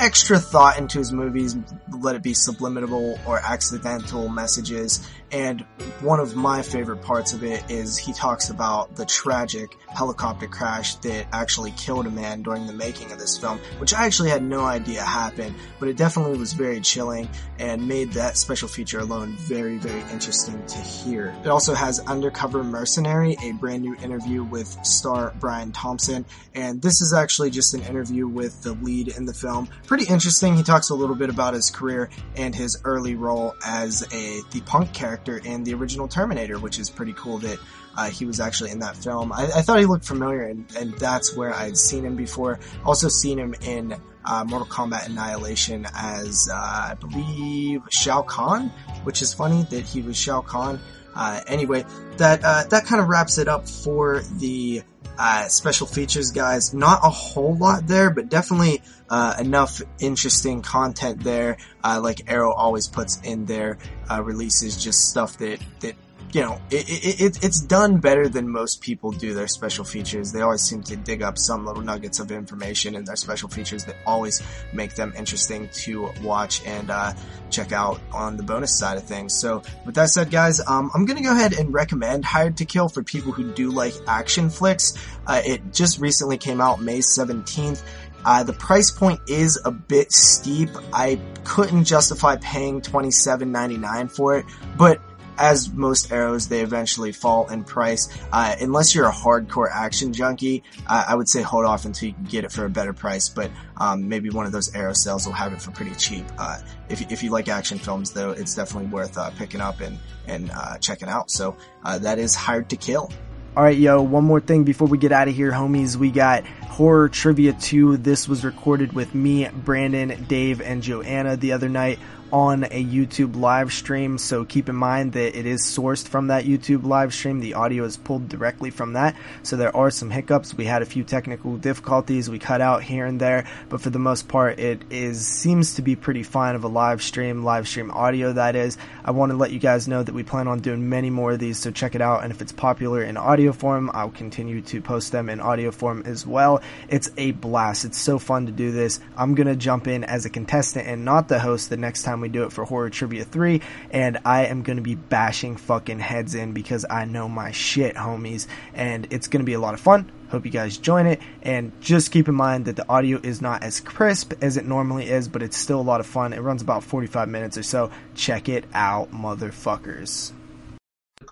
extra 0.02 0.40
thought 0.40 0.80
into 0.80 0.98
his 0.98 1.12
movies, 1.12 1.56
let 1.99 2.16
it 2.16 2.24
be 2.24 2.34
subliminal 2.34 3.20
or 3.28 3.38
accidental 3.40 4.28
messages, 4.30 5.08
And 5.32 5.62
one 6.02 6.20
of 6.20 6.36
my 6.36 6.62
favorite 6.62 7.02
parts 7.02 7.34
of 7.34 7.44
it 7.44 7.64
is 7.70 7.98
he 7.98 8.12
talks 8.12 8.49
about 8.49 8.95
the 8.95 9.06
tragic 9.06 9.78
helicopter 9.88 10.48
crash 10.48 10.95
that 10.95 11.28
actually 11.32 11.72
killed 11.72 12.06
a 12.06 12.12
man 12.12 12.41
during 12.41 12.68
the 12.68 12.74
making 12.74 13.12
of 13.12 13.20
this 13.20 13.38
film, 13.38 13.60
which 13.78 13.94
I 13.94 14.06
actually 14.06 14.30
had 14.30 14.44
no 14.44 14.66
idea 14.66 15.02
happened, 15.02 15.56
but 15.80 15.88
it 15.88 15.95
definitely 15.95 16.38
was 16.38 16.53
very 16.53 16.82
chilling 16.82 17.30
and 17.60 17.88
made 17.88 18.12
that 18.14 18.38
special 18.38 18.68
feature 18.68 18.99
alone 18.99 19.36
very, 19.38 19.78
very 19.78 20.02
interesting 20.12 20.66
to 20.66 20.78
hear. 20.80 21.34
It 21.44 21.48
also 21.48 21.74
has 21.74 21.99
Undercover 22.02 22.64
Mercenary, 22.64 23.38
a 23.44 23.53
brand 23.53 23.84
new 23.84 23.95
interview 23.95 24.44
with 24.44 24.68
star 24.86 25.34
Brian 25.40 25.72
Thompson, 25.72 26.26
and 26.53 26.82
this 26.82 27.02
is 27.02 27.14
actually 27.14 27.52
just 27.52 27.74
an 27.74 27.84
interview 27.84 28.28
with 28.28 28.64
the 28.64 28.74
lead 28.74 29.08
in 29.10 29.26
the 29.26 29.34
film. 29.34 29.70
Pretty 29.88 30.06
interesting. 30.06 30.58
He 30.58 30.64
talks 30.64 30.90
a 30.90 30.95
little 30.95 31.16
bit 31.16 31.30
about 31.30 31.53
his 31.53 31.70
career 31.70 32.10
and 32.36 32.53
his 32.53 32.82
early 32.84 33.16
role 33.16 33.56
as 33.66 34.02
a 34.12 34.41
the 34.52 34.62
punk 34.66 34.94
character 34.94 35.20
in 35.27 35.64
the 35.64 35.73
original 35.73 36.07
Terminator, 36.07 36.60
which 36.60 36.80
is 36.80 36.89
pretty 36.89 37.14
cool 37.14 37.38
that 37.39 37.60
uh, 37.98 38.10
he 38.10 38.26
was 38.26 38.39
actually 38.39 38.72
in 38.72 38.80
that 38.80 38.95
film. 38.95 39.31
I, 39.31 39.43
I 39.43 39.61
thought 39.61 39.80
he 39.80 39.85
looked 39.85 40.06
familiar, 40.06 40.43
and, 40.43 40.65
and 40.77 40.93
that's 40.93 41.35
where 41.35 41.53
I'd 41.53 41.77
seen 41.77 42.06
him 42.06 42.15
before. 42.15 42.60
Also 42.85 43.07
seen 43.10 43.38
him 43.38 43.53
in 43.61 43.95
uh, 44.26 44.43
Mortal 44.45 44.68
Kombat 44.68 45.07
Annihilation 45.07 45.85
as 45.95 46.49
uh, 46.52 46.56
I 46.56 46.95
believe 46.95 47.81
Shao 47.89 48.22
Kahn, 48.22 48.69
which 49.03 49.22
is 49.22 49.34
funny 49.34 49.64
that 49.69 49.84
he 49.84 50.02
was 50.02 50.18
Shao 50.18 50.41
Kahn. 50.41 50.80
Uh, 51.14 51.41
anyway, 51.48 51.85
that 52.18 52.41
uh, 52.43 52.64
that 52.69 52.85
kind 52.85 53.02
of 53.02 53.10
wraps 53.10 53.38
it 53.38 53.48
up 53.48 53.68
for 53.68 54.22
the 54.38 54.81
uh, 55.18 55.48
special 55.48 55.88
features, 55.88 56.32
guys. 56.32 56.74
Not 56.74 57.00
a 57.04 57.10
whole 57.10 57.56
lot 57.56 57.88
there, 57.88 58.10
but 58.10 58.30
definitely 58.30 58.82
uh, 59.10 59.36
enough 59.40 59.82
interesting 60.00 60.62
content 60.62 61.24
there. 61.24 61.58
Uh, 61.84 62.00
like 62.02 62.30
Arrow 62.32 62.54
always 62.54 62.88
puts 62.88 63.20
in 63.22 63.46
their 63.46 63.78
uh, 64.10 64.24
releases, 64.24 64.82
just 64.82 65.10
stuff 65.10 65.38
that 65.38 65.60
that 65.82 65.96
you 66.34 66.41
know 66.41 66.62
it, 66.70 66.90
it, 66.90 67.22
it, 67.22 67.44
it's 67.44 67.60
done 67.60 67.98
better 67.98 68.30
than 68.30 68.49
most 68.49 68.82
people 68.82 69.12
do 69.12 69.34
their 69.34 69.48
special 69.48 69.84
features. 69.84 70.32
They 70.32 70.41
always 70.41 70.62
seem 70.62 70.84
to 70.84 70.95
dig 70.95 71.22
up 71.22 71.38
some 71.38 71.66
little 71.66 71.84
nuggets 71.84 72.20
of 72.20 72.32
information 72.32 72.95
in 72.95 73.06
their 73.06 73.16
special 73.16 73.49
features 73.49 73.86
that 73.86 73.95
always 74.06 74.41
make 74.74 74.95
them 74.95 75.14
interesting 75.18 75.70
to 75.74 76.12
watch 76.24 76.66
and 76.66 76.90
uh, 76.90 77.14
check 77.49 77.72
out 77.72 77.99
on 78.12 78.38
the 78.38 78.44
bonus 78.44 78.78
side 78.78 78.98
of 78.98 79.03
things. 79.03 79.34
So 79.34 79.64
with 79.86 79.95
that 79.95 80.10
said, 80.10 80.32
guys, 80.32 80.60
um, 80.66 80.91
I'm 80.94 81.06
gonna 81.06 81.24
go 81.24 81.32
ahead 81.32 81.53
and 81.53 81.74
recommend 81.74 82.26
Hired 82.26 82.58
to 82.58 82.66
Kill 82.66 82.90
for 82.90 83.03
people 83.03 83.32
who 83.32 83.52
do 83.52 83.72
like 83.72 83.94
action 84.08 84.49
flicks. 84.49 84.94
Uh, 85.28 85.41
it 85.45 85.74
just 85.74 85.99
recently 85.99 86.38
came 86.38 86.62
out 86.62 86.82
May 86.82 86.99
17th. 86.99 87.82
Uh, 88.24 88.44
the 88.44 88.53
price 88.53 88.91
point 88.91 89.20
is 89.28 89.60
a 89.66 89.72
bit 89.72 90.12
steep. 90.12 90.70
I 90.94 91.20
couldn't 91.44 91.86
justify 91.86 92.36
paying 92.36 92.82
$27.99 92.82 94.12
for 94.12 94.38
it, 94.38 94.45
but 94.78 95.02
as 95.42 95.72
most 95.72 96.12
arrows, 96.12 96.48
they 96.48 96.62
eventually 96.62 97.12
fall 97.12 97.50
in 97.50 97.64
price. 97.64 98.08
Uh, 98.32 98.56
unless 98.62 98.94
you're 98.94 99.08
a 99.08 99.12
hardcore 99.12 99.70
action 99.72 100.14
junkie, 100.14 100.64
uh, 100.88 101.06
I 101.08 101.16
would 101.16 101.28
say 101.28 101.42
hold 101.42 101.66
off 101.66 101.86
until 101.86 102.10
you 102.10 102.14
can 102.14 102.26
get 102.26 102.44
it 102.44 102.52
for 102.52 102.66
a 102.66 102.70
better 102.70 102.94
price. 102.94 103.28
But 103.28 103.50
um, 103.78 104.08
maybe 104.08 104.30
one 104.30 104.46
of 104.46 104.52
those 104.52 104.74
arrow 104.76 104.94
sales 104.94 105.26
will 105.26 105.34
have 105.34 105.52
it 105.52 105.62
for 105.62 105.72
pretty 105.72 105.96
cheap. 105.96 106.26
Uh, 106.38 106.60
if, 106.90 107.12
if 107.12 107.24
you 107.24 107.32
like 107.32 107.50
action 107.50 107.80
films, 107.80 108.12
though, 108.12 108.32
it's 108.32 108.54
definitely 108.56 108.90
worth 108.90 109.18
uh, 109.18 109.32
picking 109.32 109.62
up 109.62 109.82
and 109.82 109.98
and 110.28 110.52
uh, 110.52 110.78
checking 110.78 111.10
out. 111.10 111.32
So 111.32 111.58
that 111.84 112.20
is 112.20 112.36
Hired 112.36 112.70
to 112.70 112.76
Kill. 112.76 113.12
All 113.54 113.64
right, 113.64 113.78
yo, 113.78 114.02
one 114.02 114.24
more 114.24 114.40
thing 114.40 114.64
before 114.64 114.88
we 114.88 114.98
get 114.98 115.12
out 115.12 115.28
of 115.28 115.36
here, 115.36 115.52
homies. 115.52 115.98
We 115.98 116.10
got 116.10 116.46
Horror 116.46 117.10
Trivia 117.10 117.52
2. 117.52 117.98
This 117.98 118.26
was 118.26 118.46
recorded 118.46 118.94
with 118.94 119.14
me, 119.14 119.50
Brandon, 119.50 120.24
Dave, 120.30 120.62
and 120.62 120.82
Joanna 120.82 121.36
the 121.36 121.52
other 121.52 121.68
night 121.68 122.00
on 122.32 122.64
a 122.66 122.84
YouTube 122.84 123.36
live 123.36 123.74
stream. 123.74 124.18
So 124.18 124.45
keep 124.45 124.70
in 124.70 124.76
mind 124.76 125.14
that 125.14 125.38
it 125.38 125.45
is 125.45 125.62
sourced 125.62 126.08
from 126.08 126.28
that 126.28 126.45
YouTube 126.45 126.84
live 126.84 127.14
stream. 127.14 127.40
The 127.40 127.56
audio 127.56 127.84
is 127.84 127.98
pulled 127.98 128.30
directly 128.30 128.70
from 128.70 128.94
that. 128.94 129.16
So 129.44 129.58
there 129.58 129.76
are 129.76 129.91
some 129.91 130.10
hiccups. 130.10 130.53
We 130.53 130.66
had 130.66 130.82
a 130.82 130.86
few 130.86 131.03
technical 131.03 131.58
difficulties 131.58 132.30
we 132.30 132.40
cut 132.40 132.62
out 132.62 132.84
here 132.84 133.06
and 133.06 133.20
there, 133.20 133.48
but 133.70 133.82
for 133.82 133.90
the 133.90 133.99
most 133.99 134.28
part, 134.28 134.60
it 134.60 134.84
is 134.90 135.26
seems 135.26 135.76
to 135.76 135.82
be 135.82 135.95
pretty 135.95 136.24
fine 136.24 136.56
of 136.56 136.64
a 136.64 136.68
live 136.68 137.02
stream, 137.02 137.44
live 137.44 137.68
stream 137.68 137.91
audio 137.91 138.34
that 138.34 138.56
is. 138.56 138.78
I 139.03 139.12
want 139.12 139.32
to 139.32 139.38
let 139.38 139.52
you 139.52 139.60
guys 139.60 139.88
know 139.88 140.03
that 140.03 140.14
we 140.14 140.24
plan 140.24 140.48
on 140.48 140.60
doing 140.60 140.90
many 140.90 141.10
more 141.10 141.32
of 141.34 141.40
these, 141.40 141.60
so 141.60 141.72
check 141.72 141.95
it 141.95 142.02
out. 142.02 142.24
And 142.24 142.32
if 142.32 142.41
it's 142.41 142.52
popular 142.52 143.03
in 143.03 143.18
audio 143.18 143.52
form, 143.52 143.91
I'll 143.94 144.10
continue 144.10 144.62
to 144.62 144.82
post 144.82 145.12
them 145.12 145.30
in 145.30 145.40
audio 145.40 145.72
form 145.72 146.03
as 146.06 146.26
well. 146.26 146.62
It's 146.88 147.10
a 147.18 147.32
blast. 147.32 147.86
It's 147.86 147.98
so 147.98 148.20
fun 148.20 148.45
to 148.45 148.52
do 148.52 148.72
this. 148.72 148.99
I'm 149.18 149.36
gonna 149.36 149.56
jump 149.56 149.88
in 149.88 150.03
as 150.03 150.26
a 150.26 150.30
contestant 150.30 150.88
and 150.88 151.03
not 151.03 151.28
the 151.28 151.40
host 151.40 151.70
the 151.70 151.78
next 151.78 152.03
time 152.03 152.20
we 152.22 152.30
do 152.30 152.43
it 152.43 152.52
for 152.52 152.64
Horror 152.64 152.89
Trivia 152.89 153.26
3, 153.26 153.61
and 153.91 154.19
I 154.23 154.45
am 154.45 154.64
gonna 154.64 154.81
be 154.81 154.95
bashing 154.95 155.57
fucking 155.57 155.99
heads 155.99 156.35
in 156.35 156.53
because 156.53 156.85
I 156.89 157.06
know 157.06 157.27
my 157.27 157.52
shit, 157.52 157.95
homies, 157.95 158.48
and 158.73 159.07
it's 159.11 159.27
gonna 159.27 159.43
be 159.43 159.53
a 159.53 159.60
lot 159.60 159.73
of 159.73 159.80
fun. 159.80 160.11
Hope 160.30 160.45
you 160.45 160.52
guys 160.52 160.77
join 160.77 161.07
it, 161.07 161.19
and 161.41 161.72
just 161.81 162.11
keep 162.11 162.27
in 162.30 162.35
mind 162.35 162.65
that 162.65 162.76
the 162.77 162.88
audio 162.88 163.19
is 163.22 163.41
not 163.41 163.64
as 163.64 163.81
crisp 163.81 164.34
as 164.41 164.56
it 164.56 164.65
normally 164.65 165.10
is, 165.10 165.27
but 165.27 165.43
it's 165.43 165.57
still 165.57 165.80
a 165.80 165.84
lot 165.84 165.99
of 165.99 166.06
fun. 166.06 166.31
It 166.31 166.39
runs 166.39 166.61
about 166.61 166.84
45 166.84 167.27
minutes 167.27 167.57
or 167.57 167.64
so. 167.64 167.91
Check 168.15 168.48
it 168.48 168.64
out, 168.73 169.11
motherfuckers. 169.11 170.31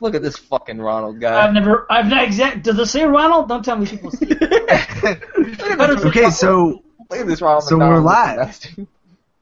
Look 0.01 0.15
at 0.15 0.21
this 0.21 0.37
fucking 0.37 0.79
Ronald 0.79 1.19
guy. 1.19 1.45
I've 1.45 1.53
never, 1.53 1.85
I've 1.89 2.07
not 2.07 2.23
exact. 2.23 2.63
Does 2.63 2.77
it 2.79 2.85
say 2.87 3.03
Ronald? 3.05 3.49
Don't 3.49 3.63
tell 3.63 3.77
me 3.77 3.85
people 3.85 4.11
see. 4.11 4.27
it. 4.29 5.23
Okay, 6.05 6.29
so 6.29 6.83
Look 7.09 7.21
at 7.21 7.27
this 7.27 7.41
Ronald 7.41 7.63
so 7.63 7.77
we're 7.77 7.99
live. 7.99 8.59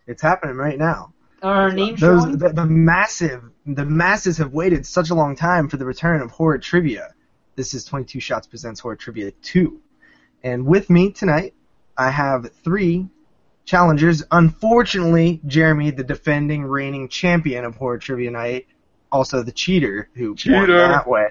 It's 0.08 0.22
happening 0.22 0.56
right 0.56 0.78
now. 0.78 1.12
Our 1.44 1.72
name 1.72 1.96
Those 1.96 2.38
the, 2.38 2.50
the 2.50 2.66
massive 2.66 3.44
the 3.66 3.86
masses 3.86 4.38
have 4.38 4.54
waited 4.54 4.86
such 4.86 5.10
a 5.10 5.16
long 5.16 5.36
time 5.36 5.68
for 5.68 5.78
the 5.78 5.86
return 5.86 6.22
of 6.22 6.32
horror 6.32 6.58
trivia. 6.58 7.14
This 7.56 7.74
is 7.74 7.84
22 7.86 8.20
Shots 8.20 8.48
presents 8.48 8.80
horror 8.80 8.96
trivia 8.96 9.32
2. 9.32 9.80
And 10.44 10.66
with 10.66 10.90
me 10.90 11.12
tonight, 11.12 11.54
I 11.98 12.10
have 12.10 12.52
three 12.64 13.08
challengers. 13.66 14.24
Unfortunately, 14.32 15.42
Jeremy, 15.46 15.92
the 15.92 16.04
defending 16.04 16.64
reigning 16.64 17.10
champion 17.10 17.66
of 17.66 17.76
horror 17.76 17.98
trivia 17.98 18.32
night, 18.32 18.68
also 19.12 19.44
the 19.44 19.52
cheater 19.52 20.10
who 20.14 20.30
won 20.30 20.38
Cheater. 20.38 20.78
that 20.78 21.08
way, 21.08 21.28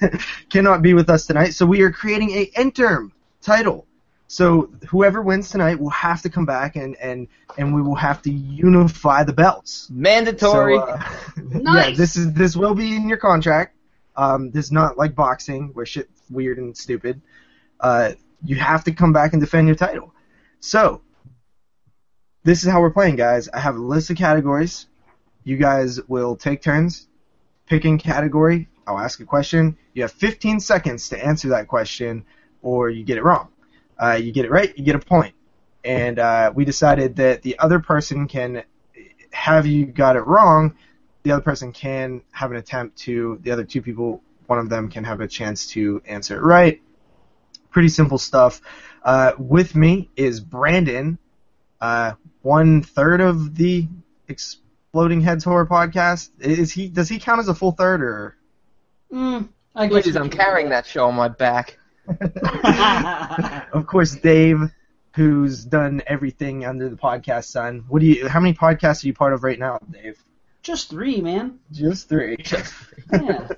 cannot 0.48 0.82
be 0.82 0.94
with 0.94 1.10
us 1.10 1.26
tonight. 1.26 1.50
So 1.50 1.66
we 1.66 1.82
are 1.82 1.92
creating 1.92 2.30
a 2.30 2.50
interim 2.56 3.12
title. 3.42 3.86
So 4.34 4.68
whoever 4.88 5.22
wins 5.22 5.48
tonight 5.48 5.78
will 5.78 5.90
have 5.90 6.22
to 6.22 6.28
come 6.28 6.44
back 6.44 6.74
and 6.74 6.96
and 6.96 7.28
and 7.56 7.72
we 7.72 7.80
will 7.80 7.94
have 7.94 8.20
to 8.22 8.32
unify 8.32 9.22
the 9.22 9.32
belts. 9.32 9.88
Mandatory. 9.90 10.74
So, 10.74 10.82
uh, 10.82 11.02
yeah, 11.60 11.92
this 11.92 12.16
is 12.16 12.32
this 12.32 12.56
will 12.56 12.74
be 12.74 12.96
in 12.96 13.08
your 13.08 13.18
contract. 13.18 13.76
Um, 14.16 14.50
this 14.50 14.64
is 14.64 14.72
not 14.72 14.98
like 14.98 15.14
boxing 15.14 15.70
where 15.74 15.86
shit's 15.86 16.20
weird 16.28 16.58
and 16.58 16.76
stupid. 16.76 17.22
Uh, 17.78 18.14
you 18.44 18.56
have 18.56 18.82
to 18.84 18.92
come 18.92 19.12
back 19.12 19.34
and 19.34 19.40
defend 19.40 19.68
your 19.68 19.76
title. 19.76 20.12
So 20.58 21.02
this 22.42 22.64
is 22.64 22.72
how 22.72 22.80
we're 22.80 22.90
playing, 22.90 23.14
guys. 23.14 23.48
I 23.48 23.60
have 23.60 23.76
a 23.76 23.80
list 23.80 24.10
of 24.10 24.16
categories. 24.16 24.88
You 25.44 25.58
guys 25.58 26.00
will 26.08 26.34
take 26.34 26.60
turns 26.60 27.06
picking 27.68 27.98
category. 27.98 28.66
I'll 28.84 28.98
ask 28.98 29.20
a 29.20 29.24
question. 29.24 29.78
You 29.92 30.02
have 30.02 30.10
15 30.10 30.58
seconds 30.58 31.10
to 31.10 31.24
answer 31.24 31.50
that 31.50 31.68
question, 31.68 32.24
or 32.62 32.90
you 32.90 33.04
get 33.04 33.16
it 33.16 33.22
wrong. 33.22 33.50
Uh, 33.98 34.18
you 34.20 34.32
get 34.32 34.44
it 34.44 34.50
right, 34.50 34.76
you 34.76 34.84
get 34.84 34.94
a 34.94 34.98
point. 34.98 35.34
And 35.84 36.18
uh, 36.18 36.52
we 36.54 36.64
decided 36.64 37.16
that 37.16 37.42
the 37.42 37.58
other 37.58 37.78
person 37.78 38.26
can 38.26 38.64
have 39.32 39.66
you 39.66 39.86
got 39.86 40.16
it 40.16 40.26
wrong. 40.26 40.76
The 41.24 41.32
other 41.32 41.42
person 41.42 41.72
can 41.72 42.22
have 42.30 42.50
an 42.50 42.56
attempt 42.56 42.96
to. 43.00 43.38
The 43.42 43.50
other 43.50 43.64
two 43.64 43.82
people, 43.82 44.22
one 44.46 44.58
of 44.58 44.68
them 44.68 44.88
can 44.88 45.04
have 45.04 45.20
a 45.20 45.28
chance 45.28 45.66
to 45.68 46.00
answer 46.06 46.36
it 46.36 46.42
right. 46.42 46.80
Pretty 47.70 47.88
simple 47.88 48.18
stuff. 48.18 48.60
Uh, 49.02 49.32
with 49.38 49.74
me 49.74 50.08
is 50.16 50.40
Brandon, 50.40 51.18
uh, 51.80 52.12
one 52.42 52.82
third 52.82 53.20
of 53.20 53.54
the 53.56 53.88
Exploding 54.28 55.20
Heads 55.20 55.44
Horror 55.44 55.66
Podcast. 55.66 56.30
Is 56.40 56.72
he? 56.72 56.88
Does 56.88 57.08
he 57.08 57.18
count 57.18 57.40
as 57.40 57.48
a 57.48 57.54
full 57.54 57.72
third 57.72 58.02
or? 58.02 58.36
Mm, 59.12 59.48
I 59.74 59.86
guess 59.86 60.04
Please, 60.04 60.16
I'm 60.16 60.30
carrying 60.30 60.70
that 60.70 60.86
show 60.86 61.06
on 61.06 61.14
my 61.14 61.28
back. 61.28 61.78
of 63.72 63.86
course, 63.86 64.14
Dave, 64.16 64.60
who's 65.14 65.64
done 65.64 66.02
everything 66.06 66.64
under 66.64 66.88
the 66.88 66.96
podcast 66.96 67.44
sun. 67.44 67.84
What 67.88 68.00
do 68.00 68.06
you? 68.06 68.28
How 68.28 68.40
many 68.40 68.54
podcasts 68.54 69.04
are 69.04 69.06
you 69.06 69.14
part 69.14 69.32
of 69.32 69.44
right 69.44 69.58
now, 69.58 69.78
Dave? 69.90 70.22
Just 70.62 70.90
three, 70.90 71.20
man. 71.20 71.58
Just 71.72 72.08
three. 72.08 72.36
Just 72.38 72.72
three. 73.10 73.20
Yeah. 73.20 73.48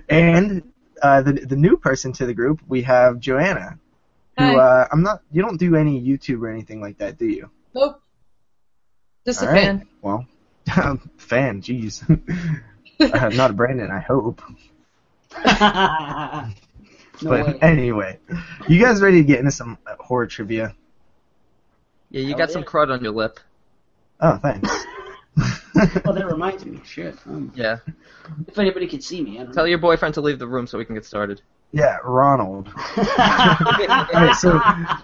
and 0.08 0.72
uh, 1.02 1.22
the 1.22 1.32
the 1.32 1.56
new 1.56 1.76
person 1.76 2.12
to 2.14 2.26
the 2.26 2.34
group, 2.34 2.60
we 2.66 2.82
have 2.82 3.20
Joanna. 3.20 3.78
Who 4.38 4.44
Hi. 4.44 4.54
uh, 4.56 4.88
I'm 4.92 5.02
not. 5.02 5.22
You 5.32 5.42
don't 5.42 5.58
do 5.58 5.76
any 5.76 6.00
YouTube 6.00 6.40
or 6.42 6.50
anything 6.50 6.80
like 6.80 6.98
that, 6.98 7.18
do 7.18 7.26
you? 7.26 7.50
Nope. 7.74 8.00
Just 9.26 9.42
a 9.42 9.46
All 9.46 9.52
right. 9.52 9.64
fan. 9.64 9.88
Well, 10.02 10.26
fan. 11.16 11.62
Jeez. 11.62 12.02
uh, 13.00 13.28
not 13.30 13.50
a 13.50 13.54
Brandon. 13.54 13.90
I 13.90 14.00
hope. 14.00 14.40
No 17.22 17.30
but 17.30 17.46
way. 17.46 17.58
anyway, 17.62 18.18
you 18.68 18.80
guys 18.80 19.00
ready 19.00 19.18
to 19.22 19.24
get 19.26 19.38
into 19.38 19.50
some 19.50 19.78
horror 20.00 20.26
trivia? 20.26 20.74
Yeah, 22.10 22.20
you 22.20 22.28
Hell 22.28 22.38
got 22.38 22.50
some 22.50 22.62
crud 22.64 22.90
on 22.92 23.02
your 23.02 23.12
lip. 23.12 23.40
Oh, 24.20 24.36
thanks. 24.36 24.68
oh, 25.38 26.12
that 26.12 26.26
reminds 26.30 26.64
me. 26.64 26.80
Shit. 26.84 27.16
Um, 27.26 27.52
Yeah. 27.54 27.78
if 28.46 28.58
anybody 28.58 28.86
could 28.86 29.02
see 29.02 29.22
me, 29.22 29.38
I 29.38 29.44
don't 29.44 29.52
Tell 29.52 29.64
know. 29.64 29.68
your 29.68 29.78
boyfriend 29.78 30.14
to 30.14 30.20
leave 30.20 30.38
the 30.38 30.46
room 30.46 30.66
so 30.66 30.78
we 30.78 30.84
can 30.84 30.94
get 30.94 31.04
started. 31.04 31.40
Yeah, 31.72 31.98
Ronald. 32.04 32.68
Alright, 32.96 34.36
so 34.36 34.60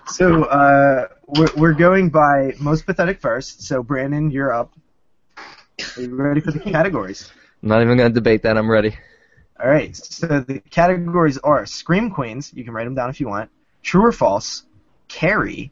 so 0.06 0.44
uh, 0.44 1.09
we're, 1.26 1.48
we're 1.56 1.72
going 1.74 2.09
by 2.10 2.55
most 2.60 2.86
pathetic 2.86 3.20
first. 3.20 3.62
So 3.62 3.82
Brandon, 3.82 4.30
you're 4.30 4.52
up. 4.52 4.72
Are 5.39 6.02
you 6.02 6.14
ready 6.14 6.40
for 6.40 6.52
the 6.52 6.60
categories? 6.60 7.30
I'm 7.62 7.68
not 7.68 7.82
even 7.82 7.97
gonna 7.98 8.10
debate 8.10 8.43
that. 8.43 8.56
I'm 8.56 8.70
ready. 8.70 8.97
All 9.60 9.68
right. 9.68 9.94
So 9.96 10.26
the 10.40 10.60
categories 10.70 11.38
are 11.38 11.64
Scream 11.66 12.10
Queens. 12.10 12.52
You 12.54 12.64
can 12.64 12.72
write 12.74 12.84
them 12.84 12.94
down 12.94 13.10
if 13.10 13.20
you 13.20 13.28
want. 13.28 13.50
True 13.82 14.04
or 14.04 14.12
false. 14.12 14.64
Carrie, 15.08 15.70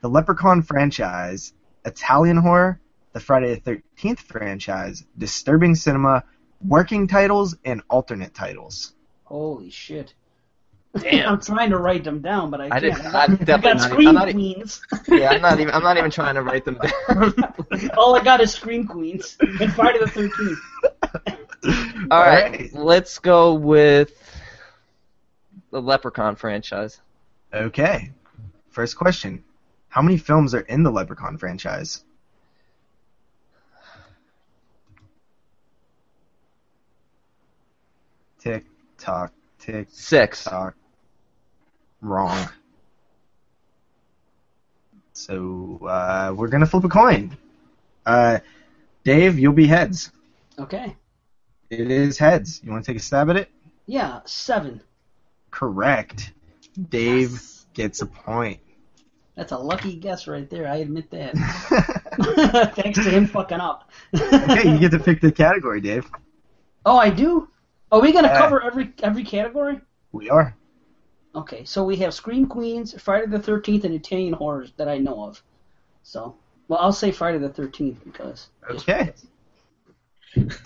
the 0.00 0.08
Leprechaun 0.08 0.62
franchise, 0.62 1.52
Italian 1.84 2.36
horror, 2.36 2.80
the 3.12 3.20
Friday 3.20 3.54
the 3.54 3.60
Thirteenth 3.60 4.20
franchise, 4.20 5.04
disturbing 5.18 5.74
cinema, 5.74 6.24
working 6.66 7.06
titles, 7.06 7.56
and 7.64 7.82
alternate 7.88 8.34
titles. 8.34 8.94
Holy 9.24 9.70
shit. 9.70 10.14
Damn. 10.98 11.28
I'm 11.34 11.40
trying 11.40 11.70
to 11.70 11.78
write 11.78 12.04
them 12.04 12.20
down, 12.20 12.50
but 12.50 12.60
I 12.60 12.66
I 12.66 12.68
can't. 12.68 12.82
didn't- 12.82 13.06
I 13.14 13.22
I'm 13.24 13.30
got, 13.36 13.40
I 13.40 13.44
definitely 13.44 13.62
got 13.62 13.76
not- 13.78 13.90
Scream 13.90 14.08
I'm 14.08 14.14
not 14.14 14.30
Queens. 14.30 14.82
Yeah, 15.08 15.30
I'm 15.30 15.40
not 15.40 15.58
even. 15.60 15.74
I'm 15.74 15.82
not 15.82 15.96
even 15.96 16.10
trying 16.10 16.34
to 16.34 16.42
write 16.42 16.64
them 16.66 16.78
down. 16.82 17.90
All 17.96 18.14
I 18.14 18.22
got 18.22 18.40
is 18.42 18.52
Scream 18.52 18.86
Queens 18.86 19.36
and 19.40 19.72
Friday 19.72 20.00
the 20.00 20.56
13th. 21.62 22.08
All 22.10 22.20
right, 22.20 22.72
let's 22.74 23.18
go 23.18 23.54
with 23.54 24.12
the 25.70 25.80
Leprechaun 25.80 26.36
franchise. 26.36 27.00
Okay. 27.52 28.10
First 28.70 28.96
question. 28.96 29.44
How 29.88 30.00
many 30.02 30.16
films 30.16 30.54
are 30.54 30.60
in 30.60 30.82
the 30.82 30.90
Leprechaun 30.90 31.36
franchise? 31.36 32.04
Tick 38.38 38.64
tock, 38.98 39.32
tick 39.58 39.86
Six. 39.90 40.44
tock. 40.44 40.74
Wrong. 42.00 42.48
So 45.12 45.78
uh, 45.86 46.32
we're 46.34 46.48
gonna 46.48 46.66
flip 46.66 46.84
a 46.84 46.88
coin. 46.88 47.36
Uh, 48.04 48.40
Dave, 49.04 49.38
you'll 49.38 49.52
be 49.52 49.66
heads. 49.66 50.10
Okay. 50.58 50.96
It 51.72 51.90
is 51.90 52.18
heads. 52.18 52.60
You 52.62 52.70
want 52.70 52.84
to 52.84 52.92
take 52.92 53.00
a 53.00 53.02
stab 53.02 53.30
at 53.30 53.36
it? 53.36 53.50
Yeah, 53.86 54.20
seven. 54.26 54.82
Correct. 55.50 56.32
Dave 56.90 57.40
gets 57.72 58.02
a 58.02 58.06
point. 58.06 58.60
That's 59.36 59.52
a 59.52 59.58
lucky 59.58 59.96
guess 59.96 60.26
right 60.28 60.48
there. 60.50 60.68
I 60.68 60.76
admit 60.76 61.10
that. 61.12 61.32
Thanks 62.76 62.98
to 63.02 63.08
him 63.08 63.26
fucking 63.26 63.58
up. 63.60 63.90
Okay, 64.14 64.70
you 64.70 64.78
get 64.78 64.90
to 64.90 64.98
pick 64.98 65.22
the 65.22 65.32
category, 65.32 65.80
Dave. 65.80 66.10
Oh, 66.84 66.98
I 66.98 67.08
do. 67.08 67.48
Are 67.90 68.02
we 68.02 68.12
gonna 68.12 68.28
Yeah. 68.28 68.38
cover 68.38 68.62
every 68.62 68.92
every 69.02 69.24
category? 69.24 69.80
We 70.12 70.28
are. 70.28 70.54
Okay, 71.34 71.64
so 71.64 71.84
we 71.84 71.96
have 71.96 72.12
Scream 72.12 72.46
Queens, 72.46 73.00
Friday 73.00 73.28
the 73.28 73.38
13th, 73.38 73.84
and 73.84 73.94
Italian 73.94 74.34
horrors 74.34 74.72
that 74.76 74.88
I 74.88 74.98
know 74.98 75.24
of. 75.24 75.42
So, 76.02 76.36
well, 76.68 76.80
I'll 76.80 76.92
say 76.92 77.10
Friday 77.12 77.38
the 77.38 77.48
13th 77.48 78.04
because. 78.04 78.48
Okay. 78.70 79.14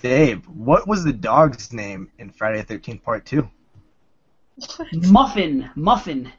Dave, 0.02 0.47
what 0.48 0.86
was 0.86 1.05
the 1.05 1.12
dog's 1.12 1.72
name 1.72 2.10
in 2.18 2.30
Friday 2.30 2.62
the 2.62 2.78
13th 2.78 3.02
Part 3.02 3.26
2? 3.26 3.48
Muffin, 4.93 5.70
Muffin. 5.74 6.32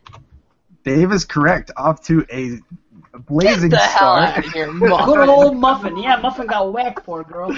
Dave 0.84 1.12
is 1.12 1.26
correct. 1.26 1.72
Off 1.76 2.02
to 2.06 2.26
a 2.32 2.60
blazing 3.20 3.70
Get 3.70 3.78
the 3.78 3.86
hell 3.86 4.16
start. 4.16 4.38
out 4.38 4.46
of 4.46 4.52
here, 4.54 4.72
Muffin. 4.72 5.06
Good 5.06 5.30
old 5.30 5.58
Muffin. 5.58 5.98
Yeah, 5.98 6.16
Muffin 6.18 6.48
got 6.48 6.72
whacked, 6.72 7.04
poor 7.06 7.24
girl. 7.24 7.50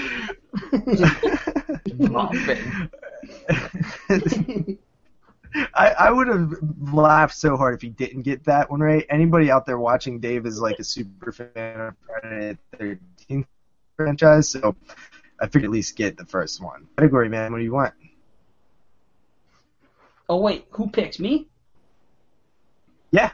Muffin. 1.98 2.90
I, 5.74 5.90
I 5.90 6.10
would 6.10 6.28
have 6.28 6.52
laughed 6.92 7.36
so 7.36 7.56
hard 7.56 7.74
if 7.74 7.82
he 7.82 7.88
didn't 7.88 8.22
get 8.22 8.44
that 8.44 8.70
one 8.70 8.80
right. 8.80 9.04
Anybody 9.10 9.50
out 9.50 9.66
there 9.66 9.78
watching 9.78 10.20
Dave 10.20 10.46
is 10.46 10.60
like 10.60 10.78
a 10.78 10.84
super 10.84 11.32
fan 11.32 11.80
of 11.80 11.94
Friday 12.06 12.58
the 12.78 12.98
13th 13.28 13.46
franchise, 13.96 14.48
so 14.50 14.76
I 15.40 15.46
figured 15.46 15.64
at 15.64 15.70
least 15.70 15.96
get 15.96 16.16
the 16.16 16.26
first 16.26 16.62
one. 16.62 16.86
Category, 16.98 17.28
man, 17.28 17.50
what 17.52 17.58
do 17.58 17.64
you 17.64 17.72
want? 17.72 17.94
Oh 20.28 20.36
wait, 20.36 20.66
who 20.70 20.88
picks 20.88 21.18
me? 21.18 21.48
Yeah. 23.10 23.32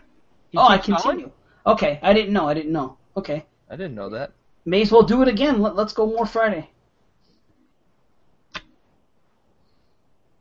oh, 0.57 0.69
I 0.69 0.79
keep 0.79 0.97
going? 0.97 1.03
continue. 1.03 1.31
Okay, 1.67 1.99
I 2.03 2.13
didn't 2.13 2.33
know. 2.33 2.49
I 2.49 2.55
didn't 2.55 2.73
know. 2.73 2.97
Okay, 3.17 3.45
I 3.69 3.77
didn't 3.77 3.95
know 3.95 4.09
that. 4.11 4.33
may 4.65 4.83
as 4.83 4.93
well 4.93 5.03
do 5.03 5.21
it 5.23 5.29
again. 5.29 5.61
Let, 5.61 5.77
let's 5.77 5.93
go 5.93 6.07
more 6.07 6.27
Friday. 6.27 6.71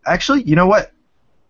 Actually, 0.06 0.44
you 0.44 0.56
know 0.56 0.68
what? 0.68 0.92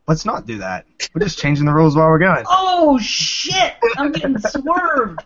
Let's 0.08 0.26
not 0.26 0.46
do 0.46 0.60
that. 0.60 0.86
We're 1.14 1.22
just 1.22 1.38
changing 1.38 1.66
the 1.66 1.74
rules 1.74 1.96
while 1.96 2.08
we're 2.08 2.20
going. 2.20 2.46
Oh 2.48 2.98
shit! 3.00 3.74
I'm 3.98 4.12
getting 4.12 4.38
swerved. 4.40 5.24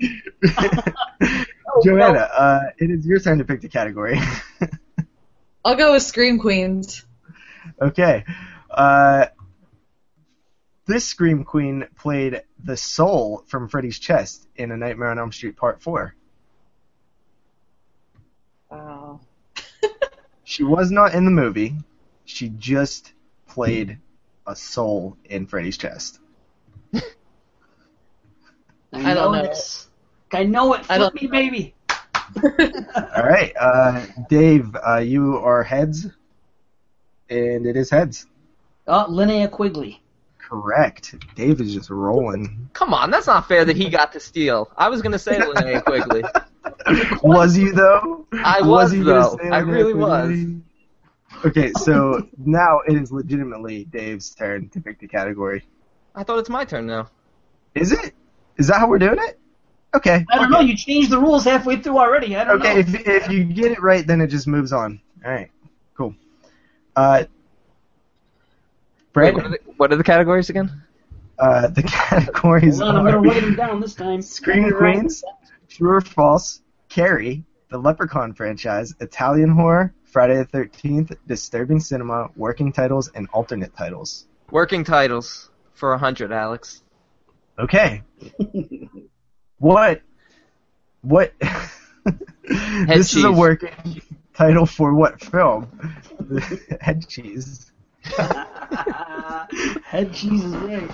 Joanna, 1.82 2.20
uh, 2.20 2.60
it 2.78 2.90
is 2.90 3.06
your 3.06 3.18
turn 3.18 3.38
to 3.38 3.44
pick 3.44 3.60
the 3.60 3.68
category. 3.68 4.18
I'll 5.64 5.76
go 5.76 5.92
with 5.92 6.02
Scream 6.02 6.38
Queens. 6.38 7.04
okay. 7.80 8.24
Uh, 8.70 9.26
this 10.86 11.06
Scream 11.06 11.44
Queen 11.44 11.86
played 11.96 12.42
the 12.62 12.76
soul 12.76 13.44
from 13.46 13.68
Freddy's 13.68 13.98
chest 13.98 14.46
in 14.56 14.70
A 14.70 14.76
Nightmare 14.76 15.10
on 15.10 15.18
Elm 15.18 15.32
Street 15.32 15.56
Part 15.56 15.82
4. 15.82 16.14
Wow. 18.70 19.20
She 20.46 20.62
was 20.62 20.90
not 20.90 21.14
in 21.14 21.24
the 21.24 21.30
movie. 21.30 21.74
She 22.26 22.50
just 22.50 23.12
played 23.48 23.98
a 24.46 24.54
soul 24.54 25.16
in 25.24 25.46
Freddy's 25.46 25.78
chest. 25.78 26.20
I, 26.94 27.00
I 28.92 29.14
don't 29.14 29.32
know. 29.32 29.42
this. 29.42 29.88
I 30.34 30.44
know 30.44 30.74
it. 30.74 30.80
I 30.88 30.96
Flip 30.96 30.98
don't 30.98 31.22
me, 31.22 31.28
baby. 31.28 31.74
All 32.42 33.22
right, 33.22 33.52
uh, 33.58 34.06
Dave, 34.28 34.74
uh, 34.86 34.96
you 34.98 35.36
are 35.38 35.62
heads, 35.62 36.06
and 37.28 37.66
it 37.66 37.76
is 37.76 37.90
heads. 37.90 38.26
Oh, 38.86 39.06
Linnea 39.08 39.50
Quigley. 39.50 40.02
Correct. 40.38 41.14
Dave 41.34 41.60
is 41.60 41.72
just 41.72 41.90
rolling. 41.90 42.68
Come 42.72 42.92
on, 42.92 43.10
that's 43.10 43.26
not 43.26 43.48
fair 43.48 43.64
that 43.64 43.76
he 43.76 43.88
got 43.88 44.12
to 44.12 44.20
steal. 44.20 44.70
I 44.76 44.88
was 44.88 45.00
gonna 45.02 45.18
say 45.18 45.38
Linnea 45.38 45.84
Quigley. 45.86 46.22
was 47.22 47.56
you 47.56 47.72
though? 47.72 48.26
I 48.32 48.60
was, 48.62 48.92
you 48.92 49.04
though. 49.04 49.38
I 49.42 49.60
Linnea 49.62 49.72
really 49.72 49.94
was. 49.94 50.62
Okay, 51.44 51.72
so 51.72 52.26
now 52.38 52.80
it 52.86 52.94
is 52.94 53.12
legitimately 53.12 53.84
Dave's 53.84 54.34
turn 54.34 54.68
to 54.70 54.80
pick 54.80 54.98
the 54.98 55.08
category. 55.08 55.64
I 56.14 56.22
thought 56.22 56.38
it's 56.38 56.48
my 56.48 56.64
turn 56.64 56.86
now. 56.86 57.10
Is 57.74 57.92
it? 57.92 58.14
Is 58.56 58.68
that 58.68 58.78
how 58.78 58.88
we're 58.88 58.98
doing 58.98 59.18
it? 59.18 59.38
Okay. 59.94 60.24
I 60.30 60.38
don't 60.38 60.50
know. 60.50 60.60
You 60.60 60.76
changed 60.76 61.10
the 61.10 61.18
rules 61.20 61.44
halfway 61.44 61.76
through 61.80 61.98
already. 61.98 62.36
I 62.36 62.44
don't 62.44 62.60
Okay, 62.60 62.74
know. 62.74 62.80
if 62.80 63.06
if 63.06 63.30
you 63.30 63.44
get 63.44 63.72
it 63.72 63.80
right, 63.82 64.06
then 64.06 64.20
it 64.20 64.26
just 64.28 64.46
moves 64.46 64.72
on. 64.72 65.00
All 65.24 65.30
right, 65.30 65.50
cool. 65.96 66.14
Uh, 66.96 67.24
Wait, 69.14 69.32
what, 69.34 69.44
are 69.44 69.48
the, 69.48 69.58
what 69.76 69.92
are 69.92 69.96
the 69.96 70.04
categories 70.04 70.50
again? 70.50 70.82
uh, 71.38 71.68
the 71.68 71.82
categories 71.86 72.78
Hold 72.78 72.90
on, 72.90 72.96
I'm 72.98 73.04
gonna 73.04 73.18
write 73.20 73.40
them 73.42 73.54
down 73.54 73.80
this 73.80 73.94
time. 73.94 74.20
Scream 74.22 74.72
Queens, 74.72 75.22
True 75.68 75.90
or 75.92 76.00
False, 76.00 76.62
Carrie, 76.88 77.44
the 77.70 77.78
Leprechaun 77.78 78.34
franchise, 78.34 78.94
Italian 79.00 79.50
horror, 79.50 79.94
Friday 80.04 80.36
the 80.36 80.44
Thirteenth, 80.44 81.12
Disturbing 81.28 81.78
Cinema, 81.80 82.28
working 82.36 82.72
titles, 82.72 83.08
and 83.14 83.28
alternate 83.32 83.74
titles. 83.76 84.26
Working 84.50 84.82
titles 84.84 85.50
for 85.74 85.92
a 85.92 85.98
hundred, 85.98 86.32
Alex. 86.32 86.82
Okay. 87.58 88.02
what? 89.58 90.02
What? 91.02 91.32
this 92.44 93.14
is 93.14 93.24
a 93.24 93.32
working 93.32 94.02
title 94.34 94.66
for 94.66 94.94
what 94.94 95.20
film? 95.20 95.68
Head 96.80 97.06
cheese. 97.08 97.70
head 99.84 100.12
cheese 100.12 100.44
is 100.44 100.54
right. 100.56 100.90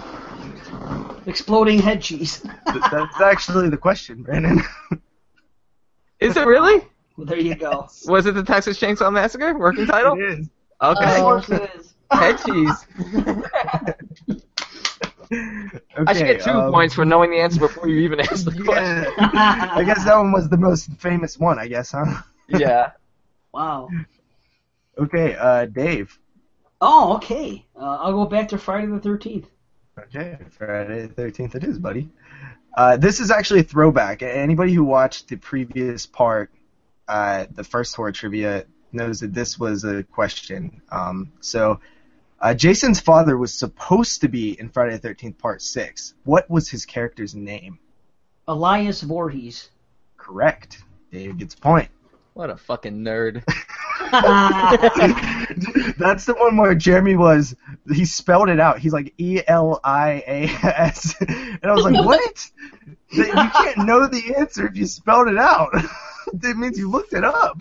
Exploding 1.26 1.80
head 1.80 2.00
cheese. 2.00 2.46
That's 2.66 3.20
actually 3.20 3.68
the 3.68 3.76
question, 3.76 4.22
Brandon. 4.22 4.62
Is 6.20 6.36
it 6.36 6.46
really? 6.46 6.84
Well, 7.16 7.26
there 7.26 7.38
you 7.38 7.56
go. 7.56 7.88
Was 8.06 8.26
it 8.26 8.34
the 8.34 8.44
Texas 8.44 8.78
Chainsaw 8.78 9.12
Massacre? 9.12 9.58
Working 9.58 9.86
title? 9.86 10.16
It 10.18 10.38
is. 10.40 10.50
Okay. 10.80 11.16
Of 11.16 11.20
course 11.20 11.50
it 11.50 11.70
is. 11.76 11.94
Head 12.12 12.38
cheese. 12.44 12.86
I 16.06 16.12
should 16.12 16.26
get 16.26 16.42
two 16.42 16.50
um, 16.50 16.72
points 16.72 16.94
for 16.94 17.04
knowing 17.04 17.30
the 17.30 17.38
answer 17.38 17.60
before 17.60 17.88
you 17.88 18.00
even 18.00 18.20
ask 18.20 18.44
the 18.44 18.52
Yeah. 18.64 19.04
question. 19.04 19.14
I 19.18 19.84
guess 19.84 20.04
that 20.04 20.16
one 20.16 20.32
was 20.32 20.48
the 20.48 20.56
most 20.56 20.90
famous 20.98 21.38
one, 21.38 21.58
I 21.58 21.68
guess, 21.68 21.92
huh? 21.92 22.22
Yeah. 22.48 22.92
Wow. 23.52 23.88
Okay, 24.98 25.36
uh, 25.36 25.66
Dave. 25.66 26.18
Oh, 26.80 27.14
okay. 27.16 27.66
Uh, 27.76 27.98
I'll 28.00 28.12
go 28.12 28.26
back 28.26 28.48
to 28.48 28.58
Friday 28.58 28.86
the 28.86 28.98
13th. 29.00 29.46
Okay, 29.98 30.38
Friday 30.50 31.06
the 31.06 31.14
13th 31.22 31.54
it 31.54 31.64
is, 31.64 31.78
buddy. 31.78 32.08
Uh, 32.76 32.96
this 32.96 33.20
is 33.20 33.30
actually 33.30 33.60
a 33.60 33.64
throwback. 33.64 34.22
Anybody 34.22 34.72
who 34.72 34.84
watched 34.84 35.28
the 35.28 35.36
previous 35.36 36.06
part 36.06 36.50
uh, 37.10 37.46
the 37.50 37.64
first 37.64 37.94
horror 37.96 38.12
trivia 38.12 38.64
knows 38.92 39.20
that 39.20 39.34
this 39.34 39.58
was 39.58 39.84
a 39.84 40.04
question. 40.04 40.80
Um, 40.90 41.32
so, 41.40 41.80
uh, 42.40 42.54
Jason's 42.54 43.00
father 43.00 43.36
was 43.36 43.52
supposed 43.52 44.22
to 44.22 44.28
be 44.28 44.58
in 44.58 44.68
Friday 44.68 44.92
the 44.92 44.98
Thirteenth 44.98 45.38
Part 45.38 45.62
Six. 45.62 46.14
What 46.24 46.48
was 46.48 46.68
his 46.68 46.86
character's 46.86 47.34
name? 47.34 47.78
Elias 48.48 49.02
Voorhees. 49.02 49.70
Correct. 50.16 50.82
Dave 51.12 51.38
gets 51.38 51.54
a 51.54 51.58
point. 51.58 51.88
What 52.34 52.50
a 52.50 52.56
fucking 52.56 53.04
nerd. 53.04 53.44
That's 55.98 56.24
the 56.24 56.34
one 56.34 56.56
where 56.56 56.74
Jeremy 56.74 57.14
was. 57.14 57.54
He 57.92 58.04
spelled 58.04 58.48
it 58.48 58.58
out. 58.58 58.78
He's 58.78 58.92
like 58.92 59.14
E 59.18 59.40
L 59.46 59.78
I 59.84 60.24
A 60.26 60.44
S, 60.66 61.14
and 61.20 61.60
I 61.62 61.72
was 61.72 61.84
like, 61.84 62.04
"What? 62.04 62.50
You 63.10 63.24
can't 63.24 63.86
know 63.86 64.08
the 64.08 64.34
answer 64.36 64.66
if 64.66 64.76
you 64.76 64.86
spelled 64.86 65.28
it 65.28 65.38
out. 65.38 65.70
that 66.32 66.56
means 66.56 66.78
you 66.78 66.90
looked 66.90 67.12
it 67.12 67.24
up." 67.24 67.58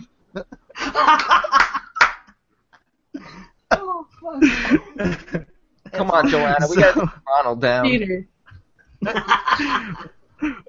Come 5.92 6.10
on, 6.10 6.28
Joanna, 6.28 6.66
we 6.68 6.76
got 6.76 6.94
So- 6.94 7.08
Ronald 7.26 7.60
down. 7.60 7.84
Peter. 7.84 8.26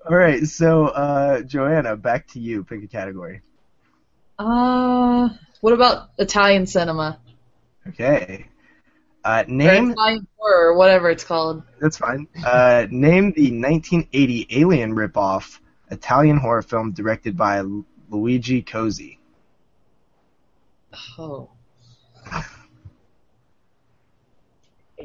All 0.08 0.16
right, 0.18 0.46
so 0.46 0.88
uh, 0.88 1.42
Joanna, 1.42 1.96
back 1.96 2.28
to 2.30 2.40
you. 2.40 2.64
Pick 2.64 2.84
a 2.84 2.88
category. 2.88 3.42
Uh, 4.38 5.30
what 5.62 5.74
about 5.74 6.10
Italian 6.18 6.66
cinema? 6.66 7.20
Okay. 7.88 8.48
Uh, 9.24 9.44
name. 9.48 9.92
Italian 9.92 10.28
horror, 10.38 10.70
or 10.72 10.78
whatever 10.78 11.10
it's 11.10 11.24
called. 11.24 11.64
That's 11.80 11.98
fine. 11.98 12.28
Uh, 12.44 12.88
name 12.90 13.32
the 13.34 13.52
1980 13.52 14.48
Alien 14.50 14.96
ripoff 14.96 15.60
Italian 15.92 16.38
horror 16.38 16.64
film 16.64 16.92
directed 16.92 17.38
by 17.38 17.64
Luigi 18.10 18.64
Cozzi. 18.64 19.18
Oh. 21.18 21.50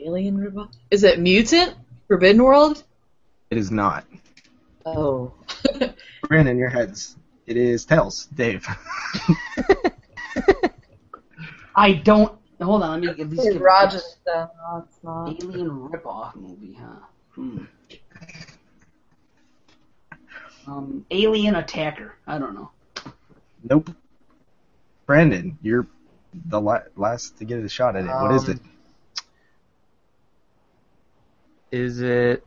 Alien 0.05 0.37
ripoff? 0.39 0.73
Is 0.91 1.05
it 1.05 1.19
Mutant? 1.21 1.75
Forbidden 2.09 2.43
World? 2.43 2.83
It 3.51 3.59
is 3.59 3.71
not. 3.71 4.05
Oh. 4.85 5.33
Brandon, 6.29 6.57
your 6.59 6.69
heads. 6.69 7.17
It 7.47 7.57
is 7.57 7.85
Tails. 7.85 8.27
Dave. 8.35 8.67
I 11.75 11.93
don't. 11.93 12.33
Hold 12.61 12.83
on, 12.83 13.03
let 13.03 13.17
me 13.19 13.23
at 13.23 13.31
least 13.31 13.43
Hey, 13.45 13.53
give 13.53 13.61
Roger 13.63 13.99
this 13.99 14.17
stuff. 14.23 14.51
No, 14.57 14.85
it's 14.87 14.99
not. 15.05 15.29
Alien 15.43 15.71
ripoff 15.71 16.35
movie, 16.37 16.75
huh? 16.81 16.87
Hmm. 17.35 17.59
Um, 20.67 21.05
Alien 21.11 21.55
Attacker. 21.57 22.15
I 22.27 22.39
don't 22.39 22.55
know. 22.55 22.71
Nope. 23.69 23.91
Brandon, 25.07 25.57
you're 25.63 25.87
the 26.49 26.61
la- 26.61 26.81
last 26.97 27.39
to 27.39 27.45
get 27.45 27.59
a 27.61 27.69
shot 27.69 27.95
at 27.95 28.05
it. 28.05 28.09
what 28.09 28.33
is 28.35 28.45
Um, 28.49 28.51
it? 28.53 28.59
Is 31.71 32.01
it? 32.01 32.45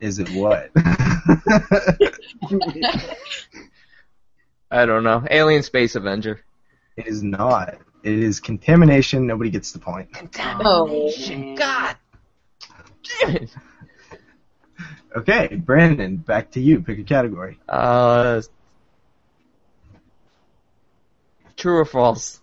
Is 0.00 0.18
it 0.18 0.28
what? 0.30 0.70
I 4.70 4.84
don't 4.84 5.04
know. 5.04 5.24
Alien 5.30 5.62
Space 5.62 5.94
Avenger. 5.94 6.40
it 6.96 7.06
is 7.06 7.22
not. 7.22 7.76
It 8.02 8.18
is 8.18 8.40
contamination. 8.40 9.26
Nobody 9.26 9.50
gets 9.50 9.72
the 9.72 9.78
point. 9.78 10.08
Oh. 10.38 11.10
God. 11.56 11.96
Damn 13.20 13.36
it. 13.36 13.56
Okay, 15.16 15.56
Brandon, 15.56 16.16
back 16.18 16.50
to 16.52 16.60
you. 16.60 16.82
Pick 16.82 16.98
a 16.98 17.02
category. 17.04 17.58
Uh. 17.68 18.42
True 21.56 21.78
or 21.78 21.84
false? 21.86 22.40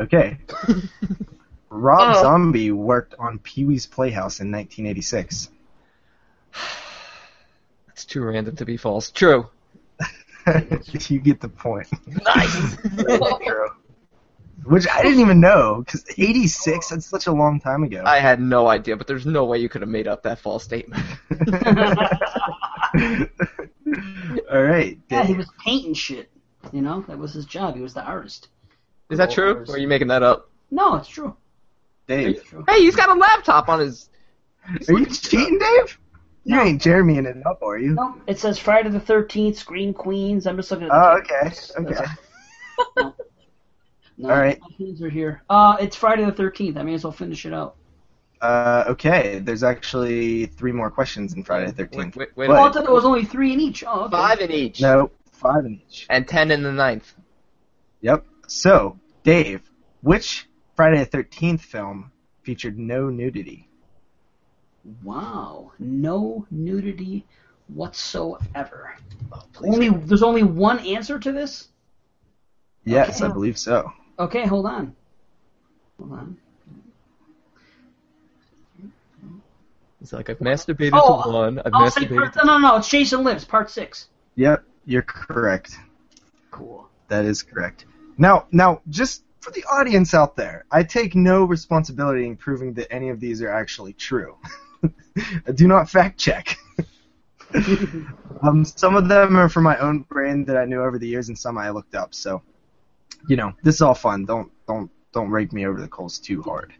Okay. 0.00 0.38
Rob 1.76 2.16
Oh. 2.16 2.22
Zombie 2.22 2.72
worked 2.72 3.14
on 3.18 3.38
Pee 3.38 3.64
Wee's 3.64 3.86
Playhouse 3.86 4.40
in 4.40 4.50
1986. 4.50 5.50
It's 7.92 8.04
too 8.06 8.22
random 8.24 8.56
to 8.56 8.64
be 8.64 8.76
false. 8.76 9.10
True. 9.10 9.48
you 11.08 11.18
get 11.20 11.40
the 11.40 11.48
point. 11.48 11.88
Nice. 12.24 12.76
True. 13.44 13.68
Which 14.64 14.86
I 14.88 15.02
didn't 15.02 15.20
even 15.20 15.38
know, 15.40 15.82
because 15.84 16.04
86, 16.18 16.88
that's 16.88 17.06
such 17.06 17.26
a 17.28 17.32
long 17.32 17.60
time 17.60 17.84
ago. 17.84 18.02
I 18.04 18.18
had 18.18 18.40
no 18.40 18.66
idea, 18.66 18.96
but 18.96 19.06
there's 19.06 19.26
no 19.26 19.44
way 19.44 19.58
you 19.58 19.68
could 19.68 19.80
have 19.82 19.88
made 19.90 20.08
up 20.08 20.22
that 20.24 20.38
false 20.40 20.64
statement. 20.64 21.02
All 24.50 24.62
right, 24.62 24.98
Yeah, 25.10 25.24
he 25.24 25.34
was 25.34 25.48
painting 25.64 25.94
shit. 25.94 26.30
You 26.72 26.82
know, 26.82 27.02
that 27.06 27.16
was 27.18 27.32
his 27.32 27.44
job. 27.46 27.76
He 27.76 27.80
was 27.82 27.94
the 27.94 28.02
artist. 28.02 28.48
Is 29.10 29.18
that 29.18 29.30
true? 29.30 29.64
Or 29.68 29.74
are 29.74 29.78
you 29.78 29.86
making 29.86 30.08
that 30.08 30.22
up? 30.24 30.50
No, 30.70 30.96
it's 30.96 31.08
true. 31.08 31.36
Dave. 32.06 32.42
Hey, 32.68 32.80
he's 32.80 32.96
got 32.96 33.08
a 33.08 33.14
laptop 33.14 33.68
on 33.68 33.80
his. 33.80 34.08
Are 34.88 34.98
you 34.98 35.06
cheating, 35.06 35.58
Dave? 35.58 35.98
You 36.44 36.60
ain't 36.60 36.80
Jeremy 36.80 37.18
in 37.18 37.26
it 37.26 37.44
up, 37.44 37.60
are 37.62 37.78
you? 37.78 37.94
No, 37.94 38.20
it 38.26 38.38
says 38.38 38.58
Friday 38.58 38.88
the 38.88 39.00
Thirteenth, 39.00 39.58
Scream 39.58 39.92
Queens. 39.92 40.46
I'm 40.46 40.56
just 40.56 40.70
looking 40.70 40.86
at. 40.88 40.92
the. 40.92 40.96
Oh, 40.96 41.20
the 41.76 41.90
okay. 41.90 42.04
Okay. 43.00 43.12
No, 44.18 44.30
All 44.30 44.38
right. 44.38 44.58
my 44.60 44.68
hands 44.78 45.02
are 45.02 45.10
here. 45.10 45.42
Uh, 45.50 45.76
it's 45.78 45.94
Friday 45.94 46.24
the 46.24 46.32
Thirteenth. 46.32 46.78
I 46.78 46.82
may 46.82 46.94
as 46.94 47.04
well 47.04 47.12
finish 47.12 47.44
it 47.44 47.52
out. 47.52 47.76
Uh, 48.40 48.84
okay, 48.88 49.40
there's 49.40 49.62
actually 49.62 50.46
three 50.46 50.72
more 50.72 50.90
questions 50.90 51.34
in 51.34 51.42
Friday 51.42 51.70
the 51.70 51.84
13th. 51.84 52.16
Wait, 52.16 52.28
wait, 52.36 52.48
wait. 52.48 52.50
Oh, 52.50 52.62
I 52.62 52.70
thought 52.70 52.84
there 52.84 52.92
was 52.92 53.04
only 53.04 53.24
three 53.24 53.52
in 53.52 53.60
each. 53.60 53.84
Oh, 53.86 54.04
okay. 54.04 54.12
Five 54.12 54.40
in 54.40 54.50
each. 54.50 54.80
No, 54.80 55.10
five 55.32 55.64
in 55.66 55.82
each. 55.86 56.06
And 56.08 56.26
ten 56.26 56.50
in 56.50 56.62
the 56.62 56.72
ninth. 56.72 57.12
Yep. 58.00 58.24
So, 58.46 58.98
Dave, 59.22 59.62
which 60.02 60.48
Friday 60.76 61.02
the 61.02 61.18
13th 61.18 61.60
film 61.60 62.12
featured 62.42 62.78
no 62.78 63.08
nudity? 63.08 63.68
Wow, 65.02 65.72
no 65.78 66.46
nudity 66.50 67.26
whatsoever. 67.68 68.94
Oh, 69.32 69.42
only 69.64 69.88
there's 69.88 70.22
only 70.22 70.42
one 70.44 70.78
answer 70.80 71.18
to 71.18 71.32
this. 71.32 71.68
Yes, 72.84 73.20
Okay. 73.20 73.28
I 73.30 73.32
believe 73.32 73.58
so. 73.58 73.90
Okay, 74.18 74.46
hold 74.46 74.66
on. 74.66 74.94
Hold 75.98 76.12
on. 76.12 76.36
He's 79.98 80.12
like, 80.12 80.30
I've 80.30 80.38
masturbated 80.38 80.90
Oh, 80.92 81.22
to 81.24 81.28
one. 81.30 81.58
I've 81.58 81.72
oh, 81.74 81.84
I'll 81.84 81.90
say 81.90 82.02
masturbated 82.02 82.32
part, 82.32 82.36
no, 82.36 82.58
no, 82.58 82.58
no. 82.58 82.76
It's 82.76 82.88
Jason 82.88 83.24
Lives, 83.24 83.44
part 83.44 83.70
six. 83.70 84.08
Yep, 84.36 84.62
you're 84.84 85.02
correct. 85.02 85.78
Cool. 86.52 86.88
That 87.08 87.24
is 87.24 87.42
correct. 87.42 87.86
Now, 88.18 88.46
now, 88.52 88.82
just 88.88 89.24
for 89.46 89.52
the 89.52 89.64
audience 89.70 90.12
out 90.12 90.34
there, 90.34 90.64
I 90.72 90.82
take 90.82 91.14
no 91.14 91.44
responsibility 91.44 92.26
in 92.26 92.36
proving 92.36 92.72
that 92.74 92.92
any 92.92 93.10
of 93.10 93.20
these 93.20 93.40
are 93.42 93.48
actually 93.48 93.92
true. 93.92 94.36
I 95.46 95.52
do 95.54 95.68
not 95.68 95.88
fact 95.88 96.18
check. 96.18 96.58
um, 98.42 98.64
some 98.64 98.96
of 98.96 99.06
them 99.06 99.36
are 99.36 99.48
from 99.48 99.62
my 99.62 99.78
own 99.78 100.00
brain 100.00 100.44
that 100.46 100.56
I 100.56 100.64
knew 100.64 100.82
over 100.82 100.98
the 100.98 101.06
years, 101.06 101.28
and 101.28 101.38
some 101.38 101.58
I 101.58 101.70
looked 101.70 101.94
up. 101.94 102.12
So, 102.12 102.42
you 103.28 103.36
know, 103.36 103.52
this 103.62 103.76
is 103.76 103.82
all 103.82 103.94
fun. 103.94 104.24
Don't 104.24 104.50
don't 104.66 104.90
don't 105.12 105.30
rake 105.30 105.52
me 105.52 105.64
over 105.64 105.80
the 105.80 105.86
coals 105.86 106.18
too 106.18 106.42
hard. 106.42 106.72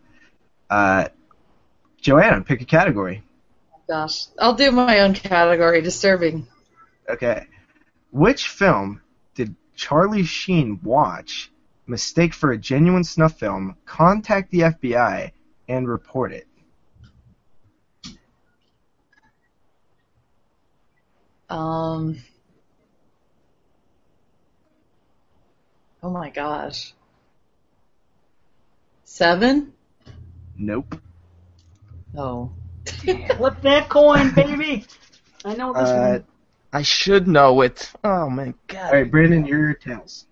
Uh, 0.68 1.06
Joanna, 2.00 2.40
pick 2.40 2.62
a 2.62 2.64
category. 2.64 3.22
Gosh. 3.88 4.26
I'll 4.40 4.54
do 4.54 4.72
my 4.72 4.98
own 5.00 5.14
category. 5.14 5.82
Disturbing. 5.82 6.48
Okay. 7.08 7.46
Which 8.10 8.48
film 8.48 9.02
did 9.36 9.54
Charlie 9.76 10.24
Sheen 10.24 10.80
watch, 10.82 11.52
mistake 11.86 12.34
for 12.34 12.52
a 12.52 12.58
genuine 12.58 13.04
snuff 13.04 13.38
film, 13.38 13.76
contact 13.86 14.50
the 14.50 14.60
FBI, 14.60 15.32
and 15.68 15.88
report 15.88 16.32
it? 16.32 16.46
Um. 21.48 22.18
Oh 26.02 26.10
my 26.10 26.30
gosh. 26.30 26.94
Seven? 29.04 29.72
Nope. 30.56 31.00
Oh. 32.16 32.50
Flip 32.86 33.60
that 33.62 33.88
coin, 33.88 34.32
baby. 34.34 34.84
I 35.44 35.54
know 35.54 35.72
this 35.72 35.88
Uh, 35.88 36.08
one. 36.12 36.24
I 36.72 36.82
should 36.82 37.26
know 37.28 37.60
it. 37.62 37.90
Oh 38.04 38.28
my 38.28 38.52
god. 38.66 38.86
all 38.86 38.92
right, 38.92 39.10
Brandon, 39.10 39.46
your 39.46 39.74
tails. 39.74 40.26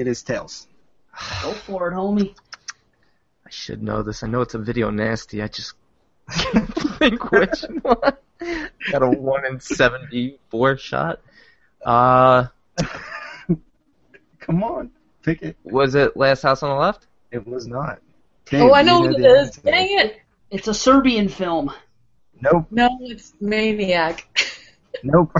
It 0.00 0.06
is 0.06 0.22
tails. 0.22 0.66
Go 1.42 1.52
for 1.52 1.88
it, 1.90 1.94
homie. 1.94 2.34
I 3.46 3.50
should 3.50 3.82
know 3.82 4.02
this. 4.02 4.22
I 4.22 4.28
know 4.28 4.40
it's 4.40 4.54
a 4.54 4.58
video 4.58 4.88
nasty. 4.88 5.42
I 5.42 5.48
just 5.48 5.74
can't 6.32 6.74
think 6.98 7.30
which 7.30 7.60
one. 7.82 8.00
Got 8.90 9.02
a 9.02 9.10
one 9.10 9.44
in 9.44 9.60
seventy-four 9.60 10.78
shot. 10.78 11.20
Uh, 11.84 12.46
Come 14.40 14.62
on, 14.64 14.90
pick 15.22 15.42
it. 15.42 15.58
was 15.64 15.94
it 15.94 16.16
Last 16.16 16.40
House 16.40 16.62
on 16.62 16.70
the 16.70 16.76
Left? 16.76 17.06
It 17.30 17.46
was 17.46 17.66
not. 17.66 18.00
oh, 18.54 18.72
I 18.72 18.82
Dave, 18.82 18.86
know 18.86 19.02
you 19.02 19.08
what 19.10 19.16
it 19.16 19.22
the 19.22 19.34
is. 19.40 19.48
answer. 19.48 19.60
Dang 19.60 19.98
it. 19.98 20.20
It's 20.50 20.66
a 20.66 20.72
Serbian 20.72 21.28
film. 21.28 21.70
Nope. 22.40 22.68
No, 22.70 22.88
it's 23.02 23.34
Maniac. 23.38 24.26
Nope. 25.04 25.32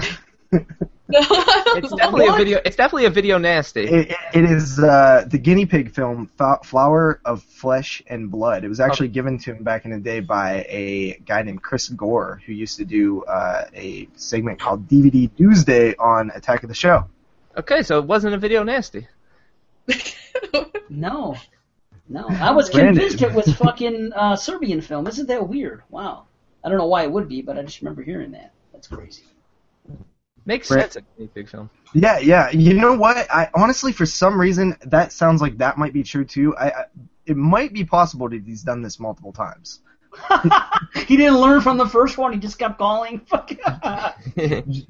It's 1.73 1.93
definitely 1.95 2.27
a 2.27 2.33
video. 2.33 2.59
It's 2.65 2.75
definitely 2.75 3.05
a 3.05 3.09
video 3.09 3.37
nasty. 3.37 3.83
It, 3.83 4.15
it 4.33 4.43
is 4.43 4.79
uh, 4.79 5.25
the 5.27 5.37
guinea 5.37 5.65
pig 5.65 5.93
film 5.93 6.29
Flower 6.63 7.21
of 7.23 7.43
Flesh 7.43 8.03
and 8.07 8.29
Blood. 8.29 8.63
It 8.65 8.67
was 8.67 8.79
actually 8.79 9.07
given 9.07 9.37
to 9.39 9.55
him 9.55 9.63
back 9.63 9.85
in 9.85 9.91
the 9.91 9.99
day 9.99 10.19
by 10.19 10.65
a 10.67 11.17
guy 11.25 11.43
named 11.43 11.63
Chris 11.63 11.87
Gore, 11.87 12.41
who 12.45 12.53
used 12.53 12.77
to 12.77 12.85
do 12.85 13.23
uh, 13.23 13.65
a 13.73 14.09
segment 14.15 14.59
called 14.59 14.87
DVD 14.87 15.29
Tuesday 15.35 15.95
on 15.95 16.31
Attack 16.35 16.63
of 16.63 16.69
the 16.69 16.75
Show. 16.75 17.05
Okay, 17.57 17.83
so 17.83 17.99
it 17.99 18.05
wasn't 18.05 18.33
a 18.33 18.37
video 18.37 18.63
nasty. 18.63 19.07
No. 20.91 21.37
No. 22.09 22.27
I 22.27 22.51
was 22.51 22.69
Brandon. 22.69 22.95
convinced 22.95 23.21
it 23.23 23.33
was 23.33 23.53
fucking 23.55 24.11
uh, 24.13 24.35
Serbian 24.35 24.81
film. 24.81 25.07
Isn't 25.07 25.27
that 25.27 25.47
weird? 25.47 25.83
Wow. 25.89 26.25
I 26.63 26.69
don't 26.69 26.77
know 26.77 26.87
why 26.87 27.03
it 27.03 27.11
would 27.11 27.29
be, 27.29 27.41
but 27.41 27.57
I 27.57 27.63
just 27.63 27.79
remember 27.79 28.03
hearing 28.03 28.31
that. 28.31 28.51
That's 28.73 28.87
crazy. 28.87 29.23
Makes 30.45 30.69
Brand- 30.69 30.91
sense. 30.91 31.05
A 31.19 31.23
big 31.27 31.49
film. 31.49 31.69
Yeah, 31.93 32.19
yeah. 32.19 32.49
You 32.51 32.73
know 32.73 32.93
what? 32.95 33.17
I 33.31 33.49
honestly, 33.53 33.91
for 33.91 34.05
some 34.05 34.39
reason, 34.39 34.75
that 34.85 35.11
sounds 35.11 35.41
like 35.41 35.57
that 35.59 35.77
might 35.77 35.93
be 35.93 36.03
true 36.03 36.25
too. 36.25 36.55
I, 36.57 36.69
I 36.71 36.83
it 37.25 37.37
might 37.37 37.73
be 37.73 37.83
possible 37.85 38.27
that 38.29 38.41
he's 38.45 38.63
done 38.63 38.81
this 38.81 38.99
multiple 38.99 39.31
times. 39.33 39.79
He 41.07 41.15
didn't 41.17 41.39
learn 41.39 41.61
from 41.61 41.77
the 41.77 41.87
first 41.87 42.17
one. 42.17 42.31
He 42.33 42.39
just 42.39 42.57
kept 42.59 42.77
calling. 42.77 43.19
Fuck. 43.27 43.51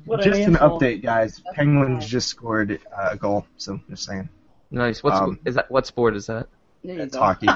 What 0.06 0.22
just 0.22 0.40
an 0.40 0.56
handful. 0.56 0.80
update, 0.80 1.02
guys. 1.03 1.41
Penguins 1.53 2.07
just 2.07 2.28
scored 2.30 2.80
uh, 2.95 3.10
a 3.11 3.18
goal, 3.18 3.45
so 3.57 3.80
just 3.90 4.06
saying. 4.06 4.30
Nice. 4.72 5.03
What's 5.03 5.18
Um, 5.19 5.40
is 5.45 5.56
that? 5.56 5.69
What 5.72 5.86
sport 5.88 6.15
is 6.15 6.28
that? 6.28 6.48
It's 6.84 7.14
go. 7.15 7.19
hockey. 7.22 7.48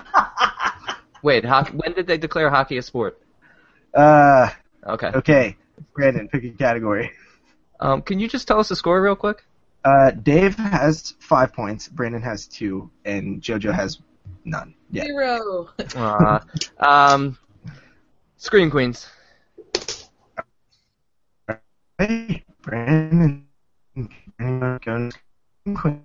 Wait, 1.23 1.43
hockey, 1.45 1.71
when 1.75 1.93
did 1.93 2.05
they 2.07 2.17
declare 2.17 2.49
hockey 2.49 2.77
a 2.77 2.81
sport? 2.81 3.19
Uh, 3.93 4.49
Okay. 4.85 5.07
okay, 5.15 5.57
Brandon, 5.95 6.27
pick 6.27 6.43
a 6.43 6.49
category. 6.51 7.11
Um, 7.85 8.01
can 8.01 8.19
you 8.19 8.27
just 8.27 8.47
tell 8.47 8.59
us 8.59 8.69
the 8.69 8.75
score 8.75 8.99
real 8.99 9.15
quick? 9.15 9.45
Uh, 9.83 10.09
Dave 10.09 10.55
has 10.55 11.13
five 11.19 11.53
points, 11.53 11.87
Brandon 11.87 12.19
has 12.23 12.47
two, 12.47 12.89
and 13.05 13.39
JoJo 13.43 13.71
has 13.71 13.99
none. 14.43 14.73
Yeah. 14.89 15.03
Zero. 15.03 15.69
Uh, 15.95 16.39
um, 16.79 17.37
Scream 18.37 18.71
Queens. 18.71 19.07
Hey, 21.99 22.43
Brandon. 22.63 23.45
Brandon 24.39 25.11
going- 25.75 26.03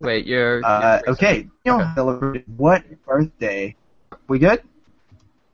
Wait, 0.00 0.26
you're. 0.26 0.60
Uh, 0.64 1.00
okay, 1.06 1.48
Danielle 1.64 1.94
celebrated 1.94 2.44
what 2.56 2.82
birthday? 3.04 3.76
We 4.26 4.40
good? 4.40 4.62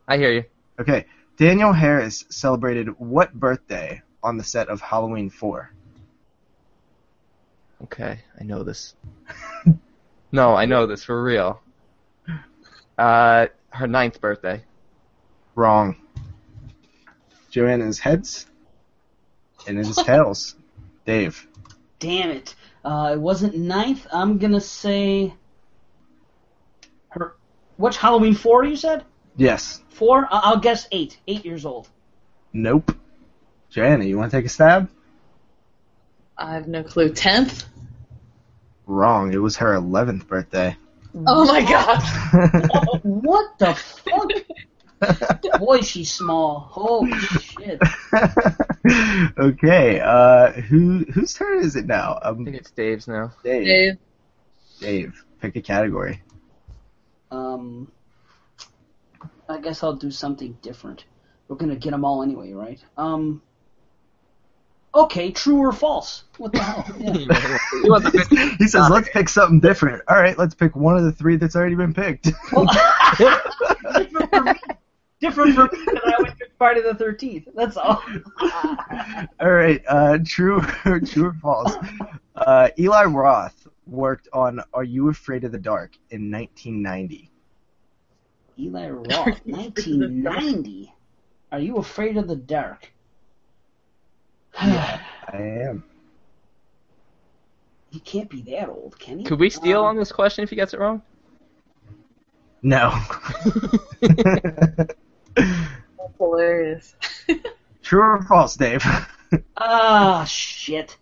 I 0.09 0.17
hear 0.17 0.33
you. 0.33 0.45
Okay, 0.81 1.05
Danielle 1.37 1.75
Harris 1.75 2.25
celebrated 2.31 2.89
what 2.99 3.35
birthday 3.35 4.01
on 4.25 4.37
the 4.39 4.43
set 4.43 4.69
of 4.69 4.81
Halloween 4.81 5.31
4? 5.31 5.71
Okay, 7.85 8.19
I 8.41 8.45
know 8.45 8.63
this. 8.63 8.95
no, 10.33 10.55
I 10.57 10.65
know 10.65 10.87
this 10.87 11.05
for 11.05 11.23
real. 11.23 11.61
Uh, 12.97 13.47
her 13.69 13.87
ninth 13.87 14.21
birthday. 14.21 14.65
Wrong. 15.55 15.97
Joanna's 17.51 17.99
heads, 17.99 18.47
and 19.69 19.79
it 19.79 19.87
is 19.87 19.97
tails. 20.05 20.57
Dave. 21.05 21.47
Damn 21.99 22.31
it. 22.31 22.55
Uh, 22.85 23.11
it 23.15 23.21
wasn't 23.21 23.57
ninth. 23.57 24.07
I'm 24.13 24.39
gonna 24.39 24.61
say 24.61 25.35
her. 27.11 27.37
Which 27.77 27.97
Halloween 27.97 28.35
four 28.35 28.65
you 28.65 28.77
said? 28.77 29.05
Yes. 29.37 29.83
Four. 29.91 30.27
I- 30.31 30.41
I'll 30.45 30.59
guess 30.59 30.89
eight. 30.91 31.19
Eight 31.29 31.45
years 31.45 31.65
old. 31.65 31.89
Nope. 32.53 32.97
Joanna, 33.75 34.05
you 34.05 34.17
want 34.17 34.31
to 34.31 34.37
take 34.37 34.47
a 34.47 34.49
stab? 34.49 34.89
I 36.39 36.55
have 36.55 36.69
no 36.69 36.85
clue. 36.85 37.13
Tenth? 37.13 37.65
Wrong. 38.87 39.33
It 39.33 39.39
was 39.39 39.57
her 39.57 39.75
11th 39.75 40.29
birthday. 40.29 40.77
Oh 41.27 41.45
my 41.45 41.61
god. 41.61 42.01
What 43.03 43.59
the 43.59 43.75
fuck? 43.75 45.59
Boy, 45.59 45.81
she's 45.81 46.13
small. 46.13 46.61
Holy 46.71 47.13
shit. 47.19 47.81
okay. 49.39 50.01
Uh, 50.01 50.53
who 50.53 51.05
whose 51.13 51.35
turn 51.35 51.59
is 51.65 51.75
it 51.75 51.87
now? 51.87 52.19
I 52.23 52.29
Um, 52.29 52.45
think 52.45 52.57
it's 52.57 52.71
Dave's 52.71 53.09
now. 53.09 53.33
Dave. 53.43 53.67
Dave. 53.67 53.97
Dave, 54.81 55.25
pick 55.41 55.57
a 55.57 55.61
category. 55.61 56.23
Um, 57.33 57.91
I 59.49 59.61
guess 59.61 59.83
I'll 59.83 59.97
do 59.97 60.11
something 60.13 60.57
different. 60.63 61.05
We're 61.49 61.57
gonna 61.57 61.77
get 61.77 61.91
them 61.91 62.05
all 62.05 62.23
anyway, 62.23 62.53
right? 62.53 62.81
Um. 62.97 63.43
Okay, 64.95 65.33
true 65.33 65.59
or 65.59 65.73
false? 65.73 66.25
What 66.39 66.53
the 66.53 66.63
hell? 66.63 66.85
Yeah. 67.01 68.57
he 68.59 68.69
says, 68.69 68.89
"Let's 68.91 69.09
pick 69.09 69.29
something 69.29 69.59
different." 69.61 70.03
All 70.09 70.17
right, 70.17 70.39
let's 70.39 70.55
pick 70.55 70.77
one 70.77 70.97
of 70.97 71.03
the 71.03 71.13
three 71.13 71.37
that's 71.37 71.57
already 71.57 71.75
been 71.75 71.93
picked. 71.93 72.25
different 73.19 74.31
for 74.31 74.43
me. 74.43 74.53
Different 75.21 75.55
for 75.55 75.65
me 75.65 75.85
that 75.87 76.03
I 76.05 76.15
would 76.23 76.39
pick 76.39 76.53
Friday 76.59 76.83
the 76.83 76.95
Thirteenth. 76.95 77.49
That's 77.57 77.77
all. 77.77 78.03
All 79.41 79.51
right, 79.51 79.83
uh, 79.89 80.19
true, 80.25 80.61
true 81.07 81.27
or 81.27 81.35
false? 81.43 81.75
Uh, 82.37 82.69
Eli 82.79 83.05
Roth 83.05 83.67
worked 83.87 84.29
on 84.33 84.61
"Are 84.73 84.85
You 84.85 85.09
Afraid 85.09 85.45
of 85.45 85.51
the 85.53 85.59
Dark" 85.59 85.97
in 86.11 86.31
1990. 86.31 87.31
Eli 88.59 88.89
Roth, 88.89 89.41
1990. 89.45 90.95
Are 91.51 91.59
you 91.59 91.77
afraid 91.77 92.17
of 92.17 92.29
the 92.29 92.37
dark? 92.37 92.93
I 94.59 95.01
am. 95.33 95.85
He 97.91 98.01
can't 98.01 98.29
be 98.29 98.43
that 98.43 98.69
old, 98.69 98.99
can 98.99 99.19
he? 99.19 99.25
Could 99.25 99.39
we 99.39 99.51
steal 99.51 99.81
Um, 99.81 99.87
on 99.87 99.97
this 99.97 100.11
question 100.13 100.43
if 100.45 100.51
he 100.51 100.57
gets 100.57 100.75
it 100.75 100.81
wrong? 100.81 101.03
No. 102.63 102.93
That's 104.01 104.95
hilarious. 106.19 106.95
true 107.83 108.03
or 108.03 108.23
false, 108.23 108.57
Dave? 108.57 108.85
Ah, 109.57 110.25
shit. 110.25 110.97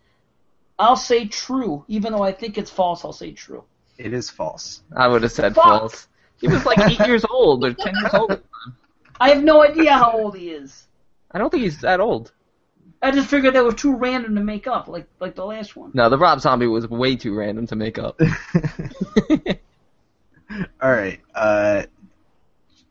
I'll 0.79 0.97
say 0.97 1.27
true, 1.27 1.85
even 1.89 2.13
though 2.13 2.23
I 2.23 2.33
think 2.33 2.59
it's 2.59 2.71
false. 2.71 3.05
I'll 3.05 3.13
say 3.13 3.33
true. 3.33 3.65
it 3.99 4.13
is 4.13 4.29
false. 4.31 4.83
I 4.97 5.07
would 5.09 5.23
have 5.23 5.33
said 5.33 5.55
Fuck. 5.55 5.65
false. 5.65 6.09
He 6.41 6.49
was 6.49 6.65
like 6.67 6.79
eight 6.81 6.99
years 7.07 7.25
old 7.31 7.65
or 7.65 7.73
ten 7.73 7.95
years 8.01 8.13
old. 8.15 8.41
I 9.21 9.29
have 9.31 9.45
no 9.45 9.63
idea 9.63 9.93
how 9.93 10.13
old 10.19 10.37
he 10.37 10.51
is. 10.51 10.89
I 11.31 11.39
don't 11.39 11.51
think 11.51 11.63
he's 11.63 11.81
that 11.83 12.01
old. 12.01 12.33
I 13.03 13.11
just 13.11 13.29
figured 13.29 13.55
that 13.55 13.65
was 13.65 13.75
too 13.75 13.97
random 13.97 14.37
to 14.37 14.41
make 14.43 14.67
up, 14.69 14.87
like 14.89 15.07
like 15.21 15.35
the 15.35 15.45
last 15.45 15.75
one. 15.75 15.91
No, 15.93 16.09
the 16.09 16.17
Rob 16.19 16.41
Zombie 16.41 16.67
was 16.69 16.89
way 16.89 17.17
too 17.17 17.35
random 17.35 17.67
to 17.67 17.77
make 17.77 17.99
up. 17.99 18.21
All 20.81 20.91
right, 20.93 21.21
uh, 21.35 21.83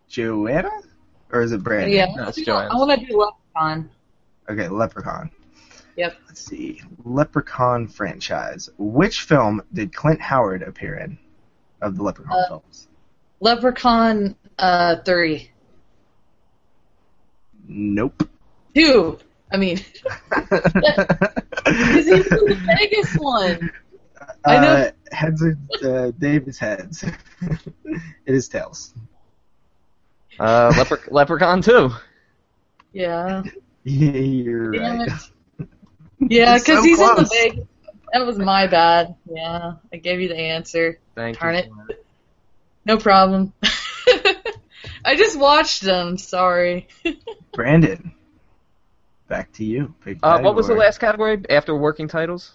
Joanna, 0.10 0.72
or 1.32 1.42
is 1.42 1.52
it 1.52 1.64
Brandon? 1.64 1.92
yeah. 1.94 2.08
No, 2.16 2.28
it's 2.28 2.46
I 2.48 2.68
want 2.76 3.00
to 3.00 3.06
do 3.06 3.18
Leprechaun. 3.18 3.90
Okay, 4.50 4.68
Leprechaun. 4.68 5.30
Yep. 5.96 6.18
Let's 6.28 6.42
see. 6.46 6.82
Leprechaun 7.04 7.88
franchise. 7.88 8.70
Which 8.78 9.22
film 9.22 9.62
did 9.74 9.94
Clint 9.94 10.20
Howard 10.22 10.64
appear 10.64 10.96
in 10.96 11.18
of 11.82 11.98
the 11.98 12.04
Leprechaun 12.04 12.34
Uh, 12.38 12.48
films? 12.48 12.88
Leprechaun 13.40 14.36
uh, 14.58 14.96
3. 15.04 15.50
Nope. 17.68 18.28
2. 18.76 19.20
I 19.52 19.58
mean, 19.58 19.80
because 20.30 22.06
he's 22.06 22.08
in 22.08 22.46
the 22.46 22.62
Vegas 22.78 23.14
one. 23.16 23.72
I 24.46 24.60
know. 24.60 24.74
Uh, 24.74 24.92
heads 25.12 25.44
are 25.44 25.58
uh, 25.84 26.12
David's 26.18 26.58
heads. 26.58 27.04
it 27.44 28.02
is 28.26 28.48
tails. 28.48 28.94
Uh, 30.40 30.72
Lepre- 30.72 31.12
Leprechaun 31.12 31.62
too. 31.62 31.92
Yeah. 32.94 33.44
Yeah, 33.84 34.12
you're 34.12 34.72
Damn 34.72 35.00
right. 35.00 35.08
it. 35.60 35.68
Yeah, 36.30 36.60
because 36.60 36.78
So 36.78 36.84
he's 36.84 37.00
in 37.00 37.08
the 37.08 37.14
close. 37.16 37.30
Vegas. 37.30 37.68
That 38.14 38.26
was 38.28 38.38
my 38.38 38.68
bad. 38.68 39.16
Yeah, 39.28 39.74
I 39.92 39.98
gave 39.98 40.22
you 40.22 40.28
the 40.28 40.38
answer. 40.38 41.00
Thank 41.16 41.40
Darn 41.40 41.56
you. 41.56 41.62
it. 41.90 42.06
No 42.86 42.98
problem. 42.98 43.54
I 45.04 45.16
just 45.16 45.40
watched 45.40 45.82
them. 45.82 46.18
Sorry. 46.20 46.88
Brandon, 47.54 48.14
back 49.32 49.50
to 49.54 49.64
you. 49.64 49.96
Pick 50.04 50.18
Uh, 50.22 50.42
what 50.42 50.56
was 50.56 50.68
the 50.68 50.74
last 50.74 51.00
category 51.00 51.42
after 51.50 51.74
working 51.74 52.10
titles? 52.10 52.52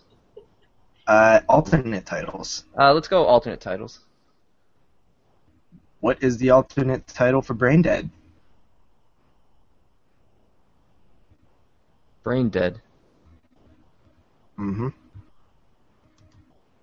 Uh, 1.07 1.41
alternate 1.49 2.05
titles. 2.05 2.65
Uh, 2.79 2.93
let's 2.93 3.09
go 3.09 3.25
alternate 3.25 3.63
titles. 3.63 4.01
What 6.01 6.23
is 6.23 6.37
the 6.37 6.51
alternate 6.51 7.07
title 7.07 7.41
for 7.41 7.55
Brain 7.55 7.81
Dead? 7.81 8.11
Brain 12.23 12.51
Dead. 12.51 12.83
Mm-hmm. 14.59 14.89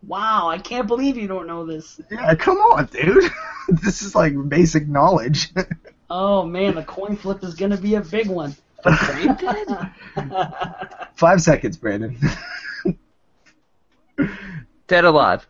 Wow, 0.08 0.50
I 0.50 0.58
can't 0.58 0.88
believe 0.88 1.18
you 1.18 1.28
don't 1.28 1.46
know 1.46 1.68
this. 1.68 2.02
Yeah, 2.10 2.34
come 2.34 2.58
on, 2.58 2.86
dude. 2.88 3.32
this 3.68 4.02
is 4.02 4.16
like 4.16 4.34
basic 4.50 4.88
knowledge. 4.88 5.54
Oh 6.16 6.46
man, 6.46 6.76
the 6.76 6.84
coin 6.84 7.16
flip 7.16 7.44
is 7.44 7.56
gonna 7.56 7.78
be 7.78 7.96
a 7.96 8.02
big 8.02 8.28
one. 8.28 8.56
Fuck 8.84 9.90
Five 11.16 11.42
seconds, 11.42 11.78
Brandon. 11.78 12.18
Dead 14.88 15.06
Alive. 15.06 15.48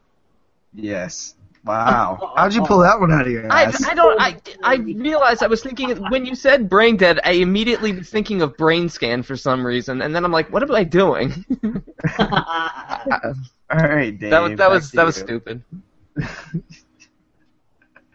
yes. 0.74 1.36
Wow. 1.66 2.34
How'd 2.36 2.54
you 2.54 2.62
pull 2.64 2.80
that 2.80 3.00
one 3.00 3.12
out 3.14 3.26
of 3.26 3.32
your 3.32 3.50
I, 3.52 3.64
ass? 3.64 3.86
I 3.88 3.94
don't. 3.94 4.20
I, 4.20 4.36
I 4.64 4.76
realized 4.76 5.42
I 5.44 5.48
was 5.48 5.64
thinking 5.64 5.96
when 6.10 6.26
you 6.26 6.36
said 6.36 6.68
brain 6.70 6.98
dead. 6.98 7.22
I 7.24 7.34
immediately 7.34 7.94
was 7.94 8.10
thinking 8.10 8.42
of 8.42 8.58
brain 8.58 8.90
scan 8.90 9.24
for 9.24 9.38
some 9.38 9.66
reason, 9.66 10.02
and 10.02 10.14
then 10.14 10.26
I'm 10.26 10.32
like, 10.32 10.52
what 10.52 10.62
am 10.62 10.76
I 10.76 10.84
doing? 10.84 11.46
All 12.20 13.80
right, 13.80 14.20
Dave. 14.20 14.32
that 14.32 14.42
was 14.42 14.58
that 14.58 14.70
was 14.70 14.90
to 14.90 14.96
that 14.98 15.06
was 15.06 15.16
stupid. 15.16 15.64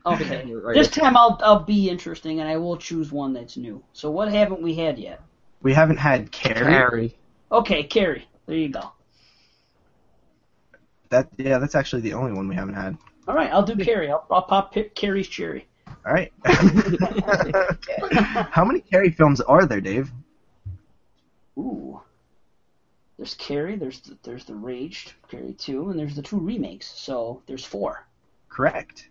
Okay. 0.07 0.45
Right. 0.55 0.75
This 0.75 0.89
time 0.89 1.17
I'll 1.17 1.39
I'll 1.43 1.61
be 1.65 1.89
interesting 1.89 2.41
and 2.41 2.49
I 2.49 2.57
will 2.57 2.77
choose 2.77 3.13
one 3.13 3.33
that's 3.33 3.57
new. 3.57 3.83
So 3.93 4.11
what 4.11 4.31
haven't 4.31 4.61
we 4.63 4.75
had 4.75 4.99
yet? 4.99 5.23
We 5.63 5.73
haven't 5.73 5.99
had 5.99 6.31
Carrie. 6.31 6.73
Harry. 6.73 7.19
Okay, 7.51 7.83
Carrie. 7.85 8.27
There 8.47 8.57
you 8.57 8.69
go. 8.69 8.93
That 11.11 11.29
yeah, 11.37 11.59
that's 11.59 11.75
actually 11.75 12.03
the 12.03 12.15
only 12.15 12.33
one 12.33 12.49
we 12.49 12.55
haven't 12.55 12.75
had. 12.75 12.97
All 13.27 13.35
right, 13.35 13.51
I'll 13.53 13.63
do 13.63 13.77
Carrie. 13.77 14.11
I'll, 14.11 14.25
I'll 14.31 14.43
pop 14.43 14.75
Pi- 14.75 14.91
Carrie's 14.95 15.29
cherry. 15.29 15.67
All 16.07 16.13
right. 16.13 16.33
How 18.51 18.65
many 18.65 18.81
Carrie 18.81 19.11
films 19.11 19.41
are 19.41 19.67
there, 19.67 19.81
Dave? 19.81 20.11
Ooh. 21.59 22.01
There's 23.17 23.35
Carrie. 23.35 23.77
There's 23.77 24.01
the, 24.01 24.17
there's 24.23 24.45
the 24.45 24.55
Raged 24.55 25.13
Carrie 25.29 25.55
two, 25.55 25.91
and 25.91 25.99
there's 25.99 26.15
the 26.17 26.23
two 26.23 26.39
remakes. 26.39 26.87
So 26.87 27.43
there's 27.47 27.65
four. 27.65 28.07
Correct. 28.49 29.09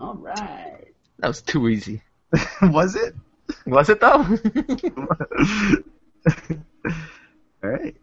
All 0.00 0.14
right. 0.14 0.94
That 1.18 1.28
was 1.28 1.42
too 1.42 1.68
easy. 1.68 2.02
Was 2.62 2.94
it? 2.94 3.14
Was 3.66 3.88
it 3.88 4.00
though? 4.00 4.08
All 7.64 7.70
right. 7.70 7.96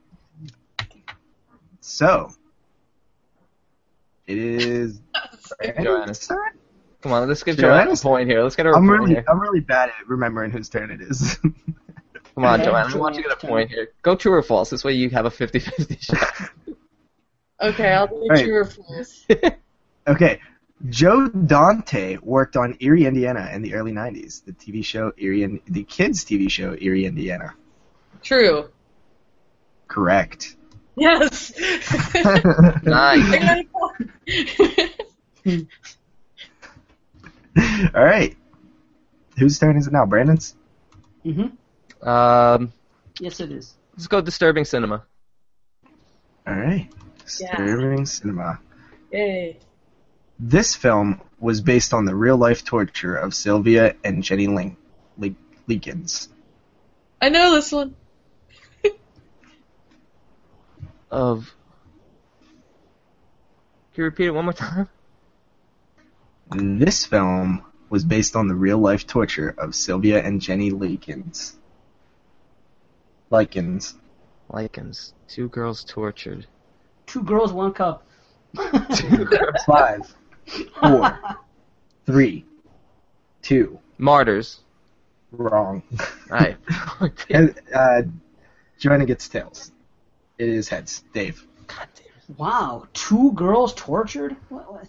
So 1.80 2.32
it 4.28 4.38
is. 4.38 5.00
Joanna's. 5.82 6.28
Come 7.02 7.12
on, 7.12 7.28
let's 7.28 7.44
get 7.44 7.58
Joanna's? 7.58 8.02
Joanna 8.02 8.16
a 8.16 8.18
point 8.18 8.30
here. 8.30 8.42
Let's 8.42 8.56
get 8.56 8.66
her 8.66 8.72
a 8.72 8.78
I'm 8.78 8.88
point 8.88 9.02
really, 9.02 9.14
here. 9.14 9.26
I'm 9.30 9.40
really 9.40 9.60
bad 9.60 9.90
at 9.90 10.08
remembering 10.08 10.50
whose 10.52 10.68
turn 10.70 10.90
it 10.90 11.02
is. 11.02 11.38
Come 12.36 12.44
on, 12.44 12.60
Yeah, 12.60 12.66
Joanna. 12.66 12.96
I 12.96 12.98
want 12.98 13.16
you 13.16 13.22
to 13.24 13.30
get 13.30 13.44
a 13.44 13.48
point 13.48 13.70
here. 13.70 13.90
Go 14.02 14.16
true 14.16 14.34
or 14.34 14.42
false. 14.42 14.72
This 14.72 14.84
way 14.84 14.94
you 14.94 15.10
have 15.12 15.26
a 15.26 15.30
50-50 15.30 16.02
shot. 16.02 16.50
Okay, 17.62 17.94
I'll 17.94 18.08
do 18.08 18.28
Right. 18.30 18.44
true 18.44 18.56
or 18.56 18.66
false. 18.66 19.26
okay. 20.08 20.42
Joe 20.90 21.28
Dante 21.30 22.18
worked 22.22 22.58
on 22.58 22.76
Erie, 22.80 23.06
Indiana 23.06 23.50
in 23.54 23.62
the 23.62 23.74
early 23.76 23.92
90s. 23.92 24.44
The 24.44 24.52
TV 24.54 24.84
show 24.84 25.12
Erie, 25.18 25.62
the 25.68 25.84
kids' 25.84 26.24
TV 26.26 26.50
show 26.52 26.76
Erie, 26.80 27.06
Indiana. 27.06 27.54
True. 28.22 28.70
Correct. 29.88 30.56
Yes. 30.98 31.54
Nice. 32.84 33.32
I 33.34 33.40
got 33.40 33.58
a 33.60 33.66
point. 35.46 35.70
All 37.96 38.04
right. 38.04 38.36
Whose 39.38 39.60
turn 39.60 39.78
is 39.78 39.88
it 39.88 39.94
now? 39.94 40.06
Brandon's? 40.06 40.56
Mm-hmm. 41.26 42.08
Um, 42.08 42.72
Yes, 43.20 43.40
it 43.40 43.52
is. 43.52 43.76
let's 43.94 44.08
go 44.08 44.22
disturbing 44.22 44.66
cinema. 44.66 45.04
All 46.48 46.54
right. 46.56 46.90
Yeah. 47.40 47.56
Disturbing 47.58 48.06
cinema. 48.06 48.60
Yay. 49.12 49.58
This 50.40 50.76
film 50.76 51.22
was 51.40 51.62
based 51.62 51.94
on 51.94 52.06
the 52.06 52.16
real 52.16 52.38
life 52.38 52.66
torture 52.66 53.16
of 53.16 53.34
Sylvia 53.34 53.95
and 54.03 54.22
Jenny 54.24 54.48
Link, 54.48 54.78
Le- 55.18 55.36
Leakins. 55.70 56.28
I 57.22 57.30
know 57.30 57.53
this 57.56 57.72
one. 57.72 57.95
Of. 61.12 61.56
Can 63.94 64.02
you 64.02 64.03
repeat 64.03 64.26
it 64.26 64.32
one 64.32 64.44
more 64.44 64.53
time? 64.53 64.90
This 66.52 67.06
film 67.06 67.64
was 67.90 68.03
based 68.03 68.36
on 68.36 68.49
the 68.49 68.56
real 68.56 68.78
life 68.78 69.07
torture 69.07 69.56
of 69.57 69.76
Sylvia 69.76 70.22
and 70.22 70.41
Jenny 70.41 70.72
Leakins. 70.72 71.53
Likens. 73.30 73.95
Likens. 74.49 75.14
Two 75.30 75.48
girls 75.48 75.86
tortured. 75.86 76.48
Two 77.06 77.24
girls, 77.24 77.53
one 77.53 77.72
cup. 77.72 78.06
Two 78.95 79.26
girls. 79.26 79.64
Five, 79.66 80.14
four, 80.80 81.20
three, 82.06 82.46
two. 83.42 83.80
Martyrs. 83.98 84.60
Wrong. 85.32 85.82
Alright. 86.30 86.58
And, 87.30 87.56
uh, 87.74 88.02
Joanna 88.80 89.06
gets 89.06 89.28
tails. 89.30 89.72
It 90.38 90.50
is 90.50 90.70
heads. 90.70 91.04
Dave. 91.14 91.46
God 91.68 91.88
damn. 91.96 92.38
Wow, 92.38 92.88
two 92.94 93.32
girls 93.34 93.74
tortured? 93.76 94.36
What, 94.50 94.72
what? 94.72 94.88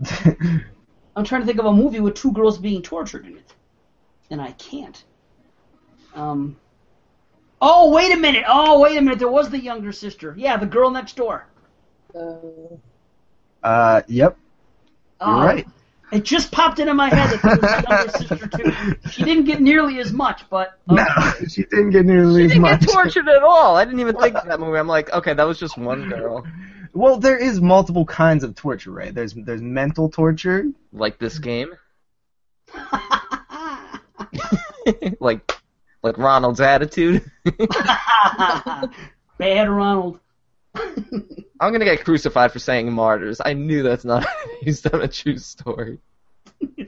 I'm 1.16 1.24
trying 1.24 1.42
to 1.42 1.46
think 1.46 1.58
of 1.58 1.66
a 1.66 1.72
movie 1.72 2.00
with 2.00 2.14
two 2.14 2.32
girls 2.32 2.58
being 2.58 2.82
tortured 2.82 3.26
in 3.26 3.36
it, 3.36 3.54
and 4.30 4.40
I 4.40 4.52
can't. 4.52 5.02
Um. 6.14 6.56
Oh 7.60 7.90
wait 7.90 8.12
a 8.12 8.16
minute! 8.16 8.44
Oh 8.46 8.80
wait 8.80 8.96
a 8.96 9.00
minute! 9.00 9.18
There 9.18 9.28
was 9.28 9.50
the 9.50 9.58
younger 9.58 9.90
sister. 9.92 10.34
Yeah, 10.36 10.56
the 10.56 10.66
girl 10.66 10.90
next 10.90 11.16
door. 11.16 11.46
Uh, 12.14 12.36
Uh, 13.62 14.02
yep. 14.06 14.36
You're 15.20 15.30
Oh, 15.36 15.40
right. 15.44 15.66
It 16.10 16.24
just 16.24 16.50
popped 16.52 16.78
into 16.78 16.94
my 16.94 17.10
head 17.14 17.38
that 17.38 17.42
there 17.42 17.56
was 17.56 17.60
the 17.60 17.84
younger 17.90 18.10
sister 18.18 19.02
too. 19.02 19.10
She 19.10 19.24
didn't 19.24 19.44
get 19.44 19.60
nearly 19.60 19.98
as 20.00 20.10
much, 20.10 20.42
but 20.48 20.78
um, 20.88 20.96
No, 20.96 21.04
she 21.48 21.64
didn't 21.64 21.90
get 21.90 22.06
nearly 22.06 22.44
as 22.46 22.56
much. 22.56 22.70
She 22.70 22.74
as 22.74 22.80
didn't 22.80 22.94
much. 22.94 23.14
get 23.14 23.22
tortured 23.24 23.28
at 23.28 23.42
all. 23.42 23.76
I 23.76 23.84
didn't 23.84 24.00
even 24.00 24.16
think 24.16 24.34
of 24.36 24.46
that 24.46 24.58
movie. 24.58 24.78
I'm 24.78 24.88
like, 24.88 25.12
okay, 25.12 25.34
that 25.34 25.44
was 25.44 25.58
just 25.58 25.76
one 25.76 26.08
girl. 26.08 26.46
Well, 26.94 27.18
there 27.18 27.36
is 27.36 27.60
multiple 27.60 28.06
kinds 28.06 28.42
of 28.42 28.54
torture, 28.54 28.90
right? 28.90 29.14
There's 29.14 29.34
there's 29.34 29.60
mental 29.60 30.08
torture. 30.08 30.64
Like 30.94 31.18
this 31.18 31.38
game. 31.38 31.72
like, 35.20 35.52
like 36.02 36.16
Ronald's 36.16 36.60
attitude. 36.60 37.30
bad 39.38 39.68
Ronald. 39.68 40.20
I'm 41.60 41.72
gonna 41.72 41.84
get 41.84 42.04
crucified 42.04 42.52
for 42.52 42.58
saying 42.58 42.92
martyrs. 42.92 43.40
I 43.44 43.52
knew 43.52 43.82
that's 43.82 44.04
not 44.04 44.26
based 44.62 44.86
on 44.92 45.02
a 45.02 45.08
true 45.08 45.38
story. 45.38 45.98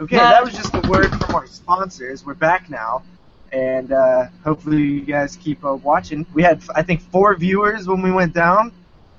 Okay, 0.00 0.16
that 0.16 0.42
was 0.42 0.54
just 0.54 0.74
a 0.74 0.80
word 0.88 1.10
from 1.10 1.34
our 1.34 1.46
sponsors. 1.46 2.24
We're 2.26 2.34
back 2.34 2.68
now, 2.68 3.04
and 3.52 3.92
uh, 3.92 4.26
hopefully 4.42 4.82
you 4.82 5.02
guys 5.02 5.36
keep 5.36 5.64
uh, 5.64 5.74
watching. 5.74 6.26
We 6.34 6.42
had, 6.42 6.60
I 6.74 6.82
think, 6.82 7.02
four 7.02 7.36
viewers 7.36 7.86
when 7.86 8.02
we 8.02 8.10
went 8.10 8.34
down. 8.34 8.72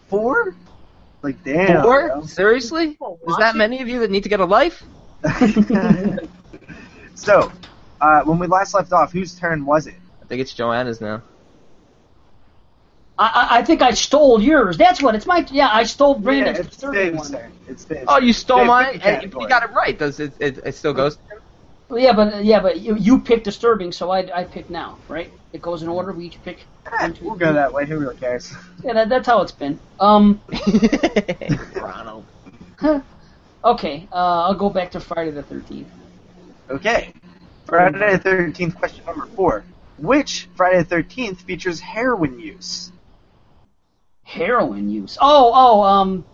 Four? 0.10 0.56
Like, 1.22 1.42
damn. 1.46 1.84
Four? 1.84 2.08
bro. 2.10 2.26
Seriously? 2.26 2.98
Is 3.28 3.38
that 3.38 3.56
many 3.56 3.82
of 3.82 3.88
you 3.88 4.00
that 4.00 4.12
need 4.12 4.24
to 4.24 4.30
get 4.30 4.42
a 4.42 4.46
life? 4.46 4.84
So, 7.16 7.52
uh, 8.02 8.22
when 8.24 8.40
we 8.40 8.48
last 8.48 8.74
left 8.74 8.92
off, 8.92 9.14
whose 9.14 9.36
turn 9.36 9.66
was 9.66 9.88
it? 9.88 9.96
I 10.22 10.26
think 10.26 10.42
it's 10.42 10.54
Joanna's 10.54 11.00
now. 11.00 11.22
I, 13.24 13.28
I 13.28 13.58
I 13.60 13.64
think 13.64 13.82
I 13.82 13.92
stole 13.92 14.42
yours. 14.42 14.78
That's 14.78 15.02
what 15.02 15.16
it's 15.16 15.26
my. 15.26 15.46
Yeah, 15.52 15.70
I 15.72 15.84
stole 15.84 16.16
Brandon's 16.16 16.58
yeah, 16.60 16.66
it's 16.66 16.76
third 16.78 16.94
Dave's 16.94 17.32
one. 17.32 17.42
It's 17.68 17.86
Dave's 17.86 18.06
Oh, 18.08 18.20
you 18.20 18.34
stole 18.34 18.60
Dave, 18.60 18.68
mine, 18.68 19.02
and 19.04 19.24
you 19.24 19.48
got 19.48 19.64
it 19.64 19.72
right, 19.72 19.98
does 19.98 20.20
it? 20.20 20.34
It, 20.40 20.58
it 20.66 20.76
still 20.76 20.94
goes. 20.94 21.18
Yeah, 21.90 22.14
but 22.14 22.44
yeah, 22.44 22.60
but 22.60 22.80
you, 22.80 22.96
you 22.96 23.20
picked 23.20 23.44
disturbing, 23.44 23.92
so 23.92 24.10
I 24.10 24.40
I 24.40 24.44
pick 24.44 24.70
now, 24.70 24.98
right? 25.08 25.32
It 25.54 25.62
goes 25.62 25.84
in 25.84 25.90
order. 25.90 26.12
We 26.12 26.26
each 26.26 26.44
pick. 26.44 26.66
one, 26.90 27.14
two, 27.14 27.26
We'll 27.26 27.36
go 27.36 27.54
that 27.54 27.72
way. 27.72 27.86
Who 27.86 28.00
really 28.00 28.18
cares? 28.18 28.54
Yeah, 28.84 28.94
that, 28.94 29.10
that's 29.10 29.28
how 29.28 29.42
it's 29.42 29.52
been. 29.52 29.80
Um. 30.00 30.42
Ronald. 31.76 32.26
Okay, 33.66 34.10
uh, 34.12 34.44
I'll 34.44 34.56
go 34.56 34.70
back 34.70 34.92
to 34.92 35.00
Friday 35.00 35.32
the 35.32 35.42
Thirteenth. 35.42 35.88
Okay. 36.70 37.14
Friday 37.66 38.18
the 38.18 38.30
13th, 38.30 38.76
question 38.76 39.06
number 39.06 39.26
four. 39.38 39.64
Which 39.98 40.50
Friday 40.56 40.84
the 40.84 40.96
13th 40.98 41.38
features 41.38 41.80
heroin 41.80 42.40
use? 42.40 42.92
Heroin 44.34 44.90
use. 44.90 45.18
Oh, 45.22 45.52
oh, 45.54 45.84
um, 45.84 46.26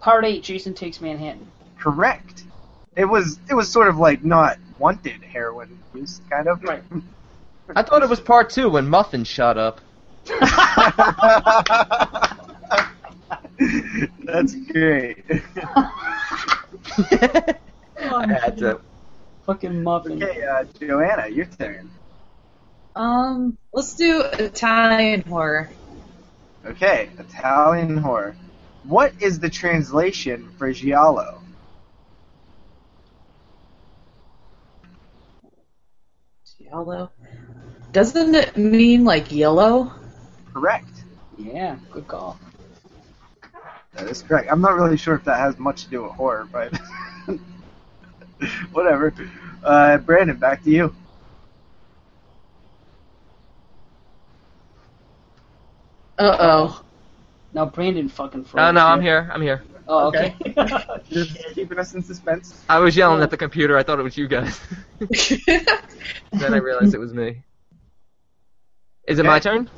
part 0.00 0.24
eight. 0.24 0.42
Jason 0.44 0.74
takes 0.74 1.00
Manhattan. 1.00 1.46
Correct. 1.78 2.44
It 2.96 3.04
was 3.06 3.38
it 3.50 3.54
was 3.54 3.68
sort 3.68 3.88
of 3.88 3.98
like 3.98 4.24
not 4.24 4.58
wanted 4.78 5.20
heroin 5.22 5.76
use, 5.94 6.20
kind 6.30 6.46
of. 6.46 6.62
Right. 6.62 6.82
I 7.74 7.82
thought 7.82 8.02
it 8.02 8.08
was 8.08 8.20
part 8.20 8.50
two 8.50 8.68
when 8.70 8.88
Muffin 8.88 9.24
shot 9.24 9.58
up. 9.58 9.80
That's 14.24 14.54
great. 14.54 15.24
I 17.98 18.26
had 18.26 18.56
to. 18.58 18.80
Fucking 19.46 19.82
muffin. 19.82 20.22
Okay, 20.22 20.42
uh, 20.46 20.64
Joanna, 20.80 21.28
your 21.28 21.44
turn. 21.46 21.90
um, 22.96 23.58
let's 23.72 23.94
do 23.94 24.22
Italian 24.22 25.20
horror. 25.22 25.68
Okay, 26.66 27.10
Italian 27.18 27.96
horror. 27.98 28.36
What 28.84 29.12
is 29.20 29.38
the 29.38 29.50
translation 29.50 30.50
for 30.58 30.72
giallo? 30.72 31.40
Although, 36.72 37.10
Doesn't 37.92 38.34
it 38.34 38.56
mean 38.56 39.04
like 39.04 39.30
yellow? 39.30 39.92
Correct. 40.52 41.04
Yeah, 41.38 41.76
good 41.92 42.08
call. 42.08 42.38
That 43.92 44.08
is 44.08 44.22
correct. 44.22 44.48
I'm 44.50 44.60
not 44.60 44.74
really 44.74 44.96
sure 44.96 45.14
if 45.14 45.24
that 45.24 45.38
has 45.38 45.56
much 45.58 45.84
to 45.84 45.90
do 45.90 46.02
with 46.02 46.12
horror, 46.12 46.48
but 46.50 46.76
whatever. 48.72 49.14
Uh, 49.62 49.98
Brandon, 49.98 50.36
back 50.36 50.64
to 50.64 50.70
you. 50.70 50.94
Uh 56.18 56.36
oh. 56.38 56.84
Now 57.52 57.66
Brandon 57.66 58.08
fucking 58.08 58.44
froze. 58.44 58.60
No, 58.60 58.70
no, 58.72 58.86
I'm 58.86 59.00
here. 59.00 59.30
I'm 59.32 59.42
here. 59.42 59.62
Oh, 59.86 60.08
okay. 60.08 60.34
Just 61.10 61.36
keeping 61.54 61.78
us 61.78 61.94
in 61.94 62.02
suspense. 62.02 62.64
I 62.68 62.78
was 62.78 62.96
yelling 62.96 63.22
at 63.22 63.30
the 63.30 63.36
computer. 63.36 63.76
I 63.76 63.82
thought 63.82 63.98
it 63.98 64.02
was 64.02 64.16
you 64.16 64.28
guys. 64.28 64.58
then 64.98 66.54
I 66.54 66.56
realized 66.56 66.94
it 66.94 66.98
was 66.98 67.12
me. 67.12 67.42
Is 69.06 69.18
it 69.18 69.26
my 69.26 69.38
turn? 69.38 69.68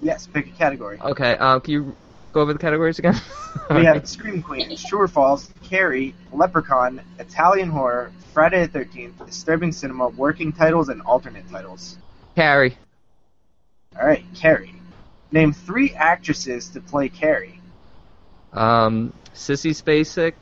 Yes, 0.00 0.26
pick 0.26 0.46
a 0.48 0.50
category. 0.50 0.98
Okay. 1.00 1.36
Um, 1.36 1.60
can 1.60 1.72
you 1.72 1.96
go 2.32 2.40
over 2.40 2.52
the 2.52 2.58
categories 2.58 2.98
again? 2.98 3.14
We 3.70 3.84
have 3.84 4.08
Scream 4.08 4.42
Queens, 4.42 4.82
True 4.82 5.02
or 5.02 5.08
False, 5.08 5.50
Carrie, 5.62 6.14
Leprechaun, 6.32 7.02
Italian 7.18 7.68
Horror, 7.68 8.10
Friday 8.32 8.66
the 8.66 8.78
13th, 8.78 9.26
Disturbing 9.26 9.72
Cinema, 9.72 10.08
Working 10.08 10.52
Titles, 10.54 10.88
and 10.88 11.02
Alternate 11.02 11.48
Titles. 11.50 11.98
Carrie. 12.34 12.78
Alright, 13.94 14.24
Carrie. 14.34 14.74
Name 15.32 15.52
three 15.52 15.92
actresses 15.94 16.68
to 16.70 16.80
play 16.80 17.08
Carrie. 17.08 17.58
Um, 18.52 19.12
Sissy 19.34 19.70
Spacek, 19.70 20.34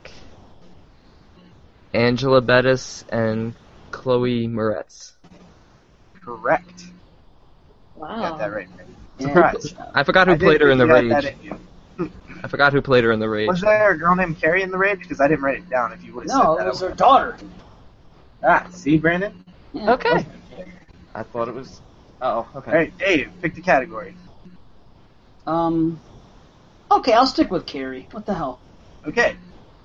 Angela 1.93 2.41
Bettis, 2.41 3.05
and 3.09 3.53
Chloe 3.91 4.47
Moretz. 4.47 5.13
Correct. 6.23 6.83
Wow. 7.95 8.17
Got 8.17 8.39
that 8.39 8.51
right. 8.53 8.67
Surprise. 9.19 9.73
I 9.95 10.03
forgot 10.03 10.27
who 10.27 10.33
I 10.33 10.37
played 10.37 10.61
her 10.61 10.71
in 10.71 10.77
the 10.77 10.85
think 10.87 11.11
Rage. 11.13 11.23
that 11.23 11.33
in 11.33 11.43
you. 11.43 12.11
I 12.43 12.47
forgot 12.47 12.73
who 12.73 12.81
played 12.81 13.03
her 13.03 13.11
in 13.11 13.19
the 13.19 13.29
Rage. 13.29 13.47
Was 13.47 13.61
there 13.61 13.91
a 13.91 13.97
girl 13.97 14.15
named 14.15 14.39
Carrie 14.41 14.63
in 14.63 14.71
the 14.71 14.77
Rage? 14.77 14.99
Because 14.99 15.21
I 15.21 15.27
didn't 15.27 15.43
write 15.43 15.59
it 15.59 15.69
down. 15.69 15.93
If 15.93 16.03
you 16.03 16.13
would 16.15 16.29
have 16.29 16.37
No, 16.37 16.55
said 16.57 16.61
it 16.61 16.65
that. 16.65 16.69
was 16.71 16.79
her 16.81 16.89
daughter. 16.95 17.37
Ah, 18.43 18.67
see, 18.71 18.97
Brandon? 18.97 19.45
Yeah. 19.73 19.93
Okay. 19.93 20.25
I 21.13 21.23
thought 21.23 21.47
it 21.47 21.53
was. 21.53 21.79
Oh, 22.21 22.47
okay. 22.55 22.71
Alright, 22.71 22.97
Dave, 22.97 23.29
pick 23.41 23.53
the 23.55 23.61
category. 23.61 24.15
Um. 25.51 25.99
Okay, 26.89 27.11
I'll 27.11 27.27
stick 27.27 27.51
with 27.51 27.65
Carrie. 27.65 28.07
What 28.11 28.25
the 28.25 28.33
hell? 28.33 28.59
Okay. 29.05 29.35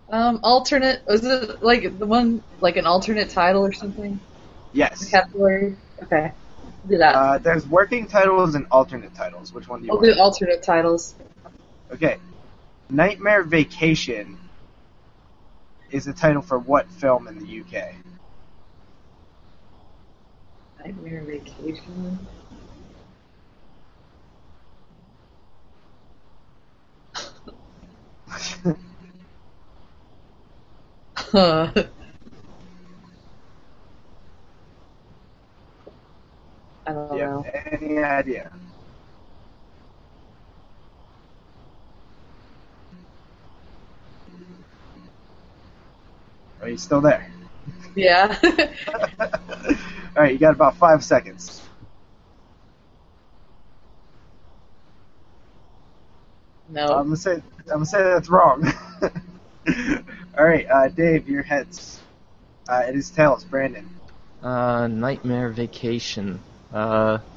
Um, 0.10 0.40
alternate. 0.44 1.02
Was 1.08 1.24
it 1.26 1.64
like 1.64 1.98
the 1.98 2.06
one 2.06 2.44
like 2.62 2.78
an 2.78 2.86
alternate 2.86 3.30
title 3.30 3.66
or 3.66 3.72
something? 3.74 4.20
Yes. 4.74 5.10
Category. 5.10 5.76
Okay. 6.03 6.31
Do 6.88 6.97
that. 6.97 7.15
Uh, 7.15 7.38
there's 7.38 7.65
working 7.67 8.07
titles 8.07 8.55
and 8.55 8.67
alternate 8.71 9.15
titles. 9.15 9.53
Which 9.53 9.67
one 9.67 9.80
do 9.81 9.85
you 9.88 9.91
I'll 9.91 9.99
want? 9.99 10.13
do 10.15 10.21
alternate 10.21 10.63
titles. 10.63 11.15
Okay. 11.91 12.17
Nightmare 12.89 13.43
Vacation 13.43 14.38
is 15.91 16.05
the 16.05 16.13
title 16.13 16.41
for 16.41 16.59
what 16.59 16.89
film 16.91 17.27
in 17.27 17.39
the 17.39 17.61
UK? 17.61 17.93
Nightmare 20.84 21.23
Vacation. 21.23 22.19
Huh. 31.15 31.71
I 36.85 36.93
don't 36.93 37.10
Do 37.11 37.18
you 37.18 37.23
know. 37.23 37.43
have 37.43 37.81
any 37.81 37.99
idea? 37.99 38.51
Are 46.61 46.69
you 46.69 46.77
still 46.77 47.01
there? 47.01 47.31
Yeah. 47.95 48.38
All 50.15 50.23
right, 50.23 50.34
you 50.34 50.39
got 50.39 50.55
about 50.55 50.76
five 50.77 51.03
seconds. 51.03 51.61
no. 56.68 56.85
I'm 56.95 57.05
gonna 57.05 57.18
say 57.18 57.34
I'm 57.35 57.43
gonna 57.68 57.85
say 57.85 58.03
that's 58.03 58.30
wrong. 58.30 58.65
All 60.38 60.45
right, 60.45 60.68
uh, 60.69 60.89
Dave, 60.89 61.30
your 61.30 61.43
heads. 61.43 62.01
Uh, 62.69 62.84
it 62.88 62.95
is 62.95 63.11
tails, 63.11 63.43
Brandon. 63.45 63.89
Uh, 64.41 64.88
Nightmare 64.88 65.49
Vacation. 65.49 66.41
Uh. 66.74 67.20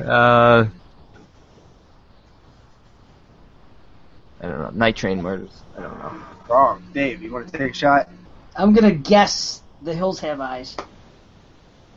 Uh. 0.00 0.66
I 4.40 4.46
don't 4.46 4.58
know. 4.58 4.70
Night 4.72 4.96
Train 4.96 5.22
Murders. 5.22 5.50
I 5.76 5.82
don't 5.82 5.98
know. 5.98 6.12
Wrong, 6.48 6.82
Dave. 6.94 7.22
You 7.22 7.32
want 7.32 7.52
to 7.52 7.58
take 7.58 7.72
a 7.72 7.74
shot? 7.74 8.08
I'm 8.56 8.72
gonna 8.72 8.92
guess 8.92 9.62
The 9.82 9.94
Hills 9.94 10.18
Have 10.20 10.40
Eyes. 10.40 10.76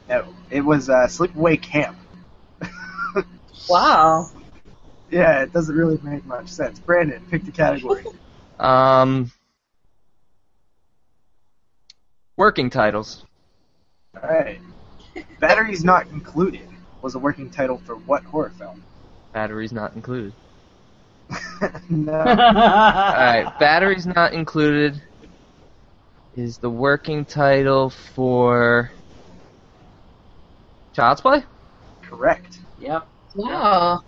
No, 0.10 0.26
it 0.52 0.62
was 0.62 0.90
uh, 0.90 1.08
Sleepaway 1.08 1.62
Camp. 1.62 1.98
Wow. 3.70 4.30
Yeah, 5.14 5.44
it 5.44 5.54
doesn't 5.54 5.76
really 5.76 6.00
make 6.02 6.26
much 6.26 6.50
sense. 6.50 6.80
Brandon, 6.80 7.24
pick 7.30 7.46
the 7.46 7.52
category. 7.52 8.04
Um. 8.60 9.32
Working 12.38 12.70
titles. 12.70 13.26
All 14.16 14.30
right, 14.30 14.60
batteries 15.40 15.84
not 15.84 16.08
included. 16.08 16.70
was 17.02 17.16
a 17.16 17.20
working 17.20 17.50
title 17.50 17.80
for 17.80 17.96
what 17.96 18.24
horror 18.24 18.52
film? 18.58 18.84
Batteries 19.34 19.74
not 19.74 19.96
included. 19.96 20.34
no. 21.90 22.14
Alright, 22.14 23.60
batteries 23.60 24.06
not 24.06 24.34
included 24.34 25.02
is 26.36 26.60
the 26.60 26.70
working 26.70 27.26
title 27.26 27.90
for 27.90 28.92
Child's 30.96 31.22
Play? 31.22 31.44
Correct. 32.04 32.60
Yep. 32.80 33.08
Wow. 33.36 34.02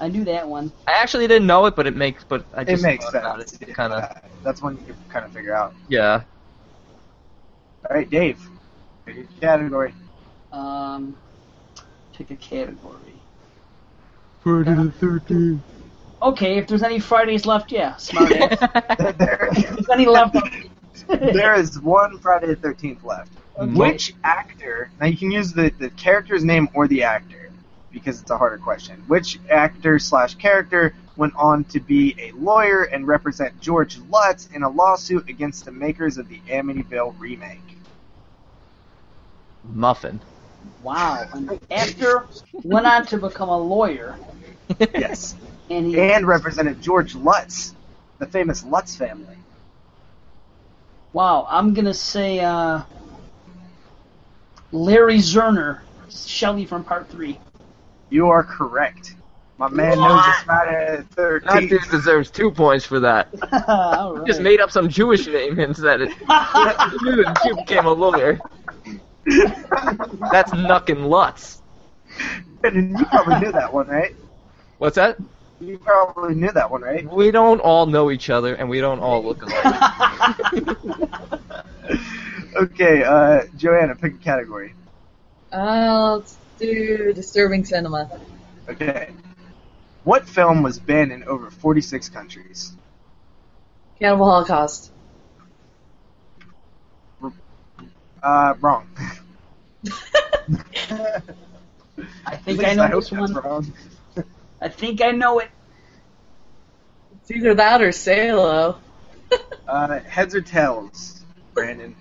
I 0.00 0.08
knew 0.08 0.24
that 0.24 0.48
one. 0.48 0.72
I 0.86 0.92
actually 0.92 1.26
didn't 1.26 1.46
know 1.46 1.66
it, 1.66 1.74
but 1.74 1.86
it 1.86 1.96
makes 1.96 2.24
but 2.24 2.44
I 2.54 2.62
It 2.62 2.68
just 2.68 2.82
makes 2.82 3.04
sense. 3.04 3.16
about 3.16 3.40
it. 3.40 3.74
Kind 3.74 3.92
of 3.92 4.20
That's 4.44 4.62
one 4.62 4.76
you 4.86 4.94
can 4.94 4.96
kind 5.08 5.24
of 5.24 5.32
figure 5.32 5.54
out. 5.54 5.74
yeah. 5.88 6.22
All 7.88 7.96
right, 7.96 8.08
Dave. 8.08 8.40
Pick 9.06 9.16
your 9.16 9.26
category. 9.40 9.94
Um, 10.52 11.16
pick 12.12 12.30
a 12.30 12.36
category. 12.36 12.94
Friday 14.42 14.74
the 14.74 14.90
Thirteenth. 14.92 15.62
Okay, 16.20 16.58
if 16.58 16.66
there's 16.66 16.82
any 16.82 16.98
Fridays 16.98 17.46
left, 17.46 17.70
yeah, 17.70 17.96
smart 17.96 18.32
ass. 18.32 18.58
there, 19.18 19.48
if 19.52 19.68
there's 19.70 19.88
any 19.90 20.06
left, 20.06 20.36
there 21.08 21.54
is 21.54 21.80
one 21.80 22.18
Friday 22.18 22.48
the 22.48 22.56
Thirteenth 22.56 23.04
left. 23.04 23.30
Okay. 23.58 23.72
Which 23.72 24.14
actor? 24.24 24.90
Now 25.00 25.06
you 25.06 25.16
can 25.16 25.30
use 25.30 25.52
the 25.52 25.70
the 25.78 25.90
character's 25.90 26.44
name 26.44 26.68
or 26.74 26.88
the 26.88 27.02
actor 27.04 27.47
because 27.98 28.20
it's 28.20 28.30
a 28.30 28.38
harder 28.38 28.58
question. 28.58 29.02
Which 29.06 29.38
actor 29.50 29.98
slash 29.98 30.34
character 30.36 30.94
went 31.16 31.34
on 31.36 31.64
to 31.64 31.80
be 31.80 32.14
a 32.18 32.32
lawyer 32.32 32.84
and 32.84 33.06
represent 33.06 33.60
George 33.60 33.98
Lutz 34.10 34.48
in 34.54 34.62
a 34.62 34.68
lawsuit 34.68 35.28
against 35.28 35.64
the 35.64 35.72
makers 35.72 36.18
of 36.18 36.28
the 36.28 36.40
Amityville 36.48 37.14
remake? 37.18 37.60
Muffin. 39.64 40.20
wow. 40.82 41.26
An 41.32 41.60
actor 41.70 42.26
went 42.52 42.86
on 42.86 43.06
to 43.06 43.18
become 43.18 43.48
a 43.48 43.58
lawyer, 43.58 44.16
yes. 44.94 45.34
and 45.70 45.86
he 45.86 46.00
And 46.00 46.26
represented 46.26 46.80
George 46.80 47.14
Lutz, 47.14 47.74
the 48.18 48.26
famous 48.26 48.64
Lutz 48.64 48.96
family. 48.96 49.36
Wow, 51.12 51.46
I'm 51.48 51.74
gonna 51.74 51.94
say 51.94 52.40
uh, 52.40 52.82
Larry 54.72 55.18
Zerner, 55.18 55.80
Shelly 56.10 56.66
from 56.66 56.84
Part 56.84 57.08
Three. 57.08 57.40
You 58.10 58.28
are 58.28 58.42
correct. 58.42 59.14
My 59.58 59.68
man 59.68 59.96
knows 59.98 60.22
it's 60.26 60.42
Friday 60.42 61.04
the 61.16 61.40
That 61.44 61.68
dude 61.68 61.82
deserves 61.90 62.30
two 62.30 62.50
points 62.50 62.84
for 62.84 63.00
that. 63.00 63.28
All 63.68 64.14
right. 64.14 64.26
just 64.26 64.40
made 64.40 64.60
up 64.60 64.70
some 64.70 64.88
Jewish 64.88 65.26
name 65.26 65.58
and 65.58 65.76
said 65.76 66.00
it. 66.02 66.12
He 66.18 66.24
knew 67.04 67.24
that 67.24 67.40
Jew 67.44 67.56
became 67.56 67.86
a 67.86 67.92
lawyer. 67.92 68.40
That's 70.32 70.52
Nuckin' 70.52 71.08
Lutz. 71.08 71.60
And 72.64 72.98
you 72.98 73.04
probably 73.06 73.40
knew 73.40 73.52
that 73.52 73.72
one, 73.72 73.88
right? 73.88 74.14
What's 74.78 74.96
that? 74.96 75.18
You 75.60 75.78
probably 75.78 76.34
knew 76.34 76.52
that 76.52 76.70
one, 76.70 76.82
right? 76.82 77.10
We 77.12 77.30
don't 77.32 77.60
all 77.60 77.86
know 77.86 78.10
each 78.10 78.30
other, 78.30 78.54
and 78.54 78.68
we 78.68 78.80
don't 78.80 79.00
all 79.00 79.24
look 79.24 79.42
alike. 79.42 80.66
Okay, 82.56 83.04
uh, 83.04 83.42
Joanna, 83.56 83.94
pick 83.94 84.14
a 84.14 84.18
category. 84.18 84.74
Uh, 85.52 86.16
let's 86.16 86.36
do 86.58 87.12
disturbing 87.12 87.64
cinema. 87.64 88.10
Okay. 88.68 89.10
What 90.04 90.28
film 90.28 90.62
was 90.62 90.78
banned 90.78 91.12
in 91.12 91.24
over 91.24 91.50
46 91.50 92.08
countries? 92.08 92.72
Cannibal 93.98 94.26
Holocaust. 94.26 94.92
Uh, 98.22 98.54
wrong. 98.60 98.88
I 102.26 102.36
think 102.36 102.64
I 102.64 102.74
know 102.74 102.86
hope 102.86 103.02
this 103.02 103.12
one. 103.12 103.32
Wrong. 103.34 103.72
I 104.60 104.68
think 104.68 105.02
I 105.02 105.12
know 105.12 105.38
it. 105.38 105.50
It's 107.12 107.30
either 107.30 107.54
that 107.54 107.82
or 107.82 107.92
Salo. 107.92 108.78
Uh, 109.68 109.98
heads 110.00 110.34
or 110.34 110.40
tails, 110.40 111.22
Brandon? 111.52 111.94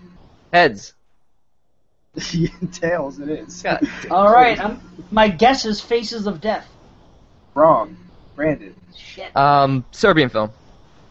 Heads. 0.54 0.94
tails, 2.72 3.20
it 3.20 3.30
is. 3.30 3.66
All 4.10 4.32
right, 4.32 4.60
I'm, 4.60 4.82
my 5.12 5.28
guess 5.28 5.66
is 5.66 5.82
Faces 5.82 6.28
of 6.28 6.42
Death. 6.42 6.68
Wrong. 7.54 7.98
Brandon. 8.36 8.76
Shit. 8.96 9.36
Um, 9.36 9.84
Serbian 9.92 10.30
film. 10.30 10.52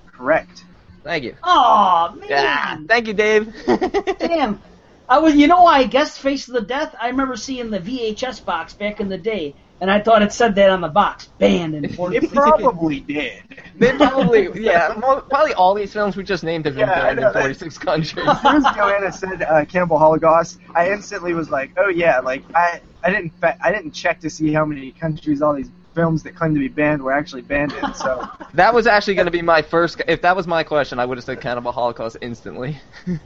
Correct. 0.06 0.64
Thank 1.02 1.24
you. 1.24 1.36
Oh 1.42 2.14
man. 2.18 2.28
Yeah, 2.28 2.78
thank 2.86 3.06
you, 3.06 3.14
Dave. 3.14 3.54
Damn. 4.18 4.60
I 5.08 5.18
was, 5.18 5.36
you 5.36 5.46
know 5.46 5.62
why 5.62 5.78
I 5.78 5.84
guessed 5.84 6.18
Face 6.18 6.48
of 6.48 6.54
the 6.54 6.60
Death? 6.60 6.94
I 7.00 7.08
remember 7.08 7.36
seeing 7.36 7.70
the 7.70 7.78
VHS 7.78 8.44
box 8.44 8.74
back 8.74 9.00
in 9.00 9.08
the 9.08 9.18
day, 9.18 9.54
and 9.80 9.90
I 9.90 10.00
thought 10.00 10.22
it 10.22 10.32
said 10.32 10.54
that 10.54 10.70
on 10.70 10.80
the 10.80 10.88
box. 10.88 11.26
Banned 11.38 11.74
in 11.74 11.88
40 11.92 12.16
It 12.16 12.32
probably 12.32 13.00
did. 13.00 13.42
They 13.78 13.92
probably, 13.92 14.48
yeah, 14.62 14.94
probably 14.94 15.54
all 15.54 15.74
these 15.74 15.92
films 15.92 16.16
we 16.16 16.24
just 16.24 16.44
named 16.44 16.64
have 16.64 16.74
been 16.76 16.88
Yeah, 16.88 17.14
banned 17.14 17.18
in 17.20 17.32
46 17.32 17.78
countries. 17.78 18.26
As 18.26 18.40
soon 18.40 18.56
as 18.56 18.74
Joanna 18.74 19.12
said 19.12 19.42
uh, 19.42 19.64
Cannibal 19.66 19.98
Holocaust, 19.98 20.58
I 20.74 20.90
instantly 20.90 21.34
was 21.34 21.50
like, 21.50 21.72
"Oh 21.76 21.88
yeah!" 21.88 22.20
Like 22.20 22.42
I, 22.54 22.80
I 23.04 23.10
didn't, 23.10 23.30
fa- 23.38 23.58
I 23.62 23.70
didn't 23.72 23.92
check 23.92 24.20
to 24.20 24.30
see 24.30 24.52
how 24.52 24.64
many 24.64 24.92
countries 24.92 25.42
all 25.42 25.54
these 25.54 25.70
films 25.94 26.22
that 26.22 26.34
claim 26.34 26.52
to 26.54 26.60
be 26.60 26.68
banned 26.68 27.02
were 27.02 27.12
actually 27.12 27.42
banned 27.42 27.72
in. 27.72 27.94
So 27.94 28.26
That 28.54 28.72
was 28.72 28.86
actually 28.86 29.14
going 29.14 29.26
to 29.26 29.30
be 29.32 29.42
my 29.42 29.60
first. 29.62 30.00
If 30.08 30.22
that 30.22 30.34
was 30.36 30.46
my 30.46 30.62
question, 30.62 30.98
I 30.98 31.04
would 31.04 31.18
have 31.18 31.24
said 31.24 31.40
Cannibal 31.40 31.72
Holocaust 31.72 32.16
instantly. 32.22 32.78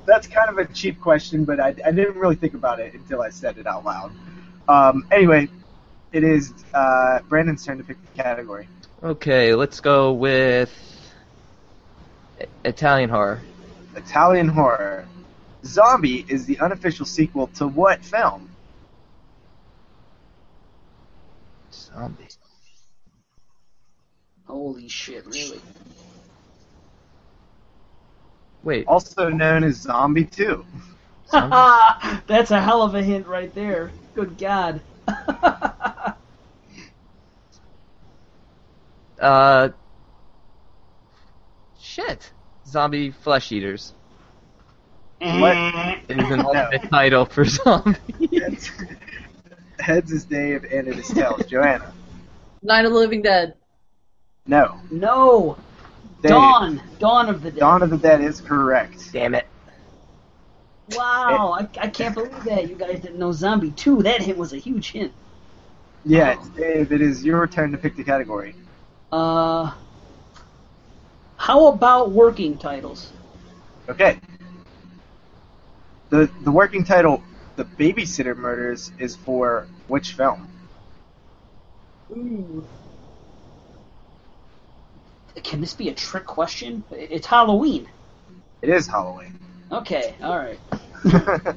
that's 0.06 0.26
kind 0.26 0.48
of 0.50 0.58
a 0.58 0.66
cheap 0.72 1.00
question, 1.00 1.44
but 1.44 1.60
I, 1.60 1.68
I 1.84 1.92
didn't 1.92 2.16
really 2.16 2.34
think 2.36 2.54
about 2.54 2.80
it 2.80 2.94
until 2.94 3.22
I 3.22 3.30
said 3.30 3.58
it 3.58 3.66
out 3.66 3.84
loud. 3.84 4.12
Um, 4.68 5.04
anyway, 5.10 5.48
it 6.12 6.24
is 6.24 6.52
uh, 6.74 7.20
Brandon's 7.28 7.64
turn 7.64 7.78
to 7.78 7.84
pick 7.84 7.96
the 8.00 8.22
category. 8.22 8.68
Okay, 9.02 9.54
let's 9.54 9.80
go 9.80 10.12
with 10.12 10.72
Italian 12.64 13.10
horror. 13.10 13.40
Italian 13.96 14.48
horror. 14.48 15.06
Zombie 15.64 16.24
is 16.28 16.46
the 16.46 16.58
unofficial 16.60 17.06
sequel 17.06 17.48
to 17.48 17.68
what 17.68 18.04
film? 18.04 18.50
Zombie. 21.72 22.28
Holy 24.46 24.88
shit, 24.88 25.26
really? 25.26 25.60
Wait, 28.62 28.86
Also 28.86 29.28
known 29.28 29.64
as 29.64 29.76
Zombie 29.76 30.24
2. 30.24 30.64
That's 31.32 32.50
a 32.50 32.60
hell 32.60 32.82
of 32.82 32.94
a 32.94 33.02
hint 33.02 33.26
right 33.26 33.54
there. 33.54 33.90
Good 34.14 34.36
God. 34.36 34.82
uh, 39.20 39.68
shit. 41.80 42.30
Zombie 42.66 43.10
flesh 43.10 43.50
eaters 43.52 43.94
What? 45.20 45.56
is 46.08 46.30
an 46.30 46.40
alternate 46.40 46.88
title 46.90 47.24
for 47.24 47.44
zombies? 47.44 48.40
Heads, 48.40 48.70
heads 49.80 50.12
is 50.12 50.24
Dave 50.24 50.64
and 50.64 50.86
it 50.86 50.98
is 50.98 51.08
tails. 51.08 51.44
Joanna. 51.46 51.92
Night 52.62 52.84
of 52.84 52.92
the 52.92 52.98
Living 52.98 53.22
Dead. 53.22 53.54
No. 54.46 54.80
no. 54.90 55.56
Dave. 56.22 56.30
Dawn. 56.30 56.82
Dawn 56.98 57.28
of 57.28 57.42
the 57.42 57.50
Dead. 57.50 57.60
Dawn 57.60 57.82
of 57.82 57.90
the 57.90 57.98
Dead 57.98 58.20
is 58.20 58.40
correct. 58.40 59.12
Damn 59.12 59.34
it. 59.34 59.46
Wow, 60.96 61.56
I, 61.58 61.68
I 61.80 61.88
can't 61.88 62.14
believe 62.14 62.44
that 62.44 62.68
you 62.68 62.74
guys 62.74 63.00
didn't 63.00 63.18
know 63.18 63.32
Zombie 63.32 63.70
2. 63.70 64.02
That 64.02 64.22
hint 64.22 64.36
was 64.36 64.52
a 64.52 64.56
huge 64.56 64.90
hint. 64.90 65.12
Yeah, 66.04 66.32
it's 66.32 66.48
Dave. 66.48 66.92
It 66.92 67.00
is 67.00 67.24
your 67.24 67.46
turn 67.46 67.72
to 67.72 67.78
pick 67.78 67.96
the 67.96 68.04
category. 68.04 68.54
Uh, 69.12 69.72
how 71.36 71.68
about 71.68 72.10
working 72.10 72.56
titles? 72.58 73.12
Okay. 73.88 74.18
The 76.08 76.30
the 76.42 76.50
working 76.50 76.84
title, 76.84 77.22
The 77.56 77.64
Babysitter 77.64 78.36
Murders, 78.36 78.92
is 78.98 79.16
for 79.16 79.66
which 79.88 80.14
film? 80.14 80.48
Ooh. 82.10 82.66
Can 85.42 85.60
this 85.60 85.74
be 85.74 85.88
a 85.88 85.94
trick 85.94 86.26
question? 86.26 86.82
It's 86.90 87.26
Halloween. 87.26 87.88
It 88.62 88.68
is 88.68 88.86
Halloween. 88.86 89.38
Okay, 89.70 90.14
all 90.22 90.36
right. 90.36 90.58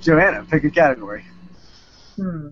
Joanna, 0.00 0.44
pick 0.50 0.64
a 0.64 0.70
category. 0.70 1.24
Hmm. 2.16 2.48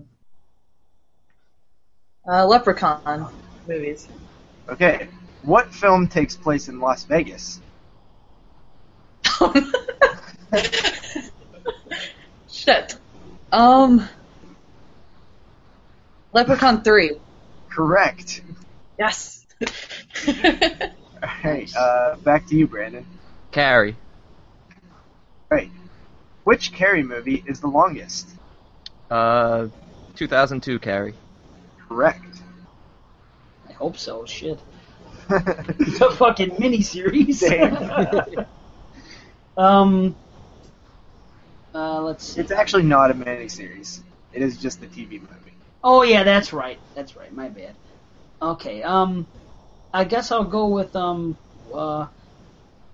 Uh, 2.27 2.45
Leprechaun 2.45 3.27
movies. 3.67 4.07
Okay. 4.69 5.07
What 5.43 5.73
film 5.73 6.07
takes 6.07 6.35
place 6.35 6.67
in 6.67 6.79
Las 6.79 7.05
Vegas? 7.05 7.59
Shit. 12.49 12.95
Um. 13.51 14.07
Leprechaun 16.33 16.83
3. 16.83 17.17
Correct. 17.69 18.41
Yes. 18.99 19.45
Alright, 21.23 21.75
uh, 21.75 22.15
back 22.17 22.47
to 22.47 22.55
you, 22.55 22.67
Brandon. 22.67 23.05
Carrie. 23.51 23.95
Right. 25.51 25.69
Which 26.45 26.71
Carrie 26.71 27.03
movie 27.03 27.43
is 27.45 27.59
the 27.59 27.67
longest? 27.67 28.29
Uh, 29.09 29.67
2002, 30.15 30.79
Carrie. 30.79 31.13
Correct. 31.89 32.41
I 33.67 33.73
hope 33.73 33.97
so. 33.97 34.25
Shit. 34.25 34.57
it's 35.29 35.99
a 35.99 36.11
fucking 36.11 36.51
miniseries. 36.51 37.43
um. 39.57 40.15
Uh, 41.75 42.01
let's 42.01 42.25
see. 42.25 42.41
It's 42.41 42.51
actually 42.51 42.83
not 42.83 43.11
a 43.11 43.13
miniseries. 43.13 43.99
It 44.33 44.41
is 44.41 44.57
just 44.57 44.79
the 44.79 44.87
TV 44.87 45.19
movie. 45.19 45.53
Oh 45.83 46.03
yeah, 46.03 46.23
that's 46.23 46.53
right. 46.53 46.79
That's 46.95 47.17
right. 47.17 47.33
My 47.35 47.49
bad. 47.49 47.73
Okay. 48.41 48.83
Um, 48.83 49.27
I 49.93 50.05
guess 50.05 50.31
I'll 50.31 50.45
go 50.45 50.67
with 50.67 50.95
um, 50.95 51.35
uh, 51.73 52.07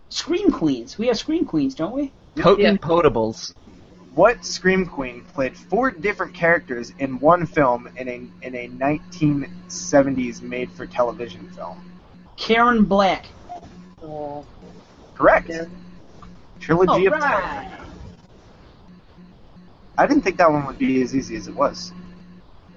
Scream 0.09 0.51
Queens. 0.51 0.97
We 0.97 1.07
have 1.07 1.17
Scream 1.17 1.45
Queens, 1.45 1.75
don't 1.75 1.93
we? 1.93 2.11
Potent 2.41 2.81
Potables. 2.81 3.53
What 4.15 4.43
Scream 4.43 4.85
Queen 4.85 5.23
played 5.33 5.55
four 5.55 5.91
different 5.91 6.33
characters 6.33 6.91
in 6.97 7.19
one 7.19 7.45
film 7.45 7.87
in 7.97 8.07
a 8.07 8.45
in 8.45 8.55
a 8.55 8.67
1970s 8.69 10.41
made-for-television 10.41 11.49
film? 11.49 11.77
Karen 12.35 12.83
Black. 12.83 13.27
Oh, 14.01 14.45
Correct. 15.15 15.51
Trilogy 16.59 17.05
of 17.07 17.13
Terror. 17.13 17.67
I 19.97 20.05
didn't 20.05 20.21
think 20.23 20.37
that 20.37 20.51
one 20.51 20.65
would 20.67 20.77
be 20.77 21.01
as 21.01 21.15
easy 21.15 21.35
as 21.35 21.47
it 21.47 21.55
was. 21.55 21.91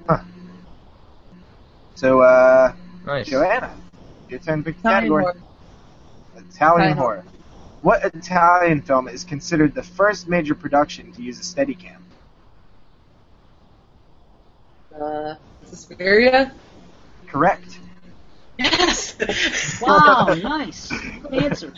Huh. 0.09 0.21
So, 1.95 2.21
uh, 2.21 2.73
Nice. 3.05 3.29
Joanna, 3.29 3.75
your 4.29 4.41
turn 4.41 4.59
to 4.59 4.65
pick 4.65 4.77
the 4.77 4.89
Italian 4.89 5.01
category. 5.01 5.23
horror. 5.25 5.37
Italian 6.37 6.49
Italian 6.51 6.97
horror. 6.97 7.25
What 7.83 8.05
Italian 8.05 8.83
film 8.83 9.09
is 9.09 9.25
considered 9.25 9.75
the 9.75 9.83
first 9.83 10.29
major 10.29 10.55
production 10.55 11.13
to 11.13 11.23
use 11.23 11.39
a 11.39 11.43
Steadicam? 11.43 11.97
Uh, 14.99 15.35
Suspiria? 15.65 16.53
Correct. 17.27 17.79
Yes! 18.59 19.17
Wow, 19.81 20.35
nice. 20.43 20.89
Good 20.91 21.35
answer. 21.35 21.73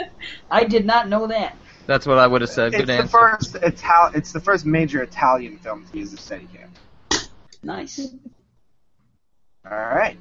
I 0.50 0.64
did 0.64 0.84
not 0.84 1.08
know 1.08 1.28
that. 1.28 1.56
That's 1.86 2.04
what 2.04 2.18
I 2.18 2.26
would 2.26 2.40
have 2.40 2.50
said. 2.50 2.72
Good 2.72 2.82
It's 2.82 2.90
Good 2.90 3.04
the 3.04 3.08
first 3.08 3.56
Ital- 3.62 4.10
It's 4.14 4.32
the 4.32 4.40
first 4.40 4.66
major 4.66 5.02
Italian 5.02 5.58
film 5.58 5.86
to 5.92 5.98
use 5.98 6.12
a 6.12 6.16
Steadicam. 6.16 6.68
Nice. 7.62 8.12
All 9.70 9.76
right, 9.76 10.16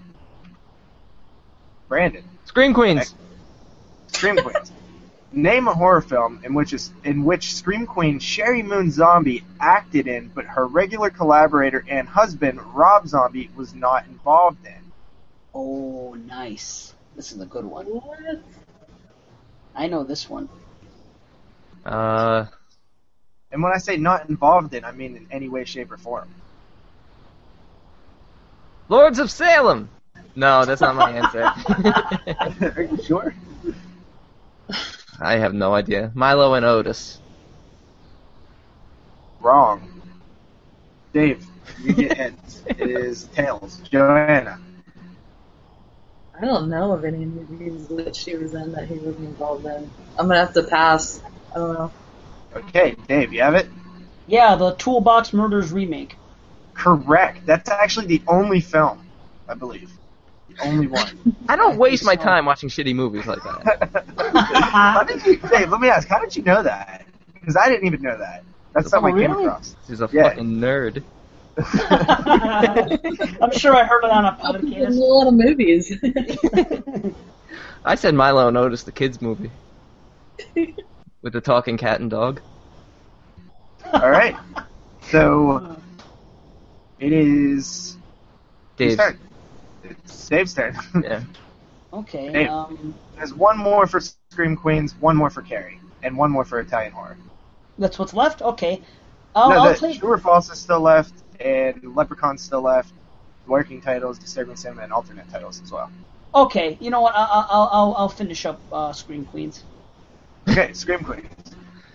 Brandon. 1.88 2.23
Scream 2.45 2.73
Queens. 2.73 3.15
Scream 4.07 4.38
Queens. 4.38 4.72
Name 5.35 5.68
a 5.68 5.73
horror 5.73 6.01
film 6.01 6.41
in 6.43 6.53
which 6.53 6.73
is, 6.73 6.91
in 7.03 7.23
which 7.23 7.55
Scream 7.55 7.88
Queen 7.88 8.19
Sheri 8.19 8.64
Moon 8.64 8.91
Zombie 8.91 9.43
acted 9.60 10.07
in, 10.07 10.30
but 10.35 10.45
her 10.45 10.68
regular 10.68 11.10
collaborator 11.10 11.84
and 11.89 12.07
husband 12.07 12.61
Rob 12.76 13.07
Zombie 13.07 13.49
was 13.55 13.73
not 13.73 14.05
involved 14.05 14.64
in. 14.65 14.91
Oh, 15.55 16.14
nice. 16.14 16.93
This 17.15 17.31
is 17.31 17.41
a 17.41 17.45
good 17.47 17.65
one. 17.65 17.85
What? 17.88 18.41
I 19.76 19.88
know 19.88 20.03
this 20.03 20.30
one. 20.30 20.49
Uh, 21.85 22.45
And 23.51 23.61
when 23.64 23.72
I 23.73 23.77
say 23.77 23.97
not 23.97 24.30
involved 24.30 24.73
in, 24.73 24.84
I 24.85 24.91
mean 24.91 25.15
in 25.15 25.27
any 25.31 25.49
way, 25.49 25.64
shape, 25.65 25.91
or 25.91 25.97
form. 25.97 26.30
Lords 28.89 29.19
of 29.19 29.31
Salem. 29.31 29.89
No, 30.35 30.65
that's 30.65 30.81
not 30.81 30.95
my 30.95 31.11
answer. 31.11 31.43
Are 32.76 32.84
you 32.84 33.03
sure? 33.03 33.34
I 35.24 35.38
have 35.38 35.54
no 35.54 35.74
idea. 35.74 36.12
Milo 36.14 36.54
and 36.54 36.66
Otis. 36.66 37.20
Wrong. 39.40 39.90
Dave, 41.14 41.45
you 41.82 41.94
get 41.94 42.18
hints. 42.18 42.64
it 42.68 42.80
is 42.90 43.26
Tails. 43.26 43.80
Joanna. 43.90 44.60
I 46.38 46.45
don't 46.45 46.70
know 46.70 46.91
of 46.91 47.06
any 47.06 47.26
movies 47.26 47.88
that 47.90 48.16
she 48.16 48.36
was 48.36 48.54
in 48.54 48.72
that 48.74 48.88
he 48.88 48.95
wasn't 48.95 49.26
involved 49.30 49.66
in. 49.66 49.90
I'm 50.18 50.28
gonna 50.28 50.40
have 50.40 50.54
to 50.56 50.64
pass. 50.64 51.22
I 51.56 51.60
don't 51.60 51.74
know. 51.74 51.91
Okay, 52.56 52.95
Dave, 53.08 53.34
you 53.34 53.41
have 53.41 53.56
it? 53.56 53.68
Yeah, 54.28 54.56
the 54.56 54.76
Toolbox 54.76 55.34
Murders 55.34 55.72
remake. 55.72 56.18
Correct. 56.74 57.45
That's 57.45 57.70
actually 57.70 58.08
the 58.08 58.24
only 58.28 58.62
film, 58.62 59.10
I 59.48 59.54
believe. 59.56 59.91
The 60.59 60.65
only 60.65 60.88
one. 60.88 61.35
I 61.49 61.55
don't 61.55 61.77
waste 61.77 62.05
my 62.05 62.15
time 62.15 62.45
watching 62.45 62.69
shitty 62.69 62.95
movies 62.95 63.25
like 63.25 63.43
that. 63.43 64.05
how 64.71 65.03
did 65.03 65.25
you, 65.25 65.38
Dave, 65.38 65.69
let 65.69 65.81
me 65.81 65.89
ask, 65.89 66.07
how 66.07 66.19
did 66.19 66.35
you 66.35 66.43
know 66.43 66.63
that? 66.63 67.05
Because 67.34 67.57
I 67.57 67.67
didn't 67.69 67.85
even 67.88 68.01
know 68.01 68.17
that. 68.17 68.43
That's 68.73 68.88
Oh, 68.88 68.89
something 68.91 69.15
I 69.15 69.19
came 69.19 69.31
really? 69.31 69.45
across. 69.45 69.75
He's 69.88 70.01
a 70.01 70.07
Yeah. 70.07 70.23
fucking 70.23 70.45
nerd. 70.59 71.03
I'm 73.41 73.51
sure 73.51 73.75
I 73.75 73.84
heard 73.84 74.03
it 74.03 74.09
on 74.11 74.25
a 74.25 74.38
There's 74.41 74.97
a 74.97 74.99
podcast. 74.99 74.99
lot 74.99 75.27
of 75.27 75.34
movies. 75.35 75.93
I 77.85 77.95
said 77.95 78.15
Milo 78.15 78.47
and 78.47 78.57
Otis, 78.57 78.84
the 78.84 78.91
kids 78.91 79.21
movie. 79.21 79.51
With 81.21 81.34
the 81.34 81.41
talking 81.41 81.77
cat 81.77 81.99
and 82.01 82.09
dog. 82.09 82.41
All 83.93 84.09
right. 84.09 84.35
So 85.01 85.77
it 86.99 87.13
is 87.13 87.97
Dave's. 88.77 88.95
Whose 88.95 89.05
turn? 89.05 89.19
It's 89.84 90.27
Dave's 90.30 90.53
turn. 90.53 90.77
Yeah. 91.03 91.23
Okay. 91.93 92.31
Dave. 92.31 92.49
Um, 92.49 92.95
There's 93.15 93.35
one 93.35 93.55
more 93.55 93.85
for 93.85 93.99
Scream 93.99 94.55
Queens, 94.55 94.95
one 94.99 95.15
more 95.15 95.30
for 95.30 95.43
Carrie, 95.43 95.80
and 96.01 96.18
one 96.18 96.31
more 96.31 96.43
for 96.43 96.60
Italian 96.60 96.91
horror. 96.91 97.18
that's 97.77 97.99
what's 97.99 98.15
left. 98.15 98.41
Okay. 98.41 98.81
I'll, 99.35 99.49
no, 99.49 99.55
I'll 99.57 99.73
the 99.73 99.80
take. 99.80 99.99
True 99.99 100.14
or 100.14 100.18
False 100.18 100.51
is 100.51 100.57
still 100.57 100.80
left, 100.80 101.14
and 101.39 101.95
Leprechaun's 101.95 102.41
still 102.41 102.64
left. 102.64 102.93
Working 103.45 103.80
titles, 103.80 104.18
Disturbing 104.18 104.55
Cinema, 104.55 104.81
and 104.81 104.91
alternate 104.91 105.30
titles 105.30 105.61
as 105.61 105.72
well. 105.72 105.91
Okay. 106.34 106.77
You 106.81 106.89
know 106.89 107.01
what? 107.01 107.14
I'll 107.15 107.45
I'll 107.51 107.69
I'll, 107.72 107.95
I'll 107.95 108.10
finish 108.10 108.45
up 108.47 108.60
uh, 108.72 108.91
Scream 108.91 109.26
Queens. 109.26 109.64
Okay, 110.49 110.73
Scream 110.73 111.03
Queens. 111.03 111.30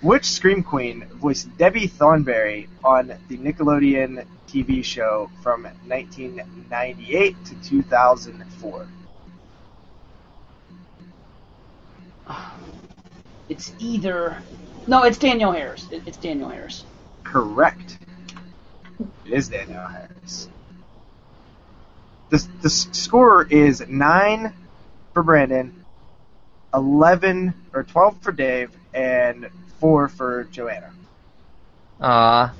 Which 0.00 0.26
Scream 0.26 0.62
Queen 0.62 1.06
voiced 1.14 1.48
Debbie 1.58 1.88
Thornberry 1.88 2.68
on 2.84 3.08
the 3.28 3.36
Nickelodeon 3.36 4.24
TV 4.48 4.82
show 4.82 5.30
from 5.42 5.64
1998 5.86 7.44
to 7.44 7.54
2004? 7.62 8.88
It's 13.48 13.72
either. 13.78 14.36
No, 14.86 15.04
it's 15.04 15.16
Danielle 15.16 15.52
Harris. 15.52 15.88
It's 15.90 16.18
Danielle 16.18 16.50
Harris. 16.50 16.84
Correct. 17.24 17.98
It 19.24 19.32
is 19.32 19.48
Danielle 19.48 19.86
Harris. 19.88 20.50
The, 22.28 22.46
the 22.60 22.68
score 22.68 23.44
is 23.44 23.86
9 23.88 24.52
for 25.14 25.22
Brandon, 25.22 25.84
11 26.74 27.54
or 27.72 27.84
12 27.84 28.20
for 28.20 28.32
Dave, 28.32 28.70
and 28.92 29.48
4 29.80 30.08
for 30.08 30.44
Joanna. 30.44 30.90
Ah. 32.00 32.52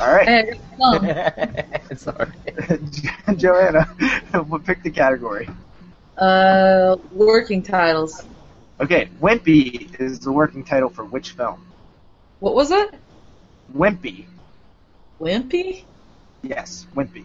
All 0.00 0.12
right. 0.12 0.26
Hey, 0.26 0.60
I 0.82 0.98
got. 1.88 1.98
Sorry. 1.98 2.28
Joanna, 3.36 3.88
we'll 4.48 4.60
pick 4.60 4.82
the 4.82 4.90
category. 4.90 5.48
Uh, 6.18 6.96
working 7.12 7.62
titles. 7.62 8.24
Okay, 8.80 9.08
Wimpy 9.20 10.00
is 10.00 10.18
the 10.20 10.32
working 10.32 10.64
title 10.64 10.88
for 10.88 11.04
which 11.04 11.30
film? 11.32 11.64
What 12.40 12.54
was 12.54 12.70
it? 12.72 12.94
Wimpy. 13.74 14.26
Wimpy? 15.20 15.84
Yes, 16.42 16.86
Wimpy. 16.94 17.24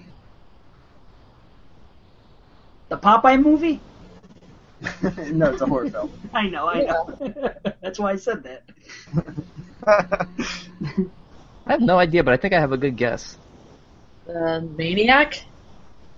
The 2.90 2.98
Popeye 2.98 3.42
movie? 3.42 3.80
no, 5.32 5.52
it's 5.52 5.62
a 5.62 5.66
horror 5.66 5.90
film. 5.90 6.12
I 6.34 6.48
know. 6.48 6.68
I 6.68 6.82
know. 6.86 7.52
That's 7.82 8.00
why 8.00 8.12
I 8.12 8.16
said 8.16 8.44
that. 8.44 8.64
I 11.70 11.74
have 11.74 11.82
no 11.82 12.00
idea, 12.00 12.24
but 12.24 12.34
I 12.34 12.38
think 12.38 12.56
I 12.56 12.60
have 12.60 12.72
a 12.72 12.78
good 12.78 12.98
guess. 12.98 13.38
Uh, 14.28 14.62
Maniac? 14.76 15.44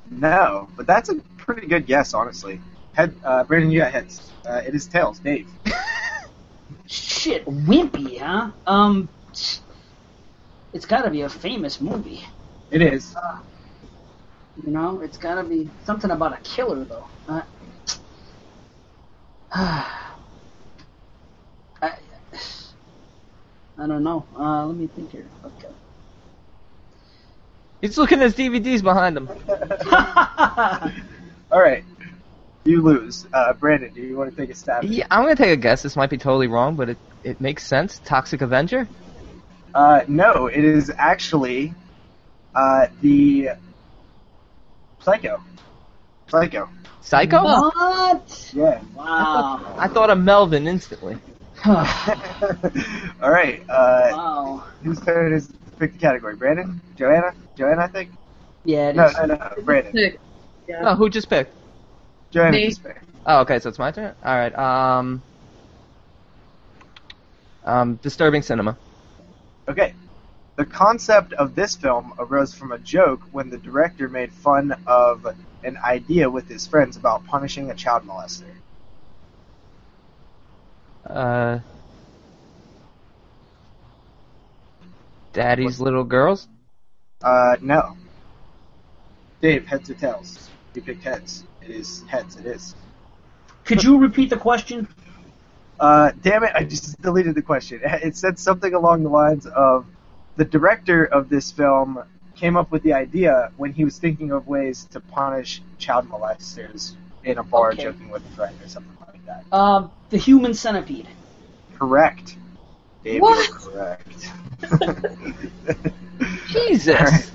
No, 0.09 0.69
but 0.77 0.87
that's 0.87 1.09
a 1.09 1.15
pretty 1.37 1.67
good 1.67 1.85
guess, 1.85 2.13
honestly. 2.13 2.61
Head, 2.93 3.13
uh, 3.23 3.43
Brandon, 3.43 3.69
you 3.69 3.81
got 3.81 3.91
heads. 3.91 4.31
Uh, 4.47 4.61
it 4.65 4.73
is 4.73 4.87
tails. 4.87 5.19
Dave. 5.19 5.49
Shit, 6.87 7.45
Wimpy, 7.45 8.19
huh? 8.19 8.51
Um, 8.65 9.09
it's 10.73 10.85
got 10.87 11.01
to 11.03 11.09
be 11.09 11.21
a 11.21 11.29
famous 11.29 11.81
movie. 11.81 12.25
It 12.71 12.81
is. 12.81 13.13
Uh, 13.15 13.39
You 14.65 14.71
know, 14.71 15.01
it's 15.01 15.17
got 15.17 15.35
to 15.35 15.43
be 15.43 15.69
something 15.85 16.11
about 16.11 16.33
a 16.33 16.41
killer, 16.43 16.85
though. 16.85 17.07
Uh, 19.53 19.83
I 23.81 23.87
don't 23.87 24.03
know. 24.03 24.23
Uh, 24.37 24.67
let 24.67 24.77
me 24.77 24.85
think 24.85 25.11
here. 25.11 25.25
Okay. 25.43 25.67
He's 27.81 27.97
looking 27.97 28.19
at 28.21 28.25
his 28.25 28.35
DVDs 28.35 28.83
behind 28.83 29.17
him. 29.17 29.27
All 31.51 31.59
right. 31.59 31.83
You 32.63 32.83
lose. 32.83 33.25
Uh, 33.33 33.53
Brandon, 33.53 33.91
do 33.91 34.01
you 34.01 34.15
want 34.15 34.29
to 34.29 34.37
take 34.37 34.51
a 34.51 34.55
stab? 34.55 34.79
at 34.79 34.83
it? 34.83 34.91
Yeah, 34.91 35.07
I'm 35.09 35.23
gonna 35.23 35.35
take 35.35 35.49
a 35.49 35.57
guess. 35.57 35.81
This 35.81 35.95
might 35.95 36.11
be 36.11 36.19
totally 36.19 36.45
wrong, 36.45 36.75
but 36.75 36.89
it, 36.89 36.97
it 37.23 37.41
makes 37.41 37.65
sense. 37.65 37.99
Toxic 38.05 38.41
Avenger? 38.41 38.87
Uh, 39.73 40.01
no, 40.07 40.45
it 40.45 40.63
is 40.63 40.91
actually 40.95 41.73
Uh, 42.53 42.85
the 43.01 43.49
Psycho. 44.99 45.41
Psycho. 46.27 46.69
Psycho? 47.01 47.43
What? 47.43 48.51
Yeah. 48.53 48.79
Wow. 48.93 49.75
I 49.79 49.87
thought 49.87 50.11
of 50.11 50.19
Melvin 50.19 50.67
instantly. 50.67 51.17
All 53.21 53.31
right. 53.31 53.61
Uh, 53.69 54.09
wow. 54.11 54.63
whose 54.83 54.99
turn 55.01 55.33
is 55.33 55.51
pick 55.79 55.93
the 55.93 55.99
category? 55.99 56.35
Brandon, 56.35 56.81
Joanna, 56.95 57.33
Joanna, 57.55 57.83
I 57.83 57.87
think. 57.87 58.11
Yeah. 58.63 58.89
It 58.89 58.95
No, 58.95 59.05
is. 59.07 59.13
no, 59.17 59.25
no, 59.25 59.49
Brandon. 59.63 60.17
Oh, 60.81 60.95
who 60.95 61.09
just 61.09 61.29
picked? 61.29 61.53
Joanna 62.31 62.51
Me. 62.51 62.65
just 62.69 62.83
picked. 62.83 63.03
Oh, 63.25 63.41
okay, 63.41 63.59
so 63.59 63.69
it's 63.69 63.79
my 63.79 63.91
turn. 63.91 64.15
All 64.23 64.35
right. 64.35 64.55
Um, 64.57 65.21
um, 67.63 67.95
disturbing 67.95 68.41
cinema. 68.41 68.77
Okay. 69.67 69.93
The 70.57 70.65
concept 70.65 71.33
of 71.33 71.55
this 71.55 71.75
film 71.75 72.13
arose 72.19 72.53
from 72.53 72.71
a 72.71 72.77
joke 72.79 73.21
when 73.31 73.49
the 73.49 73.57
director 73.57 74.09
made 74.09 74.31
fun 74.31 74.75
of 74.85 75.25
an 75.63 75.77
idea 75.77 76.29
with 76.29 76.47
his 76.47 76.67
friends 76.67 76.97
about 76.97 77.25
punishing 77.25 77.71
a 77.71 77.75
child 77.75 78.03
molester. 78.03 78.60
Uh, 81.11 81.59
Daddy's 85.33 85.79
little 85.79 86.03
girls. 86.03 86.47
Uh, 87.21 87.55
no. 87.61 87.97
Dave, 89.41 89.65
heads 89.67 89.89
or 89.89 89.93
tails? 89.95 90.49
You 90.73 90.81
picked 90.81 91.03
heads. 91.03 91.43
It 91.61 91.71
is 91.71 92.03
heads. 92.07 92.37
It 92.37 92.45
is. 92.45 92.75
Could 93.65 93.83
you 93.83 93.97
repeat 93.97 94.29
the 94.29 94.37
question? 94.37 94.87
Uh, 95.79 96.11
damn 96.21 96.43
it! 96.43 96.51
I 96.55 96.63
just 96.63 97.01
deleted 97.01 97.35
the 97.35 97.41
question. 97.41 97.81
It 97.83 98.15
said 98.15 98.37
something 98.39 98.73
along 98.73 99.03
the 99.03 99.09
lines 99.09 99.45
of 99.47 99.85
the 100.37 100.45
director 100.45 101.05
of 101.05 101.29
this 101.29 101.51
film 101.51 102.03
came 102.35 102.55
up 102.55 102.71
with 102.71 102.83
the 102.83 102.93
idea 102.93 103.51
when 103.57 103.73
he 103.73 103.83
was 103.83 103.97
thinking 103.97 104.31
of 104.31 104.47
ways 104.47 104.85
to 104.91 104.99
punish 104.99 105.61
child 105.77 106.09
molesters 106.09 106.93
in 107.23 107.37
a 107.37 107.43
bar, 107.43 107.71
Okay. 107.71 107.83
joking 107.83 108.09
with 108.09 108.23
a 108.25 108.35
friend 108.35 108.55
or 108.63 108.67
something 108.67 108.95
Um, 109.51 109.91
the 110.09 110.17
human 110.17 110.53
centipede. 110.53 111.07
Correct. 111.77 112.35
Dave, 113.03 113.21
What? 113.21 113.49
correct. 113.49 114.31
Jesus. 116.47 117.31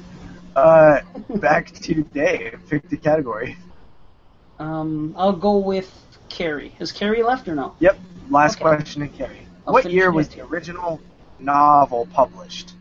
Uh, 0.55 1.01
back 1.37 1.71
to 1.73 2.03
Dave. 2.03 2.61
Pick 2.69 2.89
the 2.89 2.97
category. 2.97 3.57
Um, 4.59 5.15
I'll 5.19 5.33
go 5.33 5.59
with 5.59 5.93
Carrie. 6.29 6.75
Is 6.81 6.93
Carrie 6.93 7.23
left 7.23 7.49
or 7.49 7.55
no? 7.55 7.75
Yep. 7.81 7.99
Last 8.31 8.59
question 8.61 9.03
to 9.03 9.09
Carrie. 9.09 9.47
I'll 9.67 9.75
what 9.75 9.91
year 9.91 10.11
was 10.11 10.29
the 10.29 10.43
original 10.43 11.01
novel 11.39 12.09
published? 12.13 12.73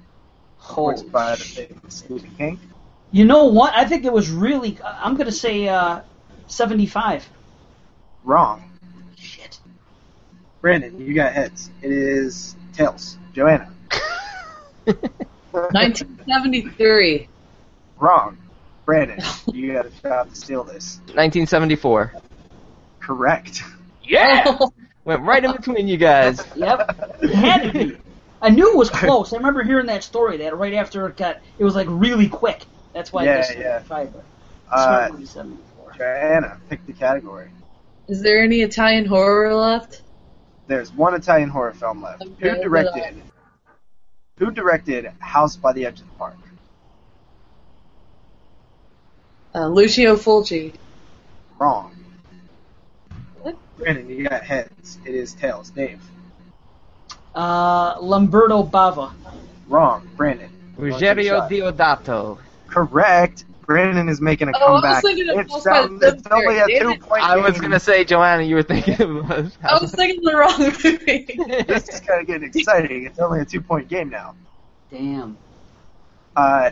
Holy 0.57 1.03
by 1.09 1.31
the 1.35 1.43
famous 1.43 1.95
Stephen 1.95 2.31
King. 2.37 2.59
You 3.11 3.25
know 3.25 3.45
what? 3.45 3.75
I 3.75 3.85
think 3.85 4.05
it 4.05 4.13
was 4.13 4.29
really. 4.29 4.77
I'm 4.83 5.15
gonna 5.15 5.31
say 5.31 5.67
uh, 5.67 6.01
75. 6.47 7.29
Wrong. 8.23 8.64
Shit. 10.65 10.81
Brandon, 10.81 10.99
you 10.99 11.13
got 11.13 11.31
heads. 11.33 11.69
It 11.83 11.91
is 11.91 12.55
tails. 12.73 13.17
Joanna. 13.33 13.69
1973. 15.51 17.27
Wrong. 17.99 18.37
Brandon, 18.83 19.19
you 19.53 19.73
got 19.73 19.85
a 19.85 19.91
shot 20.01 20.27
to 20.29 20.35
steal 20.35 20.63
this. 20.63 20.97
1974. 21.13 22.13
Correct. 22.99 23.61
Yeah. 24.03 24.57
Went 25.05 25.21
right 25.21 25.43
in 25.45 25.51
between 25.51 25.87
you 25.87 25.97
guys. 25.97 26.43
Yep. 26.55 27.19
It 27.21 27.35
had 27.35 27.61
to 27.63 27.71
be. 27.71 27.97
I 28.41 28.49
knew 28.49 28.71
it 28.71 28.77
was 28.77 28.89
close. 28.89 29.33
I 29.33 29.37
remember 29.37 29.61
hearing 29.61 29.85
that 29.87 30.03
story 30.03 30.37
that 30.37 30.57
right 30.57 30.73
after 30.73 31.05
it 31.07 31.15
got, 31.17 31.41
it 31.59 31.63
was 31.63 31.75
like 31.75 31.87
really 31.91 32.27
quick. 32.27 32.65
That's 32.93 33.13
why 33.13 33.21
I 33.21 33.25
Yeah, 33.25 33.35
guessed 33.37 33.51
yeah. 33.57 33.83
75. 33.83 34.13
but 34.13 34.23
Uh, 34.71 34.85
smart 34.85 35.13
one, 35.13 35.25
74. 35.27 35.93
Joanna, 35.97 36.57
pick 36.69 36.83
the 36.87 36.93
category. 36.93 37.49
Is 38.07 38.21
there 38.23 38.43
any 38.43 38.61
Italian 38.61 39.05
horror 39.05 39.53
left? 39.53 40.01
There's 40.67 40.91
one 40.91 41.13
Italian 41.13 41.49
horror 41.49 41.73
film 41.73 42.01
left. 42.01 42.23
Okay, 42.23 42.49
Who 42.49 42.63
directed? 42.63 43.21
Who 44.37 44.51
directed 44.51 45.05
House 45.19 45.55
by 45.55 45.73
the 45.73 45.85
Edge 45.85 46.01
of 46.01 46.07
the 46.07 46.13
Park? 46.17 46.35
Uh, 49.53 49.67
Lucio 49.67 50.15
Fulci. 50.17 50.73
Wrong. 51.59 51.95
What? 53.41 53.57
Brandon, 53.77 54.09
you 54.09 54.27
got 54.27 54.43
heads. 54.43 54.97
It 55.05 55.15
is 55.15 55.33
tails. 55.33 55.69
Dave. 55.69 56.01
Uh, 57.33 57.97
Lamberto 57.99 58.69
Bava. 58.69 59.13
Wrong. 59.69 60.07
Brandon. 60.17 60.49
Ruggero 60.77 61.49
Deodato. 61.49 62.37
Correct. 62.67 63.45
Brandon 63.65 64.09
is 64.09 64.21
making 64.21 64.49
a 64.49 64.51
Oh, 64.55 64.65
I 64.65 64.71
was 64.71 64.81
comeback. 64.81 65.01
thinking 65.03 65.29
of 65.29 65.37
it's, 65.39 65.53
House 65.53 65.63
by 65.63 65.73
sound- 65.81 65.99
the 65.99 66.07
it's 66.09 66.27
only 66.31 66.59
a 66.59 66.79
two 66.79 66.95
point. 66.99 67.23
I 67.23 67.37
was 67.37 67.59
gonna 67.59 67.79
say, 67.79 68.03
Joanna, 68.05 68.43
you 68.43 68.55
were 68.55 68.63
thinking 68.63 69.01
of 69.01 69.31
I 69.63 69.77
was 69.79 69.91
thinking 69.91 70.21
the 70.23 70.35
wrong 70.35 70.59
movie. 70.59 71.63
this 71.67 71.89
is 71.89 71.99
kind 72.01 72.21
of 72.21 72.27
getting 72.27 72.47
exciting. 72.53 73.05
It's 73.05 73.19
only 73.19 73.39
a 73.41 73.45
two 73.45 73.61
point 73.61 73.87
game 73.87 74.09
now. 74.09 74.35
Damn. 74.91 75.37
Uh, 76.35 76.71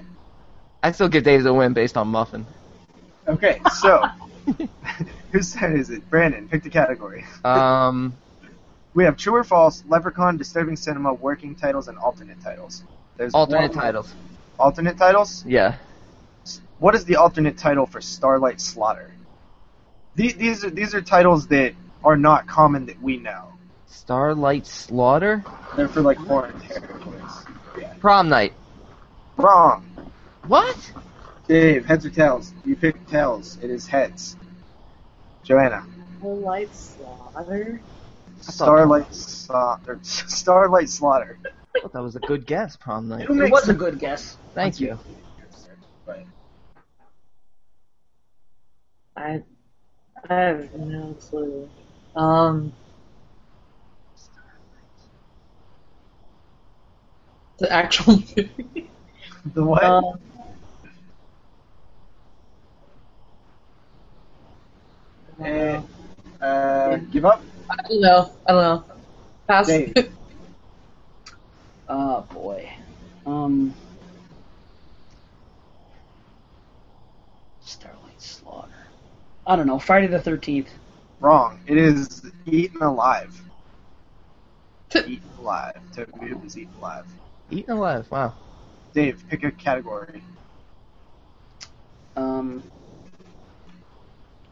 I 0.84 0.92
still 0.92 1.08
give 1.10 1.24
Dave 1.24 1.44
the 1.44 1.54
win 1.54 1.74
based 1.74 1.96
on 1.98 2.08
Muffin. 2.10 2.46
okay, 3.28 3.62
so 3.80 4.06
whose 5.32 5.54
turn 5.54 5.78
is 5.80 5.90
it? 5.90 6.08
Brandon, 6.10 6.48
pick 6.50 6.64
the 6.64 6.70
category. 6.70 7.26
Um, 7.46 8.14
We 8.96 9.06
have 9.06 9.18
true 9.18 9.34
or 9.34 9.44
false, 9.44 9.84
Leprechaun, 9.90 10.38
Disturbing 10.38 10.76
Cinema, 10.76 11.16
working 11.16 11.56
titles, 11.56 11.88
and 11.88 11.98
alternate 11.98 12.40
titles. 12.44 12.84
There's 13.18 13.34
alternate 13.34 13.72
one- 13.72 13.80
titles. 13.86 14.14
Alternate 14.60 15.00
titles? 15.00 15.44
Yeah. 15.48 15.78
What 16.84 16.96
is 16.96 17.06
the 17.06 17.16
alternate 17.16 17.58
title 17.58 17.86
for 17.86 18.02
Starlight 18.02 18.60
Slaughter? 18.60 19.10
These, 20.16 20.36
these 20.36 20.66
are 20.66 20.70
these 20.70 20.94
are 20.94 21.02
titles 21.02 21.48
that 21.48 21.76
are 22.04 22.18
not 22.18 22.46
common 22.46 22.88
that 22.88 23.02
we 23.02 23.16
know. 23.16 23.54
Starlight 23.88 24.68
Slaughter. 24.68 25.46
They're 25.78 25.88
for 25.88 26.02
like 26.02 26.20
foreign 26.28 26.60
territories. 26.60 27.46
Yeah. 27.80 27.94
Prom 28.02 28.28
night. 28.28 28.52
Wrong. 29.38 29.86
What? 30.48 30.92
Dave, 31.48 31.86
heads 31.86 32.06
or 32.06 32.10
tails? 32.10 32.52
You 32.66 32.76
pick 32.76 33.08
tails. 33.08 33.58
It 33.62 33.70
is 33.70 33.88
heads. 33.88 34.36
Joanna. 35.44 35.86
The 36.20 36.28
light 36.28 36.76
slaughter. 36.76 37.80
Starlight 38.42 39.16
Slaughter. 39.16 40.00
Starlight 40.04 40.90
Slaughter. 40.90 41.38
I 41.46 41.80
thought 41.80 41.94
that 41.94 42.04
was 42.04 42.18
a 42.18 42.20
good 42.20 42.46
guess. 42.46 42.76
Prom 42.76 43.08
night. 43.08 43.30
It 43.30 43.30
was 43.30 43.70
a 43.70 43.74
good 43.74 44.00
guess. 44.00 44.36
Thank 44.54 44.82
you. 44.82 45.00
Right. 46.06 46.28
I 49.16 49.44
I 50.30 50.34
have 50.34 50.74
no 50.76 51.16
clue. 51.16 51.70
Um, 52.16 52.74
the 57.60 57.72
actual 57.72 58.16
movie. 58.38 58.92
The 59.54 59.64
what? 59.64 59.84
Um, 59.84 60.20
Eh, 65.40 65.82
uh, 66.42 66.98
give 67.12 67.26
up. 67.26 67.42
I 67.70 67.76
don't 67.90 68.02
know. 68.02 68.32
I 68.48 68.52
don't 68.52 68.62
know. 68.62 68.86
Pass. 69.48 69.68
Dave. 69.68 69.94
Oh 71.88 72.26
boy. 72.32 72.70
Um. 73.26 73.74
Starlight 77.62 78.22
Slaughter. 78.22 78.73
I 79.46 79.56
don't 79.56 79.68
know. 79.68 79.80
Friday 79.80 80.08
the 80.08 80.20
Thirteenth. 80.20 80.70
Wrong. 81.20 81.60
It 81.68 81.78
is 81.78 82.24
Eaten 82.46 82.82
Alive. 82.82 83.40
Eaten 84.96 85.30
Alive. 85.40 85.80
Tobe 85.96 86.44
was 86.44 86.58
Eaten 86.58 86.74
Alive. 86.80 87.06
Eaten 87.50 87.74
alive. 87.74 88.10
Wow. 88.10 88.34
Dave, 88.94 89.24
pick 89.30 89.44
a 89.44 89.52
category. 89.52 90.24
Um. 92.16 92.64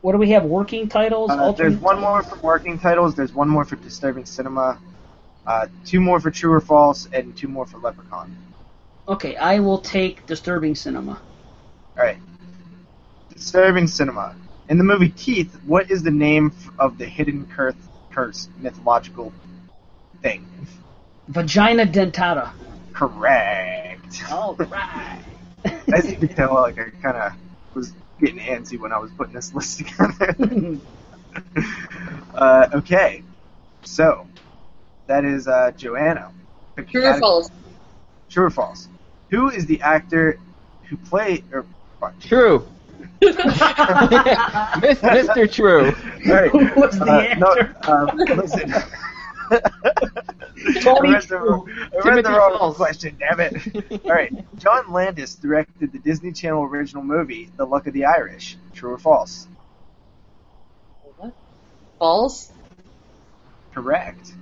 What 0.02 0.14
do 0.14 0.18
we 0.18 0.32
have? 0.32 0.46
Working 0.46 0.90
titles. 0.90 1.30
Uh, 1.30 1.36
there's 1.36 1.48
alternate 1.48 1.82
one 1.82 2.00
more 2.02 2.24
for 2.24 2.36
working 2.38 2.80
titles. 2.80 3.16
There's 3.16 3.34
one 3.34 3.48
more 3.48 3.66
for 3.66 3.76
Disturbing 3.76 4.26
Cinema. 4.26 4.80
Uh, 5.46 5.68
two 5.86 6.00
more 6.00 6.20
for 6.20 6.32
True 6.32 6.54
or 6.54 6.60
False, 6.60 7.08
and 7.14 7.36
two 7.38 7.48
more 7.48 7.66
for 7.66 7.78
Leprechaun. 7.78 8.36
Okay, 9.08 9.36
I 9.36 9.60
will 9.60 9.80
take 9.80 10.26
Disturbing 10.26 10.76
Cinema. 10.76 11.22
All 11.98 12.04
right. 12.04 12.18
Disturbing 13.34 13.88
Cinema. 13.88 14.36
In 14.72 14.78
the 14.78 14.86
movie 14.86 15.10
Teeth, 15.10 15.54
what 15.66 15.92
is 15.92 16.02
the 16.02 16.12
name 16.12 16.54
of 16.80 16.98
the 16.98 17.04
hidden 17.04 17.46
curse, 17.46 17.76
curse 18.10 18.48
mythological 18.58 19.34
thing? 20.22 20.48
Vagina 21.28 21.86
dentata. 21.86 22.54
Correct. 22.94 24.24
All 24.32 24.56
right. 24.70 25.22
As 25.94 26.10
you 26.10 26.16
can 26.16 26.30
tell, 26.30 26.54
like 26.54 26.80
I 26.80 26.90
kind 27.02 27.18
of 27.18 27.34
was 27.74 27.92
getting 28.18 28.40
antsy 28.40 28.80
when 28.80 28.94
I 28.94 29.00
was 29.00 29.12
putting 29.12 29.34
this 29.34 29.54
list 29.54 29.80
together. 29.80 30.78
uh, 32.34 32.70
okay, 32.76 33.24
so 33.84 34.26
that 35.08 35.26
is 35.26 35.50
uh, 35.50 35.72
Joanna. 35.76 36.32
Pick 36.78 36.88
a 36.88 36.92
True 36.92 37.08
or 37.08 37.20
false? 37.20 37.52
True 38.30 38.46
or 38.46 38.50
false? 38.50 38.88
Who 39.32 39.50
is 39.50 39.66
the 39.66 39.82
actor 39.82 40.40
who 40.84 40.96
played? 40.96 41.44
or 41.52 41.66
fuck. 42.00 42.18
True. 42.22 42.66
Miss- 43.22 45.00
Mr. 45.00 45.52
True. 45.52 45.86
All 46.28 46.34
right. 46.34 46.76
What's 46.76 46.98
the 46.98 47.06
uh, 47.06 47.36
no, 47.38 47.54
answer? 47.54 47.76
um, 47.92 48.18
listen. 48.38 48.74
I 49.52 49.60
Tony 50.82 51.10
read 51.12 51.24
the, 51.24 51.38
I 52.04 52.10
read 52.10 52.26
the 52.26 52.30
wrong 52.30 52.58
Falls. 52.58 52.78
question, 52.78 53.18
damn 53.20 53.40
it. 53.40 54.02
All 54.06 54.12
right. 54.12 54.34
John 54.58 54.92
Landis 54.92 55.36
directed 55.36 55.92
the 55.92 56.00
Disney 56.00 56.32
Channel 56.32 56.64
original 56.64 57.04
movie, 57.04 57.50
The 57.58 57.66
Luck 57.66 57.86
of 57.88 57.94
the 57.94 58.06
Irish. 58.06 58.58
True 58.74 58.94
or 58.94 58.98
false? 58.98 59.48
False? 62.00 62.52
Correct. 63.74 64.34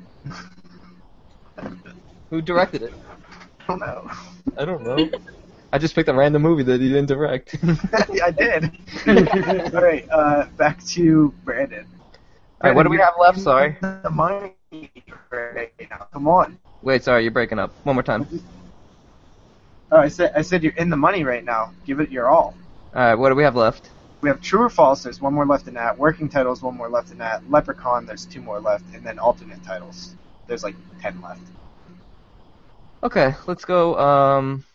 Who 2.29 2.41
directed 2.41 2.83
it? 2.83 2.93
I 3.61 3.65
don't 3.67 3.79
know. 3.79 4.11
I 4.57 4.65
don't 4.65 4.83
know. 4.83 5.09
I 5.71 5.77
just 5.77 5.93
picked 5.93 6.09
a 6.09 6.13
random 6.13 6.41
movie 6.41 6.63
that 6.63 6.81
he 6.81 6.87
didn't 6.87 7.07
direct. 7.07 7.55
I 8.23 8.31
did. 8.31 8.71
All 9.73 9.81
right. 9.81 10.07
Uh, 10.09 10.45
back 10.57 10.83
to 10.85 11.33
Brandon. 11.43 11.85
Alright, 12.61 12.75
what 12.75 12.83
do 12.83 12.89
we 12.89 12.97
have 12.97 13.13
left? 13.19 13.39
Sorry. 13.39 13.77
The 13.81 14.09
money 14.09 14.53
right 15.31 15.71
now. 15.89 16.07
Come 16.11 16.27
on. 16.27 16.57
Wait, 16.81 17.03
sorry, 17.03 17.23
you're 17.23 17.31
breaking 17.31 17.59
up. 17.59 17.71
One 17.83 17.95
more 17.95 18.03
time. 18.03 18.27
Oh, 19.91 19.97
I 19.97 20.07
said 20.07 20.33
I 20.35 20.41
said 20.41 20.63
you're 20.63 20.73
in 20.73 20.89
the 20.89 20.97
money 20.97 21.23
right 21.23 21.43
now. 21.43 21.73
Give 21.85 21.99
it 21.99 22.09
your 22.09 22.27
all. 22.27 22.55
Alright, 22.93 23.17
what 23.17 23.29
do 23.29 23.35
we 23.35 23.43
have 23.43 23.55
left? 23.55 23.89
We 24.21 24.29
have 24.29 24.41
true 24.41 24.61
or 24.61 24.69
false. 24.69 25.03
There's 25.03 25.21
one 25.21 25.33
more 25.33 25.45
left 25.45 25.67
in 25.67 25.75
that. 25.75 25.97
Working 25.97 26.27
titles, 26.27 26.61
one 26.61 26.75
more 26.75 26.89
left 26.89 27.11
in 27.11 27.17
that. 27.19 27.49
Leprechaun, 27.49 28.05
there's 28.05 28.25
two 28.25 28.41
more 28.41 28.59
left, 28.59 28.83
and 28.93 29.05
then 29.05 29.17
alternate 29.17 29.63
titles. 29.63 30.15
There's 30.47 30.63
like 30.63 30.75
ten 31.01 31.21
left. 31.21 31.41
Okay, 33.01 33.33
let's 33.47 33.63
go. 33.63 33.97
Um, 33.97 34.65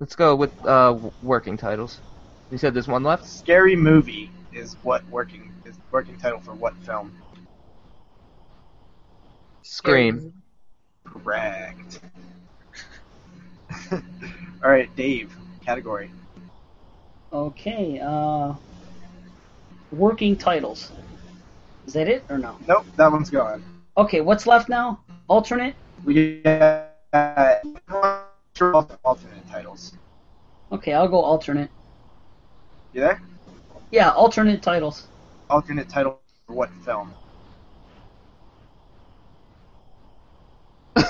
let's 0.00 0.14
go 0.14 0.34
with 0.36 0.52
uh, 0.66 0.96
working 1.22 1.56
titles. 1.56 2.00
You 2.50 2.58
said 2.58 2.74
there's 2.74 2.88
one 2.88 3.02
left. 3.02 3.26
Scary 3.26 3.76
movie 3.76 4.30
is 4.52 4.76
what 4.82 5.04
working 5.08 5.52
is 5.64 5.76
working 5.90 6.16
title 6.18 6.40
for 6.40 6.52
what 6.54 6.74
film? 6.78 7.12
Scream. 9.62 10.32
Correct. 11.04 12.00
All 13.92 14.70
right, 14.70 14.94
Dave. 14.96 15.36
Category. 15.64 16.10
Okay, 17.32 18.00
uh, 18.00 18.54
working 19.90 20.36
titles. 20.36 20.92
Is 21.86 21.94
that 21.94 22.08
it 22.08 22.24
or 22.28 22.38
no? 22.38 22.56
Nope, 22.66 22.86
that 22.96 23.10
one's 23.10 23.30
gone. 23.30 23.64
Okay, 23.96 24.20
what's 24.20 24.46
left 24.46 24.68
now? 24.68 25.00
Alternate? 25.28 25.74
We 26.04 26.42
got 26.42 26.90
uh, 27.12 27.56
alternate 28.60 29.48
titles. 29.50 29.92
Okay, 30.72 30.92
I'll 30.92 31.08
go 31.08 31.20
alternate. 31.20 31.70
You 32.92 33.00
there? 33.02 33.22
Yeah, 33.90 34.10
alternate 34.10 34.62
titles. 34.62 35.06
Alternate 35.48 35.88
title 35.88 36.20
for 36.46 36.54
what 36.54 36.70
film? 36.84 37.12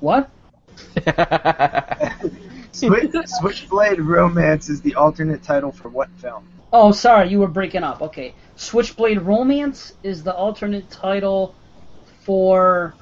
What? 0.00 0.30
Switch, 2.72 3.10
Switchblade 3.26 4.00
Romance 4.00 4.68
is 4.70 4.80
the 4.80 4.94
alternate 4.94 5.42
title 5.42 5.72
for 5.72 5.88
what 5.88 6.08
film? 6.16 6.48
Oh, 6.72 6.92
sorry, 6.92 7.28
you 7.28 7.40
were 7.40 7.48
breaking 7.48 7.82
up. 7.82 8.00
Okay. 8.00 8.34
Switchblade 8.56 9.20
Romance 9.20 9.92
is 10.02 10.22
the 10.22 10.34
alternate 10.34 10.88
title 10.90 11.54
for. 12.22 12.94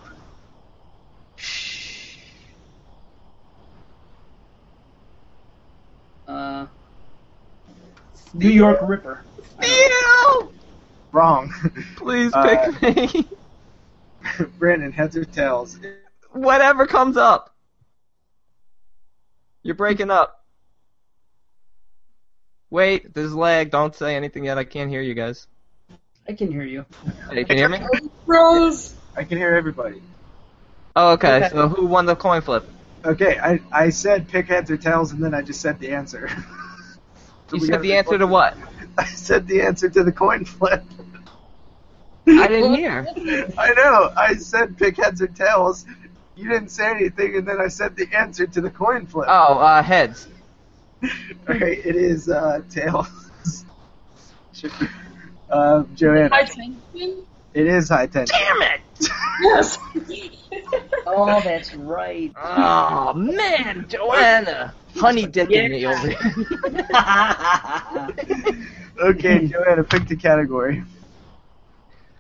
Uh, 6.29 6.67
New 8.35 8.51
York 8.51 8.79
Ripper. 8.83 9.25
Wrong. 11.11 11.51
Please 11.97 12.33
Uh, 12.35 12.71
pick 12.81 13.15
me. 13.15 13.29
Brandon, 14.59 14.93
heads 14.93 15.17
or 15.17 15.25
tails? 15.25 15.79
Whatever 16.33 16.87
comes 16.87 17.17
up. 17.17 17.55
You're 19.63 19.75
breaking 19.75 20.11
up. 20.11 20.45
Wait, 22.71 23.15
there's 23.15 23.35
lag. 23.35 23.71
Don't 23.71 23.95
say 23.95 24.15
anything 24.15 24.45
yet. 24.45 24.59
I 24.59 24.65
can't 24.65 24.91
hear 24.91 25.01
you 25.01 25.15
guys. 25.15 25.47
I 26.29 26.35
can 26.35 26.53
hear 26.53 26.63
you. 26.63 26.85
Hey, 27.31 27.45
can 27.45 27.57
you 27.57 27.63
hear 27.67 27.71
me? 27.71 27.81
Rose. 28.27 28.95
I 29.17 29.25
can 29.25 29.39
hear 29.39 29.55
everybody. 29.57 30.03
Oh, 30.95 31.13
okay. 31.13 31.37
Okay. 31.37 31.49
So 31.49 31.69
who 31.69 31.87
won 31.87 32.05
the 32.05 32.15
coin 32.15 32.43
flip? 32.43 32.69
Okay, 33.09 33.39
I, 33.39 33.59
I 33.73 33.89
said 33.89 34.29
pick 34.29 34.49
heads 34.49 34.71
or 34.71 34.77
tails, 34.77 35.13
and 35.13 35.25
then 35.25 35.33
I 35.33 35.41
just 35.41 35.63
said 35.63 35.79
the 35.81 35.93
answer. 35.93 36.29
So 37.49 37.57
You 37.57 37.61
said 37.61 37.81
the 37.81 37.95
answer 37.95 38.19
to 38.19 38.27
what? 38.27 38.55
I 38.99 39.07
said 39.07 39.47
the 39.49 39.63
answer 39.63 39.89
to 39.89 40.05
the 40.05 40.13
coin 40.13 40.45
flip. 40.45 40.85
I 42.27 42.47
didn't 42.49 42.75
hear. 42.77 43.07
I 43.57 43.73
know. 43.73 44.13
I 44.15 44.35
said 44.35 44.77
pick 44.77 44.99
heads 44.99 45.23
or 45.23 45.29
tails. 45.29 45.87
You 46.37 46.51
didn't 46.51 46.69
say 46.69 46.91
anything, 46.91 47.35
and 47.37 47.49
then 47.49 47.59
I 47.59 47.69
said 47.69 47.97
the 47.97 48.15
answer 48.15 48.47
to 48.47 48.61
the 48.61 48.71
coin 48.71 49.07
flip. 49.07 49.27
Oh, 49.31 49.59
uh, 49.59 49.83
heads. 49.83 50.29
Alright, 51.49 51.87
it 51.87 51.97
is 51.97 52.29
uh, 52.29 52.61
tails. 52.69 53.65
uh, 55.49 55.85
Joanna. 55.95 56.29
High 56.29 56.45
tension? 56.45 57.25
It 57.55 57.67
is 57.67 57.89
high 57.89 58.07
tension. 58.07 58.37
Damn 58.39 58.63
it! 58.63 58.81
Yes. 59.41 59.79
Oh, 61.07 61.41
that's 61.43 61.75
right. 61.75 62.33
Oh 62.37 63.15
man, 63.15 63.87
Joanna, 63.89 64.75
honey 64.97 65.27
dicking 65.27 65.71
me 65.71 65.87
over 65.87 66.09
here. 66.09 66.19
Okay, 69.01 69.47
Joanna, 69.47 69.85
pick 69.85 70.09
the 70.09 70.17
category. 70.17 70.83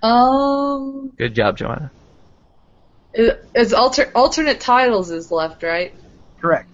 Um, 0.00 1.10
Good 1.18 1.34
job, 1.34 1.56
Joanna. 1.56 1.90
it- 3.12 3.44
it's 3.52 3.72
alter 3.72 4.10
alternate 4.14 4.60
titles 4.60 5.10
is 5.10 5.32
left, 5.32 5.64
right? 5.64 5.92
Correct. 6.40 6.68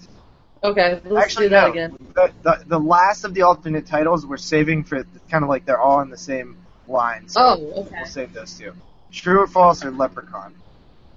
Okay, 0.63 1.01
let's 1.07 1.25
Actually, 1.27 1.47
do 1.47 1.51
that 1.51 1.65
no. 1.67 1.71
again. 1.71 1.97
The, 2.15 2.33
the, 2.43 2.65
the 2.67 2.79
last 2.79 3.25
of 3.25 3.33
the 3.33 3.43
alternate 3.43 3.87
titles 3.87 4.27
we're 4.27 4.37
saving 4.37 4.85
for 4.85 5.05
kind 5.31 5.43
of 5.43 5.49
like 5.49 5.65
they're 5.65 5.81
all 5.81 6.01
in 6.01 6.11
the 6.11 6.19
same 6.19 6.59
line. 6.87 7.29
So 7.29 7.41
Oh, 7.41 7.73
okay. 7.83 7.97
We'll 7.97 8.05
save 8.07 8.33
those 8.35 8.59
two. 8.59 8.75
True 9.15 9.43
or 9.43 9.47
false 9.47 9.85
or 9.85 9.91
Leprechaun? 9.91 10.55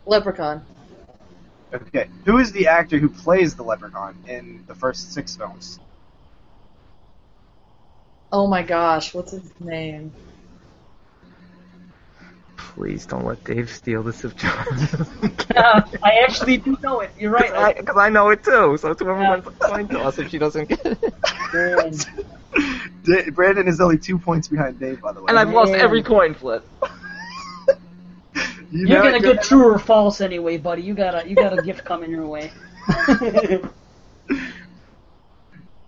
Leprechaun. 0.05 0.61
Okay. 1.73 2.09
Who 2.25 2.37
is 2.37 2.51
the 2.51 2.67
actor 2.67 2.97
who 2.99 3.09
plays 3.09 3.55
the 3.55 3.63
Leprechaun 3.63 4.15
in 4.27 4.63
the 4.67 4.75
first 4.75 5.13
six 5.13 5.35
films? 5.35 5.79
Oh 8.31 8.47
my 8.47 8.61
gosh, 8.61 9.13
what's 9.13 9.31
his 9.31 9.51
name? 9.59 10.11
Please 12.55 13.05
don't 13.05 13.25
let 13.25 13.43
Dave 13.43 13.69
steal 13.69 14.03
this 14.03 14.23
of 14.23 14.35
John. 14.35 14.65
Uh, 15.57 15.81
I 16.03 16.19
actually 16.23 16.57
do 16.57 16.77
know 16.83 16.99
it. 16.99 17.09
You're 17.17 17.31
right. 17.31 17.75
Because 17.75 17.97
I, 17.97 18.09
know 18.09 18.29
it 18.29 18.43
too. 18.43 18.77
So 18.77 18.91
it's 18.91 19.01
whoever 19.01 19.27
wins 19.27 19.43
the 19.43 19.49
coin 19.49 19.87
toss 19.87 20.19
if 20.19 20.29
she 20.29 20.37
doesn't 20.37 20.69
get 20.69 20.85
it. 20.85 21.03
Man. 21.51 23.33
Brandon 23.33 23.67
is 23.67 23.81
only 23.81 23.97
two 23.97 24.19
points 24.19 24.47
behind 24.47 24.79
Dave, 24.79 25.01
by 25.01 25.13
the 25.13 25.21
way. 25.21 25.25
And 25.29 25.39
I've 25.39 25.49
lost 25.49 25.71
every 25.71 26.03
coin 26.03 26.35
flip. 26.35 26.63
You 28.71 28.87
You're 28.87 29.03
know 29.03 29.11
gonna 29.19 29.33
get 29.33 29.43
true 29.43 29.63
or 29.73 29.79
false 29.79 30.19
anyway, 30.21 30.57
buddy. 30.57 30.81
You 30.81 30.93
got 30.93 31.23
a 31.23 31.27
you 31.29 31.35
got 31.35 31.57
a 31.57 31.61
gift 31.61 31.85
coming 31.85 32.11
your 32.11 32.27
way. 32.27 32.51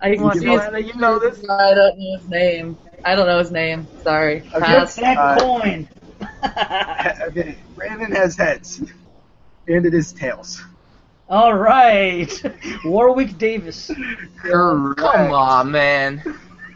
I 0.02 0.16
Come 0.16 0.24
on, 0.26 0.38
see 0.38 0.46
his- 0.46 0.60
Joanna, 0.60 0.78
you 0.78 0.94
know 0.94 1.18
this. 1.18 1.38
I 1.48 1.74
don't 1.74 1.98
know 1.98 2.16
his 2.18 2.28
name. 2.28 2.78
I 3.04 3.14
don't 3.14 3.26
know 3.26 3.38
his 3.38 3.50
name. 3.50 3.86
Sorry. 4.02 4.38
Okay. 4.54 4.60
Pass. 4.60 4.96
that 4.96 5.16
Uh, 5.18 5.38
coin. 5.40 5.88
okay. 7.28 7.56
Brandon 7.76 8.10
has 8.12 8.36
heads, 8.36 8.82
and 9.68 9.84
it 9.86 9.92
is 9.94 10.12
tails. 10.12 10.62
All 11.28 11.54
right, 11.54 12.30
Warwick 12.84 13.38
Davis. 13.38 13.90
Come 14.42 14.96
on, 14.98 15.70
man. 15.70 16.22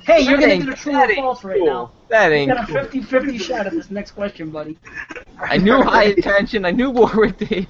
Hey, 0.06 0.20
you're 0.20 0.38
gonna 0.38 0.58
get 0.58 0.68
a 0.68 0.74
true 0.74 0.94
or 0.94 1.04
ain't 1.10 1.14
false 1.16 1.42
right 1.44 1.60
now. 1.62 1.90
That 2.14 2.28
You 2.28 2.34
ain't 2.36 2.48
got 2.54 2.70
a 2.70 2.72
cool. 2.72 3.02
50-50 3.02 3.40
shot 3.40 3.66
at 3.66 3.72
this 3.72 3.90
next 3.90 4.12
question, 4.12 4.50
buddy. 4.50 4.78
I 5.40 5.56
knew 5.56 5.82
high 5.82 6.04
attention. 6.04 6.64
I 6.64 6.70
knew 6.70 6.90
Warwick 6.90 7.38
Davis. 7.38 7.66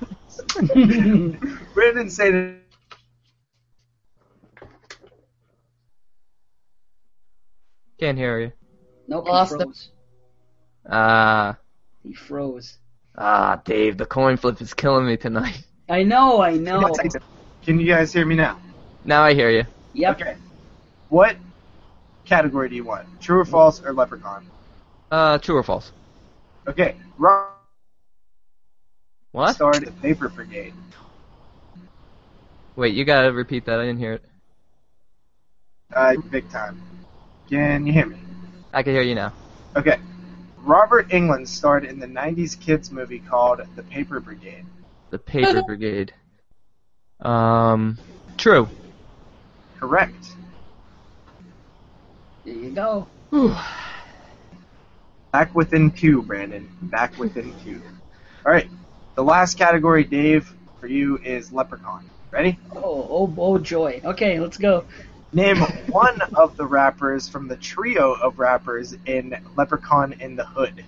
Brandon 1.74 2.10
said 2.10 2.58
Can't 7.98 8.18
hear 8.18 8.38
you. 8.38 8.52
Nope, 9.08 9.24
he 9.26 9.30
Lost 9.32 9.52
him. 9.52 9.58
froze. 9.60 9.88
Ah, 10.90 11.56
He 12.02 12.12
froze. 12.12 12.76
ah, 13.16 13.62
Dave, 13.64 13.96
the 13.96 14.04
coin 14.04 14.36
flip 14.36 14.60
is 14.60 14.74
killing 14.74 15.06
me 15.06 15.16
tonight. 15.16 15.64
I 15.88 16.02
know, 16.02 16.42
I 16.42 16.56
know. 16.58 16.92
Can 17.64 17.80
you 17.80 17.86
guys 17.86 18.12
hear 18.12 18.26
me 18.26 18.34
now? 18.34 18.60
Now 19.06 19.22
I 19.22 19.32
hear 19.32 19.48
you. 19.50 19.64
Yep. 19.94 20.20
Okay. 20.20 20.36
What 21.08 21.36
category 22.24 22.68
do 22.68 22.74
you 22.76 22.84
want? 22.84 23.06
True 23.20 23.40
or 23.40 23.44
false 23.44 23.82
or 23.82 23.92
Leprechaun? 23.92 24.46
Uh, 25.10 25.38
true 25.38 25.56
or 25.56 25.62
false? 25.62 25.92
Okay. 26.66 26.96
Rock 27.18 27.50
What? 29.32 29.54
started 29.54 29.86
the 29.86 29.92
Paper 29.92 30.28
Brigade. 30.28 30.74
Wait, 32.76 32.94
you 32.94 33.04
gotta 33.04 33.32
repeat 33.32 33.64
that. 33.66 33.78
I 33.78 33.84
didn't 33.86 33.98
hear 34.00 34.14
it. 34.14 34.22
Uh, 35.94 36.16
big 36.30 36.48
time. 36.50 36.80
Can 37.48 37.86
you 37.86 37.92
hear 37.92 38.06
me? 38.06 38.16
I 38.72 38.82
can 38.82 38.92
hear 38.92 39.02
you 39.02 39.14
now. 39.14 39.32
Okay. 39.76 39.98
Robert 40.62 41.08
Englund 41.10 41.46
starred 41.46 41.84
in 41.84 41.98
the 41.98 42.06
90s 42.06 42.58
kids 42.58 42.90
movie 42.90 43.20
called 43.20 43.60
The 43.76 43.82
Paper 43.84 44.18
Brigade. 44.18 44.64
The 45.10 45.18
Paper 45.18 45.62
Brigade. 45.66 46.12
Um, 47.20 47.98
true. 48.38 48.68
Correct. 49.78 50.32
There 52.44 52.54
you 52.54 52.70
go. 52.70 53.06
Back 55.32 55.54
within 55.54 55.90
Q, 55.90 56.22
Brandon. 56.22 56.68
Back 56.82 57.18
within 57.18 57.54
Q. 57.60 57.82
Alright. 58.44 58.68
The 59.14 59.24
last 59.24 59.56
category, 59.56 60.04
Dave, 60.04 60.52
for 60.80 60.86
you 60.86 61.18
is 61.18 61.52
Leprechaun. 61.52 62.08
Ready? 62.30 62.58
Oh, 62.74 63.08
oh, 63.10 63.34
oh, 63.38 63.58
joy. 63.58 64.00
Okay, 64.04 64.40
let's 64.40 64.58
go. 64.58 64.84
Name 65.32 65.58
one 65.88 66.20
of 66.36 66.56
the 66.56 66.66
rappers 66.66 67.28
from 67.28 67.48
the 67.48 67.56
trio 67.56 68.12
of 68.12 68.38
rappers 68.38 68.94
in 69.06 69.36
Leprechaun 69.56 70.14
in 70.20 70.36
the 70.36 70.44
Hood. 70.44 70.84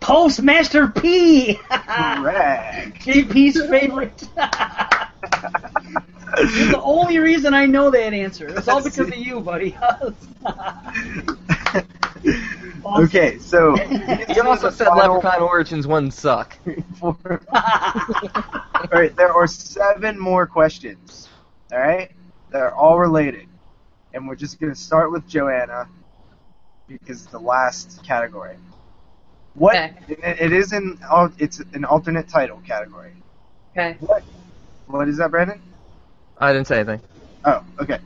Postmaster 0.00 0.88
P. 0.88 1.54
Correct. 1.54 2.98
JP's 3.04 3.70
favorite. 3.70 4.28
It's 6.38 6.72
the 6.72 6.82
only 6.82 7.18
reason 7.18 7.54
I 7.54 7.66
know 7.66 7.90
that 7.90 8.12
answer. 8.12 8.48
It's 8.48 8.68
all 8.68 8.82
because 8.84 9.08
of 9.08 9.16
you, 9.16 9.40
buddy. 9.40 9.76
Okay, 12.84 13.38
so 13.38 13.76
You 14.34 14.42
also 14.42 14.68
said 14.70 14.88
Leprechaun 14.88 15.40
Origins 15.40 15.86
1 15.86 16.10
suck. 16.10 16.56
Alright, 17.02 17.46
there 19.16 19.32
are 19.32 19.46
seven 19.46 20.18
more 20.18 20.46
questions. 20.46 21.28
Alright? 21.72 22.10
They're 22.50 22.74
all 22.74 22.98
related. 22.98 23.46
And 24.14 24.26
we're 24.26 24.36
just 24.36 24.60
gonna 24.60 24.74
start 24.74 25.12
with 25.12 25.28
Joanna 25.28 25.88
because 26.88 27.22
it's 27.22 27.30
the 27.30 27.38
last 27.38 28.02
category. 28.04 28.56
What 29.54 29.76
it, 30.08 30.18
it 30.22 30.52
is 30.52 30.72
in 30.72 30.98
it's 31.38 31.60
an 31.60 31.84
alternate 31.84 32.28
title 32.28 32.60
category. 32.66 33.12
Okay. 33.72 33.96
What 34.00 34.22
what 34.86 35.08
is 35.08 35.18
that, 35.18 35.30
Brandon? 35.30 35.62
I 36.42 36.52
didn't 36.52 36.66
say 36.66 36.80
anything. 36.80 37.00
Oh, 37.44 37.62
okay. 37.80 37.98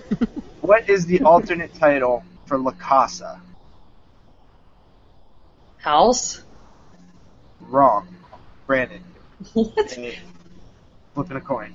what 0.60 0.90
is 0.90 1.06
the 1.06 1.20
alternate 1.22 1.72
title 1.74 2.24
for 2.46 2.58
La 2.58 2.72
Casa? 2.72 3.40
House? 5.78 6.42
Wrong. 7.60 8.08
Brandon. 8.66 9.04
What? 9.52 9.96
Flipping 11.14 11.36
a 11.36 11.40
coin. 11.40 11.74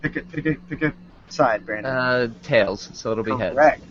Pick 0.00 0.16
a 0.16 0.20
pick 0.22 0.46
a 0.46 0.54
pick 0.54 0.82
a 0.82 0.94
side, 1.28 1.66
Brandon. 1.66 1.92
Uh, 1.92 2.28
tails, 2.42 2.88
so 2.94 3.12
it'll 3.12 3.22
be 3.22 3.36
heads. 3.36 3.54
Correct. 3.54 3.84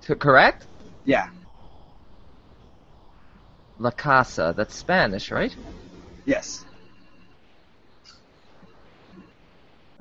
T- 0.00 0.14
correct? 0.16 0.66
Yeah. 1.04 1.28
La 3.78 3.92
Casa, 3.92 4.52
that's 4.56 4.74
Spanish, 4.74 5.30
right? 5.30 5.54
Yes. 6.24 6.64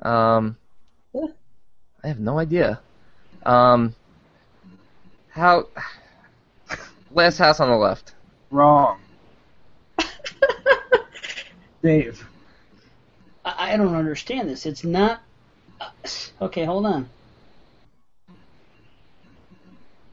Um, 0.01 0.57
I 2.03 2.07
have 2.07 2.19
no 2.19 2.39
idea. 2.39 2.79
Um, 3.45 3.93
how? 5.29 5.67
Last 7.11 7.37
house 7.37 7.59
on 7.59 7.69
the 7.69 7.75
left. 7.75 8.13
Wrong. 8.49 8.99
Dave. 11.83 12.25
I 13.45 13.73
I 13.73 13.77
don't 13.77 13.95
understand 13.95 14.49
this. 14.49 14.65
It's 14.65 14.83
not. 14.83 15.21
uh, 15.79 15.89
Okay, 16.41 16.65
hold 16.65 16.85
on. 16.85 17.09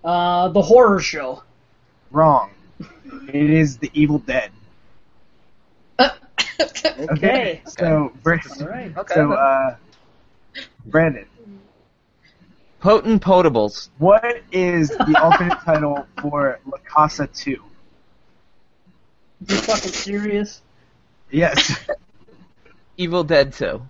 Uh, 0.05 0.49
the 0.49 0.63
horror 0.63 1.01
show. 1.01 1.43
Wrong. 2.11 2.51
It 3.33 3.51
is 3.51 3.79
the 3.79 3.91
Evil 3.95 4.19
Dead. 4.19 4.51
Okay. 6.61 7.63
So, 7.67 8.13
Bra- 8.23 8.39
Alright. 8.61 8.93
so 9.11 9.33
uh, 9.33 9.77
Brandon, 10.87 11.27
Potent 12.81 13.23
Potables. 13.23 13.91
what 13.99 14.43
is 14.53 14.89
the 14.89 15.19
alternate 15.23 15.59
title 15.65 16.07
for 16.21 16.59
La 16.67 16.79
Casa 16.79 17.27
2? 17.29 17.51
You 17.51 17.63
fucking 19.57 19.93
serious? 19.93 20.63
Yes, 21.31 21.79
Evil 22.97 23.23
Dead 23.23 23.53
2. 23.53 23.81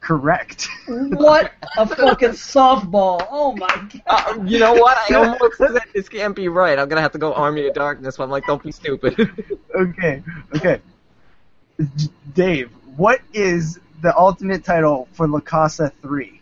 correct. 0.00 0.66
What 0.88 1.52
a 1.76 1.86
fucking 1.86 2.30
softball! 2.30 3.24
Oh 3.30 3.54
my 3.54 3.68
god! 4.06 4.38
Uh, 4.40 4.42
you 4.44 4.58
know 4.58 4.72
what? 4.72 4.96
I 5.08 5.14
almost 5.14 5.58
said 5.58 5.76
this 5.94 6.08
can't 6.08 6.34
be 6.34 6.48
right. 6.48 6.76
I'm 6.78 6.88
gonna 6.88 7.02
have 7.02 7.12
to 7.12 7.18
go 7.18 7.32
Army 7.34 7.66
of 7.68 7.74
Darkness, 7.74 8.16
but 8.16 8.24
I'm 8.24 8.30
like, 8.30 8.44
don't 8.46 8.62
be 8.62 8.72
stupid. 8.72 9.30
Okay, 9.78 10.24
okay. 10.56 10.80
J- 11.80 12.08
Dave, 12.34 12.70
what 12.96 13.20
is 13.32 13.78
the 14.02 14.16
ultimate 14.16 14.64
title 14.64 15.08
for 15.12 15.28
La 15.28 15.40
Casa 15.40 15.92
3? 16.02 16.40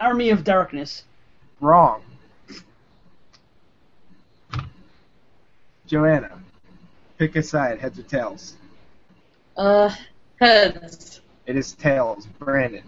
Army 0.00 0.30
of 0.30 0.44
Darkness. 0.44 1.04
Wrong. 1.60 2.02
Joanna, 5.86 6.38
pick 7.16 7.36
a 7.36 7.42
side, 7.42 7.78
heads 7.78 7.98
or 7.98 8.02
tails. 8.02 8.56
Uh, 9.56 9.90
heads. 10.40 11.20
It 11.46 11.56
is 11.56 11.72
tails. 11.72 12.26
Brandon. 12.38 12.82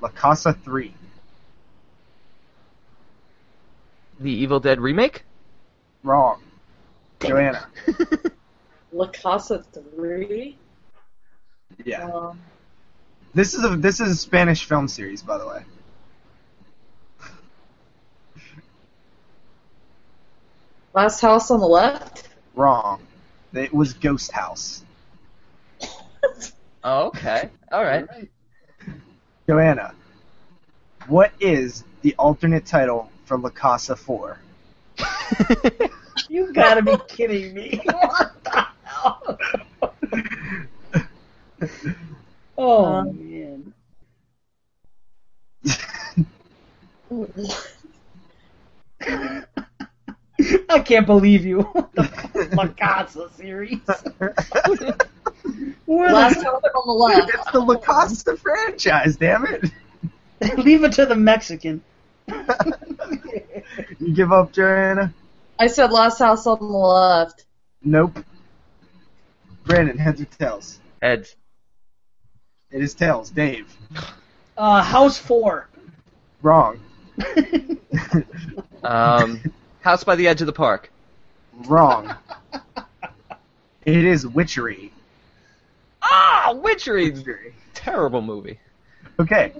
La 0.00 0.08
Casa 0.08 0.52
3. 0.52 0.94
the 4.20 4.30
Evil 4.30 4.60
Dead 4.60 4.80
remake? 4.80 5.24
Wrong. 6.02 6.40
Joanna. 7.20 7.66
La 8.92 9.06
Casa 9.08 9.62
3? 9.96 10.56
Yeah. 11.84 12.04
Um, 12.10 12.40
This 13.34 13.54
is 13.54 13.64
a 13.64 13.76
this 13.76 14.00
is 14.00 14.10
a 14.10 14.16
Spanish 14.16 14.64
film 14.64 14.88
series, 14.88 15.22
by 15.22 15.38
the 15.38 15.46
way. 15.46 15.62
last 20.94 21.20
house 21.20 21.50
on 21.50 21.60
the 21.60 21.66
left? 21.66 22.28
Wrong. 22.54 23.00
It 23.52 23.72
was 23.72 23.92
Ghost 23.94 24.32
House. 24.32 24.82
Oh, 26.88 27.08
okay. 27.08 27.50
Alright. 27.72 28.06
Joanna. 29.48 29.92
What 31.08 31.32
is 31.40 31.82
the 32.02 32.14
alternate 32.16 32.64
title 32.64 33.10
for 33.24 33.36
La 33.36 33.48
Casa 33.50 33.96
4? 35.46 35.90
You 36.28 36.52
gotta 36.52 36.82
be 36.82 36.96
kidding 37.08 37.54
me! 37.54 37.80
What 37.90 38.44
the 38.44 38.66
hell? 38.84 39.38
Oh 42.58 42.84
Um, 42.84 43.18
man. 43.30 43.72
I 50.68 50.80
can't 50.80 51.06
believe 51.06 51.44
you. 51.46 51.68
the 51.94 52.48
La 52.56 52.68
Casa 52.68 53.28
series. 53.36 53.78
Where 55.86 56.12
Last 56.12 56.38
the- 56.38 56.44
house 56.44 56.62
on 56.74 56.86
the 56.86 56.92
left. 56.92 57.30
It's 57.32 57.50
the 57.52 57.60
La 57.60 57.76
Casa 57.78 58.36
franchise, 58.36 59.16
damn 59.16 59.46
it. 59.46 59.70
Leave 60.58 60.84
it 60.84 60.92
to 60.92 61.06
the 61.06 61.14
Mexican. 61.16 61.82
You 63.98 64.14
give 64.14 64.32
up, 64.32 64.52
Joanna? 64.52 65.12
I 65.58 65.66
said 65.66 65.90
last 65.92 66.18
house 66.18 66.46
on 66.46 66.58
the 66.58 66.64
left. 66.64 67.44
Nope. 67.82 68.24
Brandon, 69.64 69.98
heads 69.98 70.20
or 70.20 70.26
tails? 70.26 70.80
Heads. 71.02 71.34
It 72.70 72.82
is 72.82 72.94
tails. 72.94 73.30
Dave. 73.30 73.74
Uh, 74.56 74.82
House 74.82 75.18
Four. 75.18 75.68
Wrong. 76.42 76.80
Um, 78.84 79.40
House 79.80 80.04
by 80.04 80.14
the 80.14 80.28
Edge 80.28 80.40
of 80.40 80.46
the 80.46 80.52
Park. 80.52 80.92
Wrong. 81.66 82.14
It 83.84 84.04
is 84.04 84.24
Witchery. 84.24 84.92
Ah, 86.02 86.54
Witchery! 86.54 87.12
Terrible 87.74 88.22
movie. 88.22 88.60
Okay. 89.18 89.52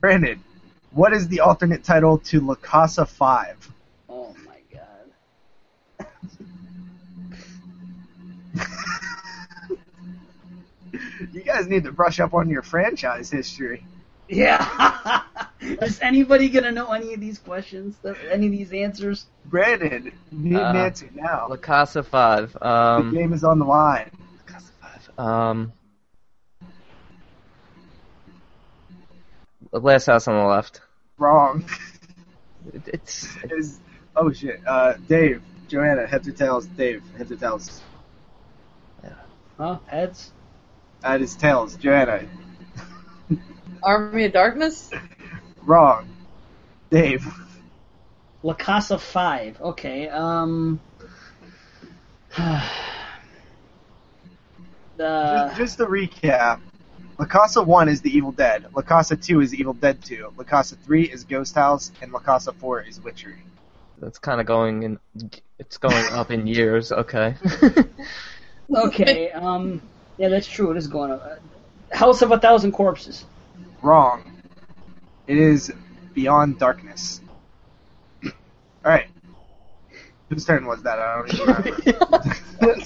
Brandon, 0.00 0.42
what 0.92 1.12
is 1.12 1.28
the 1.28 1.40
alternate 1.40 1.84
title 1.84 2.18
to 2.18 2.40
La 2.40 2.54
Casa 2.56 3.06
5? 3.06 3.72
Oh 4.08 4.34
my 4.46 4.58
god. 4.72 6.06
You 11.32 11.42
guys 11.42 11.66
need 11.68 11.84
to 11.84 11.92
brush 11.92 12.18
up 12.18 12.34
on 12.34 12.48
your 12.48 12.62
franchise 12.62 13.30
history. 13.30 13.84
Yeah. 14.28 15.22
Is 15.60 16.00
anybody 16.00 16.48
gonna 16.48 16.72
know 16.72 16.90
any 16.92 17.14
of 17.14 17.20
these 17.20 17.38
questions? 17.38 17.96
Any 18.30 18.46
of 18.46 18.52
these 18.52 18.72
answers? 18.72 19.26
Brandon, 19.44 20.12
you 20.32 20.38
need 20.38 20.54
an 20.56 20.76
Uh, 20.76 20.80
answer 20.80 21.08
now. 21.14 21.46
La 21.48 21.56
Casa 21.56 22.02
5. 22.02 22.52
the 22.54 22.66
Um, 22.66 23.14
game 23.14 23.32
is 23.32 23.44
on 23.44 23.58
the 23.58 23.64
line. 23.64 24.10
Um, 25.18 25.72
last 29.78 30.06
house 30.06 30.26
on 30.28 30.36
the 30.36 30.44
left. 30.44 30.80
Wrong. 31.18 31.64
It- 32.74 32.88
It's 32.88 33.36
It 33.44 33.52
is, 33.52 33.78
oh 34.16 34.32
shit. 34.32 34.60
Uh, 34.66 34.94
Dave, 35.08 35.42
Joanna, 35.68 36.06
heads 36.06 36.26
or 36.28 36.32
tails? 36.32 36.66
Dave, 36.66 37.02
heads 37.16 37.30
or 37.32 37.36
tails? 37.36 37.80
Yeah. 39.02 39.10
Huh? 39.56 39.78
Heads? 39.86 40.32
That 41.02 41.22
is 41.22 41.34
tails. 41.36 41.76
Joanna, 41.76 42.26
Army 43.82 44.24
of 44.26 44.32
Darkness? 44.32 44.90
wrong. 45.64 46.08
Dave, 46.90 47.26
La 48.42 48.54
Casa 48.54 48.98
5. 48.98 49.60
Okay, 49.60 50.08
um. 50.08 50.80
the. 52.36 52.62
just, 55.48 55.56
just 55.56 55.78
to 55.78 55.86
recap, 55.86 56.60
La 57.20 57.26
Casa 57.26 57.62
1 57.62 57.90
is 57.90 58.00
The 58.00 58.16
Evil 58.16 58.32
Dead, 58.32 58.64
La 58.74 58.80
Casa 58.80 59.14
2 59.14 59.42
is 59.42 59.54
Evil 59.54 59.74
Dead 59.74 60.02
2, 60.02 60.32
La 60.38 60.44
Casa 60.44 60.74
3 60.74 61.02
is 61.02 61.24
Ghost 61.24 61.54
House, 61.54 61.92
and 62.00 62.10
La 62.12 62.18
Casa 62.18 62.50
4 62.50 62.80
is 62.80 62.98
Witchery. 62.98 63.42
that's 63.98 64.18
kind 64.18 64.40
of 64.40 64.46
going 64.46 64.84
in. 64.84 64.98
It's 65.58 65.76
going 65.76 66.02
up 66.12 66.30
in 66.30 66.46
years. 66.46 66.90
Okay. 66.90 67.34
Okay, 68.74 69.32
um. 69.32 69.82
Yeah, 70.16 70.28
that's 70.28 70.46
true. 70.46 70.70
It 70.70 70.76
is 70.76 70.86
going 70.86 71.10
up. 71.10 71.22
Uh, 71.22 71.94
House 71.94 72.22
of 72.22 72.30
a 72.30 72.38
Thousand 72.38 72.70
Corpses. 72.70 73.24
Wrong. 73.82 74.22
It 75.26 75.36
is 75.36 75.72
Beyond 76.14 76.58
Darkness. 76.58 77.20
Alright. 78.84 79.08
Whose 80.28 80.44
turn 80.44 80.66
was 80.66 80.84
that? 80.84 81.00
I 81.00 81.16
don't 81.16 81.34
even 81.34 81.46
remember. 82.62 82.84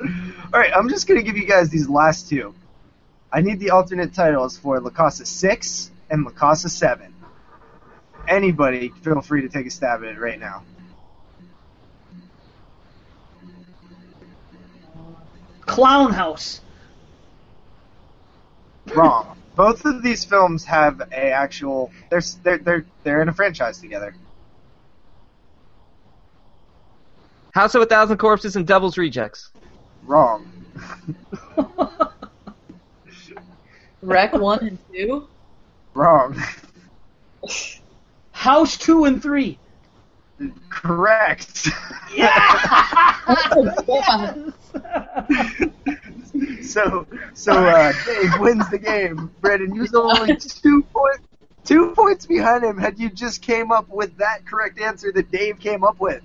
Alright, 0.54 0.72
I'm 0.74 0.88
just 0.88 1.08
gonna 1.08 1.22
give 1.22 1.36
you 1.36 1.46
guys 1.46 1.68
these 1.68 1.88
last 1.88 2.28
two. 2.28 2.54
I 3.30 3.40
need 3.42 3.60
the 3.60 3.70
alternate 3.70 4.14
titles 4.14 4.56
for 4.56 4.80
La 4.80 4.90
Casa 4.90 5.26
6 5.26 5.90
and 6.10 6.24
La 6.24 6.30
Casa 6.30 6.68
7. 6.68 7.14
Anybody, 8.26 8.92
feel 9.02 9.20
free 9.20 9.42
to 9.42 9.48
take 9.48 9.66
a 9.66 9.70
stab 9.70 10.02
at 10.02 10.10
it 10.10 10.18
right 10.18 10.38
now. 10.38 10.62
Clown 15.60 16.12
House. 16.12 16.60
Wrong. 18.94 19.36
Both 19.54 19.84
of 19.84 20.02
these 20.02 20.24
films 20.24 20.64
have 20.64 21.00
a 21.12 21.30
actual. 21.30 21.90
They're 22.10 22.22
they're 22.42 22.58
they're 22.58 22.86
they're 23.02 23.22
in 23.22 23.28
a 23.28 23.34
franchise 23.34 23.78
together. 23.78 24.14
House 27.52 27.74
of 27.74 27.82
a 27.82 27.86
Thousand 27.86 28.18
Corpses 28.18 28.56
and 28.56 28.66
Devil's 28.66 28.96
Rejects. 28.96 29.50
Wrong. 30.04 30.50
REC 34.02 34.32
1 34.32 34.66
and 34.66 34.78
2? 34.92 35.28
Wrong. 35.94 36.40
House 38.32 38.76
2 38.76 39.04
and 39.04 39.22
3. 39.22 39.58
Correct. 40.70 41.68
Yeah. 42.14 43.16
so 46.62 47.06
so 47.34 47.52
uh, 47.52 47.92
Dave 48.06 48.38
wins 48.38 48.70
the 48.70 48.78
game. 48.78 49.32
Brandon, 49.40 49.74
you 49.74 49.80
was 49.80 49.94
only 49.94 50.36
two 50.36 50.84
points 50.92 51.24
two 51.64 51.90
points 51.90 52.24
behind 52.24 52.64
him. 52.64 52.78
Had 52.78 52.98
you 52.98 53.10
just 53.10 53.42
came 53.42 53.72
up 53.72 53.88
with 53.88 54.16
that 54.18 54.46
correct 54.46 54.80
answer 54.80 55.12
that 55.12 55.30
Dave 55.30 55.58
came 55.58 55.84
up 55.84 56.00
with. 56.00 56.22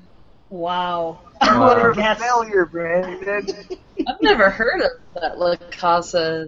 Wow. 0.53 1.19
What 1.41 1.77
a 1.79 1.93
Yes. 1.97 2.21
failure, 2.21 2.65
Brandon. 2.67 3.47
I've 4.07 4.21
never 4.21 4.51
heard 4.51 4.81
of 4.81 4.91
that 5.15 5.39
La 5.39 5.55
Casa 5.71 6.47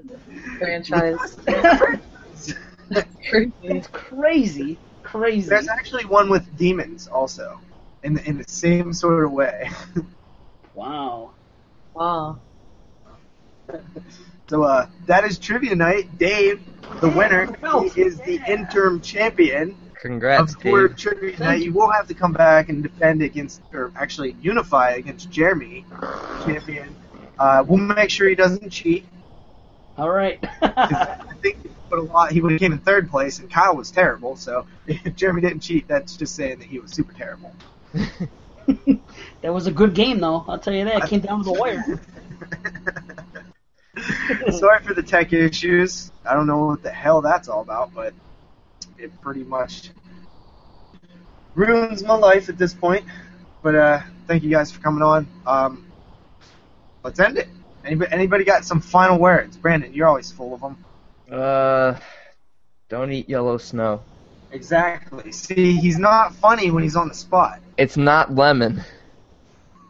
franchise. 0.59 1.17
That's 1.45 3.15
crazy. 3.27 3.53
It's 3.63 3.87
crazy. 3.87 4.79
Crazy. 5.01 5.49
There's 5.49 5.67
actually 5.67 6.05
one 6.05 6.29
with 6.29 6.55
demons 6.55 7.07
also, 7.07 7.59
in 8.03 8.13
the, 8.13 8.29
in 8.29 8.37
the 8.37 8.45
same 8.47 8.93
sort 8.93 9.23
of 9.25 9.31
way. 9.31 9.69
Wow. 10.75 11.31
Wow. 11.95 12.41
So 14.49 14.63
uh, 14.63 14.87
that 15.07 15.23
is 15.23 15.39
trivia 15.39 15.75
night. 15.75 16.17
Dave, 16.19 16.61
the 17.01 17.09
winner, 17.09 17.57
is 17.95 18.19
the 18.19 18.39
interim 18.47 19.01
champion 19.01 19.75
Congrats, 19.99 20.53
of 20.53 20.61
Horror 20.61 20.89
Dave. 20.89 20.97
Trivia 20.97 21.39
Night. 21.39 21.61
You 21.61 21.73
will 21.73 21.91
have 21.91 22.07
to 22.07 22.13
come 22.13 22.33
back 22.33 22.69
and 22.69 22.83
defend 22.83 23.21
against, 23.21 23.61
or 23.73 23.91
actually 23.95 24.35
unify 24.41 24.91
against 24.91 25.29
Jeremy, 25.29 25.85
champion. 26.45 26.95
Uh, 27.37 27.63
we'll 27.67 27.77
make 27.77 28.09
sure 28.09 28.27
he 28.29 28.35
doesn't 28.35 28.69
cheat. 28.69 29.05
All 29.97 30.09
right. 30.09 30.39
I 30.61 31.33
think 31.41 31.63
he 31.63 31.69
put 31.89 31.99
a 31.99 32.01
lot. 32.01 32.31
He 32.31 32.41
would 32.41 32.51
have 32.51 32.59
came 32.59 32.73
in 32.73 32.79
third 32.79 33.09
place, 33.09 33.39
and 33.39 33.49
Kyle 33.49 33.75
was 33.75 33.91
terrible. 33.91 34.35
So 34.35 34.67
if 34.87 35.15
Jeremy 35.15 35.41
didn't 35.41 35.61
cheat, 35.61 35.87
that's 35.87 36.17
just 36.17 36.35
saying 36.35 36.59
that 36.59 36.67
he 36.67 36.79
was 36.79 36.91
super 36.91 37.13
terrible. 37.13 37.53
that 37.93 39.53
was 39.53 39.67
a 39.67 39.71
good 39.71 39.93
game, 39.93 40.19
though. 40.19 40.43
I'll 40.47 40.59
tell 40.59 40.73
you 40.73 40.85
that. 40.85 41.03
It 41.03 41.09
came 41.09 41.21
down 41.21 41.43
to 41.43 41.45
the 41.45 41.53
wire. 41.53 42.01
Sorry 44.51 44.83
for 44.83 44.93
the 44.93 45.03
tech 45.03 45.31
issues. 45.31 46.11
I 46.25 46.33
don't 46.33 46.47
know 46.47 46.65
what 46.65 46.83
the 46.83 46.91
hell 46.91 47.21
that's 47.21 47.47
all 47.47 47.61
about, 47.61 47.93
but 47.93 48.13
it 48.97 49.19
pretty 49.21 49.43
much 49.43 49.91
ruins 51.55 52.03
my 52.03 52.15
life 52.15 52.49
at 52.49 52.57
this 52.57 52.73
point. 52.73 53.05
But 53.61 53.75
uh, 53.75 54.01
thank 54.27 54.43
you 54.43 54.49
guys 54.49 54.71
for 54.71 54.81
coming 54.81 55.01
on. 55.01 55.27
Um, 55.45 55.87
let's 57.03 57.19
end 57.19 57.37
it. 57.37 57.47
Anybody, 57.83 58.11
anybody 58.11 58.43
got 58.43 58.65
some 58.65 58.81
final 58.81 59.19
words? 59.19 59.57
Brandon, 59.57 59.93
you're 59.93 60.07
always 60.07 60.31
full 60.31 60.53
of 60.53 60.61
them. 60.61 60.85
Uh, 61.31 61.97
don't 62.89 63.11
eat 63.11 63.29
yellow 63.29 63.57
snow. 63.57 64.01
Exactly. 64.51 65.31
See, 65.31 65.75
he's 65.75 65.97
not 65.97 66.35
funny 66.35 66.71
when 66.71 66.83
he's 66.83 66.95
on 66.95 67.07
the 67.07 67.13
spot. 67.13 67.59
It's 67.77 67.97
not 67.97 68.33
lemon. 68.33 68.83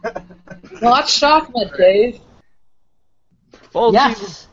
Watch 0.82 1.20
chocolate, 1.20 1.72
Dave. 1.76 2.20
Full 3.70 3.92
yes. 3.92 4.48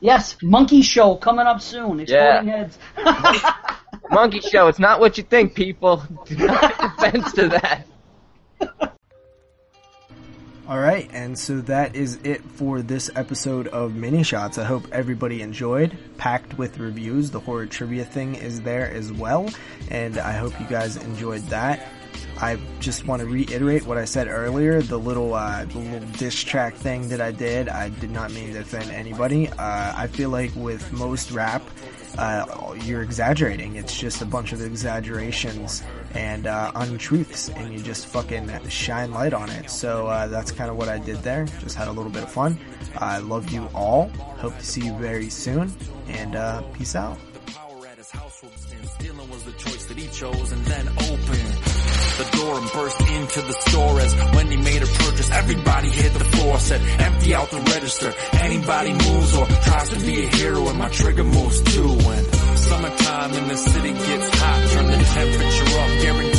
Yes, 0.00 0.36
Monkey 0.42 0.82
Show 0.82 1.16
coming 1.16 1.46
up 1.46 1.62
soon. 1.62 2.00
Exploding 2.00 2.48
Heads. 2.48 2.78
Monkey 4.10 4.40
show. 4.40 4.68
It's 4.68 4.78
not 4.78 5.00
what 5.00 5.18
you 5.18 5.24
think, 5.24 5.54
people. 5.54 6.02
Do 6.26 6.36
not 6.36 6.74
offense 6.78 7.32
to 7.32 7.48
that. 7.48 7.86
All 10.66 10.80
right, 10.80 11.10
and 11.12 11.38
so 11.38 11.60
that 11.62 11.94
is 11.94 12.18
it 12.24 12.42
for 12.42 12.80
this 12.80 13.10
episode 13.16 13.68
of 13.68 13.94
Mini 13.94 14.22
Shots. 14.22 14.56
I 14.56 14.64
hope 14.64 14.86
everybody 14.92 15.42
enjoyed. 15.42 15.98
Packed 16.16 16.56
with 16.56 16.78
reviews. 16.78 17.30
The 17.30 17.40
horror 17.40 17.66
trivia 17.66 18.06
thing 18.06 18.34
is 18.34 18.62
there 18.62 18.90
as 18.90 19.12
well, 19.12 19.50
and 19.90 20.16
I 20.16 20.32
hope 20.32 20.58
you 20.58 20.64
guys 20.66 20.96
enjoyed 20.96 21.42
that. 21.48 21.86
I 22.40 22.58
just 22.80 23.06
want 23.06 23.20
to 23.20 23.26
reiterate 23.26 23.84
what 23.86 23.98
I 23.98 24.06
said 24.06 24.26
earlier. 24.26 24.80
The 24.80 24.98
little, 24.98 25.34
uh, 25.34 25.66
the 25.66 25.78
little 25.78 26.08
diss 26.12 26.42
track 26.42 26.74
thing 26.74 27.08
that 27.10 27.20
I 27.20 27.30
did, 27.30 27.68
I 27.68 27.90
did 27.90 28.10
not 28.10 28.32
mean 28.32 28.54
to 28.54 28.60
offend 28.60 28.90
anybody. 28.90 29.48
Uh, 29.50 29.92
I 29.94 30.06
feel 30.06 30.30
like 30.30 30.50
with 30.56 30.90
most 30.92 31.30
rap, 31.30 31.62
uh, 32.18 32.74
you're 32.82 33.02
exaggerating. 33.02 33.76
It's 33.76 33.96
just 33.96 34.22
a 34.22 34.26
bunch 34.26 34.52
of 34.52 34.60
exaggerations 34.60 35.82
and 36.12 36.46
uh, 36.46 36.72
untruths, 36.74 37.48
and 37.48 37.72
you 37.72 37.80
just 37.80 38.06
fucking 38.06 38.50
shine 38.68 39.12
light 39.12 39.34
on 39.34 39.50
it. 39.50 39.70
So 39.70 40.06
uh, 40.06 40.28
that's 40.28 40.52
kind 40.52 40.70
of 40.70 40.76
what 40.76 40.88
I 40.88 40.98
did 40.98 41.16
there. 41.22 41.46
Just 41.60 41.76
had 41.76 41.88
a 41.88 41.92
little 41.92 42.12
bit 42.12 42.22
of 42.22 42.30
fun. 42.30 42.58
I 42.98 43.18
love 43.18 43.50
you 43.50 43.68
all. 43.74 44.08
Hope 44.38 44.56
to 44.58 44.64
see 44.64 44.82
you 44.82 44.96
very 44.98 45.30
soon, 45.30 45.72
and 46.08 46.36
uh, 46.36 46.62
peace 46.72 46.94
out. 46.94 47.18
The 52.16 52.22
and 52.22 52.32
door 52.32 52.58
and 52.58 52.70
burst 52.70 53.00
into 53.00 53.40
the 53.42 53.52
store 53.66 54.00
as 54.00 54.14
Wendy 54.34 54.56
made 54.56 54.82
her 54.82 55.04
purchase. 55.04 55.30
Everybody 55.30 55.88
hit 55.90 56.12
the 56.12 56.24
floor, 56.24 56.60
said 56.60 56.80
empty 57.00 57.34
out 57.34 57.50
the 57.50 57.58
register. 57.58 58.14
Anybody 58.34 58.92
moves 58.92 59.34
or 59.34 59.46
tries 59.46 59.88
to 59.88 59.98
be 59.98 60.24
a 60.24 60.28
hero 60.28 60.68
and 60.68 60.78
my 60.78 60.88
trigger 60.90 61.24
moves 61.24 61.60
too. 61.62 61.88
When 61.88 62.24
summertime 62.56 63.32
in 63.32 63.48
the 63.48 63.56
city 63.56 63.92
gets 63.92 64.38
hot, 64.38 64.70
turn 64.70 64.86
the 64.86 65.04
temperature 65.04 65.78
up, 65.80 66.02
guarantee 66.02 66.33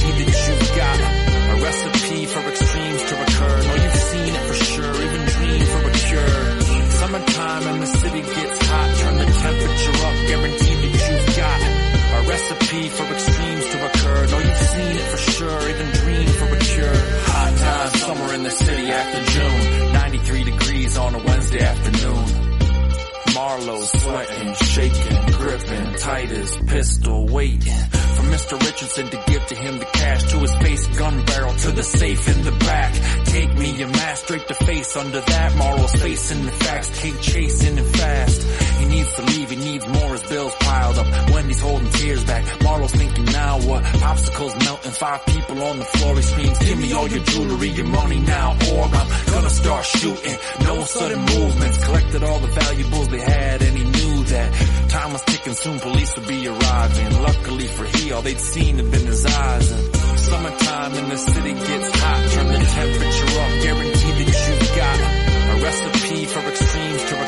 Marlowe 23.46 23.82
sweating, 23.84 24.54
shaking, 24.56 25.15
gripping, 25.58 25.94
tight 25.96 26.30
pistol 26.68 27.28
waiting 27.28 27.60
for 28.16 28.24
Mr. 28.24 28.60
Richardson 28.60 29.10
to 29.10 29.24
give 29.28 29.46
to 29.48 29.56
him 29.56 29.78
the 29.80 29.86
cash 29.86 30.24
to 30.32 30.38
his 30.40 30.56
face, 30.56 30.88
gun 30.98 31.26
barrel 31.26 31.54
to 31.54 31.72
the 31.72 31.84
safe 31.84 32.28
in 32.36 32.44
the 32.44 32.52
back. 32.52 32.94
Take 33.26 33.58
me 33.58 33.82
a 33.82 33.88
mask 33.88 34.28
draped 34.28 34.48
the 34.48 34.54
face 34.54 34.96
under 34.98 35.20
that. 35.20 35.56
Marlo's 35.56 35.96
facing 35.96 36.46
the 36.46 36.52
facts, 36.52 37.00
Kate 37.00 37.22
chasing 37.22 37.78
and 37.78 37.88
fast. 37.88 38.42
He 38.80 38.86
needs 38.88 39.14
to 39.16 39.22
leave, 39.24 39.50
he 39.50 39.56
needs 39.56 39.88
more, 39.88 40.12
his 40.12 40.24
bills 40.24 40.54
piled 40.60 40.98
up. 40.98 41.30
Wendy's 41.32 41.60
holding 41.60 41.90
tears 41.92 42.24
back. 42.26 42.64
Marlo's 42.64 42.92
thinking 42.92 43.26
now 43.26 43.60
what? 43.60 43.84
Popsicles 43.84 44.60
melting, 44.66 44.92
five 44.92 45.26
people 45.26 45.64
on 45.64 45.80
the 45.80 45.86
floor. 45.86 46.16
He 46.16 46.22
screams, 46.22 46.60
give 46.60 46.78
me 46.80 46.94
all 46.94 47.08
your 47.08 47.24
jewelry, 47.24 47.70
your 47.70 47.88
money 47.88 48.20
now, 48.20 48.52
or 48.72 48.84
I'm 48.84 49.32
gonna 49.32 49.50
start 49.50 49.86
shooting. 49.86 50.38
No 50.62 50.84
sudden 50.84 51.20
movements, 51.20 51.86
collected 51.86 52.24
all 52.24 52.40
the 52.40 52.48
valuables 52.48 53.08
they 53.10 53.22
had, 53.22 53.62
and 53.62 53.78
he 53.78 53.84
knew 53.84 54.15
that 54.28 54.90
time 54.90 55.14
was 55.14 55.24
ticking, 55.24 55.54
soon 55.54 55.80
police 55.80 56.16
would 56.16 56.28
be 56.28 56.48
arriving. 56.48 57.22
Luckily 57.22 57.68
for 57.68 57.86
he, 57.86 58.12
all 58.12 58.22
they'd 58.22 58.40
seen 58.40 58.78
had 58.78 58.92
been 58.92 59.06
his 59.06 59.26
eyes. 59.26 59.72
And 59.72 59.96
summertime 60.20 60.94
in 60.96 61.10
the 61.10 61.18
city 61.18 61.54
gets 61.54 62.00
hot, 62.00 62.32
turn 62.32 62.48
the 62.48 62.60
temperature 62.60 63.40
up, 63.40 63.52
guarantee 63.64 64.24
that 64.24 64.30
you've 64.48 64.76
got 64.76 65.00
a 65.52 65.64
recipe 65.64 66.26
for 66.26 66.40
extremes 66.40 67.04
to 67.10 67.25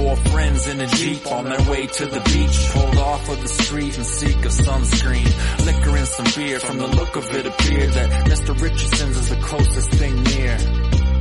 Four 0.00 0.16
friends 0.16 0.66
in 0.66 0.80
a 0.80 0.86
Jeep 0.86 1.26
on 1.26 1.44
their 1.44 1.70
way 1.70 1.86
to 1.86 2.06
the 2.06 2.20
beach. 2.20 2.70
Pulled 2.70 2.96
off 2.96 3.28
of 3.28 3.42
the 3.42 3.48
street 3.48 3.98
and 3.98 4.06
seek 4.06 4.36
a 4.36 4.48
sunscreen. 4.48 5.66
Liquor 5.66 5.94
and 5.94 6.08
some 6.08 6.26
beer. 6.34 6.58
From 6.58 6.78
the 6.78 6.86
look 6.86 7.16
of 7.16 7.28
it 7.34 7.44
appeared 7.44 7.92
that 7.92 8.26
Mr. 8.26 8.58
Richardson's 8.58 9.18
is 9.18 9.28
the 9.28 9.36
closest 9.42 9.90
thing 9.90 10.22
near. 10.22 10.56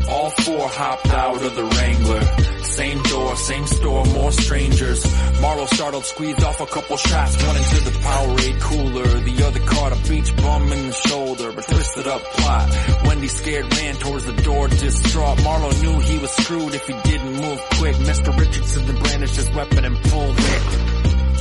All 0.09 0.29
four 0.29 0.69
hopped 0.69 1.09
out 1.09 1.43
of 1.43 1.55
the 1.55 1.63
Wrangler. 1.65 2.58
Same 2.79 3.03
door, 3.03 3.35
same 3.35 3.67
store, 3.67 4.05
more 4.05 4.31
strangers. 4.31 5.03
Marlowe 5.41 5.65
startled, 5.65 6.05
squeezed 6.05 6.41
off 6.45 6.61
a 6.61 6.65
couple 6.65 6.95
shots, 6.95 7.35
one 7.45 7.57
into 7.57 7.83
the 7.83 7.91
Powerade 7.91 8.61
cooler. 8.61 9.19
The 9.19 9.43
other 9.43 9.59
caught 9.59 9.91
a 9.91 10.09
beach 10.09 10.33
bum 10.37 10.71
in 10.71 10.87
the 10.87 10.93
shoulder, 10.93 11.51
but 11.51 11.65
twisted 11.65 12.07
up 12.07 12.21
plot. 12.21 12.69
Wendy 13.03 13.27
scared 13.27 13.75
ran 13.75 13.95
towards 13.95 14.23
the 14.23 14.31
door, 14.31 14.69
distraught. 14.69 15.43
Marlowe 15.43 15.75
knew 15.81 15.99
he 15.99 16.19
was 16.19 16.31
screwed 16.31 16.73
if 16.73 16.87
he 16.87 16.93
didn't 17.03 17.33
move 17.33 17.59
quick. 17.79 17.97
Mr. 17.97 18.39
Richardson 18.39 18.85
then 18.85 18.95
brandished 19.03 19.35
his 19.35 19.49
weapon 19.51 19.83
and 19.83 19.97
pulled 20.03 20.39
it. 20.39 20.63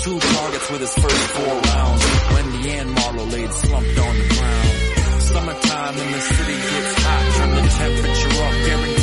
Two 0.02 0.18
targets 0.18 0.70
with 0.72 0.80
his 0.80 0.94
first 0.94 1.26
four 1.38 1.54
rounds. 1.54 2.04
Wendy 2.34 2.70
and 2.72 2.90
Marlowe 2.90 3.26
laid 3.26 3.52
slumped 3.52 3.96
on 3.96 4.18
the 4.18 4.28
ground. 4.34 5.22
Summertime 5.22 5.98
in 5.98 6.12
the 6.12 6.20
city 6.20 6.56
gets 6.66 7.02
hot, 7.04 7.22
turn 7.36 7.54
the 7.54 7.62
temperature 7.78 8.42
up, 8.42 8.97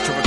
to 0.00 0.21